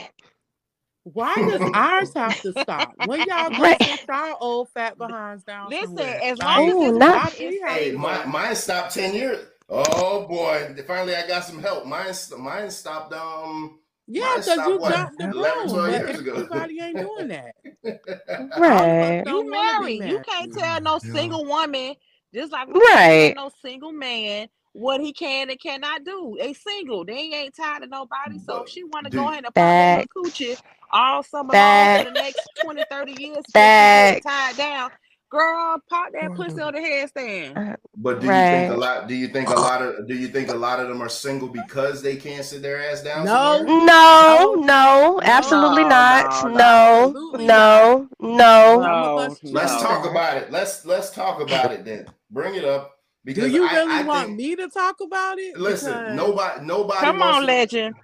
Why 1.04 1.34
does 1.36 1.62
ours 1.74 2.12
have 2.14 2.40
to 2.42 2.52
stop? 2.52 2.94
When 2.98 3.24
y'all 3.26 3.50
go 3.50 3.62
Right. 3.62 3.80
sit 3.80 4.00
y'all 4.06 4.36
old 4.40 4.68
fat 4.70 4.98
behinds 4.98 5.44
down? 5.44 5.70
Listen, 5.70 5.96
somewhere? 5.96 6.20
as 6.22 6.38
Like, 6.38 6.56
long 6.58 6.68
as 6.68 6.74
Oh, 6.76 6.88
it's 6.88 6.98
not- 6.98 7.14
not, 7.14 7.32
Hey, 7.68 7.90
to 7.92 7.98
my, 7.98 8.24
mine 8.26 8.56
stopped 8.56 8.94
10 8.94 9.14
years. 9.14 9.46
Oh 9.68 10.26
boy, 10.28 10.74
finally 10.86 11.14
I 11.16 11.26
got 11.26 11.44
some 11.44 11.60
help. 11.60 11.86
Mine 11.86 12.14
mine 12.38 12.70
stopped 12.70 13.12
um 13.12 13.80
yeah, 14.06 14.34
because 14.36 14.58
you 14.68 14.78
what, 14.78 14.92
jumped 14.94 15.18
the 15.18 15.24
11, 15.30 15.68
12 15.68 15.70
broom, 15.70 15.84
but 15.90 15.90
years 16.08 16.20
ago. 16.20 16.32
everybody 16.36 16.80
ain't 16.80 16.98
doing 17.00 17.28
that. 17.28 17.54
Right. 18.58 19.22
You 19.26 19.50
married. 19.50 20.04
You 20.04 20.20
can't 20.20 20.52
tell 20.52 20.80
no 20.80 21.00
Yeah. 21.02 21.12
single 21.12 21.44
woman, 21.44 21.94
just 22.32 22.52
like 22.52 22.68
Right. 22.68 23.34
no 23.36 23.50
single 23.62 23.92
man 23.92 24.48
what 24.76 25.00
he 25.00 25.12
can 25.12 25.48
and 25.48 25.58
cannot 25.60 26.04
do. 26.04 26.36
They 26.38 26.52
single. 26.52 27.04
They 27.04 27.14
ain't 27.32 27.56
tied 27.56 27.80
to 27.80 27.86
nobody. 27.86 28.38
So 28.38 28.62
if 28.62 28.68
she 28.68 28.84
want 28.84 29.06
to 29.06 29.10
go 29.10 29.26
ahead 29.28 29.44
and 29.44 29.46
pop 29.46 29.54
that 29.54 29.96
Back. 29.96 30.08
little 30.14 30.30
coochie 30.30 30.56
all 30.92 31.22
summer 31.22 31.52
long 31.54 31.98
for 32.04 32.04
the 32.04 32.10
next 32.10 32.40
20, 32.62 32.84
30 32.90 33.22
years, 33.22 33.44
Back. 33.54 34.22
tied 34.22 34.56
down, 34.56 34.90
girl, 35.30 35.78
pop 35.88 36.12
that 36.12 36.34
pussy 36.34 36.60
on 36.60 36.74
the 36.74 36.80
headstand. 36.80 37.56
Uh, 37.72 37.76
but 37.96 38.20
do 38.20 38.26
you 38.26 38.32
think 38.32 38.70
a 38.70 38.76
lot? 38.76 39.08
Do 39.08 39.14
you 39.14 39.28
think 39.28 39.48
a 39.48 39.54
lot 39.54 39.80
of? 39.80 40.06
Do 40.06 40.14
you 40.14 40.28
think 40.28 40.50
a 40.50 40.54
lot 40.54 40.78
of 40.78 40.88
them 40.88 41.00
are 41.00 41.08
single 41.08 41.48
because 41.48 42.02
they 42.02 42.16
can't 42.16 42.44
sit 42.44 42.60
their 42.60 42.90
ass 42.90 43.02
down? 43.02 43.24
No. 43.24 43.56
somewhere? 43.64 43.86
No, 43.86 44.54
no, 44.58 45.20
absolutely 45.24 45.84
No, 45.84 45.88
not. 45.88 46.52
no, 46.52 47.12
No, 47.32 47.38
no, 47.38 48.08
no. 48.20 48.78
No, 48.80 49.36
Let's 49.42 49.80
talk 49.82 50.04
about 50.04 50.36
it. 50.36 50.52
Let's 50.52 50.84
let's 50.84 51.10
talk 51.10 51.40
about 51.40 51.72
it 51.72 51.86
then. 51.86 52.06
Bring 52.30 52.56
it 52.56 52.64
up 52.66 52.95
because 53.26 53.44
Do 53.44 53.50
you 53.50 53.68
really 53.68 53.92
I 53.92 54.02
want 54.04 54.26
think, 54.28 54.38
me 54.38 54.56
to 54.56 54.68
talk 54.68 54.96
about 55.02 55.38
it? 55.38 55.58
Listen, 55.58 55.92
Because 55.92 56.14
nobody 56.16 56.64
nobody. 56.64 57.00
Come 57.00 57.18
wants 57.18 57.34
on, 57.36 57.40
to- 57.42 57.46
legend. 57.46 57.94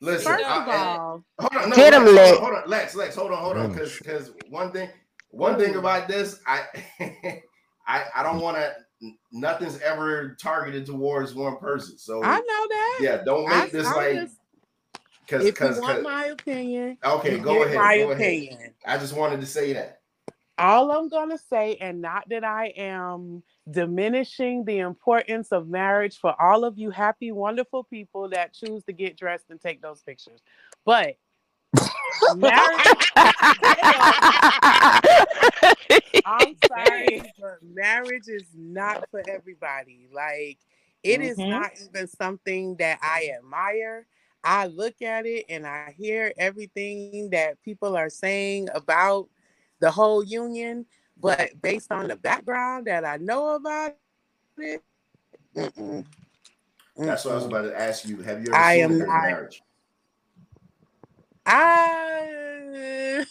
Listen, 0.00 0.32
First 0.32 0.44
I- 0.44 0.62
of 0.62 0.68
all, 0.68 1.24
Hold 1.40 1.62
on, 1.64 1.70
no, 1.70 1.76
Hit 1.76 1.94
'em, 1.94 2.04
Lex, 2.06 2.06
hold 2.06 2.14
Lex. 2.16 2.36
on, 2.38 2.44
hold 2.44 2.54
on, 2.64 2.70
Lex, 2.70 2.94
Lex, 2.94 3.14
hold 3.16 3.32
on, 3.32 3.38
hold 3.38 3.56
on, 3.58 3.72
because 3.72 3.98
because 3.98 4.32
one 4.48 4.70
thing, 4.72 4.88
one 5.30 5.58
thing 5.58 5.76
about 5.76 6.08
this, 6.08 6.40
I, 6.46 6.62
I, 7.86 8.04
I 8.14 8.22
don't 8.22 8.40
want 8.40 8.56
to. 8.56 8.72
Nothing's 9.32 9.80
ever 9.82 10.34
targeted 10.40 10.86
towards 10.86 11.34
one 11.34 11.58
person, 11.58 11.98
so 11.98 12.22
I 12.24 12.36
know 12.38 12.66
that. 12.68 12.98
yeah, 13.02 13.16
don't 13.24 13.50
I, 13.50 13.62
make 13.64 13.72
this 13.72 13.86
I'm 13.86 13.96
like 13.96 14.14
just- 14.14 14.36
because 15.26 15.40
if 15.40 15.46
you 15.46 15.52
because 15.52 16.02
my 16.02 16.26
opinion, 16.26 16.98
okay, 17.04 17.38
go 17.38 17.62
ahead, 17.62 17.76
my 17.76 17.98
go 17.98 18.10
ahead. 18.12 18.74
I 18.86 18.98
just 18.98 19.14
wanted 19.14 19.40
to 19.40 19.46
say 19.46 19.72
that. 19.72 20.00
All 20.58 20.90
I'm 20.92 21.08
gonna 21.08 21.38
say, 21.38 21.76
and 21.80 22.00
not 22.02 22.28
that 22.28 22.44
I 22.44 22.66
am 22.76 23.42
diminishing 23.70 24.64
the 24.64 24.78
importance 24.78 25.52
of 25.52 25.68
marriage 25.68 26.18
for 26.18 26.34
all 26.40 26.64
of 26.64 26.78
you 26.78 26.90
happy, 26.90 27.32
wonderful 27.32 27.84
people 27.84 28.28
that 28.30 28.52
choose 28.52 28.84
to 28.84 28.92
get 28.92 29.16
dressed 29.16 29.46
and 29.50 29.60
take 29.60 29.80
those 29.80 30.02
pictures, 30.02 30.40
but 30.84 31.16
marriage. 32.36 32.84
I'm 36.24 36.56
sorry, 36.66 37.22
but 37.40 37.58
marriage 37.62 38.28
is 38.28 38.46
not 38.54 39.04
for 39.10 39.22
everybody. 39.28 40.08
Like, 40.12 40.58
it 41.02 41.20
is 41.20 41.38
Mhm. 41.38 41.48
not 41.48 41.70
even 41.88 42.06
something 42.08 42.76
that 42.76 42.98
I 43.02 43.30
admire. 43.38 44.06
I 44.42 44.66
look 44.66 45.00
at 45.02 45.26
it 45.26 45.46
and 45.48 45.66
I 45.66 45.92
hear 45.96 46.32
everything 46.38 47.30
that 47.30 47.62
people 47.62 47.96
are 47.96 48.10
saying 48.10 48.68
about 48.74 49.28
the 49.80 49.90
whole 49.90 50.22
union, 50.22 50.86
but 51.20 51.50
based 51.62 51.90
on 51.92 52.08
the 52.08 52.16
background 52.16 52.86
that 52.86 53.04
I 53.04 53.16
know 53.18 53.54
about 53.56 53.96
it, 54.58 54.82
mm-mm. 55.56 56.04
That's 56.96 57.24
what 57.24 57.32
I 57.32 57.34
was 57.36 57.44
about 57.46 57.62
to 57.62 57.78
ask 57.80 58.06
you. 58.06 58.22
Have 58.22 58.42
you 58.44 58.52
ever 58.52 58.56
I 58.56 58.74
seen 58.74 58.84
am 58.84 58.90
a 58.92 58.94
good 58.98 59.06
not- 59.08 59.22
marriage? 59.22 59.62
I 61.46 63.24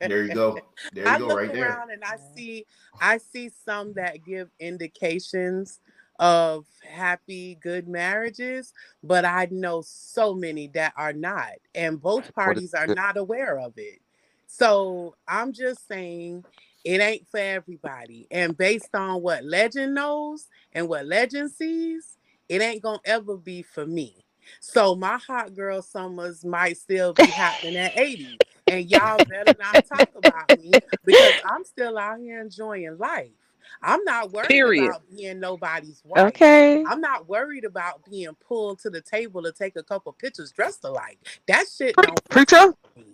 There 0.00 0.24
you 0.24 0.34
go. 0.34 0.58
There 0.92 1.06
I 1.06 1.12
you 1.14 1.18
go, 1.20 1.26
look 1.28 1.36
right 1.36 1.52
there. 1.52 1.84
and 1.90 2.02
I 2.04 2.16
see 2.34 2.66
I 3.00 3.18
see 3.18 3.50
some 3.64 3.92
that 3.94 4.24
give 4.24 4.50
indications 4.58 5.78
of 6.18 6.66
happy, 6.86 7.56
good 7.62 7.88
marriages, 7.88 8.72
but 9.02 9.24
I 9.24 9.46
know 9.50 9.82
so 9.82 10.34
many 10.34 10.66
that 10.68 10.92
are 10.96 11.12
not, 11.14 11.52
and 11.74 12.00
both 12.00 12.34
parties 12.34 12.74
are 12.74 12.86
not 12.88 13.16
aware 13.16 13.58
of 13.58 13.74
it. 13.76 14.00
So 14.46 15.14
I'm 15.28 15.52
just 15.52 15.86
saying 15.86 16.44
it 16.84 17.00
ain't 17.00 17.28
for 17.28 17.38
everybody. 17.38 18.26
And 18.30 18.56
based 18.56 18.94
on 18.94 19.22
what 19.22 19.44
legend 19.44 19.94
knows 19.94 20.48
and 20.72 20.88
what 20.88 21.06
legend 21.06 21.50
sees, 21.50 22.16
it 22.48 22.62
ain't 22.62 22.82
gonna 22.82 23.00
ever 23.04 23.36
be 23.36 23.62
for 23.62 23.86
me. 23.86 24.24
So 24.60 24.94
my 24.96 25.18
hot 25.18 25.54
girl 25.54 25.82
summers 25.82 26.44
might 26.44 26.76
still 26.76 27.12
be 27.12 27.26
happening 27.26 27.76
at 27.76 27.96
80. 27.96 28.38
And 28.66 28.90
y'all 28.90 29.18
better 29.28 29.54
not 29.58 29.84
talk 29.86 30.10
about 30.16 30.58
me 30.60 30.72
because 31.04 31.34
I'm 31.44 31.64
still 31.64 31.98
out 31.98 32.20
here 32.20 32.40
enjoying 32.40 32.98
life. 32.98 33.30
I'm 33.82 34.02
not 34.04 34.32
worried 34.32 34.48
Period. 34.48 34.88
about 34.88 35.02
being 35.14 35.40
nobody's 35.40 36.02
wife. 36.04 36.28
okay. 36.28 36.84
I'm 36.84 37.00
not 37.00 37.28
worried 37.28 37.64
about 37.64 38.04
being 38.10 38.34
pulled 38.46 38.80
to 38.80 38.90
the 38.90 39.00
table 39.00 39.42
to 39.42 39.52
take 39.52 39.76
a 39.76 39.82
couple 39.82 40.12
pictures 40.12 40.52
dressed 40.52 40.84
alike. 40.84 41.18
That 41.46 41.66
shit 41.72 41.94
don't 41.96 42.22
Preacher. 42.28 42.74
fascinate 42.96 43.09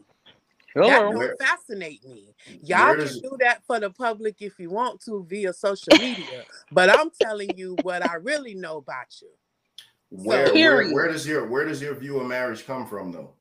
me. 0.77 0.83
That 0.89 0.93
Hello. 0.93 1.09
don't 1.11 1.19
Where- 1.19 1.37
fascinate 1.41 2.05
me. 2.05 2.35
Y'all 2.63 2.95
can 2.97 3.07
do 3.21 3.37
that 3.41 3.63
for 3.67 3.81
the 3.81 3.91
public 3.91 4.37
if 4.41 4.59
you 4.59 4.71
want 4.71 5.01
to 5.03 5.25
via 5.29 5.53
social 5.53 5.97
media, 5.99 6.45
but 6.71 6.89
I'm 6.91 7.11
telling 7.21 7.51
you 7.57 7.77
what 7.83 8.09
I 8.09 8.15
really 8.17 8.55
know 8.55 8.77
about 8.79 9.07
you. 9.21 9.29
Where, 10.11 10.53
where 10.53 10.93
where 10.95 11.09
does 11.09 11.27
your 11.27 11.47
where 11.49 11.65
does 11.65 11.83
your 11.83 11.95
view 11.95 12.21
of 12.21 12.27
marriage 12.29 12.65
come 12.65 12.87
from 12.87 13.11
though? 13.13 13.33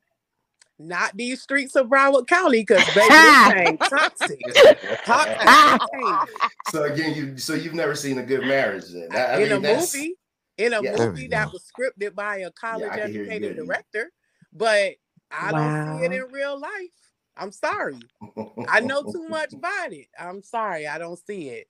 Not 0.80 1.16
these 1.16 1.42
streets 1.42 1.76
of 1.76 1.88
Broward 1.88 2.28
County, 2.28 2.62
because 2.62 2.84
baby, 2.94 3.08
this 3.10 3.54
ain't 3.68 3.80
toxic. 3.80 4.42
Toxic 5.06 6.30
so 6.72 6.84
again, 6.84 7.14
you 7.16 7.38
so 7.38 7.54
you've 7.54 7.76
never 7.76 7.96
seen 7.96 8.18
a 8.18 8.24
good 8.24 8.42
marriage 8.42 8.86
then? 8.92 9.08
I, 9.12 9.18
I 9.18 9.36
in 9.38 9.44
mean, 9.44 9.52
a 9.52 9.60
that's- 9.62 9.96
movie, 9.96 10.16
in 10.58 10.74
a 10.74 10.82
Yeah. 10.82 10.96
Movie 10.98 11.28
that 11.28 11.52
was 11.54 11.64
scripted 11.72 12.16
by 12.16 12.38
a 12.38 12.52
college 12.52 12.90
I 12.92 13.00
can 13.02 13.12
hear 13.12 13.24
you 13.24 13.30
educated 13.30 13.58
director, 13.58 14.12
but 14.52 14.94
I 15.32 15.52
don't 15.52 16.00
see 16.00 16.06
it 16.06 16.12
in 16.14 16.24
real 16.32 16.60
life. 16.60 17.05
I'm 17.38 17.52
sorry. 17.52 18.10
I 18.68 18.82
know 18.82 19.04
too 19.04 19.28
much 19.30 19.54
about 19.56 19.94
it. 19.94 20.08
I'm 20.20 20.44
sorry. 20.44 20.88
I 20.88 20.98
don't 21.00 21.20
see 21.20 21.50
it. 21.50 21.68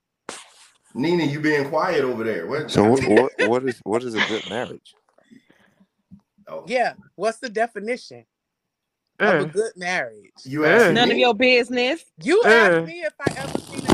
Nina, 0.94 1.24
you 1.24 1.40
being 1.40 1.68
quiet 1.68 2.04
over 2.04 2.24
there. 2.24 2.46
What, 2.46 2.70
So 2.70 2.84
what, 2.84 3.04
what 3.04 3.32
what 3.38 3.64
is 3.64 3.80
what 3.84 4.04
is 4.04 4.14
a 4.16 4.22
good 4.22 4.46
marriage? 4.46 4.96
oh, 6.48 6.66
Yeah. 6.66 6.94
What's 7.16 7.38
the 7.38 7.50
definition 7.50 8.26
of 9.24 9.40
a 9.40 9.46
Mm. 9.46 9.52
good 9.52 9.72
marriage? 9.76 10.32
You 10.44 10.66
asking 10.66 10.94
None 10.94 11.04
me? 11.04 11.12
of 11.12 11.18
your 11.18 11.34
business. 11.34 12.04
You 12.22 12.44
Mm. 12.44 12.50
asked 12.50 12.82
me 12.84 13.02
if 13.02 13.14
I 13.20 13.32
ever 13.36 13.58
seen 13.70 13.85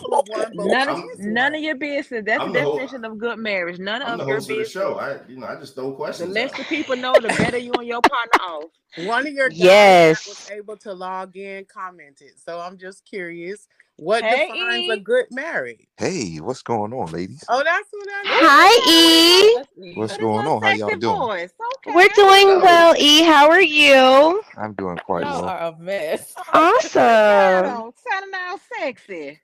an 0.00 0.10
one, 0.26 0.52
None 0.54 0.88
of 0.88 1.04
none 1.18 1.54
of 1.54 1.60
your 1.60 1.76
business. 1.76 2.24
That's 2.26 2.42
I'm 2.42 2.52
the 2.52 2.58
the 2.60 2.64
ho- 2.64 2.72
definition 2.76 3.04
of 3.04 3.18
good 3.18 3.38
marriage. 3.38 3.78
None 3.78 4.02
I'm 4.02 4.14
of 4.14 4.18
the 4.20 4.26
your 4.26 4.34
host 4.36 4.50
of 4.50 4.56
the 4.56 4.62
business. 4.62 4.72
show. 4.82 4.94
I 4.98 5.18
you 5.28 5.38
know 5.38 5.46
I 5.46 5.56
just 5.56 5.74
throw 5.74 5.92
questions. 5.92 6.32
The 6.32 6.34
questions. 6.34 6.34
less 6.34 6.50
out. 6.52 6.58
the 6.58 6.64
people 6.64 6.96
know, 6.96 7.14
the 7.20 7.28
better 7.28 7.58
you 7.58 7.72
and 7.72 7.86
your 7.86 8.02
partner 8.02 8.40
off. 8.42 8.64
One 8.96 9.26
of 9.26 9.32
your 9.32 9.48
guys 9.50 9.58
Yes. 9.58 10.26
was 10.26 10.50
able 10.50 10.76
to 10.78 10.92
log 10.94 11.36
in 11.36 11.66
commented. 11.66 12.30
So 12.42 12.60
I'm 12.60 12.78
just 12.78 13.04
curious, 13.04 13.68
what 13.96 14.24
Hey, 14.24 14.46
defines 14.48 14.88
a 14.90 14.94
E. 14.94 15.00
good 15.00 15.26
marriage? 15.30 15.86
Hey, 15.98 16.36
what's 16.36 16.62
going 16.62 16.92
on, 16.94 17.12
ladies? 17.12 17.44
Oh, 17.48 17.62
that's 17.62 17.88
what 17.90 18.06
that 18.06 18.22
is. 18.24 18.30
Hi, 18.48 18.90
E. 18.90 19.94
What's 19.96 19.96
With 19.96 20.10
his 20.12 20.18
going 20.18 20.46
on? 20.46 20.62
How 20.62 20.70
y'all 20.70 20.96
doing? 20.96 21.50
Okay. 21.86 21.92
We're 21.94 22.08
doing 22.14 22.60
well, 22.62 22.94
E. 22.98 23.22
How 23.22 23.50
are 23.50 23.60
you? 23.60 24.42
I'm 24.56 24.72
doing 24.74 24.96
quite 24.98 25.24
Y'all 25.24 25.42
well. 25.42 25.50
are 25.50 25.58
a 25.72 25.76
mess. 25.78 26.34
Awesome. 26.52 26.90
Sound 26.90 27.94
sounding 28.10 28.40
all 28.48 28.58
sexy. 28.78 29.40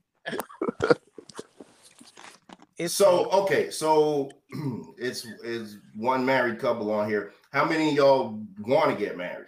It's 2.78 2.94
So 2.94 3.28
okay, 3.30 3.70
so 3.70 4.30
it's 4.98 5.26
it's 5.44 5.76
one 5.94 6.24
married 6.24 6.58
couple 6.58 6.90
on 6.90 7.08
here. 7.08 7.32
How 7.52 7.64
many 7.64 7.90
of 7.90 7.94
y'all 7.94 8.40
want 8.60 8.90
to 8.90 8.96
get 8.96 9.16
married? 9.16 9.46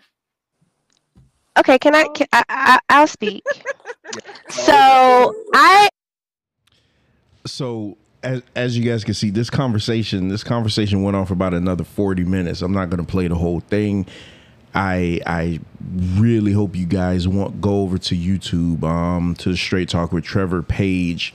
Okay, 1.59 1.79
can 1.79 1.95
I? 1.95 2.05
Oh. 2.05 2.13
Can, 2.13 2.27
I, 2.33 2.45
I 2.49 2.79
I'll 2.89 3.07
speak. 3.07 3.45
So 4.51 5.35
I 5.55 5.89
so 7.47 7.97
as, 8.23 8.43
as 8.55 8.77
you 8.77 8.85
guys 8.85 9.05
can 9.05 9.15
see 9.15 9.31
this 9.31 9.51
conversation 9.51 10.29
this 10.29 10.45
conversation 10.45 11.03
went 11.03 11.17
on 11.17 11.27
for 11.27 11.35
about 11.35 11.55
another 11.55 11.85
40 11.85 12.25
minutes 12.25 12.63
i'm 12.63 12.73
not 12.73 12.91
going 12.91 13.05
to 13.05 13.11
play 13.11 13.29
the 13.29 13.35
whole 13.35 13.61
thing 13.61 14.07
i 14.75 15.21
i 15.27 15.61
really 16.17 16.53
hope 16.53 16.75
you 16.75 16.87
guys 16.87 17.29
want 17.29 17.61
go 17.61 17.83
over 17.83 17.99
to 17.99 18.17
youtube 18.17 18.83
um 18.85 19.35
to 19.35 19.51
the 19.51 19.57
straight 19.57 19.89
talk 19.89 20.13
with 20.13 20.25
trevor 20.25 20.63
page 20.63 21.33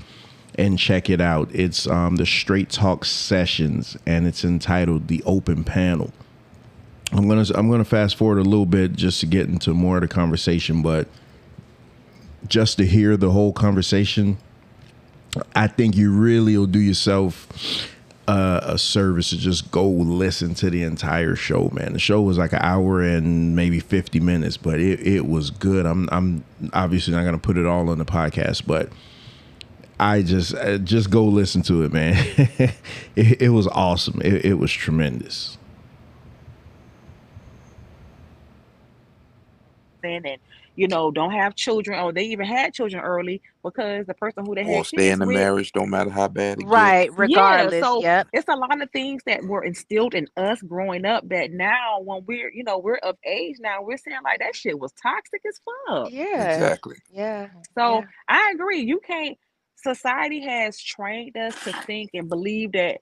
and 0.59 0.77
check 0.77 1.09
it 1.09 1.21
out. 1.21 1.49
It's 1.53 1.87
um 1.87 2.17
the 2.17 2.25
straight 2.25 2.69
talk 2.69 3.05
sessions 3.05 3.95
and 4.05 4.27
it's 4.27 4.43
entitled 4.43 5.07
the 5.07 5.23
open 5.25 5.63
panel. 5.63 6.11
I'm 7.11 7.27
gonna 7.27 7.45
i'm 7.55 7.71
gonna 7.71 7.85
fast 7.85 8.15
forward 8.17 8.39
a 8.39 8.43
little 8.43 8.65
bit 8.65 8.93
just 8.93 9.21
to 9.21 9.25
get 9.25 9.47
into 9.47 9.73
more 9.73 9.95
of 9.97 10.01
the 10.01 10.07
conversation 10.07 10.83
but 10.83 11.07
just 12.47 12.77
to 12.77 12.85
hear 12.85 13.17
the 13.17 13.31
whole 13.31 13.51
conversation 13.51 14.37
I 15.55 15.67
think 15.67 15.95
you 15.95 16.11
really 16.11 16.55
will 16.57 16.67
do 16.67 16.79
yourself 16.79 17.47
uh, 18.29 18.59
a 18.61 18.77
service 18.77 19.31
to 19.31 19.37
just 19.37 19.71
go 19.71 19.87
listen 19.87 20.53
to 20.53 20.69
the 20.69 20.83
entire 20.83 21.35
show, 21.35 21.71
man. 21.73 21.93
The 21.93 21.99
show 21.99 22.21
was 22.21 22.37
like 22.37 22.53
an 22.53 22.61
hour 22.61 23.01
and 23.01 23.55
maybe 23.55 23.79
50 23.79 24.19
minutes, 24.19 24.55
but 24.55 24.79
it, 24.79 24.99
it 24.99 25.25
was 25.25 25.49
good. 25.49 25.87
I'm 25.87 26.07
I'm 26.11 26.43
obviously 26.73 27.13
not 27.15 27.23
gonna 27.23 27.39
put 27.39 27.57
it 27.57 27.65
all 27.65 27.89
on 27.89 27.97
the 27.97 28.05
podcast, 28.05 28.67
but 28.67 28.89
I 29.99 30.21
just 30.21 30.53
uh, 30.53 30.77
just 30.77 31.09
go 31.09 31.25
listen 31.25 31.63
to 31.63 31.81
it, 31.81 31.91
man. 31.91 32.13
it, 33.15 33.41
it 33.41 33.49
was 33.49 33.65
awesome. 33.65 34.21
It, 34.23 34.45
it 34.45 34.53
was 34.59 34.71
tremendous. 34.71 35.57
and 40.03 40.37
you 40.79 40.87
know 40.87 41.11
don't 41.11 41.31
have 41.33 41.55
children 41.55 41.99
or 41.99 42.13
they 42.13 42.25
even 42.25 42.47
had 42.47 42.73
children 42.73 43.03
early 43.03 43.41
because 43.63 44.07
the 44.07 44.15
person 44.15 44.45
who 44.45 44.55
they 44.55 44.65
Or 44.65 44.77
had 44.77 44.85
stay 44.85 45.11
in 45.11 45.19
the 45.19 45.25
with 45.25 45.33
marriage, 45.33 45.71
no 45.75 45.85
matter 45.85 46.11
how 46.11 46.27
bad 46.29 46.59
it 46.59 46.71
gets. 46.71 46.71
right, 46.71 47.11
yeah 47.19 47.69
so 47.83 48.03
Yep. 48.03 48.29
it's 48.33 48.47
a 48.49 48.55
lot 48.55 48.81
of 48.81 48.91
things 48.91 49.23
that 49.25 49.43
were 49.43 49.63
instilled 49.63 50.15
in 50.15 50.27
us 50.37 50.61
growing 50.63 51.05
up 51.05 51.27
that 51.29 51.51
now 51.51 52.01
when 52.01 52.25
we're 52.27 52.51
you 52.53 52.63
know 52.63 52.79
we're 52.79 52.97
of 52.97 53.17
age 53.25 53.57
now 53.59 53.81
we're 53.83 53.97
saying 53.97 54.19
like 54.23 54.39
that 54.39 54.55
shit 54.55 54.79
was 54.79 54.93
toxic 55.01 55.41
as 55.47 55.59
fuck 55.87 56.13
Yeah. 56.13 56.43
Exactly. 56.43 56.97
Yeah. 57.11 57.49
so 57.77 58.01
Yeah. 58.01 58.07
i 58.29 58.51
agree 58.55 58.81
you 58.81 58.99
can't 59.05 59.37
society 59.77 60.41
has 60.41 60.79
trained 60.81 61.37
us 61.37 61.55
to 61.63 61.73
think 61.87 62.11
and 62.13 62.29
believe 62.29 62.73
that 62.73 62.99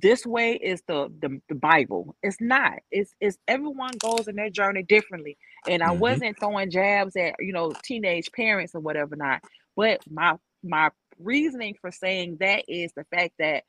this 0.00 0.26
way 0.26 0.54
is 0.54 0.82
the, 0.88 1.08
the 1.20 1.40
the 1.48 1.54
bible. 1.56 2.16
It's 2.22 2.40
not. 2.40 2.74
It's 2.90 3.14
it's 3.20 3.38
everyone 3.48 3.98
goes 3.98 4.28
in 4.28 4.36
their 4.36 4.50
journey 4.50 4.82
differently. 4.84 5.38
And 5.66 5.82
i 5.82 5.90
Mhm. 5.90 6.00
wasn't 6.00 6.38
throwing 6.40 6.70
jabs 6.70 7.16
at 7.16 7.36
you 7.40 7.52
know 7.52 7.76
teenage 7.82 8.32
parents 8.32 8.74
or 8.74 8.80
whatever 8.80 9.16
not 9.16 9.42
but 9.76 10.00
my 10.10 10.36
my 10.64 10.90
reasoning 11.18 11.74
for 11.80 11.90
saying 11.92 12.38
that 12.40 12.64
is 12.68 12.92
the 12.96 13.04
fact 13.14 13.34
that 13.38 13.64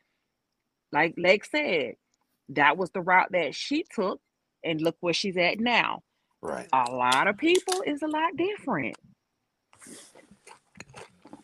like 0.92 1.16
Lex 1.18 1.52
said 1.52 1.96
that 2.50 2.78
was 2.78 2.92
the 2.92 3.02
route 3.02 3.32
that 3.34 3.56
she 3.56 3.86
took 3.96 4.22
and 4.64 4.82
look 4.82 4.98
where 5.02 5.14
she's 5.14 5.38
at 5.38 5.60
now. 5.60 6.02
Right. 6.42 6.70
a 6.74 6.92
lot 6.92 7.28
of 7.28 7.38
people 7.38 7.84
is 7.86 8.02
a 8.02 8.08
lot 8.08 8.36
different 8.38 8.98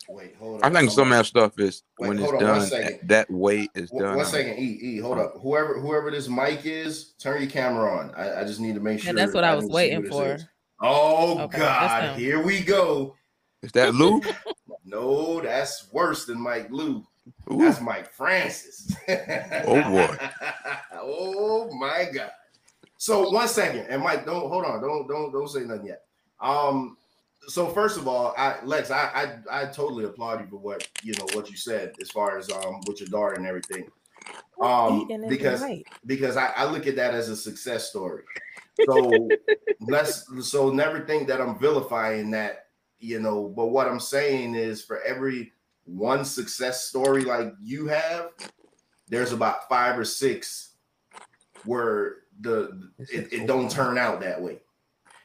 Wait, 0.08 0.36
hold 0.36 0.56
on. 0.56 0.64
I 0.64 0.66
on. 0.66 0.72
think 0.74 0.90
some 0.92 1.10
of 1.12 1.18
that 1.18 1.26
stuff 1.26 1.58
is 1.58 1.82
Wait, 1.98 2.08
when 2.08 2.18
it's 2.18 2.32
on 2.32 2.38
done 2.38 2.70
that 3.04 3.30
weight 3.30 3.70
is 3.74 3.90
One- 3.90 4.04
done. 4.04 4.16
One 4.16 4.26
second, 4.26 4.58
E, 4.58 4.78
E, 4.80 4.98
hold 4.98 5.18
up. 5.18 5.34
Whoever 5.40 5.80
whoever 5.80 6.10
this 6.10 6.28
mic 6.28 6.64
is, 6.64 7.12
turn 7.18 7.40
your 7.42 7.50
camera 7.50 7.90
on. 7.98 8.14
I, 8.14 8.40
I 8.40 8.44
just 8.44 8.60
need 8.60 8.74
to 8.74 8.80
make 8.80 8.98
Yeah, 8.98 9.10
sure. 9.10 9.14
that's 9.14 9.34
what 9.34 9.44
I 9.44 9.50
I 9.52 9.54
was 9.54 9.64
need 9.64 9.68
to 9.68 9.72
see 9.72 9.74
waiting 9.76 10.10
for. 10.10 10.26
is. 10.34 10.46
Oh 10.80 11.38
Okay, 11.40 11.58
God, 11.58 12.18
here 12.18 12.42
we 12.42 12.60
go. 12.60 13.16
Is 13.62 13.72
that 13.72 13.94
Lou? 13.94 14.20
No, 14.88 15.40
that's 15.40 15.92
worse 15.92 16.26
than 16.26 16.40
Mike 16.40 16.68
Lou. 16.70 17.04
Ooh. 17.50 17.58
That's 17.58 17.80
Mike 17.80 18.12
Francis. 18.12 18.94
Oh, 19.08 19.82
boy. 19.82 20.16
oh 20.92 21.68
my 21.76 22.06
God. 22.12 22.30
So 22.96 23.28
one 23.30 23.48
second, 23.48 23.86
and 23.88 24.00
Mike, 24.02 24.24
don't 24.24 24.48
hold 24.48 24.64
on, 24.64 24.80
don't 24.80 25.08
don't 25.08 25.32
don't 25.32 25.48
say 25.48 25.60
nothing 25.64 25.86
yet. 25.86 26.02
Um, 26.40 26.96
so 27.48 27.68
first 27.68 27.96
of 27.96 28.08
all, 28.08 28.34
I 28.36 28.56
Lex, 28.64 28.90
I 28.90 29.38
I, 29.50 29.62
I 29.62 29.66
totally 29.66 30.04
applaud 30.04 30.40
you 30.40 30.46
for 30.46 30.56
what 30.56 30.88
you 31.02 31.12
know 31.14 31.26
what 31.32 31.50
you 31.50 31.56
said 31.56 31.94
as 32.00 32.10
far 32.10 32.38
as 32.38 32.50
um 32.50 32.80
with 32.86 33.00
your 33.00 33.08
daughter 33.08 33.34
and 33.34 33.46
everything. 33.46 33.88
Um, 34.60 35.06
because 35.28 35.60
right. 35.60 35.86
because 36.06 36.36
I, 36.36 36.46
I 36.56 36.64
look 36.70 36.86
at 36.86 36.96
that 36.96 37.14
as 37.14 37.28
a 37.28 37.36
success 37.36 37.88
story. 37.88 38.22
So 38.84 39.30
let's 39.80 40.26
so 40.46 40.68
never 40.68 41.00
think 41.06 41.28
that 41.28 41.40
I'm 41.40 41.58
vilifying 41.58 42.30
that, 42.32 42.66
you 42.98 43.20
know. 43.20 43.48
But 43.48 43.68
what 43.68 43.88
I'm 43.88 43.98
saying 43.98 44.54
is 44.54 44.84
for 44.84 45.00
every 45.00 45.54
one 45.86 46.26
success 46.26 46.84
story 46.84 47.22
like 47.22 47.54
you 47.62 47.86
have, 47.86 48.32
there's 49.08 49.32
about 49.32 49.66
five 49.70 49.98
or 49.98 50.04
six 50.04 50.74
where 51.64 52.16
the 52.40 52.90
it, 52.98 53.32
it 53.32 53.46
don't 53.46 53.70
turn 53.70 53.96
out 53.96 54.20
that 54.20 54.42
way. 54.42 54.58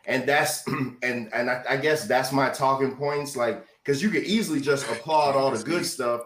And 0.06 0.28
that's 0.28 0.66
and 0.68 0.98
and 1.02 1.50
I, 1.50 1.64
I 1.70 1.78
guess 1.78 2.08
that's 2.08 2.32
my 2.32 2.50
talking 2.50 2.96
points, 2.96 3.36
like 3.36 3.66
because 3.84 4.02
you 4.02 4.10
could 4.10 4.24
easily 4.24 4.62
just 4.62 4.90
applaud 4.90 5.36
all 5.36 5.52
the 5.52 5.64
good 5.64 5.86
stuff, 5.86 6.22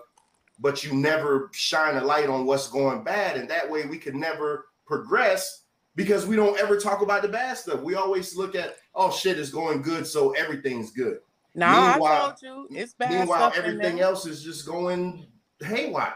but 0.60 0.84
you 0.84 0.94
never 0.94 1.50
shine 1.54 1.96
a 1.98 2.04
light 2.04 2.30
on 2.30 2.46
what's 2.46 2.68
going 2.68 3.04
bad, 3.04 3.38
and 3.38 3.50
that 3.50 3.70
way 3.70 3.86
we 3.86 3.98
can 3.98 4.20
never 4.20 4.68
progress 4.86 5.64
because 5.96 6.26
we 6.26 6.36
don't 6.36 6.60
ever 6.60 6.78
talk 6.78 7.02
about 7.02 7.22
the 7.22 7.28
bad 7.28 7.58
stuff. 7.58 7.82
We 7.82 7.96
always 7.96 8.36
look 8.36 8.56
at 8.56 8.78
oh 8.94 9.12
shit 9.12 9.38
is 9.38 9.50
going 9.50 9.82
good, 9.82 10.08
so 10.08 10.32
everything's 10.32 10.92
good. 10.92 11.20
No, 11.54 11.68
I 11.68 11.98
told 11.98 12.42
you 12.42 12.68
it's 12.70 12.94
bad 12.94 13.12
Meanwhile, 13.12 13.52
stuff 13.52 13.58
everything 13.58 14.02
else 14.02 14.26
is 14.26 14.44
just 14.44 14.66
going 14.66 15.28
haywire. 15.62 16.14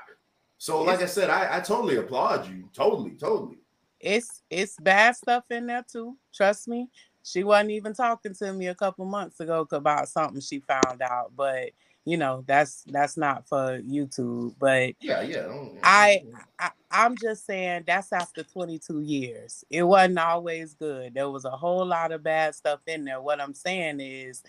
So, 0.57 0.81
like 0.81 1.01
I 1.01 1.05
said, 1.05 1.29
I, 1.29 1.57
I 1.57 1.59
totally 1.61 1.95
applaud 1.95 2.49
you. 2.49 2.65
Totally, 2.73 3.11
totally. 3.11 3.59
It's 4.01 4.43
it's 4.49 4.75
bad 4.79 5.15
stuff 5.15 5.45
in 5.49 5.67
there 5.67 5.85
too. 5.89 6.17
Trust 6.33 6.67
me. 6.67 6.89
She 7.23 7.43
wasn't 7.43 7.71
even 7.71 7.93
talking 7.93 8.33
to 8.35 8.53
me 8.53 8.67
a 8.67 8.75
couple 8.75 9.05
months 9.05 9.39
ago 9.39 9.67
about 9.71 10.07
something 10.09 10.41
she 10.41 10.59
found 10.59 11.01
out, 11.01 11.33
but 11.35 11.71
you 12.05 12.17
know 12.17 12.43
that's 12.47 12.83
that's 12.87 13.17
not 13.17 13.47
for 13.47 13.79
YouTube. 13.81 14.55
But 14.59 14.95
Yeah, 15.01 15.21
yeah. 15.21 15.47
I, 15.83 16.23
I 16.59 16.71
I'm 16.91 17.15
just 17.15 17.45
saying 17.45 17.83
that's 17.85 18.11
after 18.11 18.43
22 18.43 19.01
years. 19.01 19.63
It 19.69 19.83
wasn't 19.83 20.19
always 20.19 20.73
good. 20.73 21.13
There 21.13 21.29
was 21.29 21.45
a 21.45 21.51
whole 21.51 21.85
lot 21.85 22.11
of 22.11 22.23
bad 22.23 22.55
stuff 22.55 22.79
in 22.87 23.05
there. 23.05 23.21
What 23.21 23.39
I'm 23.39 23.53
saying 23.53 23.99
is 23.99 24.43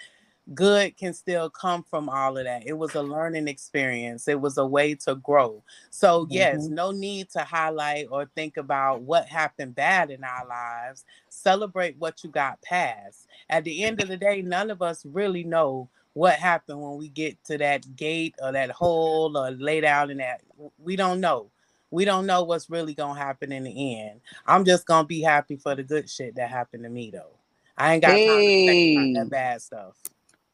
good 0.54 0.96
can 0.96 1.14
still 1.14 1.50
come 1.50 1.84
from 1.84 2.08
all 2.08 2.38
of 2.38 2.44
that. 2.44 2.66
It 2.66 2.74
was 2.74 2.94
a 2.94 3.02
learning 3.02 3.48
experience. 3.48 4.28
It 4.28 4.40
was 4.40 4.58
a 4.58 4.66
way 4.66 4.94
to 4.96 5.16
grow. 5.16 5.62
So 5.90 6.26
yes, 6.30 6.68
Mhm. 6.68 6.70
no 6.70 6.90
need 6.92 7.30
to 7.30 7.40
highlight 7.40 8.08
or 8.10 8.26
think 8.26 8.56
about 8.56 9.02
what 9.02 9.26
happened 9.28 9.74
bad 9.74 10.10
in 10.10 10.24
our 10.24 10.46
lives. 10.46 11.04
Celebrate 11.28 11.96
what 11.98 12.24
you 12.24 12.30
got 12.30 12.62
past. 12.62 13.28
At 13.50 13.64
the 13.64 13.84
end 13.84 14.00
of 14.02 14.08
the 14.08 14.16
day, 14.16 14.42
none 14.42 14.70
of 14.70 14.82
us 14.82 15.04
really 15.06 15.44
know 15.44 15.88
what 16.14 16.34
happened 16.34 16.82
when 16.82 16.96
we 16.98 17.08
get 17.08 17.42
to 17.44 17.58
that 17.58 17.96
gate 17.96 18.34
or 18.42 18.52
that 18.52 18.70
hole 18.70 19.36
or 19.36 19.50
lay 19.52 19.80
down 19.80 20.10
in 20.10 20.18
that. 20.18 20.42
We 20.78 20.96
don't 20.96 21.20
know. 21.20 21.50
We 21.90 22.04
don't 22.04 22.26
know 22.26 22.44
what's 22.44 22.70
really 22.70 22.94
gonna 22.94 23.18
happen 23.18 23.52
in 23.52 23.64
the 23.64 24.00
end. 24.00 24.20
I'm 24.46 24.64
just 24.64 24.86
gonna 24.86 25.06
be 25.06 25.22
happy 25.22 25.56
for 25.56 25.74
the 25.76 25.82
good 25.84 26.10
shit 26.10 26.36
that 26.36 26.50
happened 26.50 26.84
to 26.84 26.90
me 26.90 27.10
though. 27.12 27.36
I 27.78 27.94
ain't 27.94 28.02
got 28.02 28.22
time 28.22 28.46
to 28.46 28.52
think 28.66 28.82
about 28.86 29.12
that 29.14 29.30
bad 29.30 29.62
stuff. 29.62 29.94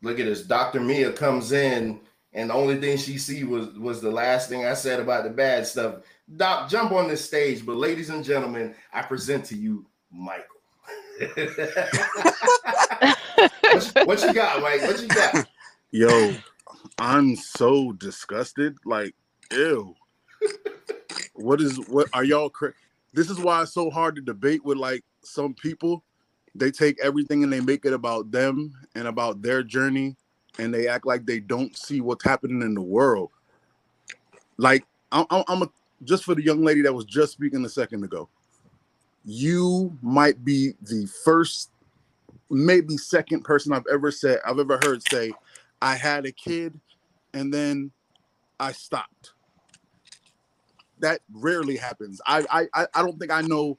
Look 0.06 0.20
at 0.20 0.26
this. 0.26 0.42
Dr. 0.42 0.80
Mia 0.80 1.12
comes 1.12 1.52
in, 1.52 2.00
and 2.32 2.50
the 2.50 2.54
only 2.54 2.80
thing 2.80 2.96
she 2.96 3.18
see 3.18 3.44
was 3.44 3.68
was 3.78 4.00
the 4.00 4.10
last 4.10 4.48
thing 4.48 4.64
I 4.64 4.74
said 4.74 5.00
about 5.00 5.24
the 5.24 5.30
bad 5.30 5.66
stuff. 5.66 5.96
Doc, 6.36 6.70
jump 6.70 6.92
on 6.92 7.08
this 7.08 7.24
stage. 7.24 7.66
But 7.66 7.76
ladies 7.76 8.10
and 8.10 8.24
gentlemen, 8.24 8.74
I 8.92 9.02
present 9.02 9.44
to 9.46 9.56
you 9.56 9.86
Michael. 10.10 10.44
what, 13.72 13.96
you, 13.96 14.04
what 14.04 14.22
you 14.22 14.32
got, 14.32 14.62
Mike? 14.62 14.82
What 14.82 15.02
you 15.02 15.08
got? 15.08 15.48
Yo, 15.90 16.36
I'm 16.98 17.36
so 17.36 17.92
disgusted. 17.92 18.76
Like, 18.84 19.14
ew. 19.50 19.94
What 21.34 21.60
is 21.60 21.78
what 21.88 22.08
are 22.12 22.24
y'all 22.24 22.50
cra- 22.50 22.74
This 23.12 23.30
is 23.30 23.38
why 23.38 23.62
it's 23.62 23.72
so 23.74 23.90
hard 23.90 24.16
to 24.16 24.22
debate 24.22 24.64
with 24.64 24.78
like 24.78 25.04
some 25.22 25.54
people. 25.54 26.02
They 26.58 26.72
take 26.72 26.98
everything 27.02 27.44
and 27.44 27.52
they 27.52 27.60
make 27.60 27.86
it 27.86 27.94
about 27.94 28.32
them 28.32 28.74
and 28.96 29.08
about 29.08 29.42
their 29.42 29.62
journey 29.64 30.16
and 30.58 30.74
they 30.74 30.88
act 30.88 31.06
like 31.06 31.26
they 31.26 31.40
don't 31.40 31.76
see 31.76 32.00
what's 32.00 32.24
happening 32.24 32.62
in 32.62 32.74
the 32.74 32.82
world. 32.82 33.30
Like 34.58 34.84
I'm, 35.12 35.26
I'm, 35.30 35.44
a, 35.62 35.70
just 36.04 36.24
for 36.24 36.34
the 36.34 36.44
young 36.44 36.64
lady 36.64 36.82
that 36.82 36.94
was 36.94 37.06
just 37.06 37.32
speaking 37.32 37.64
a 37.64 37.68
second 37.70 38.04
ago. 38.04 38.28
You 39.24 39.96
might 40.02 40.44
be 40.44 40.72
the 40.82 41.08
first, 41.24 41.70
maybe 42.50 42.96
second 42.98 43.44
person 43.44 43.72
I've 43.72 43.86
ever 43.92 44.10
said 44.12 44.40
I've 44.46 44.58
ever 44.60 44.78
heard 44.78 45.02
say, 45.02 45.36
I 45.82 45.96
had 45.96 46.26
a 46.26 46.32
kid 46.32 46.80
and 47.34 47.52
then 47.54 47.92
I 48.60 48.72
stopped. 48.72 49.32
That 51.00 51.20
rarely 51.32 51.76
happens. 51.76 52.20
I 52.26 52.44
I- 52.50 52.88
I 52.94 53.02
don't 53.02 53.18
think 53.18 53.32
I 53.32 53.42
know 53.42 53.78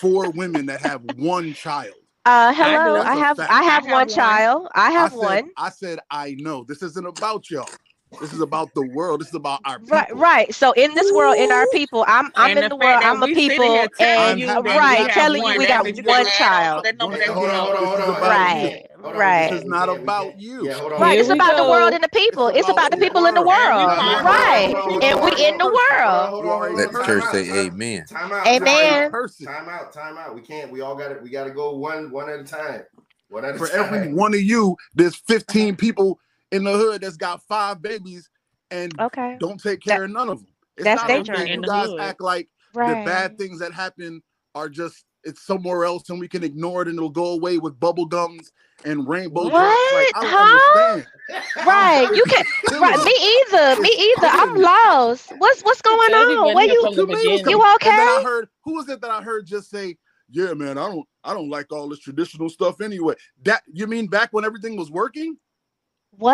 four 0.00 0.30
women 0.30 0.66
that 0.66 0.80
have 0.82 1.02
one 1.04 1.54
child 1.54 1.99
Uh, 2.24 2.54
hello. 2.54 2.94
That's 2.94 3.04
I 3.04 3.16
a 3.16 3.24
have. 3.24 3.40
I 3.48 3.64
have 3.64 3.86
I 3.86 3.88
have 3.88 4.06
one 4.06 4.08
one. 4.08 4.08
child. 4.08 4.68
I 4.74 4.92
I 4.96 5.08
have 5.08 5.10
said, 5.10 5.42
one. 5.42 5.50
I 5.56 5.70
said, 5.70 6.00
I 6.10 6.36
know. 6.38 6.64
This 6.64 6.82
isn't 6.82 7.06
about 7.06 7.50
y'all. 7.50 7.80
This 8.18 8.32
is 8.32 8.40
about 8.40 8.74
the 8.74 8.82
world. 8.82 9.20
This 9.20 9.28
is 9.28 9.34
about 9.34 9.60
our 9.64 9.78
people. 9.78 9.90
Right, 9.90 10.14
right. 10.16 10.54
So 10.54 10.72
in 10.72 10.94
this 10.94 11.12
world, 11.12 11.36
in 11.38 11.52
our 11.52 11.66
people, 11.68 12.04
I'm 12.08 12.30
I'm 12.36 12.52
in 12.52 12.60
the 12.60 12.68
the 12.68 12.76
world. 12.76 13.02
I'm 13.02 13.22
a 13.22 13.28
people, 13.28 13.88
and 14.00 14.38
you 14.38 14.46
right, 14.46 14.98
we 15.00 15.06
telling 15.06 15.44
you 15.44 15.54
we 15.56 15.66
got 15.66 15.84
what 15.86 15.96
one 15.96 16.24
gotta 16.24 16.30
add 16.30 16.52
on 16.52 16.70
to 16.76 16.80
child. 16.80 16.84
that 16.84 16.96
number 16.98 17.16
Wait, 17.16 17.26
that 17.26 17.28
hold 17.34 17.50
on, 17.50 17.56
hold 17.66 17.76
on, 17.76 17.86
hold 17.86 18.00
on. 18.00 18.20
Right, 18.22 18.86
on, 19.04 19.14
right. 19.14 19.50
This 19.50 19.60
is 19.60 19.64
not 19.66 19.88
We 19.88 19.96
about 20.02 20.38
you. 20.38 20.66
Yeah. 20.66 20.74
Right, 20.98 21.18
Here 21.18 21.20
it's 21.20 21.28
we 21.28 21.34
about 21.34 21.56
the 21.56 21.62
world 21.64 21.92
and 21.94 22.04
the 22.04 22.08
people. 22.10 22.48
It's 22.48 22.58
It's 22.58 22.68
about 22.68 22.78
about 22.78 22.90
the 22.90 22.96
the 22.98 23.06
people 23.06 23.26
in 23.26 23.34
the 23.34 23.42
world. 23.42 23.46
world. 23.46 23.96
No, 23.96 24.02
hold 24.20 24.26
on, 24.26 24.26
Right, 24.26 24.64
hold 24.64 24.76
on, 24.76 24.82
hold 24.90 25.02
and 25.02 25.20
we 25.24 25.30
hold 25.30 25.40
in 25.40 25.58
the 25.58 25.66
world. 25.66 26.30
Hold 26.30 26.44
You 26.44 26.50
on, 26.50 26.58
are 26.62 26.68
hold 26.68 26.72
a 26.72 26.74
Let 26.74 26.88
on, 26.88 26.92
the 26.92 26.98
church 27.04 27.24
say 27.24 27.66
amen. 27.66 28.06
Time 28.06 28.32
out. 28.32 28.46
You 28.56 28.64
are 28.66 28.82
a 28.84 28.86
Amen. 28.86 29.10
Time 29.44 29.68
out. 29.68 29.92
Time 29.92 30.18
out. 30.18 30.34
We 30.34 30.40
can't. 30.42 30.72
We 30.72 30.80
all 30.82 30.96
got 30.96 31.12
it. 31.12 31.22
We 31.22 31.30
got 31.30 31.44
to 31.44 31.50
go 31.50 31.76
one 31.76 32.10
one 32.10 32.28
at 32.30 32.40
a 32.40 32.44
time. 32.44 32.82
One 33.28 33.44
at 33.44 33.56
a 33.56 33.58
For 33.58 33.68
time. 33.68 33.94
every 33.94 34.14
one 34.14 34.34
of 34.34 34.40
you, 34.42 34.76
there's 34.94 35.16
15 35.16 35.76
people 35.76 36.18
in 36.52 36.64
the 36.64 36.72
hood 36.72 37.02
that's 37.02 37.16
got 37.16 37.42
five 37.44 37.82
babies 37.82 38.28
and 38.70 39.00
Okay, 39.00 39.38
don't 39.38 39.62
take 39.62 39.80
care 39.82 40.04
of 40.04 40.10
none 40.10 40.28
of 40.28 40.38
them. 40.40 40.48
It's 40.76 40.92
that's 40.92 40.94
not 40.94 41.12
their 41.12 41.22
okay. 41.22 41.22
journey. 41.22 41.52
You 41.52 41.62
the 41.62 41.64
guys 41.64 41.94
hood. 41.94 41.98
act 41.98 42.20
like 42.22 42.48
the 42.84 42.96
bad 42.96 43.36
things 43.38 43.60
that 43.60 43.72
happen 43.72 44.22
are 44.54 44.68
just 44.68 45.04
it's 45.24 45.42
somewhere 45.46 45.84
else 45.84 46.10
and 46.10 46.20
we 46.20 46.28
can 46.28 46.44
ignore 46.44 46.82
it 46.82 46.88
and 46.88 46.96
it'll 46.98 47.10
go 47.10 47.32
away 47.32 47.58
with 47.58 47.80
bubble 47.80 48.06
gums 48.06 48.52
and 48.84 49.08
rainbow 49.08 49.50
drops. 49.50 49.90
Like 49.90 50.08
What? 50.08 50.14
I 50.14 50.24
Huh? 50.24 50.38
understand. 50.40 51.06
Right, 51.66 52.08
you 52.12 52.24
can. 52.28 52.44
Killing 52.68 52.82
Right, 52.82 52.98
me. 52.98 53.04
me 53.04 53.12
either. 53.56 53.80
Me 53.82 53.90
either. 53.90 54.28
I'm 54.28 54.62
lost. 54.62 55.32
What's 55.38 55.62
what's 55.62 55.82
going 55.82 55.98
on? 56.14 56.54
been 56.54 56.56
Where 56.56 56.64
here 56.64 56.74
you? 56.74 56.80
from 56.80 56.96
the 56.96 57.02
To 57.02 57.06
me, 57.06 57.18
it 57.18 57.32
was 57.32 57.42
beginning. 57.42 57.46
You 57.46 57.62
And 57.84 57.98
then 57.98 58.08
I 58.08 58.20
okay? 58.20 58.22
heard 58.22 58.48
who 58.64 58.74
was 58.76 58.88
it 58.88 59.00
that 59.02 59.10
I 59.10 59.22
heard 59.22 59.46
just 59.46 59.70
say, 59.70 59.96
"Yeah, 60.30 60.54
man, 60.54 60.78
I 60.78 60.88
don't, 60.88 61.06
I 61.24 61.34
don't 61.34 61.50
like 61.50 61.72
all 61.72 61.88
this 61.88 62.00
traditional 62.00 62.48
stuff 62.50 62.80
anyway." 62.80 63.14
That 63.44 63.62
you 63.72 63.86
mean 63.86 64.08
back 64.08 64.32
when 64.32 64.44
everything 64.44 64.76
was 64.76 64.90
working? 64.90 65.36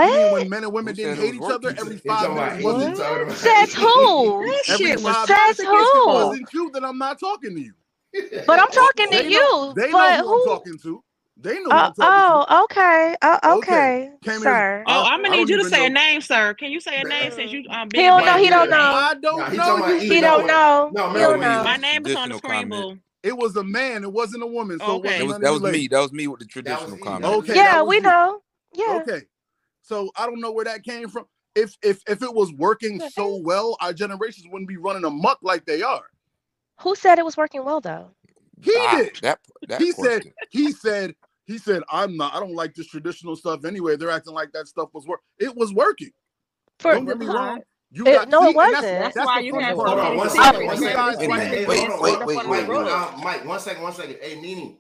You 0.01 0.13
mean 0.13 0.29
What? 0.29 0.31
when 0.31 0.49
men 0.49 0.65
and 0.65 0.73
women 0.73 0.97
Who 0.97 0.97
didn't 0.97 1.17
hate 1.19 1.35
was 1.35 1.35
each 1.35 1.51
other 1.51 1.75
every 1.79 1.99
five 1.99 2.33
minutes? 2.33 2.59
Wasn't 2.59 2.97
just. 2.97 3.23
Says 3.29 3.75
who? 3.75 4.39
That 4.39 4.65
every 4.69 4.95
shit 4.95 5.03
was 5.03 5.19
five 5.19 5.29
Says 5.29 5.31
minutes? 5.31 5.61
toxic 5.61 5.73
as 5.75 5.93
If 5.93 5.95
it 5.95 6.07
who? 6.07 6.09
wasn't 6.09 6.53
you, 6.53 6.71
then 6.73 6.85
I'm 6.85 6.99
not 6.99 7.21
talking 7.21 7.55
to 7.57 7.61
you. 7.63 7.75
But 8.47 8.61
I'm 8.61 8.71
Oh, 8.73 8.73
talking 8.73 9.11
to 9.13 9.25
they 9.25 9.31
know, 9.31 9.53
you. 9.71 9.75
they 9.75 9.95
know 9.95 10.13
But 10.13 10.21
who 10.21 10.31
I'm 10.33 10.41
talking 10.41 10.79
to. 10.85 11.03
They 11.37 11.61
know 11.61 11.73
who 11.75 11.83
Uh, 11.83 11.87
I'm 11.87 11.95
talking 11.95 12.25
oh, 12.25 12.65
okay. 12.65 13.17
Uh. 13.23 13.41
Okay, 13.45 13.95
okay, 14.05 14.11
came 14.23 14.43
here. 14.43 14.65
sir. 14.65 14.87
Oh, 14.87 15.03
I, 15.03 15.05
I'm 15.05 15.23
gonna 15.23 15.31
need 15.37 15.51
you 15.51 15.59
to 15.59 15.65
even 15.65 15.67
say 15.67 15.87
a 15.87 15.91
name, 15.91 16.21
sir. 16.23 16.55
Can 16.55 16.73
you 16.73 16.81
say 16.81 17.01
a 17.01 17.05
name 17.05 17.31
since 17.33 17.53
you 17.53 17.65
um 17.71 17.93
He 17.93 18.05
don't 18.05 18.25
know. 18.25 18.39
He 18.39 18.51
don't 18.51 18.71
say 18.71 18.75
a 18.75 18.79
name? 18.79 18.93
know. 18.93 18.93
I 18.93 19.15
don't 19.21 19.51
he 19.51 19.57
know. 19.57 19.79
You. 19.79 20.01
He 20.09 20.21
don't 20.21 20.47
know 20.47 20.47
know. 20.47 20.93
No, 20.93 21.09
He 21.11 21.21
don't 21.21 21.21
That 21.21 21.39
was 21.39 21.49
me 21.49 21.59
know. 21.59 21.63
My 21.63 21.77
name 21.77 22.07
is 22.07 22.17
on 22.17 22.29
the 22.31 22.35
screen, 22.37 22.69
boo. 22.69 22.99
It 23.23 23.37
was 23.37 23.57
a 23.57 23.65
man. 23.65 24.05
It 24.05 24.13
wasn't 24.13 24.43
a 24.45 24.47
woman. 24.47 24.81
So 24.81 24.97
Okay. 24.97 25.17
That 25.19 25.25
wasn't 25.25 25.27
was 25.27 25.39
none 25.39 25.43
that 25.43 25.53
was 25.53 25.63
me. 25.65 25.89
That 25.89 26.01
was 26.01 26.13
me 26.13 26.27
with 26.29 26.41
the 26.41 26.47
traditional 26.47 26.99
comment. 26.99 27.39
Okay. 27.39 27.55
Yeah, 27.55 27.83
we 27.85 28.01
you. 28.01 28.03
know. 28.03 28.41
Yeah. 28.75 28.85
Okay. 28.95 29.23
So 29.87 30.11
I 30.17 30.27
don't 30.27 30.41
know 30.41 30.53
where 30.53 30.65
that 30.67 30.85
came 30.85 31.09
from. 31.09 31.27
If 31.55 31.77
if 31.83 32.03
if 32.09 32.23
it 32.23 32.35
was 32.35 32.53
working 32.55 33.01
so 33.01 33.37
well, 33.37 33.77
our 33.81 33.93
generations 33.93 34.47
wouldn't 34.51 34.69
be 34.69 34.77
running 34.77 35.05
amok 35.05 35.39
like 35.43 35.65
they 35.65 35.83
are. 35.83 36.05
Who 36.81 36.95
said 36.95 37.19
it 37.19 37.25
was 37.25 37.37
working 37.37 37.65
well 37.65 37.81
though? 37.81 38.11
He 38.63 38.73
Ah, 38.75 38.97
did. 38.97 39.13
that 39.23 39.39
that 39.69 39.79
He 39.79 39.93
said, 39.93 40.23
question. 40.23 40.33
he 40.51 40.73
said, 40.73 41.15
he 41.47 41.59
said, 41.59 41.83
I'm 41.91 42.17
not, 42.17 42.35
I 42.35 42.41
don't 42.41 42.55
like 42.55 42.75
this 42.75 42.89
traditional 42.89 43.37
stuff 43.37 43.65
anyway. 43.65 43.97
They're 43.97 44.11
acting 44.11 44.35
like 44.35 44.53
that 44.53 44.69
stuff 44.69 44.91
was 44.93 45.07
work. 45.07 45.21
It 45.39 45.57
was 45.57 45.73
working. 45.73 46.11
For 46.81 46.93
Don't 46.93 47.07
get 47.07 47.19
me 47.19 47.27
wrong. 47.27 47.63
You 47.91 48.05
it, 48.07 48.13
got 48.13 48.29
no, 48.29 48.43
see, 48.43 48.51
it 48.51 48.55
wasn't. 48.57 49.01
That's 49.01 49.15
that's 49.15 49.27
why 49.27 49.41
you 49.41 49.53
funny 49.53 49.65
have 49.65 49.77
part. 49.77 49.89
Hold 49.89 50.01
on, 50.01 50.07
many 50.07 50.19
one 50.19 50.29
You 50.29 50.31
second, 50.31 50.53
secrets. 50.53 50.67
one 50.67 50.77
guys, 50.77 50.83
you 50.83 50.89
second. 50.91 50.97
guys 50.97 51.19
Wait 51.19 51.27
a 51.27 51.29
right 51.29 51.43
minute. 51.45 51.61
here. 51.61 51.69
Wait, 51.69 51.89
wait, 52.01 52.25
wait, 52.25 52.49
wait, 52.49 52.69
wait. 52.69 52.89
uh, 52.89 53.13
Mike, 53.23 53.45
one 53.47 53.61
second, 53.61 53.83
one 53.83 53.95
second. 53.95 54.17
Hey, 54.23 54.41
Nene, 54.41 54.79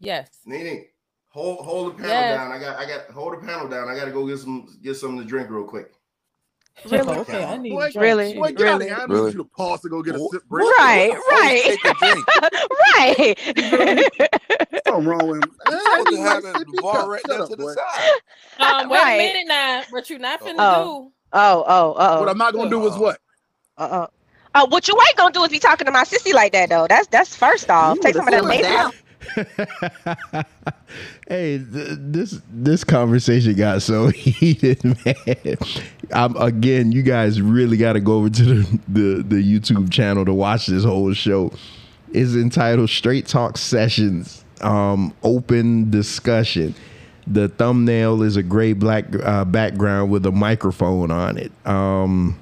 Yes. 0.00 0.30
Nene, 0.46 0.86
hold 1.34 1.66
hold 1.66 1.92
the 1.98 2.02
panel 2.02 2.10
Yes. 2.10 2.38
down. 2.38 2.52
I 2.52 2.60
got 2.60 2.78
I 2.78 2.86
got 2.86 3.10
hold 3.10 3.34
the 3.34 3.46
panel 3.46 3.68
down. 3.68 3.88
I 3.88 3.96
got 3.96 4.06
to 4.06 4.12
go 4.12 4.26
get 4.26 4.38
some 4.38 4.68
get 4.82 4.96
something 4.96 5.18
to 5.18 5.24
drink 5.24 5.50
real 5.50 5.64
quick. 5.64 5.92
Really? 6.84 7.16
okay, 7.18 7.44
I 7.44 7.56
need 7.58 7.70
Boy. 7.70 7.90
Really? 7.96 8.34
boy, 8.34 8.48
Shit. 8.48 8.56
get 8.56 8.66
out 8.68 8.82
of 8.82 8.88
Really? 8.88 8.90
I 8.92 8.98
don't 9.06 9.10
Really? 9.10 9.26
need 9.26 9.32
you 9.34 9.38
to 9.38 9.50
pause 9.56 9.80
to 9.82 9.88
go 9.90 10.02
get 10.02 10.14
a 10.14 10.20
sip 10.20 10.44
break. 10.46 10.64
What? 10.66 10.78
Right, 10.80 11.08
What 11.08 11.10
the 11.10 11.22
fuck 11.28 11.44
is 11.44 11.60
take 11.62 11.84
a 11.84 11.92
drink? 11.92 12.28
right. 12.96 13.38
You 13.56 13.64
feel 13.64 13.86
me? 13.86 14.08
Something 14.86 15.06
wrong 15.06 15.28
with 15.28 15.38
him. 15.40 15.52
You 15.66 15.80
supposed 15.80 16.10
he 16.10 16.16
to 16.16 16.20
have 16.22 16.42
the 16.42 16.48
sip 16.50 16.66
the 16.66 16.72
your 16.72 16.82
bar 16.82 17.08
right 17.08 17.22
Shut 17.22 17.30
there 17.30 17.42
to 17.42 17.56
the 17.56 17.66
side. 17.66 18.14
Um, 18.60 18.88
wait 18.88 19.00
Right. 19.02 19.14
a 19.14 19.16
minute 19.16 19.46
now. 19.48 19.84
What 19.90 20.10
you 20.10 20.18
not 20.18 20.42
finna 20.44 20.56
Oh. 20.60 20.68
do? 20.68 21.12
Oh, 21.32 21.64
oh, 21.66 21.94
oh. 21.98 22.20
What 22.20 22.28
I'm 22.28 22.38
not 22.38 22.54
gonna 22.54 22.70
do 22.70 22.86
is 22.86 22.96
Uh-oh. 22.96 23.00
what? 23.00 23.18
uh, 23.78 23.82
uh. 23.82 24.06
Oh, 24.54 24.66
what 24.68 24.88
you 24.88 24.94
ain't 25.08 25.16
gonna 25.16 25.32
do 25.32 25.42
is 25.44 25.50
be 25.50 25.58
talking 25.58 25.86
to 25.86 25.92
my 25.92 26.04
sissy 26.04 26.32
like 26.34 26.52
that 26.52 26.68
though. 26.70 26.86
That's 26.88 27.08
that's 27.08 27.34
first 27.36 27.70
off. 27.70 27.98
You 27.98 28.00
Take 28.00 28.14
some 28.16 28.28
of 28.28 28.32
that 28.32 28.44
simmered 28.44 28.48
bass. 28.48 28.62
down. 28.62 28.92
hey, 31.28 31.58
th- 31.58 31.98
this 31.98 32.40
this 32.50 32.84
conversation 32.84 33.54
got 33.54 33.82
so 33.82 34.08
heated, 34.08 34.82
man. 34.84 35.56
I'm 36.12 36.36
again. 36.36 36.92
You 36.92 37.02
guys 37.02 37.40
really 37.40 37.76
got 37.76 37.94
to 37.94 38.00
go 38.00 38.16
over 38.16 38.30
to 38.30 38.44
the, 38.44 38.80
the 38.88 39.22
the 39.22 39.60
YouTube 39.60 39.92
channel 39.92 40.24
to 40.24 40.32
watch 40.32 40.66
this 40.66 40.84
whole 40.84 41.12
show. 41.14 41.52
It's 42.12 42.34
entitled 42.34 42.90
"Straight 42.90 43.26
Talk 43.26 43.58
Sessions." 43.58 44.44
Um, 44.60 45.14
open 45.22 45.90
discussion. 45.90 46.74
The 47.26 47.48
thumbnail 47.48 48.22
is 48.22 48.36
a 48.36 48.42
gray 48.42 48.74
black 48.74 49.06
uh, 49.22 49.44
background 49.44 50.10
with 50.10 50.26
a 50.26 50.32
microphone 50.32 51.10
on 51.10 51.38
it. 51.38 51.52
Um, 51.66 52.38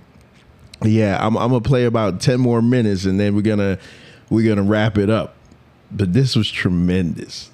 yeah, 0.82 1.24
I'm, 1.24 1.36
I'm 1.36 1.50
gonna 1.50 1.60
play 1.60 1.84
about 1.84 2.20
ten 2.20 2.40
more 2.40 2.60
minutes, 2.60 3.04
and 3.04 3.18
then 3.18 3.34
we're 3.34 3.42
gonna 3.42 3.78
we're 4.30 4.48
gonna 4.48 4.68
wrap 4.68 4.98
it 4.98 5.10
up. 5.10 5.36
But 5.94 6.12
this 6.12 6.34
was 6.34 6.50
tremendous. 6.50 7.50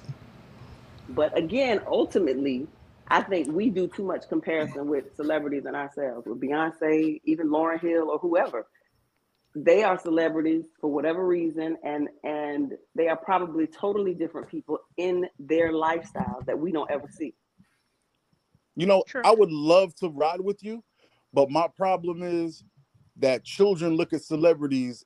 But 1.09 1.37
again, 1.37 1.81
ultimately, 1.87 2.67
I 3.07 3.21
think 3.21 3.51
we 3.51 3.69
do 3.69 3.87
too 3.87 4.03
much 4.03 4.29
comparison 4.29 4.87
with 4.87 5.15
celebrities 5.15 5.65
and 5.65 5.75
ourselves, 5.75 6.27
with 6.27 6.39
Beyonce, 6.39 7.19
even 7.25 7.49
Lauryn 7.49 7.81
Hill, 7.81 8.09
or 8.09 8.19
whoever. 8.19 8.67
They 9.55 9.83
are 9.83 9.97
celebrities 9.97 10.65
for 10.79 10.91
whatever 10.91 11.25
reason, 11.25 11.75
and 11.83 12.07
and 12.23 12.73
they 12.95 13.07
are 13.07 13.17
probably 13.17 13.65
totally 13.65 14.13
different 14.13 14.47
people 14.47 14.79
in 14.97 15.27
their 15.39 15.71
lifestyle 15.71 16.41
that 16.45 16.57
we 16.57 16.71
don't 16.71 16.89
ever 16.91 17.07
see. 17.09 17.33
You 18.75 18.85
know, 18.85 19.03
True. 19.07 19.23
I 19.25 19.31
would 19.31 19.51
love 19.51 19.95
to 19.95 20.09
ride 20.09 20.39
with 20.39 20.63
you, 20.63 20.83
but 21.33 21.49
my 21.49 21.67
problem 21.75 22.21
is 22.21 22.63
that 23.17 23.43
children 23.43 23.95
look 23.95 24.13
at 24.13 24.21
celebrities 24.21 25.03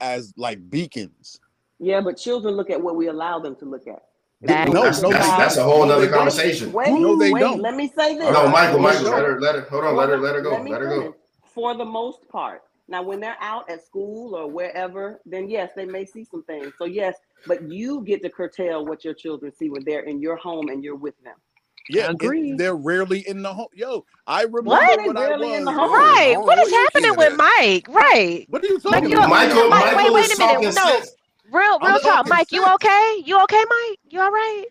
as 0.00 0.34
like 0.36 0.70
beacons. 0.70 1.40
Yeah, 1.80 2.00
but 2.02 2.16
children 2.18 2.54
look 2.54 2.70
at 2.70 2.80
what 2.80 2.96
we 2.96 3.08
allow 3.08 3.38
them 3.38 3.56
to 3.56 3.64
look 3.64 3.86
at. 3.88 4.02
That- 4.42 4.68
No, 4.70 4.82
That's 4.84 5.02
no, 5.02 5.10
that's, 5.10 5.28
they 5.30 5.36
that's 5.38 5.56
a 5.56 5.64
whole 5.64 5.80
No, 5.80 5.94
nother 5.94 6.00
they 6.06 6.08
don't. 6.08 6.18
conversation. 6.18 6.72
Wait, 6.72 6.92
No, 6.92 7.16
they 7.16 7.32
wait, 7.32 7.40
don't. 7.40 7.60
let 7.60 7.74
me 7.74 7.88
say 7.88 8.16
this. 8.16 8.26
Oh, 8.28 8.32
no, 8.32 8.48
Michael, 8.48 8.78
Michael, 8.80 9.04
don't. 9.04 9.14
let 9.14 9.24
her 9.24 9.40
let 9.40 9.54
her 9.56 9.60
hold 9.62 9.84
on, 9.84 9.90
For 9.90 9.96
let 9.96 10.08
her 10.10 10.18
let 10.18 10.34
her 10.34 10.42
go, 10.42 10.62
me 10.62 10.70
let 10.70 10.80
her 10.82 10.88
go. 10.88 11.16
For 11.54 11.74
the 11.76 11.84
most 11.84 12.28
part. 12.28 12.62
Now, 12.88 13.02
when 13.02 13.20
they're 13.20 13.36
out 13.40 13.70
at 13.70 13.84
school 13.84 14.34
or 14.34 14.50
wherever, 14.50 15.20
then 15.24 15.48
yes, 15.48 15.70
they 15.76 15.84
may 15.84 16.04
see 16.04 16.24
some 16.24 16.42
things. 16.44 16.72
So 16.76 16.86
yes, 16.86 17.16
but 17.46 17.62
you 17.70 18.02
get 18.02 18.22
to 18.22 18.30
curtail 18.30 18.84
what 18.84 19.04
your 19.04 19.14
children 19.14 19.52
see 19.52 19.70
when 19.70 19.84
they're 19.84 20.02
in 20.04 20.20
your 20.20 20.36
home 20.36 20.68
and 20.68 20.82
you're 20.82 20.96
with 20.96 21.14
them. 21.22 21.36
Yeah, 21.88 22.06
and 22.06 22.14
Agreed. 22.16 22.58
they're 22.58 22.74
rarely 22.76 23.26
in 23.28 23.42
the 23.42 23.52
home. 23.54 23.68
Yo, 23.74 24.04
I 24.26 24.42
remember 24.42 24.70
What? 24.70 25.06
what 25.06 25.16
I 25.16 25.28
Rarely 25.28 25.54
in 25.54 25.64
the 25.64 25.72
was. 25.72 25.80
home. 25.80 25.92
Right. 25.92 26.34
Oh, 26.36 26.40
What 26.40 26.58
is 26.58 26.72
oh, 26.72 26.76
happening 26.94 27.16
with? 27.16 27.36
Mike? 27.36 27.88
Right. 27.88 28.46
What 28.48 28.64
are 28.64 28.68
you 28.68 28.80
Mike, 28.84 28.92
talking 28.94 29.10
you 29.10 29.16
about? 29.18 29.30
Michael, 29.30 29.68
Mike, 29.68 29.84
wait, 29.86 29.94
Michael 29.96 30.14
wait 30.14 30.24
is 30.24 30.34
a 30.34 30.38
minute. 30.38 30.52
talking 30.52 30.74
No. 30.74 30.86
sense. 30.86 31.16
Real, 31.50 31.80
real 31.80 31.98
talk. 32.00 32.26
talking 32.26 32.28
Mike, 32.28 32.52
you 32.52 32.66
okay? 32.74 33.22
You 33.24 33.40
okay, 33.44 33.64
Mike? 33.68 33.98
You 34.10 34.20
all 34.20 34.30
right? 34.30 34.64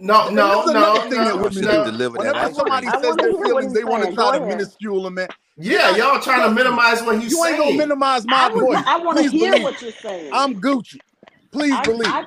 No, 0.00 0.30
And 0.30 0.36
no, 0.36 0.50
this 0.50 0.66
no, 0.66 0.70
another 0.76 1.00
thing 1.08 1.24
that 1.24 1.36
no, 1.36 1.42
women 1.42 1.64
no. 1.64 1.84
delivered 1.84 2.22
that 2.22 2.36
Whenever 2.36 2.38
ice 2.38 2.56
somebody. 2.56 2.86
I 2.88 2.92
says 3.02 3.16
their 3.16 3.34
feelings, 3.34 3.72
he's 3.72 3.74
they 3.74 3.84
want 3.84 4.04
to 4.04 4.14
try 4.14 4.38
to 4.38 4.40
minuscule 4.40 5.02
them. 5.04 5.14
Man, 5.14 5.28
Yeah, 5.56 5.96
y'all 5.96 6.20
trying 6.20 6.42
to 6.48 6.54
minimize 6.54 7.02
what 7.02 7.20
he's 7.20 7.32
saying. 7.32 7.32
you 7.32 7.46
ain't 7.46 7.58
gonna 7.58 7.76
minimize 7.76 8.26
my 8.26 8.48
I, 8.48 8.48
voice. 8.48 8.84
I 8.86 8.98
want 8.98 9.18
to 9.18 9.24
hear 9.30 9.52
believe. 9.52 9.64
what 9.64 9.82
you're 9.82 9.92
saying. 9.92 10.32
I'm 10.32 10.60
Gucci. 10.60 11.00
Please 11.52 11.74
I, 11.74 11.84
believe. 11.84 12.06
I, 12.06 12.24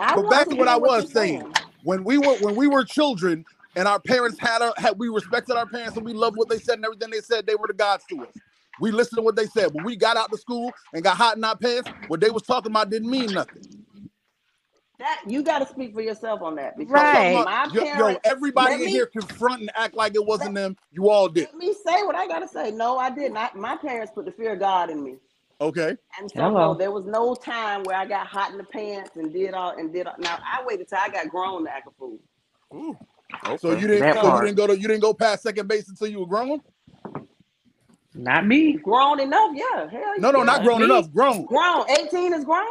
I 0.00 0.14
But 0.14 0.28
back 0.28 0.48
to 0.48 0.50
to 0.50 0.56
what 0.56 0.68
I 0.68 0.76
was 0.76 1.02
you're 1.02 1.10
saying. 1.10 1.40
saying. 1.40 1.54
When 1.82 2.04
we 2.04 2.18
were 2.18 2.36
when 2.36 2.56
we 2.56 2.68
were 2.68 2.84
children 2.84 3.46
and 3.76 3.88
our 3.88 4.00
parents 4.00 4.38
had, 4.40 4.62
our, 4.62 4.74
had 4.78 4.98
we 4.98 5.08
respected 5.08 5.56
our 5.56 5.66
parents 5.66 5.96
and 5.96 6.04
we 6.06 6.12
loved 6.14 6.36
what 6.36 6.48
they 6.48 6.58
said 6.58 6.76
and 6.76 6.84
everything 6.84 7.10
they 7.10 7.20
said, 7.20 7.46
they 7.46 7.56
were 7.56 7.68
the 7.68 7.74
gods 7.74 8.04
to 8.10 8.24
us. 8.26 8.34
We 8.78 8.90
listened 8.90 9.18
to 9.18 9.22
what 9.22 9.36
they 9.36 9.46
said. 9.46 9.72
When 9.72 9.84
we 9.84 9.96
got 9.96 10.16
out 10.16 10.30
to 10.32 10.38
school 10.38 10.72
and 10.92 11.02
got 11.02 11.16
hot 11.16 11.36
in 11.36 11.44
our 11.44 11.56
pants, 11.56 11.88
what 12.08 12.20
they 12.20 12.30
was 12.30 12.42
talking 12.42 12.72
about 12.72 12.90
didn't 12.90 13.10
mean 13.10 13.32
nothing. 13.32 13.62
That 14.98 15.22
you 15.26 15.42
got 15.42 15.58
to 15.58 15.66
speak 15.66 15.94
for 15.94 16.00
yourself 16.00 16.40
on 16.40 16.54
that 16.56 16.78
because 16.78 16.92
Right. 16.92 17.44
my 17.44 17.68
yo, 17.72 17.84
yo, 17.84 18.18
everybody 18.24 18.74
in 18.74 18.80
me 18.80 18.90
here 18.92 19.06
confront 19.06 19.60
and 19.60 19.70
act 19.74 19.94
like 19.94 20.14
it 20.14 20.24
wasn't 20.24 20.54
them. 20.54 20.76
You 20.90 21.10
all 21.10 21.28
did. 21.28 21.48
let 21.52 21.56
me 21.56 21.74
say 21.74 22.02
what 22.04 22.16
I 22.16 22.26
got 22.26 22.38
to 22.40 22.48
say. 22.48 22.70
No, 22.70 22.96
I 22.96 23.10
didn't. 23.10 23.34
My 23.54 23.76
parents 23.76 24.12
put 24.14 24.24
the 24.24 24.32
fear 24.32 24.54
of 24.54 24.58
God 24.60 24.90
in 24.90 25.02
me. 25.04 25.16
Okay. 25.60 25.96
And 26.18 26.30
so 26.30 26.44
oh, 26.44 26.50
Hello. 26.50 26.74
there 26.74 26.90
was 26.90 27.04
no 27.04 27.34
time 27.34 27.82
where 27.84 27.96
I 27.96 28.06
got 28.06 28.26
hot 28.26 28.52
in 28.52 28.58
the 28.58 28.64
pants 28.64 29.16
and 29.16 29.32
did 29.32 29.52
all 29.52 29.70
and 29.76 29.92
did 29.92 30.06
all. 30.06 30.14
Now 30.18 30.38
I 30.42 30.64
waited 30.64 30.88
till 30.88 30.98
I 30.98 31.10
got 31.10 31.28
grown 31.28 31.64
to 31.66 31.70
act 31.70 31.88
a 31.88 31.90
fool. 31.98 32.18
Ooh. 32.74 32.96
Okay. 33.44 33.56
So 33.58 33.72
you 33.72 33.86
didn't 33.86 34.00
That 34.00 34.20
so 34.22 34.34
you 34.34 34.40
didn't 34.40 34.56
go 34.56 34.66
to 34.66 34.78
you 34.78 34.88
didn't 34.88 35.02
go 35.02 35.12
past 35.12 35.42
second 35.42 35.68
base 35.68 35.88
until 35.88 36.08
you 36.08 36.20
were 36.20 36.26
grown? 36.26 36.60
Not 38.16 38.46
me. 38.46 38.74
Grown 38.74 39.20
enough, 39.20 39.52
yeah. 39.54 39.88
Hell 39.90 40.16
No, 40.18 40.30
no, 40.32 40.42
yeah. 40.42 40.44
not 40.44 40.62
Not 40.62 40.62
grown 40.62 40.82
me. 40.82 40.84
enough. 40.84 41.12
Grown. 41.12 41.48
Grown. 41.48 41.86
18 41.90 42.34
is 42.34 42.44
grown. 42.44 42.66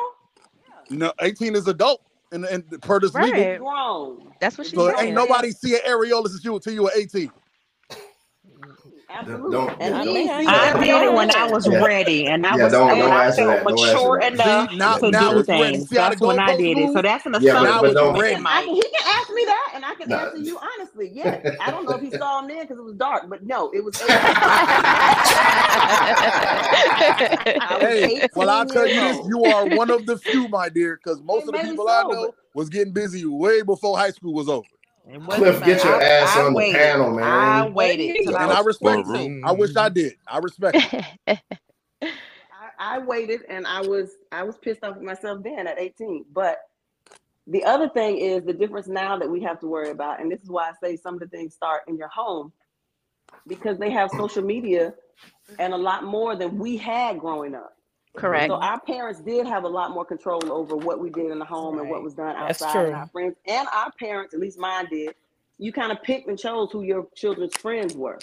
No, 0.90 1.14
18 1.22 1.56
is 1.56 1.68
adult 1.68 2.02
and, 2.32 2.46
and 2.46 2.66
per 2.84 3.00
this 3.00 3.16
Right. 3.16 3.18
legal. 3.18 3.56
grown. 3.58 4.34
That's 4.42 4.58
what 4.58 4.68
she 4.68 4.78
So 4.78 4.92
said. 4.98 4.98
ain't 5.00 5.14
nobody 5.16 5.52
see 5.52 5.76
an 5.76 5.82
areola 5.88 6.28
since 6.30 6.46
you 6.46 6.56
until 6.56 6.74
you 6.74 6.84
were 6.84 6.92
18. 6.96 7.32
Absolutely. 9.08 9.52
Don't- 9.52 9.70
and 9.82 9.94
don't- 10.04 10.16
he, 10.16 10.26
don't- 10.28 10.48
I 10.48 10.74
did 10.84 10.90
it 11.04 11.14
when 11.14 11.36
I 11.36 11.48
was 11.48 11.68
Yeah. 11.68 11.84
ready, 11.84 12.28
and 12.28 12.46
I 12.46 12.58
Yeah, 12.58 12.64
was 12.64 12.74
don't- 12.74 12.98
don't 13.00 13.12
I 13.12 13.32
felt 13.32 13.38
that. 13.38 13.64
Mature 13.64 14.20
that. 14.20 14.34
enough 14.34 14.70
See, 14.72 14.78
now- 14.78 14.98
to 14.98 15.12
now 15.12 15.32
do 15.34 15.44
things. 15.44 15.90
See 15.90 15.96
That's 15.96 16.20
when 16.20 16.40
I 16.40 16.58
did 16.58 16.78
it. 16.78 16.92
So 16.94 17.02
that's 17.02 17.26
an 17.26 17.34
Yeah, 17.40 17.54
but- 17.54 17.64
assumption. 17.64 17.64
now 17.64 17.82
but 17.82 17.86
it's 17.92 17.96
don't- 18.00 18.20
ready. 18.20 18.36
I 18.46 18.64
can, 18.66 18.76
he 18.76 18.82
can 18.82 18.92
ask 19.08 19.30
me 19.34 19.46
that, 19.46 19.72
and 19.76 19.86
I 19.86 19.94
can 19.96 20.10
Nah. 20.10 20.18
answer 20.18 20.38
you 20.38 20.58
honestly. 20.60 21.12
Yes, 21.14 21.56
I 21.62 21.72
don't 21.72 21.86
know 21.86 21.96
if 21.96 22.02
he 22.02 22.12
saw 22.12 22.40
him 22.40 22.48
then 22.48 22.62
because 22.62 22.78
it 22.78 22.84
was 22.84 22.96
dark, 22.96 23.30
but 23.30 23.46
no, 23.46 23.70
it 23.74 23.84
was. 23.84 23.96
Hey, 27.80 28.28
well, 28.36 28.50
I'll 28.50 28.66
tell 28.66 28.88
you 28.88 29.00
this: 29.00 29.18
you 29.28 29.44
are 29.46 29.68
one 29.76 29.90
of 29.90 30.06
the 30.06 30.18
few, 30.18 30.48
my 30.48 30.70
dear, 30.70 31.00
because 31.02 31.22
most 31.22 31.42
of 31.42 31.48
the 31.48 31.54
maybe 31.54 31.70
people 31.72 31.88
I 31.88 32.04
know 32.04 32.34
was 32.54 32.70
getting 32.70 32.94
busy 32.94 33.26
way 33.26 33.62
before 33.62 33.98
high 33.98 34.12
school 34.12 34.34
was 34.34 34.50
over. 34.50 34.66
It 35.08 35.22
Cliff, 35.22 35.64
get 35.64 35.84
your 35.84 35.96
I- 36.02 36.04
ass 36.04 36.36
I 36.38 36.42
on 36.42 36.54
the 36.54 36.72
panel, 36.72 37.12
man. 37.12 37.24
I 37.26 37.70
waited 37.70 38.16
And 38.28 38.36
I 38.36 38.48
I 38.58 38.62
respect 38.62 39.08
Well, 39.08 39.16
it. 39.16 39.44
I 39.44 39.52
wish 39.52 39.76
I 39.76 39.90
did. 39.90 40.14
I 40.28 40.38
respect 40.40 40.78
it. 41.28 41.40
I, 42.02 42.96
I 42.96 43.00
waited 43.00 43.42
and 43.50 43.68
I 43.68 43.82
was 43.82 44.12
I 44.32 44.44
was 44.44 44.58
pissed 44.58 44.84
off 44.84 44.96
at 44.96 45.04
myself 45.04 45.44
then 45.44 45.68
at 45.68 45.80
18. 45.80 46.26
But 46.34 46.58
the 47.48 47.64
other 47.64 47.90
thing 47.90 48.18
is 48.18 48.44
the 48.44 48.54
difference 48.54 48.88
now 48.88 49.18
that 49.20 49.30
we 49.30 49.42
have 49.44 49.60
to 49.60 49.68
worry 49.68 49.92
about, 49.92 50.20
and 50.20 50.32
this 50.32 50.42
is 50.42 50.50
why 50.50 50.70
I 50.70 50.74
say 50.84 50.96
some 50.96 51.14
of 51.16 51.20
the 51.20 51.28
things 51.28 51.54
start 51.54 51.84
in 51.88 51.98
your 51.98 52.08
home 52.10 52.52
because 53.48 53.78
they 53.78 53.92
have 53.92 54.10
social 54.12 54.44
media 54.44 54.94
and 55.60 55.74
a 55.74 55.78
lot 55.78 56.04
more 56.04 56.36
than 56.36 56.58
we 56.58 56.78
had 56.78 57.20
growing 57.20 57.54
up. 57.56 57.75
Correct. 58.16 58.48
So 58.50 58.56
our 58.56 58.80
parents 58.80 59.20
did 59.22 59.46
have 59.48 59.64
a 59.64 59.68
lot 59.68 59.92
more 59.92 60.06
control 60.06 60.42
over 60.52 60.76
what 60.76 61.00
we 61.00 61.10
did 61.10 61.32
in 61.32 61.40
the 61.40 61.46
home 61.46 61.80
and 61.80 61.90
what 61.90 62.02
was 62.04 62.14
done 62.14 62.36
That's 62.36 62.62
outside 62.62 62.80
and 62.86 62.88
true. 62.94 62.96
our 63.00 63.08
friends 63.08 63.36
and 63.48 63.68
our 63.74 63.92
parents, 64.00 64.34
at 64.34 64.40
least 64.40 64.58
mine 64.58 64.88
did. 64.90 65.16
You 65.58 65.72
kind 65.72 65.92
of 65.92 66.02
picked 66.04 66.28
and 66.28 66.38
chose 66.38 66.70
who 66.72 66.84
your 66.84 67.08
children's 67.16 67.56
friends 67.58 67.96
were. 67.96 68.20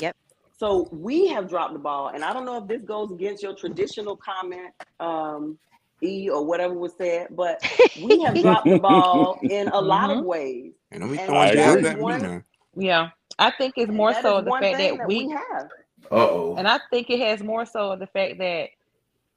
Yep. 0.00 0.16
So 0.58 0.88
we 0.90 1.28
have 1.28 1.48
dropped 1.48 1.74
the 1.74 1.78
ball, 1.78 2.08
and 2.08 2.24
I 2.24 2.32
don't 2.32 2.46
know 2.46 2.56
if 2.58 2.66
this 2.66 2.82
goes 2.82 3.10
against 3.10 3.42
your 3.42 3.54
traditional 3.54 4.16
comment, 4.16 4.72
um, 5.00 5.58
E 6.02 6.28
or 6.30 6.44
whatever 6.44 6.74
was 6.74 6.92
said, 6.98 7.28
but 7.30 7.60
we 8.02 8.20
have 8.24 8.34
dropped 8.40 8.66
the 8.68 8.78
ball 8.78 9.38
in 9.42 9.68
a 9.68 9.80
lot 9.80 10.10
of 10.10 10.18
Mhm. 10.18 10.24
ways. 10.24 10.72
And 10.90 11.00
don't 11.00 11.12
be 11.12 11.18
And 11.18 11.26
throwing 11.26 11.40
I 11.50 11.52
jabs 11.54 11.76
agree. 11.76 11.88
at 11.90 11.96
me 11.96 12.02
One- 12.02 12.22
now. 12.22 12.42
Yeah, 12.74 13.08
I 13.38 13.50
think 13.50 13.74
it's 13.76 13.90
more 13.92 14.12
so 14.14 14.40
the 14.42 14.50
fact 14.50 14.76
thing 14.76 14.98
that 14.98 15.06
we, 15.08 15.28
have. 15.30 15.68
Uh 16.10 16.14
oh. 16.28 16.54
and 16.58 16.68
I 16.68 16.78
think 16.90 17.08
it 17.10 17.18
has 17.20 17.42
more 17.42 17.64
so 17.66 17.96
the 17.96 18.06
fact 18.06 18.38
that 18.38 18.68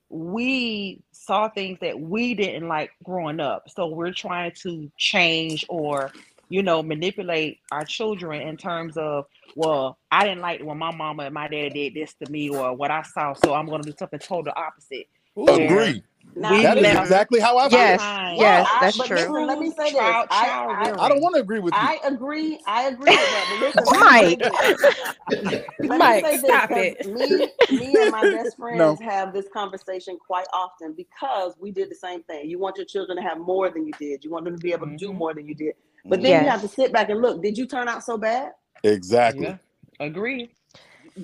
we 0.09 1.01
saw 1.11 1.49
things 1.49 1.79
that 1.81 1.99
we 1.99 2.33
didn't 2.33 2.67
like 2.67 2.91
growing 3.03 3.39
up, 3.39 3.69
so 3.69 3.87
we're 3.87 4.13
trying 4.13 4.51
to 4.63 4.91
change 4.97 5.65
or 5.69 6.11
you 6.49 6.63
know 6.63 6.81
manipulate 6.81 7.59
our 7.71 7.85
children 7.85 8.41
in 8.41 8.57
terms 8.57 8.97
of 8.97 9.25
well, 9.55 9.97
I 10.11 10.25
didn't 10.25 10.41
like 10.41 10.61
when 10.61 10.77
my 10.77 10.95
mama 10.95 11.23
and 11.23 11.33
my 11.33 11.47
daddy 11.47 11.89
did 11.89 11.93
this 11.93 12.13
to 12.23 12.31
me 12.31 12.49
or 12.49 12.73
what 12.73 12.91
I 12.91 13.01
saw, 13.03 13.33
so 13.33 13.53
I'm 13.53 13.67
going 13.67 13.81
to 13.81 13.91
do 13.91 13.97
something 13.97 14.19
total 14.19 14.53
opposite. 14.55 15.07
Agree. 15.35 16.03
Now, 16.35 16.51
We 16.51 16.63
That 16.63 16.77
is 16.77 16.83
left 16.83 16.99
exactly 17.01 17.39
how 17.39 17.57
I 17.57 17.69
feel. 17.69 17.79
Yes, 17.79 17.99
behind 17.99 18.37
yes, 18.39 18.67
that's 18.79 18.97
but 18.97 19.07
true. 19.07 19.17
listen, 19.17 19.47
let 19.47 19.59
me 19.59 19.71
say 19.71 19.91
this. 19.91 19.93
Child- 19.93 20.27
I- 20.29 20.45
child 20.45 20.71
I- 20.71 20.81
rearing. 20.81 20.99
I 20.99 21.09
don't 21.09 21.21
want 21.21 21.35
to 21.35 21.41
agree 21.41 21.59
with 21.59 21.73
you. 21.73 21.79
I 21.81 21.99
agree. 22.03 22.59
I 22.67 22.83
agree 22.89 23.11
with 23.11 23.31
that. 23.31 23.47
But 23.49 23.59
listen, 23.59 23.83
let 23.85 23.99
me 23.99 23.99
Mike. 23.99 24.43
say 24.43 24.49
this. 24.49 25.63
Me 25.79 25.97
Mike, 25.97 26.25
say 26.25 26.37
this, 26.37 26.41
stop 26.41 26.69
'cause 26.69 26.77
it. 26.77 27.07
Me, 27.07 27.79
me 27.79 27.95
and 28.01 28.11
my 28.11 28.21
best 28.31 28.57
friends 28.57 28.77
No. 28.77 28.95
have 29.01 29.33
this 29.33 29.47
conversation 29.53 30.17
quite 30.25 30.47
often 30.53 30.93
because 30.93 31.55
we 31.59 31.71
did 31.71 31.89
the 31.91 31.95
same 31.95 32.23
thing. 32.23 32.49
You 32.49 32.59
want 32.59 32.77
your 32.77 32.85
children 32.85 33.17
to 33.17 33.23
have 33.23 33.37
more 33.39 33.69
than 33.69 33.85
you 33.85 33.93
did. 33.99 34.23
You 34.23 34.31
want 34.31 34.45
them 34.45 34.55
to 34.55 34.61
be 34.61 34.71
able 34.71 34.87
to 34.87 34.95
do 34.97 35.09
Mhm. 35.11 35.15
more 35.17 35.33
than 35.33 35.47
you 35.47 35.55
did. 35.55 35.75
But 36.05 36.21
then 36.21 36.43
you 36.43 36.49
have 36.49 36.61
to 36.61 36.67
sit 36.67 36.93
back 36.93 37.09
and 37.09 37.21
look. 37.21 37.41
Did 37.41 37.57
you 37.57 37.65
turn 37.65 37.87
out 37.87 38.03
so 38.03 38.17
bad? 38.17 38.53
Exactly. 38.83 39.45
Yeah, 39.47 39.57
agree. 39.99 40.51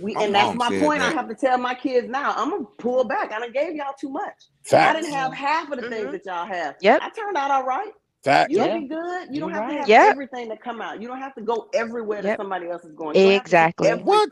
We, 0.02 0.18
and 0.18 0.36
that's 0.36 0.54
my 0.56 0.70
said 0.70 0.82
point. 0.82 1.02
I 1.02 1.12
have 1.12 1.30
to 1.30 1.36
tell 1.36 1.58
my 1.58 1.76
kids 1.76 2.10
now. 2.10 2.34
I'm 2.38 2.52
gonna 2.52 2.66
pull 2.80 3.06
back. 3.06 3.32
I 3.34 3.40
done 3.40 3.54
gave 3.54 3.76
y'all 3.76 3.94
too 4.00 4.10
much. 4.10 4.34
I 4.82 4.94
didn't 4.94 5.12
have 5.14 5.34
half 5.34 5.72
of 5.72 5.78
the 5.78 5.84
things 5.84 6.08
Mhm. 6.08 6.12
that 6.12 6.26
y'all 6.26 6.48
have. 6.48 6.76
Yep. 6.82 7.02
I 7.02 7.10
turned 7.12 7.38
out 7.38 7.52
all 7.52 7.66
right. 7.66 7.92
Facts. 8.24 8.52
You'll 8.52 8.68
Yeah. 8.68 8.74
be 8.80 8.88
good. 8.88 9.30
You 9.32 9.42
don't 9.42 9.52
You're 9.52 9.52
have 9.52 9.68
to 9.68 9.74
have 9.74 9.90
Yep. 9.90 10.12
everything 10.12 10.50
to 10.50 10.58
come 10.58 10.82
out. 10.82 11.02
You 11.02 11.08
don't 11.08 11.20
have 11.20 11.36
to 11.36 11.42
go 11.42 11.70
everywhere 11.74 12.24
that 12.24 12.38
somebody 12.38 12.70
else 12.70 12.84
is 12.86 12.94
going. 12.94 13.18
You 13.18 13.24
to 13.26 13.32
Exactly. 13.36 13.90
What? 14.04 14.30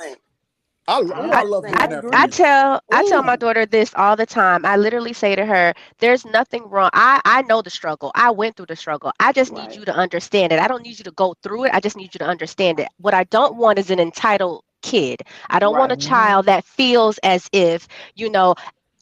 I, 0.88 1.00
I, 1.00 1.42
I- 1.42 1.44
love 1.44 1.66
I 1.66 1.70
hearing 1.70 1.90
that 1.90 2.00
agree. 2.00 2.12
from 2.12 2.12
I 2.14 2.28
you. 2.28 2.32
tell 2.32 2.82
I 2.92 3.04
tell 3.04 3.24
my 3.24 3.38
daughter 3.38 3.66
this 3.66 3.94
all 3.96 4.16
the 4.18 4.28
time. 4.28 4.66
I 4.66 4.78
literally 4.78 5.14
say 5.14 5.36
to 5.36 5.46
her, 5.46 5.74
"There's 6.00 6.26
nothing 6.26 6.70
wrong. 6.70 6.92
I 6.94 7.22
I 7.26 7.44
know 7.44 7.62
the 7.64 7.72
struggle. 7.72 8.12
I 8.16 8.32
went 8.32 8.58
through 8.58 8.68
the 8.68 8.78
struggle. 8.78 9.12
I 9.20 9.34
just 9.34 9.54
need 9.54 9.76
you 9.76 9.86
to 9.86 9.96
understand 9.96 10.54
it. 10.54 10.60
I 10.60 10.68
don't 10.70 10.84
need 10.84 11.00
you 11.00 11.06
to 11.06 11.12
go 11.14 11.36
through 11.44 11.66
it. 11.66 11.72
I 11.74 11.82
just 11.82 11.98
need 11.98 12.14
you 12.16 12.20
to 12.20 12.26
understand 12.28 12.80
it. 12.82 12.90
What 13.00 13.16
I 13.16 13.26
don't 13.26 13.58
want 13.58 13.80
is 13.80 13.92
an 13.92 14.00
entitled 14.00 14.64
kid. 14.84 15.24
I 15.50 15.60
don't 15.60 15.78
want 15.78 15.94
a 15.94 15.98
child 15.98 16.46
that 16.48 16.66
feels 16.66 17.20
as 17.24 17.50
if 17.54 17.88
you 18.16 18.30
know." 18.30 18.56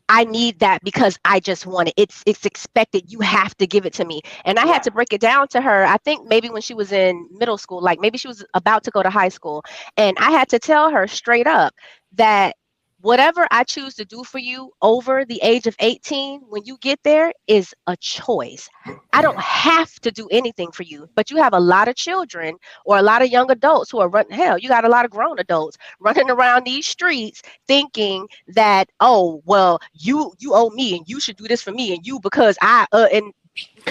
I 0.09 0.25
need 0.25 0.59
that 0.59 0.83
because 0.83 1.17
I 1.25 1.39
just 1.39 1.65
want 1.65 1.89
it. 1.89 1.95
It's 1.97 2.23
it's 2.27 2.45
expected. 2.45 3.11
You 3.11 3.21
have 3.21 3.55
to 3.57 3.67
give 3.67 3.85
it 3.85 3.93
to 3.93 4.05
me. 4.05 4.21
And 4.45 4.59
I 4.59 4.65
had 4.67 4.83
to 4.83 4.91
break 4.91 5.13
it 5.13 5.21
down 5.21 5.47
to 5.49 5.61
her. 5.61 5.85
I 5.85 5.97
think 5.97 6.27
maybe 6.27 6.49
when 6.49 6.61
she 6.61 6.73
was 6.73 6.91
in 6.91 7.27
middle 7.31 7.57
school, 7.57 7.81
like 7.81 7.99
maybe 7.99 8.17
she 8.17 8.27
was 8.27 8.45
about 8.53 8.83
to 8.85 8.91
go 8.91 9.03
to 9.03 9.09
high 9.09 9.29
school, 9.29 9.63
and 9.97 10.17
I 10.19 10.31
had 10.31 10.49
to 10.49 10.59
tell 10.59 10.91
her 10.91 11.07
straight 11.07 11.47
up 11.47 11.73
that 12.13 12.55
whatever 13.01 13.47
I 13.51 13.63
choose 13.63 13.95
to 13.95 14.05
do 14.05 14.23
for 14.23 14.39
you 14.39 14.71
over 14.81 15.25
the 15.25 15.39
age 15.43 15.67
of 15.67 15.75
18, 15.79 16.41
when 16.49 16.63
you 16.65 16.77
get 16.79 16.99
there, 17.03 17.31
is 17.47 17.73
a 17.87 17.95
choice. 17.97 18.69
I 19.13 19.21
don't 19.21 19.39
have 19.39 19.91
to 20.01 20.11
do 20.11 20.27
anything 20.31 20.71
for 20.71 20.83
you, 20.83 21.07
but 21.15 21.29
you 21.31 21.37
have 21.37 21.53
a 21.53 21.59
lot 21.59 21.87
of 21.87 21.95
children 21.95 22.57
or 22.85 22.97
a 22.97 23.01
lot 23.01 23.21
of 23.21 23.29
young 23.29 23.49
adults 23.51 23.91
who 23.91 23.99
are 23.99 24.09
running 24.09 24.31
hell. 24.37 24.57
You 24.57 24.69
got 24.69 24.85
a 24.85 24.89
lot 24.89 25.05
of 25.05 25.11
grown 25.11 25.39
adults 25.39 25.77
running 25.99 26.29
around 26.29 26.65
these 26.65 26.85
streets 26.87 27.41
thinking 27.67 28.27
that, 28.47 28.89
oh, 28.99 29.41
well, 29.45 29.79
you 29.93 30.33
you 30.39 30.53
owe 30.53 30.69
me 30.69 30.95
and 30.97 31.05
you 31.07 31.19
should 31.19 31.37
do 31.37 31.47
this 31.47 31.61
for 31.61 31.71
me 31.71 31.93
and 31.93 32.05
you 32.05 32.19
because 32.19 32.57
I 32.61 32.85
uh 32.91 33.07
and 33.13 33.31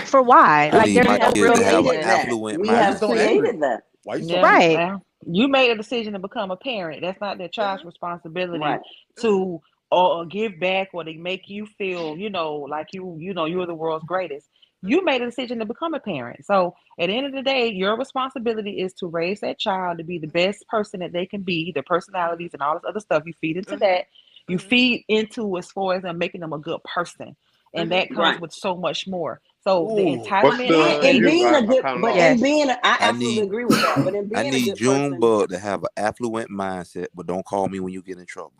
for 0.04 0.22
why? 0.22 0.70
I 0.70 0.78
Like 0.78 0.92
need 0.92 1.02
there's 1.02 1.06
my 1.06 1.18
no 1.18 1.32
real 1.32 1.58
to 1.58 1.64
have 1.64 1.84
that. 2.02 2.02
affluent 2.04 2.58
We 2.58 2.74
have 2.74 3.02
created 3.02 3.60
that. 3.60 3.82
Why 4.04 4.16
you 4.16 4.26
Yeah, 4.26 4.42
Right. 4.42 4.82
You 5.26 5.48
made 5.48 5.70
a 5.70 5.76
decision 5.76 6.14
to 6.14 6.18
become 6.18 6.50
a 6.50 6.56
parent. 6.56 7.02
That's 7.02 7.20
not 7.20 7.38
their 7.38 7.48
child's 7.48 7.84
responsibility 7.84 8.60
Right. 8.60 8.80
to 9.20 9.60
or 9.90 10.24
give 10.24 10.58
back 10.60 10.88
or 10.94 11.04
to 11.04 11.12
make 11.18 11.48
you 11.48 11.66
feel, 11.66 12.16
you 12.16 12.30
know, 12.30 12.54
like 12.54 12.88
you, 12.92 13.16
you 13.18 13.34
know, 13.34 13.44
you're 13.44 13.66
the 13.66 13.74
world's 13.74 14.04
greatest. 14.04 14.48
You 14.82 15.04
made 15.04 15.20
a 15.20 15.26
decision 15.26 15.58
to 15.58 15.66
become 15.66 15.92
a 15.94 16.00
parent. 16.00 16.46
So 16.46 16.74
at 16.98 17.08
the 17.08 17.12
end 17.16 17.26
of 17.26 17.32
the 17.32 17.42
day, 17.42 17.68
your 17.68 17.98
responsibility 17.98 18.80
is 18.80 18.94
to 18.94 19.08
raise 19.08 19.40
that 19.40 19.58
child 19.58 19.98
to 19.98 20.04
be 20.04 20.18
the 20.18 20.28
best 20.28 20.66
person 20.68 21.00
that 21.00 21.12
they 21.12 21.26
can 21.26 21.42
be, 21.42 21.70
their 21.72 21.82
personalities 21.82 22.50
and 22.54 22.62
all 22.62 22.74
this 22.74 22.84
other 22.88 23.00
stuff. 23.00 23.24
You 23.26 23.34
feed 23.40 23.56
into 23.58 23.76
Mhm. 23.76 23.80
that. 23.80 24.06
You 24.48 24.56
Mhm. 24.58 24.68
feed 24.68 25.04
into 25.08 25.58
as 25.58 25.70
far 25.70 25.94
as 25.94 26.02
them 26.02 26.16
making 26.18 26.40
them 26.40 26.52
a 26.54 26.58
good 26.58 26.82
person. 26.84 27.36
And 27.74 27.90
Mhm. 27.90 27.92
that 27.92 28.10
comes 28.10 28.18
Right. 28.18 28.40
with 28.40 28.52
so 28.52 28.76
much 28.76 29.06
more. 29.06 29.40
So 29.62 29.92
the 29.94 30.02
entitlement 30.02 30.68
And, 30.68 30.68
the- 30.68 31.00
and 31.02 31.18
and 31.18 31.24
being 31.24 31.54
a 31.54 31.62
good, 31.62 31.84
kinda 31.84 31.96
but 31.96 32.16
lost. 32.16 32.16
Yes. 32.16 32.38
in 32.38 32.40
being, 32.40 32.70
a, 32.70 32.78
I 32.84 32.98
I 33.00 33.10
absolutely 33.10 33.42
need 33.42 33.44
agree 33.44 33.64
with 33.66 33.82
that. 33.82 34.04
But 34.04 34.14
in 34.14 34.28
being 34.28 34.40
I 34.40 34.42
a 34.54 34.60
need 34.60 34.60
good 34.60 34.76
June 34.76 35.14
person, 35.14 35.20
Bug 35.20 35.50
to 35.50 35.58
have 35.58 35.82
an 35.82 35.90
affluent 35.96 36.50
mindset, 36.50 37.08
but 37.14 37.26
don't 37.26 37.44
call 37.46 37.68
me 37.68 37.80
when 37.80 37.92
you 37.92 38.02
get 38.02 38.18
in 38.18 38.26
trouble. 38.26 38.52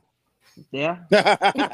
yeah. 0.73 0.99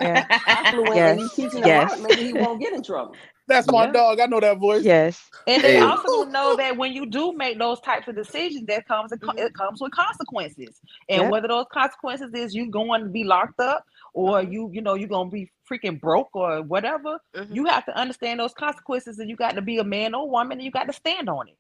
Yeah. 0.01 0.27
affluent, 0.47 0.97
Yes. 0.97 1.11
and 1.11 1.21
you 1.21 1.31
teaching 1.35 1.63
him 1.65 1.65
Yes. 1.65 1.91
right, 1.91 2.01
maybe 2.01 2.25
he 2.25 2.35
won't 2.35 2.61
get 2.61 2.73
in 2.75 2.83
trouble. 2.83 3.17
That's 3.49 3.69
my 3.71 3.87
Yeah. 3.87 3.93
dog. 3.93 4.21
I 4.21 4.27
know 4.27 4.41
that 4.41 4.59
voice. 4.59 4.85
Yes. 4.85 5.23
And 5.47 5.65
they 5.65 5.77
Hey. 5.77 5.79
also 5.79 6.25
know 6.25 6.57
that 6.57 6.77
when 6.77 6.93
you 6.93 7.07
do 7.07 7.33
make 7.35 7.59
those 7.59 7.81
types 7.81 8.09
of 8.09 8.17
decisions, 8.17 8.67
that 8.69 8.89
comes 8.89 9.13
it 9.13 9.55
comes 9.55 9.81
with 9.81 9.93
consequences. 9.93 10.81
And 11.09 11.23
Yep. 11.23 11.31
whether 11.31 11.49
those 11.49 11.67
consequences 11.73 12.33
is 12.35 12.55
you 12.55 12.71
going 12.71 13.03
to 13.05 13.11
be 13.11 13.25
locked 13.25 13.61
up 13.61 13.85
or 14.15 14.43
you 14.43 14.71
you 14.73 14.83
know 14.83 14.95
you're 14.95 15.09
gonna 15.09 15.31
be 15.31 15.51
freaking 15.71 16.01
broke 16.01 16.31
or 16.35 16.63
whatever, 16.63 17.19
Mhm. 17.35 17.55
you 17.55 17.65
have 17.67 17.85
to 17.87 17.97
understand 17.97 18.41
those 18.41 18.55
consequences, 18.55 19.19
and 19.19 19.29
you 19.31 19.37
got 19.37 19.55
to 19.57 19.63
be 19.63 19.79
a 19.79 19.85
man 19.85 20.15
or 20.15 20.29
woman, 20.29 20.59
and 20.59 20.65
you 20.65 20.71
got 20.71 20.87
to 20.87 20.93
stand 20.93 21.29
on 21.29 21.49
it. 21.49 21.57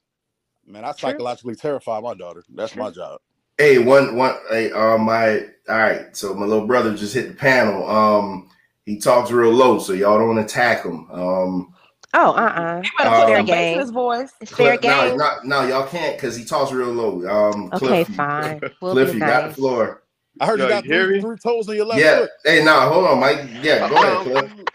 Man, 0.66 0.84
I 0.84 0.92
True. 0.92 1.10
psychologically 1.10 1.54
terrify 1.54 2.00
my 2.00 2.14
daughter. 2.14 2.42
That's 2.54 2.74
my 2.74 2.90
job. 2.90 3.20
Hey, 3.58 3.78
one 3.78 4.16
one 4.16 4.34
hey, 4.50 4.70
uh 4.72 4.98
my 4.98 5.46
all 5.68 5.78
right, 5.78 6.14
so 6.16 6.34
my 6.34 6.44
little 6.44 6.66
brother 6.66 6.94
just 6.94 7.14
hit 7.14 7.28
the 7.28 7.34
panel. 7.34 7.88
Um 7.88 8.50
he 8.84 8.98
talks 8.98 9.30
real 9.30 9.50
low, 9.52 9.78
so 9.78 9.92
y'all 9.94 10.18
don't 10.18 10.38
attack 10.38 10.84
him. 10.84 11.10
Um 11.10 11.72
Oh, 12.14 12.32
uh-uh. 12.32 12.82
You 12.84 12.90
better 12.98 13.10
Uh, 13.10 13.20
put 13.20 13.26
Fair 13.28 13.36
some 13.38 13.46
bass 13.46 13.54
in 13.54 13.72
game. 13.72 13.78
his 13.80 13.90
voice. 13.90 14.32
It's 14.40 14.50
fair 14.52 14.76
Cliff, 14.78 14.82
no, 14.90 15.08
game. 15.10 15.16
no, 15.18 15.30
no, 15.44 15.66
y'all 15.68 15.86
can't 15.86 16.16
because 16.16 16.36
he 16.36 16.44
talks 16.44 16.70
real 16.72 16.88
low. 16.92 17.26
Um 17.28 17.66
Okay, 17.72 17.78
Cliff, 17.78 18.08
you- 18.10 18.14
fine. 18.16 18.60
We'll 18.82 18.92
Cliff, 18.92 19.08
be 19.12 19.18
you 19.18 19.20
got 19.20 19.48
the 19.48 19.54
floor. 19.54 20.02
I 20.40 20.46
heard 20.46 20.60
Yo, 20.60 20.62
you 20.62 20.68
got 20.68 20.84
you 20.84 20.92
three, 20.92 21.14
three 21.20 21.38
toes 21.38 21.68
on 21.68 21.76
your 21.76 21.86
left 21.86 22.00
Yeah, 22.02 22.10
foot. 22.10 22.30
hey, 22.44 22.64
nah, 22.64 22.88
hold 22.88 23.06
on, 23.06 23.20
Mike. 23.20 23.40
Yeah, 23.62 23.88
go 23.88 23.96
ahead, 23.96 24.20
I'm, 24.20 24.22
Cliff. 24.22 24.50
I'm, 24.50 24.68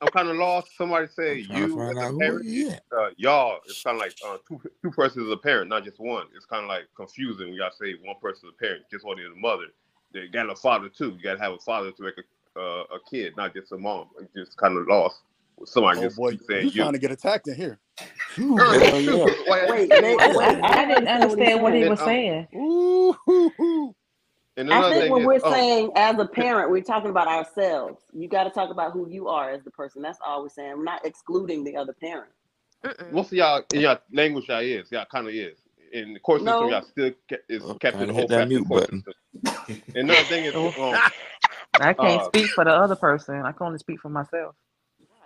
I'm 0.00 0.10
kind 0.10 0.28
of 0.28 0.36
lost. 0.36 0.76
Somebody 0.76 1.08
say 1.08 1.38
I'm 1.50 1.68
trying 1.68 1.70
to 1.70 1.70
you 1.70 2.00
as 2.00 2.08
a 2.08 2.12
parent, 2.14 2.44
he 2.44 2.68
uh, 2.96 3.10
y'all. 3.16 3.58
It's 3.68 3.80
kind 3.80 3.96
of 3.96 4.00
like 4.00 4.14
uh, 4.26 4.38
two 4.48 4.60
two 4.82 4.90
persons 4.92 5.26
as 5.26 5.32
a 5.32 5.36
parent, 5.36 5.70
not 5.70 5.84
just 5.84 6.00
one. 6.00 6.26
It's 6.36 6.46
kind 6.46 6.64
of 6.64 6.68
like 6.68 6.84
confusing 6.96 7.48
when 7.48 7.56
y'all 7.56 7.70
say 7.72 7.94
one 8.04 8.16
person 8.22 8.48
as 8.48 8.54
a 8.54 8.58
parent, 8.62 8.84
just 8.90 9.04
only 9.06 9.24
the 9.24 9.34
mother. 9.40 9.66
They 10.14 10.28
got 10.28 10.50
a 10.50 10.56
father 10.56 10.88
too. 10.88 11.16
You 11.16 11.22
got 11.22 11.34
to 11.34 11.40
have 11.40 11.52
a 11.52 11.58
father 11.58 11.92
to 11.92 12.02
make 12.02 12.14
a 12.18 12.60
uh, 12.60 12.84
a 12.96 13.00
kid, 13.10 13.36
not 13.36 13.54
just 13.54 13.72
a 13.72 13.78
mom. 13.78 14.08
It's 14.20 14.32
just 14.34 14.58
kind 14.58 14.78
of 14.78 14.86
lost. 14.88 15.22
somebody 15.66 16.00
Oh 16.00 16.02
just 16.02 16.16
boy, 16.16 16.30
keep 16.30 16.42
you 16.52 16.70
saying 16.70 16.70
you. 16.74 16.82
trying 16.82 16.94
to 16.94 16.98
get 17.00 17.10
attacked 17.12 17.48
in 17.48 17.56
here. 17.56 17.80
Hell 18.70 19.00
yeah. 19.00 19.30
Wait, 19.46 19.68
wait, 19.68 19.94
I. 20.20 20.32
I, 20.40 20.82
I 20.82 20.86
didn't 20.86 21.08
understand 21.08 21.62
what 21.62 21.74
he 21.74 21.84
was 21.84 22.00
Um, 22.00 22.04
saying. 22.04 22.48
Ooh, 22.56 23.14
hoo, 23.26 23.50
hoo. 23.58 23.96
And 24.56 24.72
I 24.72 24.80
think 24.90 25.02
thing 25.04 25.12
when 25.12 25.22
is, 25.22 25.26
we're 25.26 25.46
um, 25.46 25.52
saying 25.52 25.90
as 25.96 26.18
a 26.18 26.26
parent, 26.26 26.70
we're 26.70 26.82
talking 26.82 27.10
about 27.10 27.28
ourselves. 27.28 28.02
You 28.12 28.28
got 28.28 28.44
to 28.44 28.50
talk 28.50 28.70
about 28.70 28.92
who 28.92 29.08
you 29.08 29.28
are 29.28 29.50
as 29.50 29.62
the 29.64 29.70
person. 29.70 30.02
That's 30.02 30.18
all 30.26 30.42
we're 30.42 30.48
saying. 30.48 30.78
We're 30.78 30.84
not 30.84 31.04
excluding 31.04 31.64
the 31.64 31.76
other 31.76 31.92
parent. 31.92 32.30
Mm-mm. 32.84 33.12
most 33.12 33.28
of 33.28 33.32
y'all 33.32 33.62
in 33.72 33.80
your 33.80 33.98
language 34.12 34.48
y'all 34.48 34.60
is 34.60 34.92
y'all 34.92 35.06
kind 35.10 35.26
of 35.26 35.34
is 35.34 35.58
in 35.92 36.12
the 36.14 36.20
court 36.20 36.42
system 36.42 36.68
y'all 36.68 36.82
still 36.82 37.10
ke- 37.30 37.42
is 37.48 37.62
Oh, 37.64 37.74
kept 37.74 38.00
in 38.00 38.00
kinda 38.00 38.12
the 38.12 38.12
whole 38.12 38.28
that 38.28 38.48
mute 38.48 38.68
court 38.68 38.90
button. 38.90 39.04
And 39.94 40.10
another 40.10 40.24
thing 40.24 40.44
is, 40.44 40.54
Oh. 40.56 40.92
um, 40.92 41.02
I 41.80 41.92
can't 41.94 42.22
Uh, 42.22 42.26
speak 42.28 42.52
for 42.54 42.64
the 42.64 42.70
other 42.72 42.96
person. 42.96 43.42
I 43.42 43.52
can 43.52 43.66
only 43.66 43.78
speak 43.78 44.00
for 44.00 44.08
myself. 44.08 44.54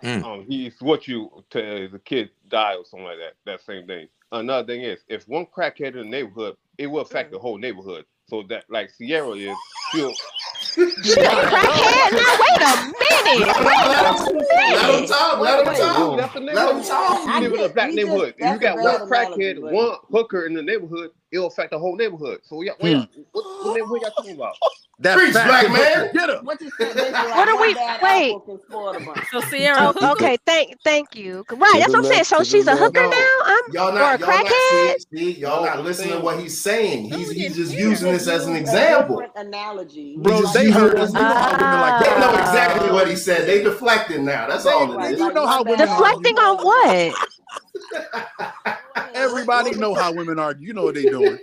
Mm. 0.03 0.23
um, 0.25 0.45
he's 0.47 0.73
what 0.81 1.07
you 1.07 1.29
to 1.51 1.89
the 1.91 1.99
kid 1.99 2.31
die 2.49 2.75
or 2.75 2.85
something 2.85 3.05
like 3.05 3.17
that. 3.19 3.33
That 3.45 3.61
same 3.61 3.85
thing. 3.87 4.07
Another 4.31 4.65
thing 4.65 4.81
is, 4.81 5.01
if 5.07 5.27
one 5.27 5.45
crackhead 5.45 5.89
in 5.95 5.97
the 5.97 6.03
neighborhood, 6.05 6.57
it 6.77 6.87
will 6.87 7.01
affect 7.01 7.31
the 7.31 7.39
whole 7.39 7.57
neighborhood. 7.57 8.05
So 8.31 8.43
that, 8.43 8.63
like 8.69 8.89
Sierra 8.91 9.31
is, 9.31 9.53
she'll 9.91 10.13
She 10.13 10.83
a 10.83 10.85
crackhead? 11.27 12.11
Now 12.15 12.31
wait 12.39 12.61
a 12.63 12.71
minute. 12.95 13.57
Wait 13.59 13.75
Let 13.91 14.05
a 14.05 14.87
him 14.87 14.95
minute. 14.95 15.09
talk. 15.09 15.39
Let 15.41 15.59
him 15.59 15.75
talk. 15.75 16.35
Let 16.39 16.75
him 16.75 16.83
talk. 16.83 17.41
You 17.41 17.49
live 17.49 17.53
in 17.59 17.59
a 17.59 17.73
black 17.73 17.89
he 17.89 17.95
just- 17.97 18.07
neighborhood. 18.07 18.33
You 18.39 18.57
got 18.57 18.75
one 18.77 18.85
bad 18.85 19.01
analogy, 19.01 19.43
crackhead, 19.43 19.59
one 19.73 19.95
hooker 20.09 20.45
in 20.45 20.53
the 20.53 20.61
neighborhood, 20.63 21.09
it'll 21.31 21.47
affect 21.47 21.71
the 21.71 21.79
whole 21.79 21.95
neighborhood. 21.95 22.39
So 22.43 22.61
yeah, 22.61 22.71
wait, 22.81 22.95
hmm. 22.97 23.21
what, 23.31 23.43
what 23.65 23.73
neighborhood 23.75 24.01
y'all 24.01 24.11
talking 24.11 24.35
about? 24.35 24.55
That 24.99 25.17
Preach, 25.17 25.33
fat 25.33 25.47
black 25.47 25.71
man. 25.71 26.11
Get 26.13 26.29
him. 26.29 26.45
What 26.45 26.61
you 26.61 26.69
said, 26.77 26.95
like 26.95 27.11
What 27.35 27.47
are 27.49 27.55
we- 27.59 27.73
wait. 27.73 27.77
apple 27.77 28.39
can 28.41 28.59
spoil 28.69 28.93
the 28.93 28.99
bunch. 28.99 29.27
So 29.31 29.41
Sierra, 29.41 29.91
Oh, 29.99 30.11
okay, 30.11 30.37
thank 30.45 30.77
thank 30.83 31.15
you. 31.15 31.43
Right, 31.49 31.73
that's 31.79 31.89
what 31.93 31.99
I'm 31.99 32.05
saying. 32.05 32.25
So 32.25 32.43
she's 32.43 32.67
a 32.67 32.75
hooker 32.75 33.01
No. 33.01 33.09
now? 33.09 33.37
I'm 33.45 33.61
Y'all 33.73 33.97
or 33.97 34.13
a 34.13 34.19
y'all 34.19 34.27
crackhead? 34.29 34.95
see, 35.11 35.33
see, 35.33 35.39
y'all 35.39 35.65
not 35.65 35.83
listening 35.83 36.11
to 36.11 36.19
what 36.19 36.39
he's 36.39 36.61
saying. 36.61 37.05
He's 37.05 37.31
he's 37.31 37.55
just 37.55 37.73
using 37.73 38.11
this 38.11 38.27
as 38.27 38.45
an 38.45 38.55
example. 38.55 39.23
analogy. 39.35 40.17
Bro, 40.19 40.45
He 40.45 40.53
they 40.53 40.69
heard 40.69 40.93
it 40.93 40.99
us. 40.99 41.09
as- 41.09 41.13
You 41.15 41.19
know 41.21 41.33
how 41.33 41.51
women 41.51 41.81
like 41.81 42.05
They 42.05 42.19
know 42.19 42.31
exactly 42.39 42.91
what 42.91 43.07
he 43.09 43.15
said. 43.15 43.47
They 43.47 43.63
deflecting 43.63 44.23
now. 44.23 44.47
That's 44.47 44.67
all 44.67 44.91
it 44.91 44.95
Right. 44.97 45.17
You 45.17 45.33
know 45.33 45.47
how 45.47 45.63
one 45.63 45.77
bad 45.77 45.79
women 45.79 45.89
apple 45.89 46.05
Deflecting 46.05 46.37
on 46.37 46.57
what? 46.63 47.15
Bunch. 47.51 49.13
Everybody 49.15 49.75
know 49.75 49.95
how 49.95 50.13
women 50.13 50.39
are. 50.39 50.55
You 50.59 50.73
know 50.73 50.83
what 50.85 50.95
they 50.95 51.07
doing. 51.07 51.39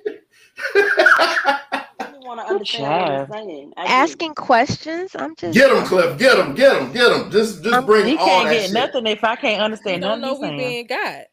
I 2.01 2.11
just 2.11 2.23
want 2.23 2.41
to 2.41 2.47
understand 2.47 2.95
Child. 2.95 2.99
what 2.99 3.09
he's 3.09 3.21
saying. 3.31 3.75
I 3.77 3.89
do. 3.89 4.17
Asking 4.17 4.35
questions? 4.35 5.17
I'm 5.19 5.37
just 5.37 5.61
Get 5.61 5.71
them, 5.71 5.85
Cliff. 5.85 6.19
Get 6.19 6.37
them, 6.37 6.55
Get 6.55 6.75
them, 6.75 6.93
Get 6.93 7.11
them. 7.11 7.31
Just 7.31 7.65
just 7.65 7.85
Um, 7.85 7.87
bring 7.87 8.13
He 8.13 8.19
all 8.19 8.43
can't 8.43 8.45
that 8.45 8.63
get 8.63 8.71
shit. 8.71 8.73
nothing 8.73 9.07
if 9.07 9.25
I 9.25 9.37
can't 9.37 9.63
we 9.85 10.01
understand 10.01 10.01
don't 10.01 10.21
know 10.21 10.35
he's 10.35 10.41
we 10.41 10.51
saying. 10.51 10.53
being 10.53 10.87
got. 10.87 11.25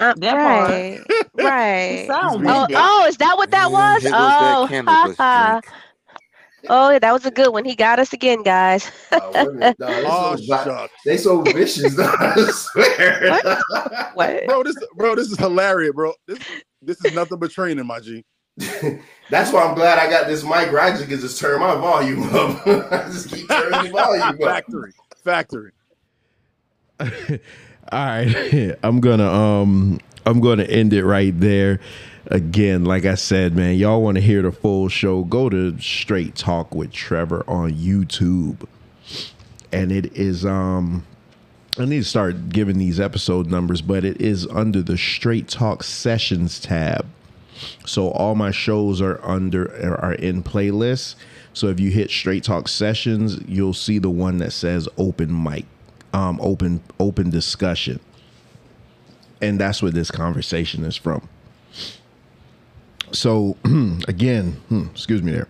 uh, 0.00 0.14
That 0.16 0.40
part. 0.40 0.86
right. 0.86 1.00
Right. 1.34 2.16
Oh, 2.46 2.68
oh, 2.74 3.06
is 3.08 3.18
that 3.18 3.36
what 3.36 3.50
that 3.52 3.70
was? 3.72 4.06
Oh, 4.12 4.68
goes 4.76 5.16
that 5.28 5.62
Oh, 6.68 6.74
candle. 6.74 6.90
ha 6.90 6.90
Let's 6.90 6.92
ha. 6.92 6.92
drink. 6.92 7.02
That 7.02 7.12
was 7.12 7.26
a 7.26 7.30
good 7.30 7.52
one. 7.52 7.64
He 7.64 7.74
got 7.76 7.98
us 7.98 8.12
again, 8.12 8.42
guys. 8.42 8.90
Uh, 9.12 9.32
women, 9.36 9.74
nah, 9.78 10.00
they, 10.00 10.04
Oh 10.04 10.36
so, 10.36 10.42
shucks. 10.64 10.94
they 11.04 11.16
so 11.16 11.42
vicious. 11.42 11.96
though, 11.96 12.12
I 12.18 12.34
swear. 12.52 13.40
What? 14.12 14.44
Bro, 14.46 14.64
this 14.64 14.76
bro, 14.96 15.14
this 15.14 15.30
is 15.30 15.38
hilarious, 15.38 15.92
bro. 15.94 16.12
This 16.26 16.40
this 16.82 17.02
is 17.04 17.12
nothing 17.12 17.38
but 17.38 17.50
training, 17.50 17.86
my 17.86 18.00
G. 18.00 18.24
That's 19.30 19.52
why 19.52 19.64
I'm 19.64 19.74
glad 19.74 19.98
I 19.98 20.08
got 20.10 20.26
this 20.28 20.42
mic. 20.44 20.72
Where 20.72 20.80
I 20.80 20.90
just 20.90 21.08
can 21.08 21.20
just 21.20 21.38
turn 21.40 21.60
my 21.60 21.74
volume 21.76 22.24
up. 22.34 22.66
I 22.92 23.08
just 23.10 23.28
keep 23.30 23.48
turning 23.48 23.84
the 23.84 23.90
volume 23.90 24.22
up. 24.22 24.36
Factory. 24.40 24.92
Factory. 25.24 25.72
All 27.00 28.04
right, 28.06 28.74
I'm 28.82 29.00
gonna 29.00 29.30
um 29.30 30.00
I'm 30.24 30.40
gonna 30.40 30.64
end 30.64 30.92
it 30.92 31.04
right 31.04 31.38
there. 31.38 31.80
Again, 32.28 32.84
like 32.84 33.04
I 33.04 33.14
said, 33.14 33.54
man, 33.54 33.76
y'all 33.76 34.02
want 34.02 34.16
to 34.16 34.20
hear 34.20 34.42
the 34.42 34.50
full 34.50 34.88
show? 34.88 35.22
Go 35.22 35.48
to 35.48 35.78
Straight 35.80 36.34
Talk 36.34 36.74
with 36.74 36.92
Trevor 36.92 37.44
on 37.46 37.72
YouTube, 37.72 38.66
and 39.72 39.92
it 39.92 40.12
is 40.16 40.44
um 40.44 41.04
I 41.78 41.84
need 41.84 41.98
to 41.98 42.04
start 42.04 42.48
giving 42.48 42.78
these 42.78 42.98
episode 42.98 43.46
numbers, 43.48 43.80
but 43.80 44.04
it 44.04 44.20
is 44.20 44.46
under 44.48 44.82
the 44.82 44.96
Straight 44.96 45.46
Talk 45.46 45.84
Sessions 45.84 46.58
tab. 46.58 47.06
So 47.84 48.10
all 48.10 48.34
my 48.34 48.50
shows 48.50 49.00
are 49.00 49.24
under 49.24 49.68
are 50.00 50.14
in 50.14 50.42
playlists. 50.42 51.14
So 51.52 51.68
if 51.68 51.78
you 51.78 51.90
hit 51.90 52.10
Straight 52.10 52.42
Talk 52.42 52.66
Sessions, 52.66 53.38
you'll 53.46 53.72
see 53.72 53.98
the 53.98 54.10
one 54.10 54.38
that 54.38 54.52
says 54.52 54.88
open 54.98 55.44
mic, 55.44 55.66
um, 56.12 56.40
open 56.42 56.82
open 56.98 57.30
discussion, 57.30 58.00
and 59.40 59.60
that's 59.60 59.80
where 59.80 59.92
this 59.92 60.10
conversation 60.10 60.82
is 60.82 60.96
from. 60.96 61.28
So 63.12 63.56
again, 64.08 64.52
hmm, 64.68 64.86
excuse 64.92 65.22
me 65.22 65.32
there, 65.32 65.48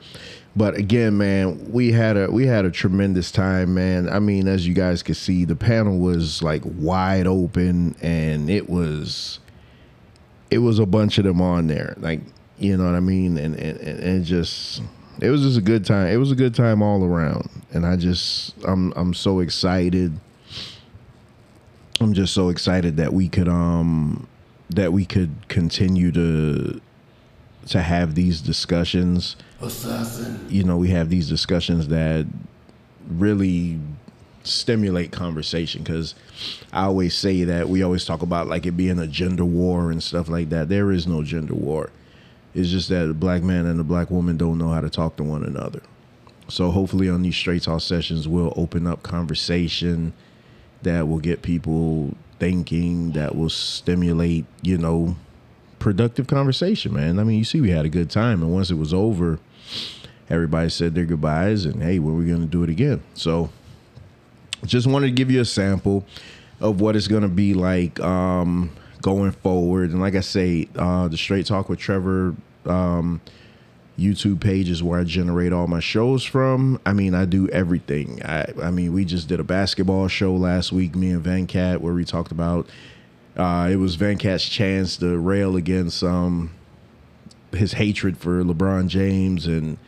but 0.56 0.74
again, 0.74 1.18
man, 1.18 1.70
we 1.70 1.92
had 1.92 2.16
a 2.16 2.30
we 2.30 2.46
had 2.46 2.64
a 2.64 2.70
tremendous 2.70 3.30
time, 3.30 3.74
man. 3.74 4.08
I 4.08 4.20
mean, 4.20 4.48
as 4.48 4.66
you 4.66 4.72
guys 4.72 5.02
could 5.02 5.16
see, 5.16 5.44
the 5.44 5.56
panel 5.56 5.98
was 5.98 6.42
like 6.42 6.62
wide 6.64 7.26
open, 7.26 7.94
and 8.00 8.48
it 8.48 8.68
was 8.70 9.38
it 10.50 10.58
was 10.58 10.78
a 10.78 10.86
bunch 10.86 11.18
of 11.18 11.24
them 11.24 11.42
on 11.42 11.66
there. 11.66 11.94
Like 11.98 12.20
you 12.58 12.76
know 12.76 12.84
what 12.84 12.94
i 12.94 13.00
mean? 13.00 13.36
And 13.36 13.54
and, 13.56 13.78
and 13.78 14.24
just 14.24 14.80
it 15.20 15.30
was 15.30 15.42
just 15.42 15.58
a 15.58 15.62
good 15.62 15.84
time. 15.84 16.08
It 16.08 16.16
was 16.16 16.30
a 16.30 16.34
good 16.36 16.54
time 16.54 16.82
all 16.82 17.04
around. 17.04 17.48
And 17.72 17.84
i 17.84 17.96
just 17.96 18.54
i'm 18.64 18.92
i'm 18.96 19.12
so 19.12 19.40
excited. 19.40 20.18
I'm 22.00 22.14
just 22.14 22.34
so 22.34 22.48
excited 22.48 22.96
that 22.96 23.12
we 23.12 23.28
could 23.28 23.48
um 23.48 24.26
that 24.70 24.92
we 24.92 25.04
could 25.04 25.48
continue 25.48 26.12
to 26.12 26.80
to 27.66 27.82
have 27.82 28.14
these 28.14 28.40
discussions 28.40 29.36
Assassin. 29.60 30.46
you 30.48 30.64
know 30.64 30.76
we 30.76 30.88
have 30.88 31.08
these 31.10 31.28
discussions 31.28 31.88
that 31.88 32.26
really 33.08 33.80
stimulate 34.46 35.12
conversation 35.12 35.82
because 35.82 36.14
I 36.72 36.84
always 36.84 37.14
say 37.14 37.44
that 37.44 37.68
we 37.68 37.82
always 37.82 38.04
talk 38.04 38.22
about 38.22 38.46
like 38.46 38.66
it 38.66 38.72
being 38.72 38.98
a 38.98 39.06
gender 39.06 39.44
war 39.44 39.90
and 39.90 40.02
stuff 40.02 40.28
like 40.28 40.50
that. 40.50 40.68
There 40.68 40.92
is 40.92 41.06
no 41.06 41.22
gender 41.22 41.54
war. 41.54 41.90
It's 42.54 42.70
just 42.70 42.88
that 42.88 43.06
the 43.06 43.14
black 43.14 43.42
man 43.42 43.66
and 43.66 43.78
the 43.78 43.84
black 43.84 44.10
woman 44.10 44.36
don't 44.36 44.58
know 44.58 44.70
how 44.70 44.80
to 44.80 44.88
talk 44.90 45.16
to 45.16 45.24
one 45.24 45.44
another. 45.44 45.82
So 46.48 46.70
hopefully 46.70 47.08
on 47.08 47.22
these 47.22 47.36
straight 47.36 47.62
talk 47.62 47.80
sessions 47.80 48.28
we'll 48.28 48.52
open 48.56 48.86
up 48.86 49.02
conversation 49.02 50.12
that 50.82 51.08
will 51.08 51.18
get 51.18 51.42
people 51.42 52.14
thinking, 52.38 53.12
that 53.12 53.34
will 53.34 53.50
stimulate, 53.50 54.44
you 54.62 54.78
know, 54.78 55.16
productive 55.78 56.26
conversation, 56.26 56.94
man. 56.94 57.18
I 57.18 57.24
mean, 57.24 57.38
you 57.38 57.44
see 57.44 57.60
we 57.60 57.70
had 57.70 57.84
a 57.84 57.90
good 57.90 58.10
time 58.10 58.42
and 58.42 58.52
once 58.52 58.70
it 58.70 58.76
was 58.76 58.92
over, 58.94 59.38
everybody 60.28 60.68
said 60.68 60.94
their 60.94 61.04
goodbyes 61.04 61.64
and 61.64 61.82
hey, 61.82 61.98
when 61.98 62.14
are 62.14 62.18
we 62.18 62.26
going 62.26 62.40
to 62.40 62.46
do 62.46 62.62
it 62.62 62.70
again? 62.70 63.02
So 63.14 63.50
just 64.64 64.86
wanted 64.86 65.06
to 65.06 65.12
give 65.12 65.30
you 65.30 65.40
a 65.40 65.44
sample 65.44 66.04
of 66.60 66.80
what 66.80 66.96
it's 66.96 67.08
going 67.08 67.22
to 67.22 67.28
be 67.28 67.54
like 67.54 68.00
um, 68.00 68.70
going 69.02 69.32
forward. 69.32 69.90
And 69.90 70.00
like 70.00 70.14
I 70.14 70.20
say, 70.20 70.68
uh, 70.76 71.08
the 71.08 71.16
Straight 71.16 71.46
Talk 71.46 71.68
with 71.68 71.78
Trevor 71.78 72.34
um, 72.64 73.20
YouTube 73.98 74.40
page 74.40 74.68
is 74.68 74.82
where 74.82 75.00
I 75.00 75.04
generate 75.04 75.52
all 75.52 75.66
my 75.66 75.80
shows 75.80 76.24
from. 76.24 76.80
I 76.86 76.92
mean, 76.92 77.14
I 77.14 77.24
do 77.24 77.48
everything. 77.48 78.22
I, 78.24 78.52
I 78.62 78.70
mean, 78.70 78.92
we 78.92 79.04
just 79.04 79.28
did 79.28 79.40
a 79.40 79.44
basketball 79.44 80.08
show 80.08 80.34
last 80.34 80.72
week, 80.72 80.94
me 80.94 81.10
and 81.10 81.22
Van 81.22 81.46
Cat, 81.46 81.80
where 81.80 81.94
we 81.94 82.04
talked 82.04 82.32
about 82.32 82.68
uh, 83.36 83.68
it 83.70 83.76
was 83.76 83.96
Van 83.96 84.18
Cat's 84.18 84.48
chance 84.48 84.96
to 84.98 85.18
rail 85.18 85.56
against 85.56 86.02
um, 86.02 86.50
his 87.52 87.74
hatred 87.74 88.16
for 88.18 88.42
LeBron 88.42 88.88
James 88.88 89.46
and 89.46 89.78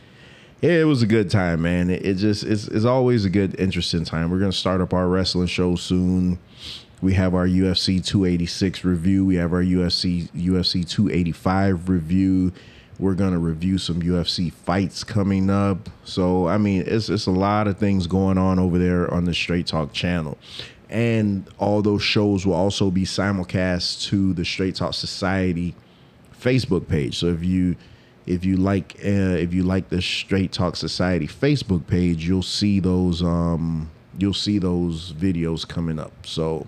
yeah, 0.61 0.73
it 0.73 0.85
was 0.85 1.03
a 1.03 1.07
good 1.07 1.31
time, 1.31 1.63
man. 1.63 1.89
It, 1.89 2.05
it 2.05 2.15
just 2.15 2.43
it's, 2.43 2.67
it's 2.67 2.85
always 2.85 3.25
a 3.25 3.31
good, 3.31 3.59
interesting 3.61 4.05
time. 4.05 4.31
We're 4.31 4.41
gonna 4.41 4.53
start 4.53 4.81
up 4.81 4.93
our 4.93 5.07
wrestling 5.07 5.47
show 5.47 5.77
soon. 5.77 6.39
We 7.01 7.15
have 7.15 7.33
our 7.35 7.47
UFC 7.47 8.05
286 8.05 8.85
review. 8.85 9.25
We 9.25 9.37
have 9.37 9.53
our 9.53 9.63
UFC 9.63 10.29
UFC 10.33 10.89
285 10.89 11.89
review. 11.89 12.53
We're 12.99 13.15
gonna 13.15 13.39
review 13.39 13.79
some 13.79 14.03
UFC 14.03 14.53
fights 14.53 15.05
coming 15.05 15.49
up. 15.49 15.89
So 16.03 16.49
I 16.49 16.59
mean, 16.59 16.83
it's 16.87 17.09
it's 17.09 17.27
a 17.27 17.31
lot 17.33 17.69
of 17.69 17.79
things 17.79 18.09
going 18.09 18.37
on 18.37 18.59
over 18.59 18.79
there 18.79 19.13
on 19.15 19.27
the 19.27 19.35
Straight 19.35 19.69
Talk 19.69 19.93
channel, 19.93 20.39
and 20.91 21.49
all 21.59 21.83
those 21.83 22.03
shows 22.03 22.47
will 22.47 22.55
also 22.55 22.91
be 22.91 23.05
simulcast 23.05 24.03
to 24.09 24.33
the 24.35 24.45
Straight 24.45 24.75
Talk 24.75 24.95
Society 24.95 25.75
Facebook 26.41 26.89
page. 26.89 27.19
So 27.19 27.27
if 27.27 27.45
you 27.45 27.77
if 28.27 28.45
you 28.45 28.57
like 28.57 28.97
uh, 29.05 29.37
if 29.39 29.53
you 29.53 29.63
like 29.63 29.89
the 29.89 30.01
Straight 30.03 30.53
Talk 30.53 30.77
Society 30.77 31.27
Facebook 31.27 31.87
page, 31.87 32.27
you'll 32.27 32.43
see 32.43 32.81
those 32.81 33.23
um 33.23 33.91
you'll 34.19 34.35
see 34.35 34.59
those 34.59 35.13
videos 35.13 35.67
coming 35.67 35.99
up. 35.99 36.13
So 36.27 36.67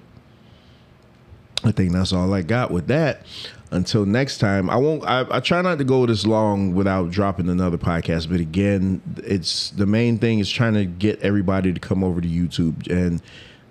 I 1.64 1.72
think 1.72 1.92
that's 1.92 2.12
all 2.12 2.32
I 2.32 2.42
got 2.42 2.70
with 2.70 2.86
that. 2.88 3.26
Until 3.72 4.04
next 4.04 4.38
time, 4.38 4.68
I 4.68 4.76
won't. 4.76 5.04
I, 5.04 5.24
I 5.30 5.40
try 5.40 5.62
not 5.62 5.78
to 5.78 5.84
go 5.84 6.04
this 6.04 6.26
long 6.26 6.74
without 6.74 7.10
dropping 7.10 7.48
another 7.48 7.78
podcast. 7.78 8.28
But 8.28 8.40
again, 8.40 9.00
it's 9.18 9.70
the 9.70 9.86
main 9.86 10.18
thing 10.18 10.40
is 10.40 10.50
trying 10.50 10.74
to 10.74 10.84
get 10.84 11.20
everybody 11.20 11.72
to 11.72 11.78
come 11.78 12.02
over 12.02 12.20
to 12.20 12.26
YouTube 12.26 12.90
and 12.90 13.22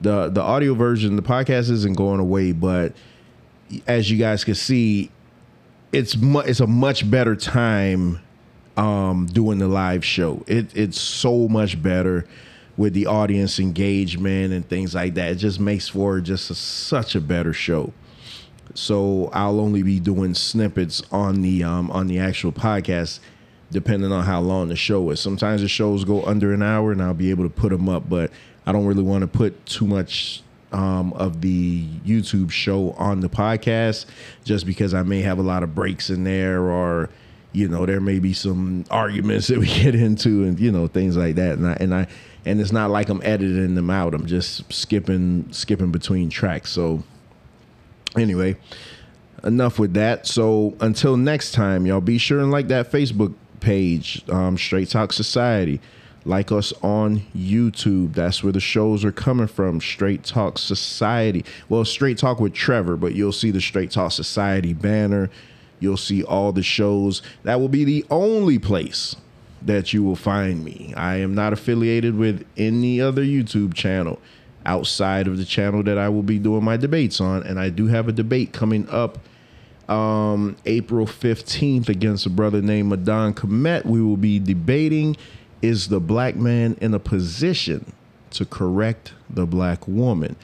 the 0.02 0.30
the 0.30 0.42
audio 0.42 0.74
version, 0.74 1.16
the 1.16 1.22
podcast 1.22 1.70
isn't 1.70 1.98
going 1.98 2.20
away, 2.20 2.52
but 2.52 2.94
as 3.88 4.10
you 4.10 4.18
guys 4.18 4.44
can 4.44 4.56
see, 4.56 5.12
it's 5.92 6.18
mu- 6.18 6.40
it's 6.40 6.60
a 6.60 6.68
much 6.68 7.10
better 7.10 7.36
time 7.36 8.20
um, 8.78 9.26
doing 9.28 9.60
the 9.60 9.68
live 9.68 10.06
show. 10.06 10.44
It 10.48 10.76
it's 10.76 11.00
so 11.00 11.48
much 11.48 11.82
better 11.82 12.26
with 12.78 12.94
the 12.94 13.06
audience 13.08 13.60
engagement 13.60 14.54
and 14.54 14.68
things 14.68 14.96
like 14.96 15.14
that. 15.16 15.32
It 15.32 15.36
just 15.36 15.60
makes 15.60 15.90
for 15.90 16.22
just 16.22 16.50
a, 16.50 16.56
such 16.56 17.14
a 17.14 17.20
better 17.20 17.52
show. 17.52 17.92
So 18.74 19.30
I'll 19.34 19.60
only 19.60 19.84
be 19.84 20.00
doing 20.00 20.34
snippets 20.34 21.02
on 21.12 21.42
the 21.42 21.64
um, 21.64 21.92
on 21.92 22.08
the 22.08 22.20
actual 22.20 22.52
podcast, 22.52 23.20
depending 23.72 24.12
on 24.12 24.24
how 24.24 24.40
long 24.40 24.70
the 24.70 24.76
show 24.76 25.10
is. 25.10 25.20
Sometimes 25.20 25.62
the 25.62 25.68
shows 25.68 26.06
go 26.06 26.24
under 26.24 26.54
an 26.54 26.62
hour, 26.62 26.92
and 26.92 27.02
I'll 27.02 27.14
be 27.14 27.32
able 27.32 27.44
to 27.44 27.50
put 27.50 27.70
them 27.70 27.90
up. 27.90 28.08
But 28.08 28.32
I 28.70 28.72
don't 28.72 28.86
really 28.86 29.02
want 29.02 29.22
to 29.22 29.28
put 29.28 29.66
too 29.66 29.88
much 29.88 30.44
um, 30.72 31.12
of 31.14 31.42
the 31.42 31.88
YouTube 32.06 32.52
show 32.52 32.92
on 32.92 33.22
the 33.22 33.28
podcast, 33.28 34.06
just 34.44 34.68
because 34.68 34.94
I 34.94 35.02
may 35.02 35.22
have 35.24 35.40
a 35.40 35.42
lot 35.42 35.64
of 35.64 35.74
breaks 35.74 36.12
in 36.12 36.24
there, 36.24 36.62
or 36.62 37.10
you 37.52 37.68
know, 37.68 37.88
there 37.88 38.00
may 38.00 38.20
be 38.20 38.32
some 38.32 38.86
arguments 38.92 39.48
that 39.50 39.58
we 39.58 39.66
get 39.66 39.96
into, 39.96 40.44
and 40.44 40.60
you 40.60 40.72
know, 40.72 40.86
things 40.86 41.18
like 41.18 41.34
that. 41.38 41.58
And 41.58 41.68
I 41.68 41.74
and 41.80 41.96
I 41.96 42.08
and 42.46 42.62
it's 42.62 42.72
not 42.72 42.92
like 42.92 43.10
I'm 43.10 43.24
editing 43.24 43.74
them 43.74 43.90
out. 43.90 44.14
I'm 44.14 44.28
just 44.28 44.72
skipping 44.72 45.52
skipping 45.52 45.92
between 45.92 46.30
tracks. 46.30 46.70
So 46.70 47.02
anyway, 48.16 48.56
enough 49.44 49.80
with 49.80 49.96
that. 49.96 50.28
So 50.28 50.76
until 50.80 51.18
next 51.18 51.54
time, 51.54 51.88
y'all 51.88 52.02
be 52.02 52.20
sure 52.20 52.40
and 52.40 52.52
like 52.52 52.68
that 52.68 52.92
Facebook 52.92 53.34
page, 53.62 54.22
um, 54.30 54.60
Straight 54.60 54.90
Talk 54.90 55.12
Society. 55.12 55.82
Like 56.26 56.52
us 56.52 56.74
on 56.84 57.22
YouTube. 57.36 58.14
That's 58.14 58.44
where 58.44 58.52
the 58.52 58.60
shows 58.60 59.06
are 59.06 59.12
coming 59.12 59.48
from. 59.48 59.80
Straight 59.80 60.24
Talk 60.24 60.58
Society. 60.58 61.46
Well, 61.70 61.86
Straight 61.86 62.18
Talk 62.18 62.40
with 62.40 62.54
Trevor, 62.54 62.98
but 62.98 63.16
you'll 63.16 63.32
see 63.32 63.52
the 63.52 63.62
Straight 63.62 63.92
Talk 63.92 64.12
Society 64.12 64.74
banner. 64.74 65.30
You'll 65.80 65.98
see 65.98 66.24
all 66.24 66.52
the 66.52 66.64
shows. 66.64 67.22
That 67.44 67.60
will 67.60 67.70
be 67.70 67.86
the 67.86 68.06
only 68.10 68.60
place 68.60 69.16
that 69.62 69.94
you 69.94 70.04
will 70.04 70.16
find 70.16 70.64
me. 70.64 70.94
I 70.96 71.18
am 71.18 71.36
not 71.36 71.54
affiliated 71.54 72.16
with 72.16 72.46
any 72.58 73.02
other 73.02 73.24
YouTube 73.24 73.74
channel 73.74 74.20
outside 74.66 75.28
of 75.28 75.38
the 75.38 75.46
channel 75.46 75.84
that 75.84 75.98
I 75.98 76.10
will 76.10 76.24
be 76.24 76.40
doing 76.40 76.64
my 76.64 76.78
debates 76.78 77.20
on. 77.20 77.44
And 77.44 77.60
I 77.60 77.70
do 77.70 77.88
have 77.88 78.08
a 78.08 78.12
debate 78.12 78.54
coming 78.54 78.88
up 78.90 79.20
um, 79.90 80.56
April 80.66 81.06
15th 81.06 81.90
against 81.90 82.26
a 82.26 82.30
brother 82.30 82.62
named 82.62 82.92
Madon 82.92 83.34
Komet. 83.34 83.86
We 83.86 84.02
will 84.02 84.18
be 84.18 84.40
debating 84.40 85.18
is 85.62 85.90
the 85.90 86.00
black 86.00 86.36
man 86.36 86.78
in 86.82 86.94
a 86.94 87.00
position 87.00 87.94
to 88.32 88.46
correct 88.46 89.14
the 89.30 89.46
black 89.46 89.88
woman? 89.88 90.36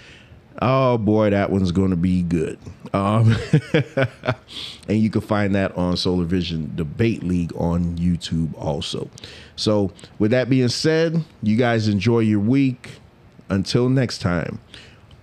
Oh 0.61 0.97
boy, 0.97 1.31
that 1.31 1.49
one's 1.49 1.71
going 1.71 1.89
to 1.89 1.97
be 1.97 2.21
good. 2.21 2.57
Um, 2.93 3.35
and 4.87 4.99
you 4.99 5.09
can 5.09 5.21
find 5.21 5.53
that 5.53 5.75
on 5.77 5.97
Solar 5.97 6.23
Vision 6.23 6.71
Debate 6.75 7.23
League 7.23 7.51
on 7.57 7.97
YouTube 7.97 8.57
also. 8.57 9.09
So, 9.57 9.91
with 10.17 10.31
that 10.31 10.49
being 10.49 10.69
said, 10.69 11.23
you 11.43 11.57
guys 11.57 11.87
enjoy 11.87 12.19
your 12.19 12.39
week. 12.39 12.99
Until 13.47 13.89
next 13.89 14.19
time, 14.19 14.59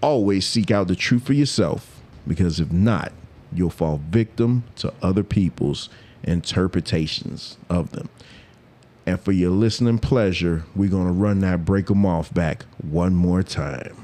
always 0.00 0.46
seek 0.46 0.70
out 0.70 0.86
the 0.86 0.94
truth 0.94 1.24
for 1.24 1.32
yourself 1.32 2.00
because 2.28 2.60
if 2.60 2.70
not, 2.70 3.12
you'll 3.52 3.70
fall 3.70 4.00
victim 4.10 4.64
to 4.76 4.92
other 5.02 5.24
people's 5.24 5.88
interpretations 6.22 7.56
of 7.68 7.90
them. 7.92 8.08
And 9.06 9.20
for 9.20 9.32
your 9.32 9.50
listening 9.50 9.98
pleasure, 9.98 10.64
we're 10.76 10.90
going 10.90 11.06
to 11.06 11.12
run 11.12 11.40
that 11.40 11.64
break 11.64 11.90
'em 11.90 12.06
off 12.06 12.32
back 12.32 12.64
one 12.82 13.14
more 13.14 13.42
time. 13.42 13.96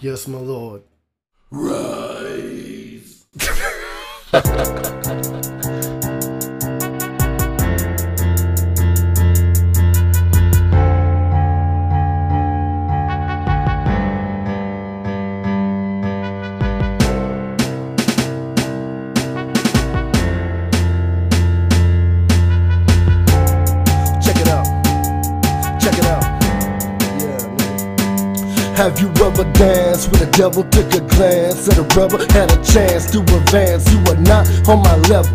Yes, 0.00 0.26
my 0.26 0.38
lord. 0.38 0.82
Rise. 1.50 3.26
Check 25.80 25.96
it 25.96 26.04
out. 26.04 26.22
Yeah. 27.18 27.40
Have 28.76 29.00
you 29.00 29.08
ever 29.24 29.44
danced 29.52 30.10
with 30.10 30.20
a 30.20 30.30
devil? 30.30 30.62
Took 30.64 30.92
a 30.92 31.00
glance 31.00 31.68
at 31.68 31.78
a 31.78 31.82
rubber, 31.96 32.18
had 32.32 32.52
a 32.52 32.62
chance 32.62 33.10
to 33.12 33.20
advance. 33.20 33.90
You 33.90 33.98
are 34.12 34.20
not 34.20 34.46
on 34.68 34.82
my 34.82 34.96
level. 35.08 35.32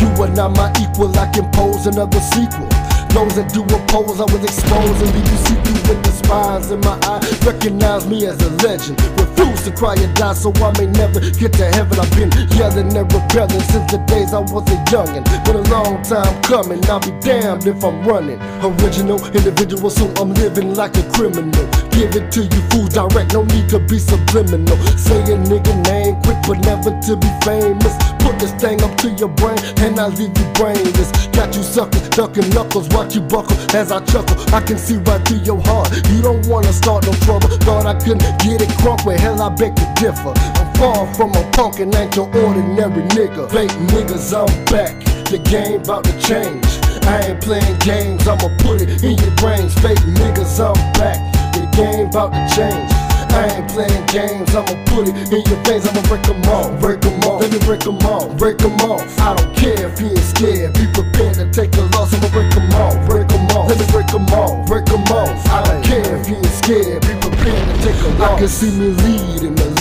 You 0.00 0.08
are 0.22 0.28
not 0.28 0.56
my 0.56 0.72
equal. 0.82 1.16
I 1.16 1.30
can 1.30 1.50
pose 1.52 1.86
another 1.86 2.20
sequel. 2.20 2.68
Those 3.14 3.36
that 3.36 3.52
do 3.54 3.62
oppose, 3.62 4.20
I 4.20 4.26
will 4.26 4.42
expose 4.42 5.00
and 5.00 5.14
leave 5.14 5.30
you 5.30 5.38
see 5.46 5.54
through 5.62 5.94
with 5.94 6.02
the 6.02 6.10
spines 6.10 6.72
in 6.72 6.80
my 6.80 6.98
eye. 7.06 7.22
Recognize 7.46 8.06
me 8.08 8.26
as 8.26 8.42
a 8.42 8.50
legend. 8.66 8.98
Refuse 9.36 9.62
to 9.64 9.72
cry 9.72 9.94
and 9.94 10.14
die, 10.14 10.34
so 10.34 10.52
I 10.56 10.70
may 10.78 10.86
never 10.86 11.20
get 11.20 11.52
to 11.54 11.66
heaven. 11.66 11.98
I've 11.98 12.10
been 12.14 12.30
yelling 12.56 12.96
and 12.96 13.12
rebelling 13.12 13.60
since 13.60 13.90
the 13.90 13.98
days 14.06 14.32
I 14.32 14.40
was 14.40 14.62
a 14.70 14.76
youngin'. 14.90 15.24
Been 15.44 15.56
a 15.56 15.70
long 15.70 16.02
time 16.02 16.42
coming. 16.42 16.84
I'll 16.86 17.00
be 17.00 17.10
damned 17.20 17.66
if 17.66 17.82
I'm 17.84 18.04
running. 18.04 18.40
Original 18.62 19.24
individual, 19.26 19.90
so 19.90 20.12
I'm 20.20 20.32
living 20.34 20.74
like 20.74 20.96
a 20.96 21.02
criminal. 21.12 21.83
Give 21.94 22.10
it 22.16 22.32
to 22.32 22.42
you, 22.42 22.60
fool 22.70 22.88
direct. 22.90 23.32
No 23.32 23.44
need 23.44 23.68
to 23.68 23.78
be 23.78 23.98
subliminal. 23.98 24.76
Say 24.98 25.22
a 25.30 25.38
nigga 25.38 25.74
name 25.86 26.20
quick, 26.22 26.38
but 26.42 26.58
never 26.66 26.90
to 26.90 27.16
be 27.16 27.30
famous. 27.46 27.94
Put 28.18 28.38
this 28.40 28.50
thing 28.58 28.82
up 28.82 28.96
to 28.98 29.10
your 29.10 29.28
brain, 29.28 29.58
and 29.78 30.00
I 30.00 30.08
leave 30.08 30.36
you 30.36 30.46
brainless. 30.54 31.28
Got 31.28 31.54
you 31.54 31.62
suckers, 31.62 32.08
ducking 32.10 32.50
knuckles, 32.50 32.88
watch 32.88 33.14
you 33.14 33.20
buckle 33.20 33.56
as 33.76 33.92
I 33.92 34.04
chuckle. 34.06 34.34
I 34.52 34.60
can 34.60 34.76
see 34.76 34.96
right 35.06 35.22
through 35.26 35.46
your 35.46 35.60
heart. 35.62 35.94
You 36.10 36.20
don't 36.20 36.44
wanna 36.48 36.72
start 36.72 37.06
no 37.06 37.12
trouble. 37.22 37.48
Thought 37.62 37.86
I 37.86 37.94
couldn't 37.94 38.26
get 38.42 38.60
it 38.60 38.70
crunk, 38.82 39.04
well 39.04 39.18
hell 39.18 39.40
I 39.40 39.50
beg 39.50 39.76
to 39.76 39.86
differ. 39.94 40.32
I'm 40.58 40.74
far 40.74 41.14
from 41.14 41.30
a 41.34 41.48
punk 41.52 41.78
and 41.78 41.94
ain't 41.94 42.16
your 42.16 42.26
ordinary 42.26 43.02
nigga. 43.14 43.50
Fake 43.50 43.70
niggas, 43.94 44.34
I'm 44.34 44.50
back. 44.66 45.04
The 45.30 45.38
game 45.38 45.82
about 45.82 46.04
to 46.04 46.12
change. 46.20 46.64
I 47.06 47.20
ain't 47.28 47.40
playing 47.40 47.78
games, 47.78 48.26
I'ma 48.26 48.48
put 48.58 48.80
it 48.80 49.04
in 49.04 49.16
your 49.18 49.34
brains. 49.36 49.74
Fake 49.74 49.98
niggas, 50.18 50.58
I'm 50.58 50.92
back. 50.94 51.33
Game 51.76 52.06
about 52.06 52.30
to 52.30 52.54
change. 52.54 52.90
I 53.34 53.50
ain't 53.50 53.68
playing 53.68 54.06
games, 54.06 54.54
I'ma 54.54 54.78
put 54.86 55.08
it 55.08 55.16
in 55.32 55.42
your 55.42 55.58
veins, 55.64 55.84
I'ma 55.88 56.02
break 56.06 56.22
them 56.22 56.40
off, 56.44 56.80
break 56.80 57.00
them 57.00 57.18
off, 57.24 57.40
let 57.42 57.50
me 57.50 57.58
break 57.66 57.80
them 57.80 57.98
off, 58.06 58.38
break 58.38 58.58
them 58.58 58.78
off. 58.86 59.02
I 59.18 59.34
don't 59.34 59.56
care 59.56 59.88
if 59.88 60.00
you 60.00 60.06
ain't 60.06 60.18
scared, 60.18 60.72
be 60.74 60.86
prepared 60.94 61.34
to 61.34 61.50
take 61.50 61.74
a 61.74 61.80
loss, 61.98 62.14
I'ma 62.14 62.28
break 62.30 62.54
them 62.54 62.70
off, 62.74 62.94
break 63.08 63.26
them 63.26 63.46
off, 63.56 63.68
let 63.68 63.80
me 63.80 63.86
break 63.90 64.06
them 64.06 64.26
off, 64.26 64.66
break 64.68 64.84
them 64.86 65.02
off. 65.10 65.46
I 65.48 65.64
don't 65.64 65.84
care 65.84 66.16
if 66.16 66.28
you 66.28 66.36
ain't 66.36 66.46
scared, 66.46 67.02
be 67.02 67.14
prepared 67.18 67.66
to 67.66 67.82
take 67.82 68.00
a 68.06 68.08
loss. 68.22 68.30
I 68.30 68.38
can 68.38 68.48
see 68.48 68.70
me 68.70 68.88
leading 69.02 69.56
the 69.56 69.74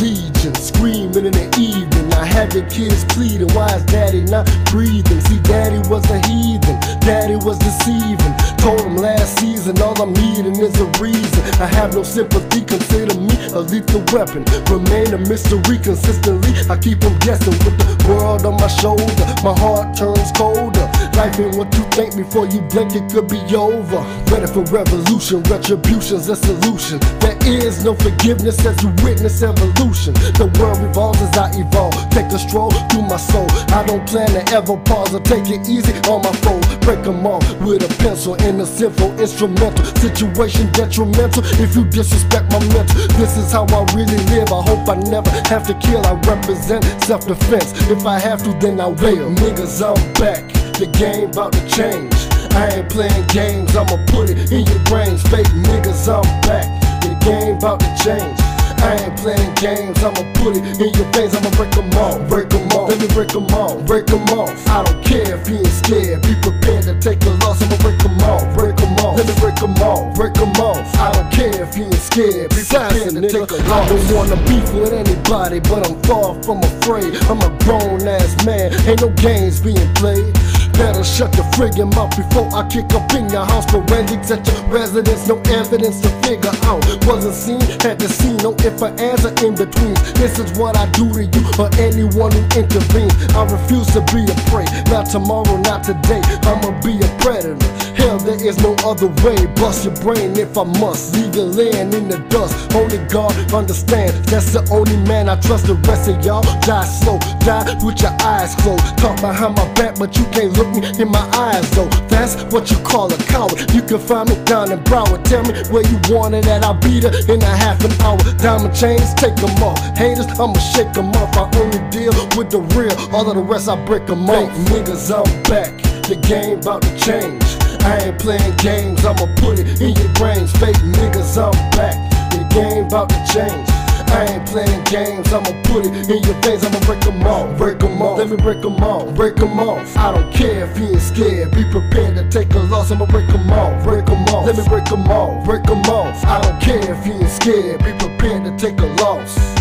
screaming 0.52 1.24
in 1.24 1.32
the 1.32 1.48
evening. 1.56 2.12
I 2.14 2.26
had 2.26 2.52
the 2.52 2.68
kids 2.68 3.06
pleading, 3.06 3.48
why 3.56 3.72
is 3.72 3.86
daddy 3.86 4.24
not 4.28 4.44
breathing? 4.68 5.22
See, 5.22 5.40
daddy 5.40 5.80
was 5.88 6.04
a 6.12 6.20
heathen, 6.28 6.76
daddy 7.00 7.38
was 7.40 7.58
deceiving. 7.60 8.34
Told 8.60 8.82
him 8.82 8.98
last 8.98 9.40
season, 9.40 9.80
all 9.82 9.96
I'm 10.02 10.12
needing 10.12 10.60
is 10.60 10.76
a 10.80 10.88
reason. 11.00 11.42
I 11.64 11.68
have 11.68 11.96
no 11.96 12.04
sympathy, 12.04 12.60
consider 12.66 13.16
me 13.16 13.32
a 13.56 13.60
lethal 13.60 14.04
weapon. 14.12 14.44
Remain 14.68 15.14
a 15.14 15.18
mystery 15.18 15.80
consistently. 15.80 16.52
I 16.68 16.76
keep 16.76 17.00
them 17.00 17.18
guessing 17.20 17.56
with 17.64 17.78
the 17.80 17.88
world 18.12 18.46
on 18.46 18.60
my 18.60 18.68
shoulder. 18.68 19.26
My 19.48 19.56
heart 19.56 19.96
turns 19.96 20.32
colder. 20.36 20.88
Life 21.16 21.40
ain't 21.40 21.56
what 21.56 21.74
you 21.76 21.84
think 21.94 22.16
before 22.16 22.48
you 22.48 22.62
blink, 22.74 22.96
it 22.96 23.12
could 23.12 23.28
be 23.28 23.40
over. 23.56 24.02
Ready 24.34 24.48
for 24.48 24.64
revolution, 24.74 25.44
retribution's 25.44 26.28
a 26.28 26.36
solution. 26.36 27.00
There 27.20 27.38
is 27.46 27.86
no 27.86 27.94
forgiveness 27.94 28.66
as 28.66 28.82
you 28.82 28.90
witness 29.04 29.44
evolution. 29.44 30.14
The 30.40 30.50
world 30.60 30.80
revolves 30.80 31.22
as 31.22 31.38
I 31.38 31.52
evolve. 31.54 31.94
Take 32.10 32.32
a 32.34 32.40
stroll 32.40 32.72
through 32.90 33.04
my 33.04 33.18
soul. 33.18 33.46
I 33.78 33.86
don't 33.86 34.06
plan 34.08 34.30
to 34.30 34.42
ever 34.54 34.76
pause 34.78 35.14
or 35.14 35.20
take 35.22 35.50
it 35.50 35.70
easy 35.70 35.94
on 36.10 36.24
my 36.24 36.34
foe. 36.42 36.60
Break 36.82 37.04
them 37.04 37.26
off 37.28 37.46
with 37.62 37.84
a 37.84 37.94
pencil 38.02 38.34
in 38.36 38.60
a 38.60 38.66
simple 38.66 39.12
instrumental. 39.20 39.86
Situation 40.02 40.72
detrimental 40.72 41.44
if 41.62 41.76
you 41.76 41.86
disrespect 41.86 42.52
my 42.52 42.60
mental. 42.74 42.96
This 43.22 43.38
is 43.38 43.52
how 43.52 43.66
I 43.70 43.86
really 43.94 44.18
live. 44.34 44.52
I 44.52 44.62
hope 44.66 44.90
I 44.90 44.96
never 45.10 45.30
have 45.48 45.68
to 45.68 45.76
kill. 45.76 46.04
I 46.06 46.14
represent 46.26 46.84
self 47.04 47.28
defense. 47.28 47.72
If 47.90 48.06
I 48.06 48.20
have 48.20 48.44
to, 48.44 48.52
then 48.60 48.80
I 48.80 48.88
will. 48.88 49.30
Niggas, 49.36 49.78
I'm 49.86 50.14
back. 50.14 50.44
The 50.74 50.88
game 50.88 51.30
about 51.30 51.54
to 51.54 51.62
change. 51.70 52.14
I 52.58 52.68
ain't 52.82 52.90
playing 52.90 53.28
games, 53.28 53.76
I'ma 53.76 53.98
put 54.08 54.30
it 54.30 54.52
in 54.52 54.66
your 54.66 54.84
brains. 54.86 55.22
Fake 55.30 55.48
niggas, 55.70 56.10
I'm 56.10 56.26
back. 56.42 56.66
The 57.02 57.14
game 57.24 57.58
about 57.58 57.80
to 57.80 57.90
change. 58.04 58.40
I 58.84 59.00
ain't 59.00 59.16
playing 59.16 59.54
games, 59.56 60.04
I'ma 60.04 60.28
put 60.36 60.58
it 60.58 60.66
in 60.82 60.92
your 60.98 61.08
veins, 61.14 61.34
I'ma 61.36 61.52
break 61.56 61.72
them 61.72 61.88
off, 61.96 62.20
break 62.28 62.50
them 62.50 62.68
off, 62.76 62.90
let 62.90 63.00
me 63.00 63.08
break 63.16 63.30
them 63.30 63.48
off, 63.56 63.86
break 63.86 64.08
them 64.08 64.28
off. 64.36 64.52
I 64.68 64.84
don't 64.84 65.00
care 65.06 65.40
if 65.40 65.48
you 65.48 65.56
ain't 65.56 65.68
scared, 65.68 66.22
be 66.22 66.36
prepared 66.42 66.84
to 66.92 67.00
take 67.00 67.24
a 67.24 67.32
loss, 67.46 67.64
I'ma 67.64 67.78
break 67.80 68.00
them 68.04 68.20
off, 68.28 68.44
break 68.58 68.76
them 68.76 68.92
off. 69.00 69.16
Let 69.16 69.28
me 69.28 69.36
break 69.40 69.56
them 69.56 69.78
off, 69.80 70.16
break 70.16 70.34
them 70.34 70.52
off. 70.60 70.84
I 71.00 71.12
don't 71.14 71.32
care 71.32 71.64
if 71.64 71.78
you 71.78 71.86
ain't 71.86 71.96
scared. 71.96 72.50
Be 72.50 72.60
prepared 72.68 73.16
to 73.16 73.22
take 73.22 73.52
a 73.52 73.62
loss. 73.70 73.88
I 73.88 73.96
don't 73.96 74.12
wanna 74.12 74.36
beef 74.50 74.68
with 74.74 74.92
anybody, 74.92 75.60
but 75.62 75.88
I'm 75.88 75.96
far 76.04 76.36
from 76.44 76.60
afraid. 76.60 77.16
I'm 77.32 77.40
a 77.40 77.50
grown 77.64 78.04
ass 78.04 78.36
man, 78.44 78.74
ain't 78.88 79.00
no 79.00 79.10
games 79.22 79.62
being 79.62 79.94
played. 79.96 80.36
Better 80.74 81.04
shut 81.04 81.36
your 81.36 81.46
friggin' 81.56 81.94
mouth 81.96 82.16
before 82.16 82.50
I 82.54 82.68
kick 82.68 82.94
up 82.94 83.12
in 83.14 83.30
your 83.30 83.46
house. 83.46 83.66
Forensics 83.72 84.32
at 84.32 84.46
your 84.48 84.64
residence, 84.68 85.28
no 85.28 85.40
evidence 85.50 86.02
to 86.02 86.10
figure 86.24 86.54
out. 86.64 86.84
Wasn't 87.06 87.34
seen, 87.34 87.62
had 87.82 88.00
to 88.00 88.08
see, 88.08 88.34
no 88.38 88.54
if 88.60 88.82
or 88.82 88.94
answer 89.00 89.34
in 89.46 89.56
between. 89.56 89.94
This 90.16 90.40
is 90.40 90.58
what 90.58 90.78
I 90.78 90.90
do 90.92 91.12
to 91.14 91.24
you 91.26 91.44
or 91.60 91.70
anyone 91.80 92.32
who 92.32 92.44
intervenes. 92.60 93.14
I 93.36 93.44
refuse 93.46 93.88
to 93.94 94.02
be 94.14 94.26
a 94.26 94.36
prey, 94.50 94.66
not 94.92 95.06
tomorrow, 95.10 95.58
not 95.58 95.84
today. 95.84 96.22
I'ma 96.44 96.72
be 96.82 96.98
a 97.00 97.10
predator. 97.22 97.58
Hell, 97.96 98.18
there 98.18 98.42
is 98.44 98.58
no 98.60 98.76
other 98.84 99.08
way. 99.24 99.46
Bust 99.56 99.86
your 99.86 99.96
brain 99.98 100.36
if 100.38 100.58
I 100.58 100.64
must. 100.64 101.16
Leave 101.16 101.36
you 101.36 101.44
land 101.44 101.94
in 101.94 102.10
the 102.10 102.18
dust. 102.30 102.74
Only 102.76 102.98
God 103.08 103.34
understands. 103.54 104.14
That's 104.32 104.52
the 104.52 104.68
only 104.72 104.98
man 105.08 105.30
I 105.30 105.40
trust. 105.40 105.68
The 105.68 105.76
rest 105.88 106.10
of 106.10 106.24
y'all 106.26 106.42
die 106.62 106.86
slow, 106.86 107.20
die 107.46 107.64
with 107.86 108.02
your 108.02 108.16
eyes 108.22 108.56
closed. 108.56 108.98
Talk 108.98 109.22
behind 109.22 109.56
my 109.56 109.72
back, 109.74 110.00
but 110.00 110.18
you 110.18 110.26
can't 110.36 110.52
look 110.58 110.63
me 110.72 110.82
in 111.02 111.10
my 111.10 111.26
eyes 111.36 111.70
though. 111.72 111.90
That's 112.08 112.42
what 112.54 112.72
you 112.72 112.78
call 112.80 113.12
a 113.12 113.18
coward. 113.26 113.72
You 113.74 113.82
can 113.82 114.00
find 114.00 114.30
me 114.30 114.36
down 114.46 114.72
in 114.72 114.80
Broward. 114.84 115.24
Tell 115.24 115.44
me 115.44 115.54
where 115.72 115.84
you 115.84 116.00
want 116.10 116.36
it 116.36 116.48
at. 116.48 116.64
I'll 116.64 116.74
be 116.74 117.00
there 117.00 117.14
in 117.30 117.42
a 117.42 117.56
half 117.56 117.84
an 117.84 117.92
hour. 118.02 118.18
Diamond 118.38 118.76
chains, 118.76 119.14
take 119.16 119.36
them 119.36 119.56
off. 119.64 119.80
Haters, 119.98 120.28
I'ma 120.40 120.60
shake 120.60 120.94
them 120.94 121.12
off. 121.12 121.36
I 121.36 121.50
only 121.60 121.82
deal 121.90 122.14
with 122.38 122.50
the 122.52 122.62
real. 122.76 122.96
All 123.14 123.28
of 123.28 123.36
the 123.36 123.42
rest, 123.44 123.68
I 123.70 123.76
break 123.86 124.06
them 124.08 124.30
off. 124.30 124.50
Niggas, 124.70 125.12
I'm 125.12 125.44
back. 125.44 125.82
The 126.08 126.16
game 126.16 126.60
about 126.60 126.82
to 126.84 126.98
change. 126.98 127.44
I 127.84 127.98
ain't 127.98 128.20
playing 128.20 128.56
games, 128.58 129.04
I'ma 129.04 129.28
put 129.36 129.60
it 129.60 129.82
in 129.82 129.96
your 129.96 130.14
brains. 130.14 130.52
Fake 130.54 130.76
niggas, 130.78 131.38
I'm 131.38 131.52
back. 131.72 131.96
The 132.32 132.48
game 132.54 132.86
about 132.86 133.10
to 133.10 133.20
change. 133.28 133.83
I 134.14 134.26
ain't 134.26 134.48
playing 134.48 134.84
games, 134.84 135.34
I'ma 135.34 135.52
put 135.64 135.88
it 135.88 136.10
in 136.10 136.24
your 136.24 136.40
veins, 136.42 136.64
I'ma 136.64 136.80
break 136.82 137.02
them 137.02 137.24
off, 137.24 137.58
break 137.58 137.80
them 137.80 138.00
off, 138.00 138.20
let 138.20 138.30
me 138.30 138.38
break 138.38 138.62
them 138.62 138.76
off, 138.84 139.16
break 139.16 139.36
them 139.36 139.60
off. 139.60 139.98
I 139.98 140.12
don't 140.12 140.32
care 140.32 140.70
if 140.70 140.78
you 140.78 140.90
ain't 140.90 141.02
scared, 141.02 141.52
be 141.52 141.64
prepared 141.72 142.16
to 142.18 142.30
take 142.30 142.54
a 142.54 142.60
loss, 142.60 142.92
I'ma 142.92 143.08
break 143.08 143.28
them 143.28 143.50
off, 143.52 143.84
break 143.84 144.06
them 144.06 144.24
off, 144.26 144.46
let 144.46 144.56
me 144.56 144.64
break 144.70 144.86
them 144.86 145.08
off, 145.08 145.44
break 145.46 145.64
them 145.64 145.82
off. 145.82 146.24
I 146.26 146.42
don't 146.42 146.62
care 146.62 146.94
if 146.94 147.08
you 147.08 147.14
ain't 147.14 147.30
scared, 147.30 147.84
be 147.84 147.92
prepared 147.94 148.44
to 148.46 148.56
take 148.58 148.80
a 148.80 148.86
loss. 149.02 149.54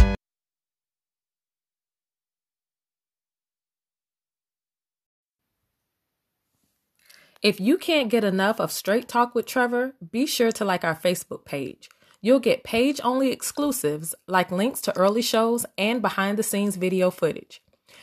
If 7.42 7.58
you 7.58 7.76
can't 7.78 8.08
get 8.08 8.22
enough 8.22 8.60
of 8.60 8.70
Straight 8.70 9.08
Talk 9.08 9.34
with 9.34 9.46
Trevor, 9.46 9.94
be 10.12 10.26
sure 10.26 10.52
to 10.52 10.64
like 10.64 10.84
our 10.84 10.94
Facebook 10.94 11.44
page. 11.44 11.88
You'll 12.24 12.38
get 12.38 12.62
page 12.62 13.00
only 13.02 13.32
exclusives 13.32 14.14
like 14.28 14.52
links 14.52 14.80
to 14.82 14.96
early 14.96 15.22
shows 15.22 15.66
and 15.76 16.00
behind 16.00 16.38
the 16.38 16.44
scenes 16.44 16.76
video 16.76 17.10
footage. 17.10 17.60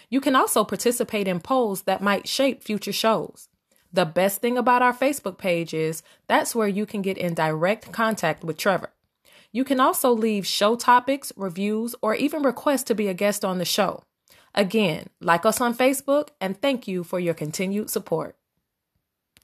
You 0.09 0.19
can 0.19 0.35
also 0.35 0.65
participate 0.65 1.27
in 1.27 1.39
polls 1.39 1.83
that 1.83 2.01
might 2.01 2.27
shape 2.27 2.61
future 2.61 2.91
shows. 2.91 3.47
The 3.93 4.05
best 4.05 4.41
thing 4.41 4.57
about 4.57 4.81
our 4.81 4.93
Facebook 4.93 5.37
page 5.37 5.73
is 5.73 6.03
that's 6.27 6.53
where 6.53 6.67
you 6.67 6.85
can 6.85 7.01
get 7.01 7.17
in 7.17 7.33
direct 7.33 7.93
contact 7.93 8.43
with 8.43 8.57
Trevor. 8.57 8.91
You 9.53 9.63
can 9.63 9.79
also 9.79 10.11
leave 10.11 10.45
show 10.45 10.75
topics, 10.75 11.31
reviews, 11.35 11.95
or 12.01 12.13
even 12.13 12.43
request 12.43 12.87
to 12.87 12.95
be 12.95 13.07
a 13.07 13.13
guest 13.13 13.45
on 13.45 13.57
the 13.57 13.65
show. 13.65 14.03
Again, 14.53 15.07
like 15.21 15.45
us 15.45 15.61
on 15.61 15.73
Facebook 15.73 16.29
and 16.41 16.61
thank 16.61 16.87
you 16.87 17.03
for 17.03 17.19
your 17.19 17.33
continued 17.33 17.89
support. 17.89 18.35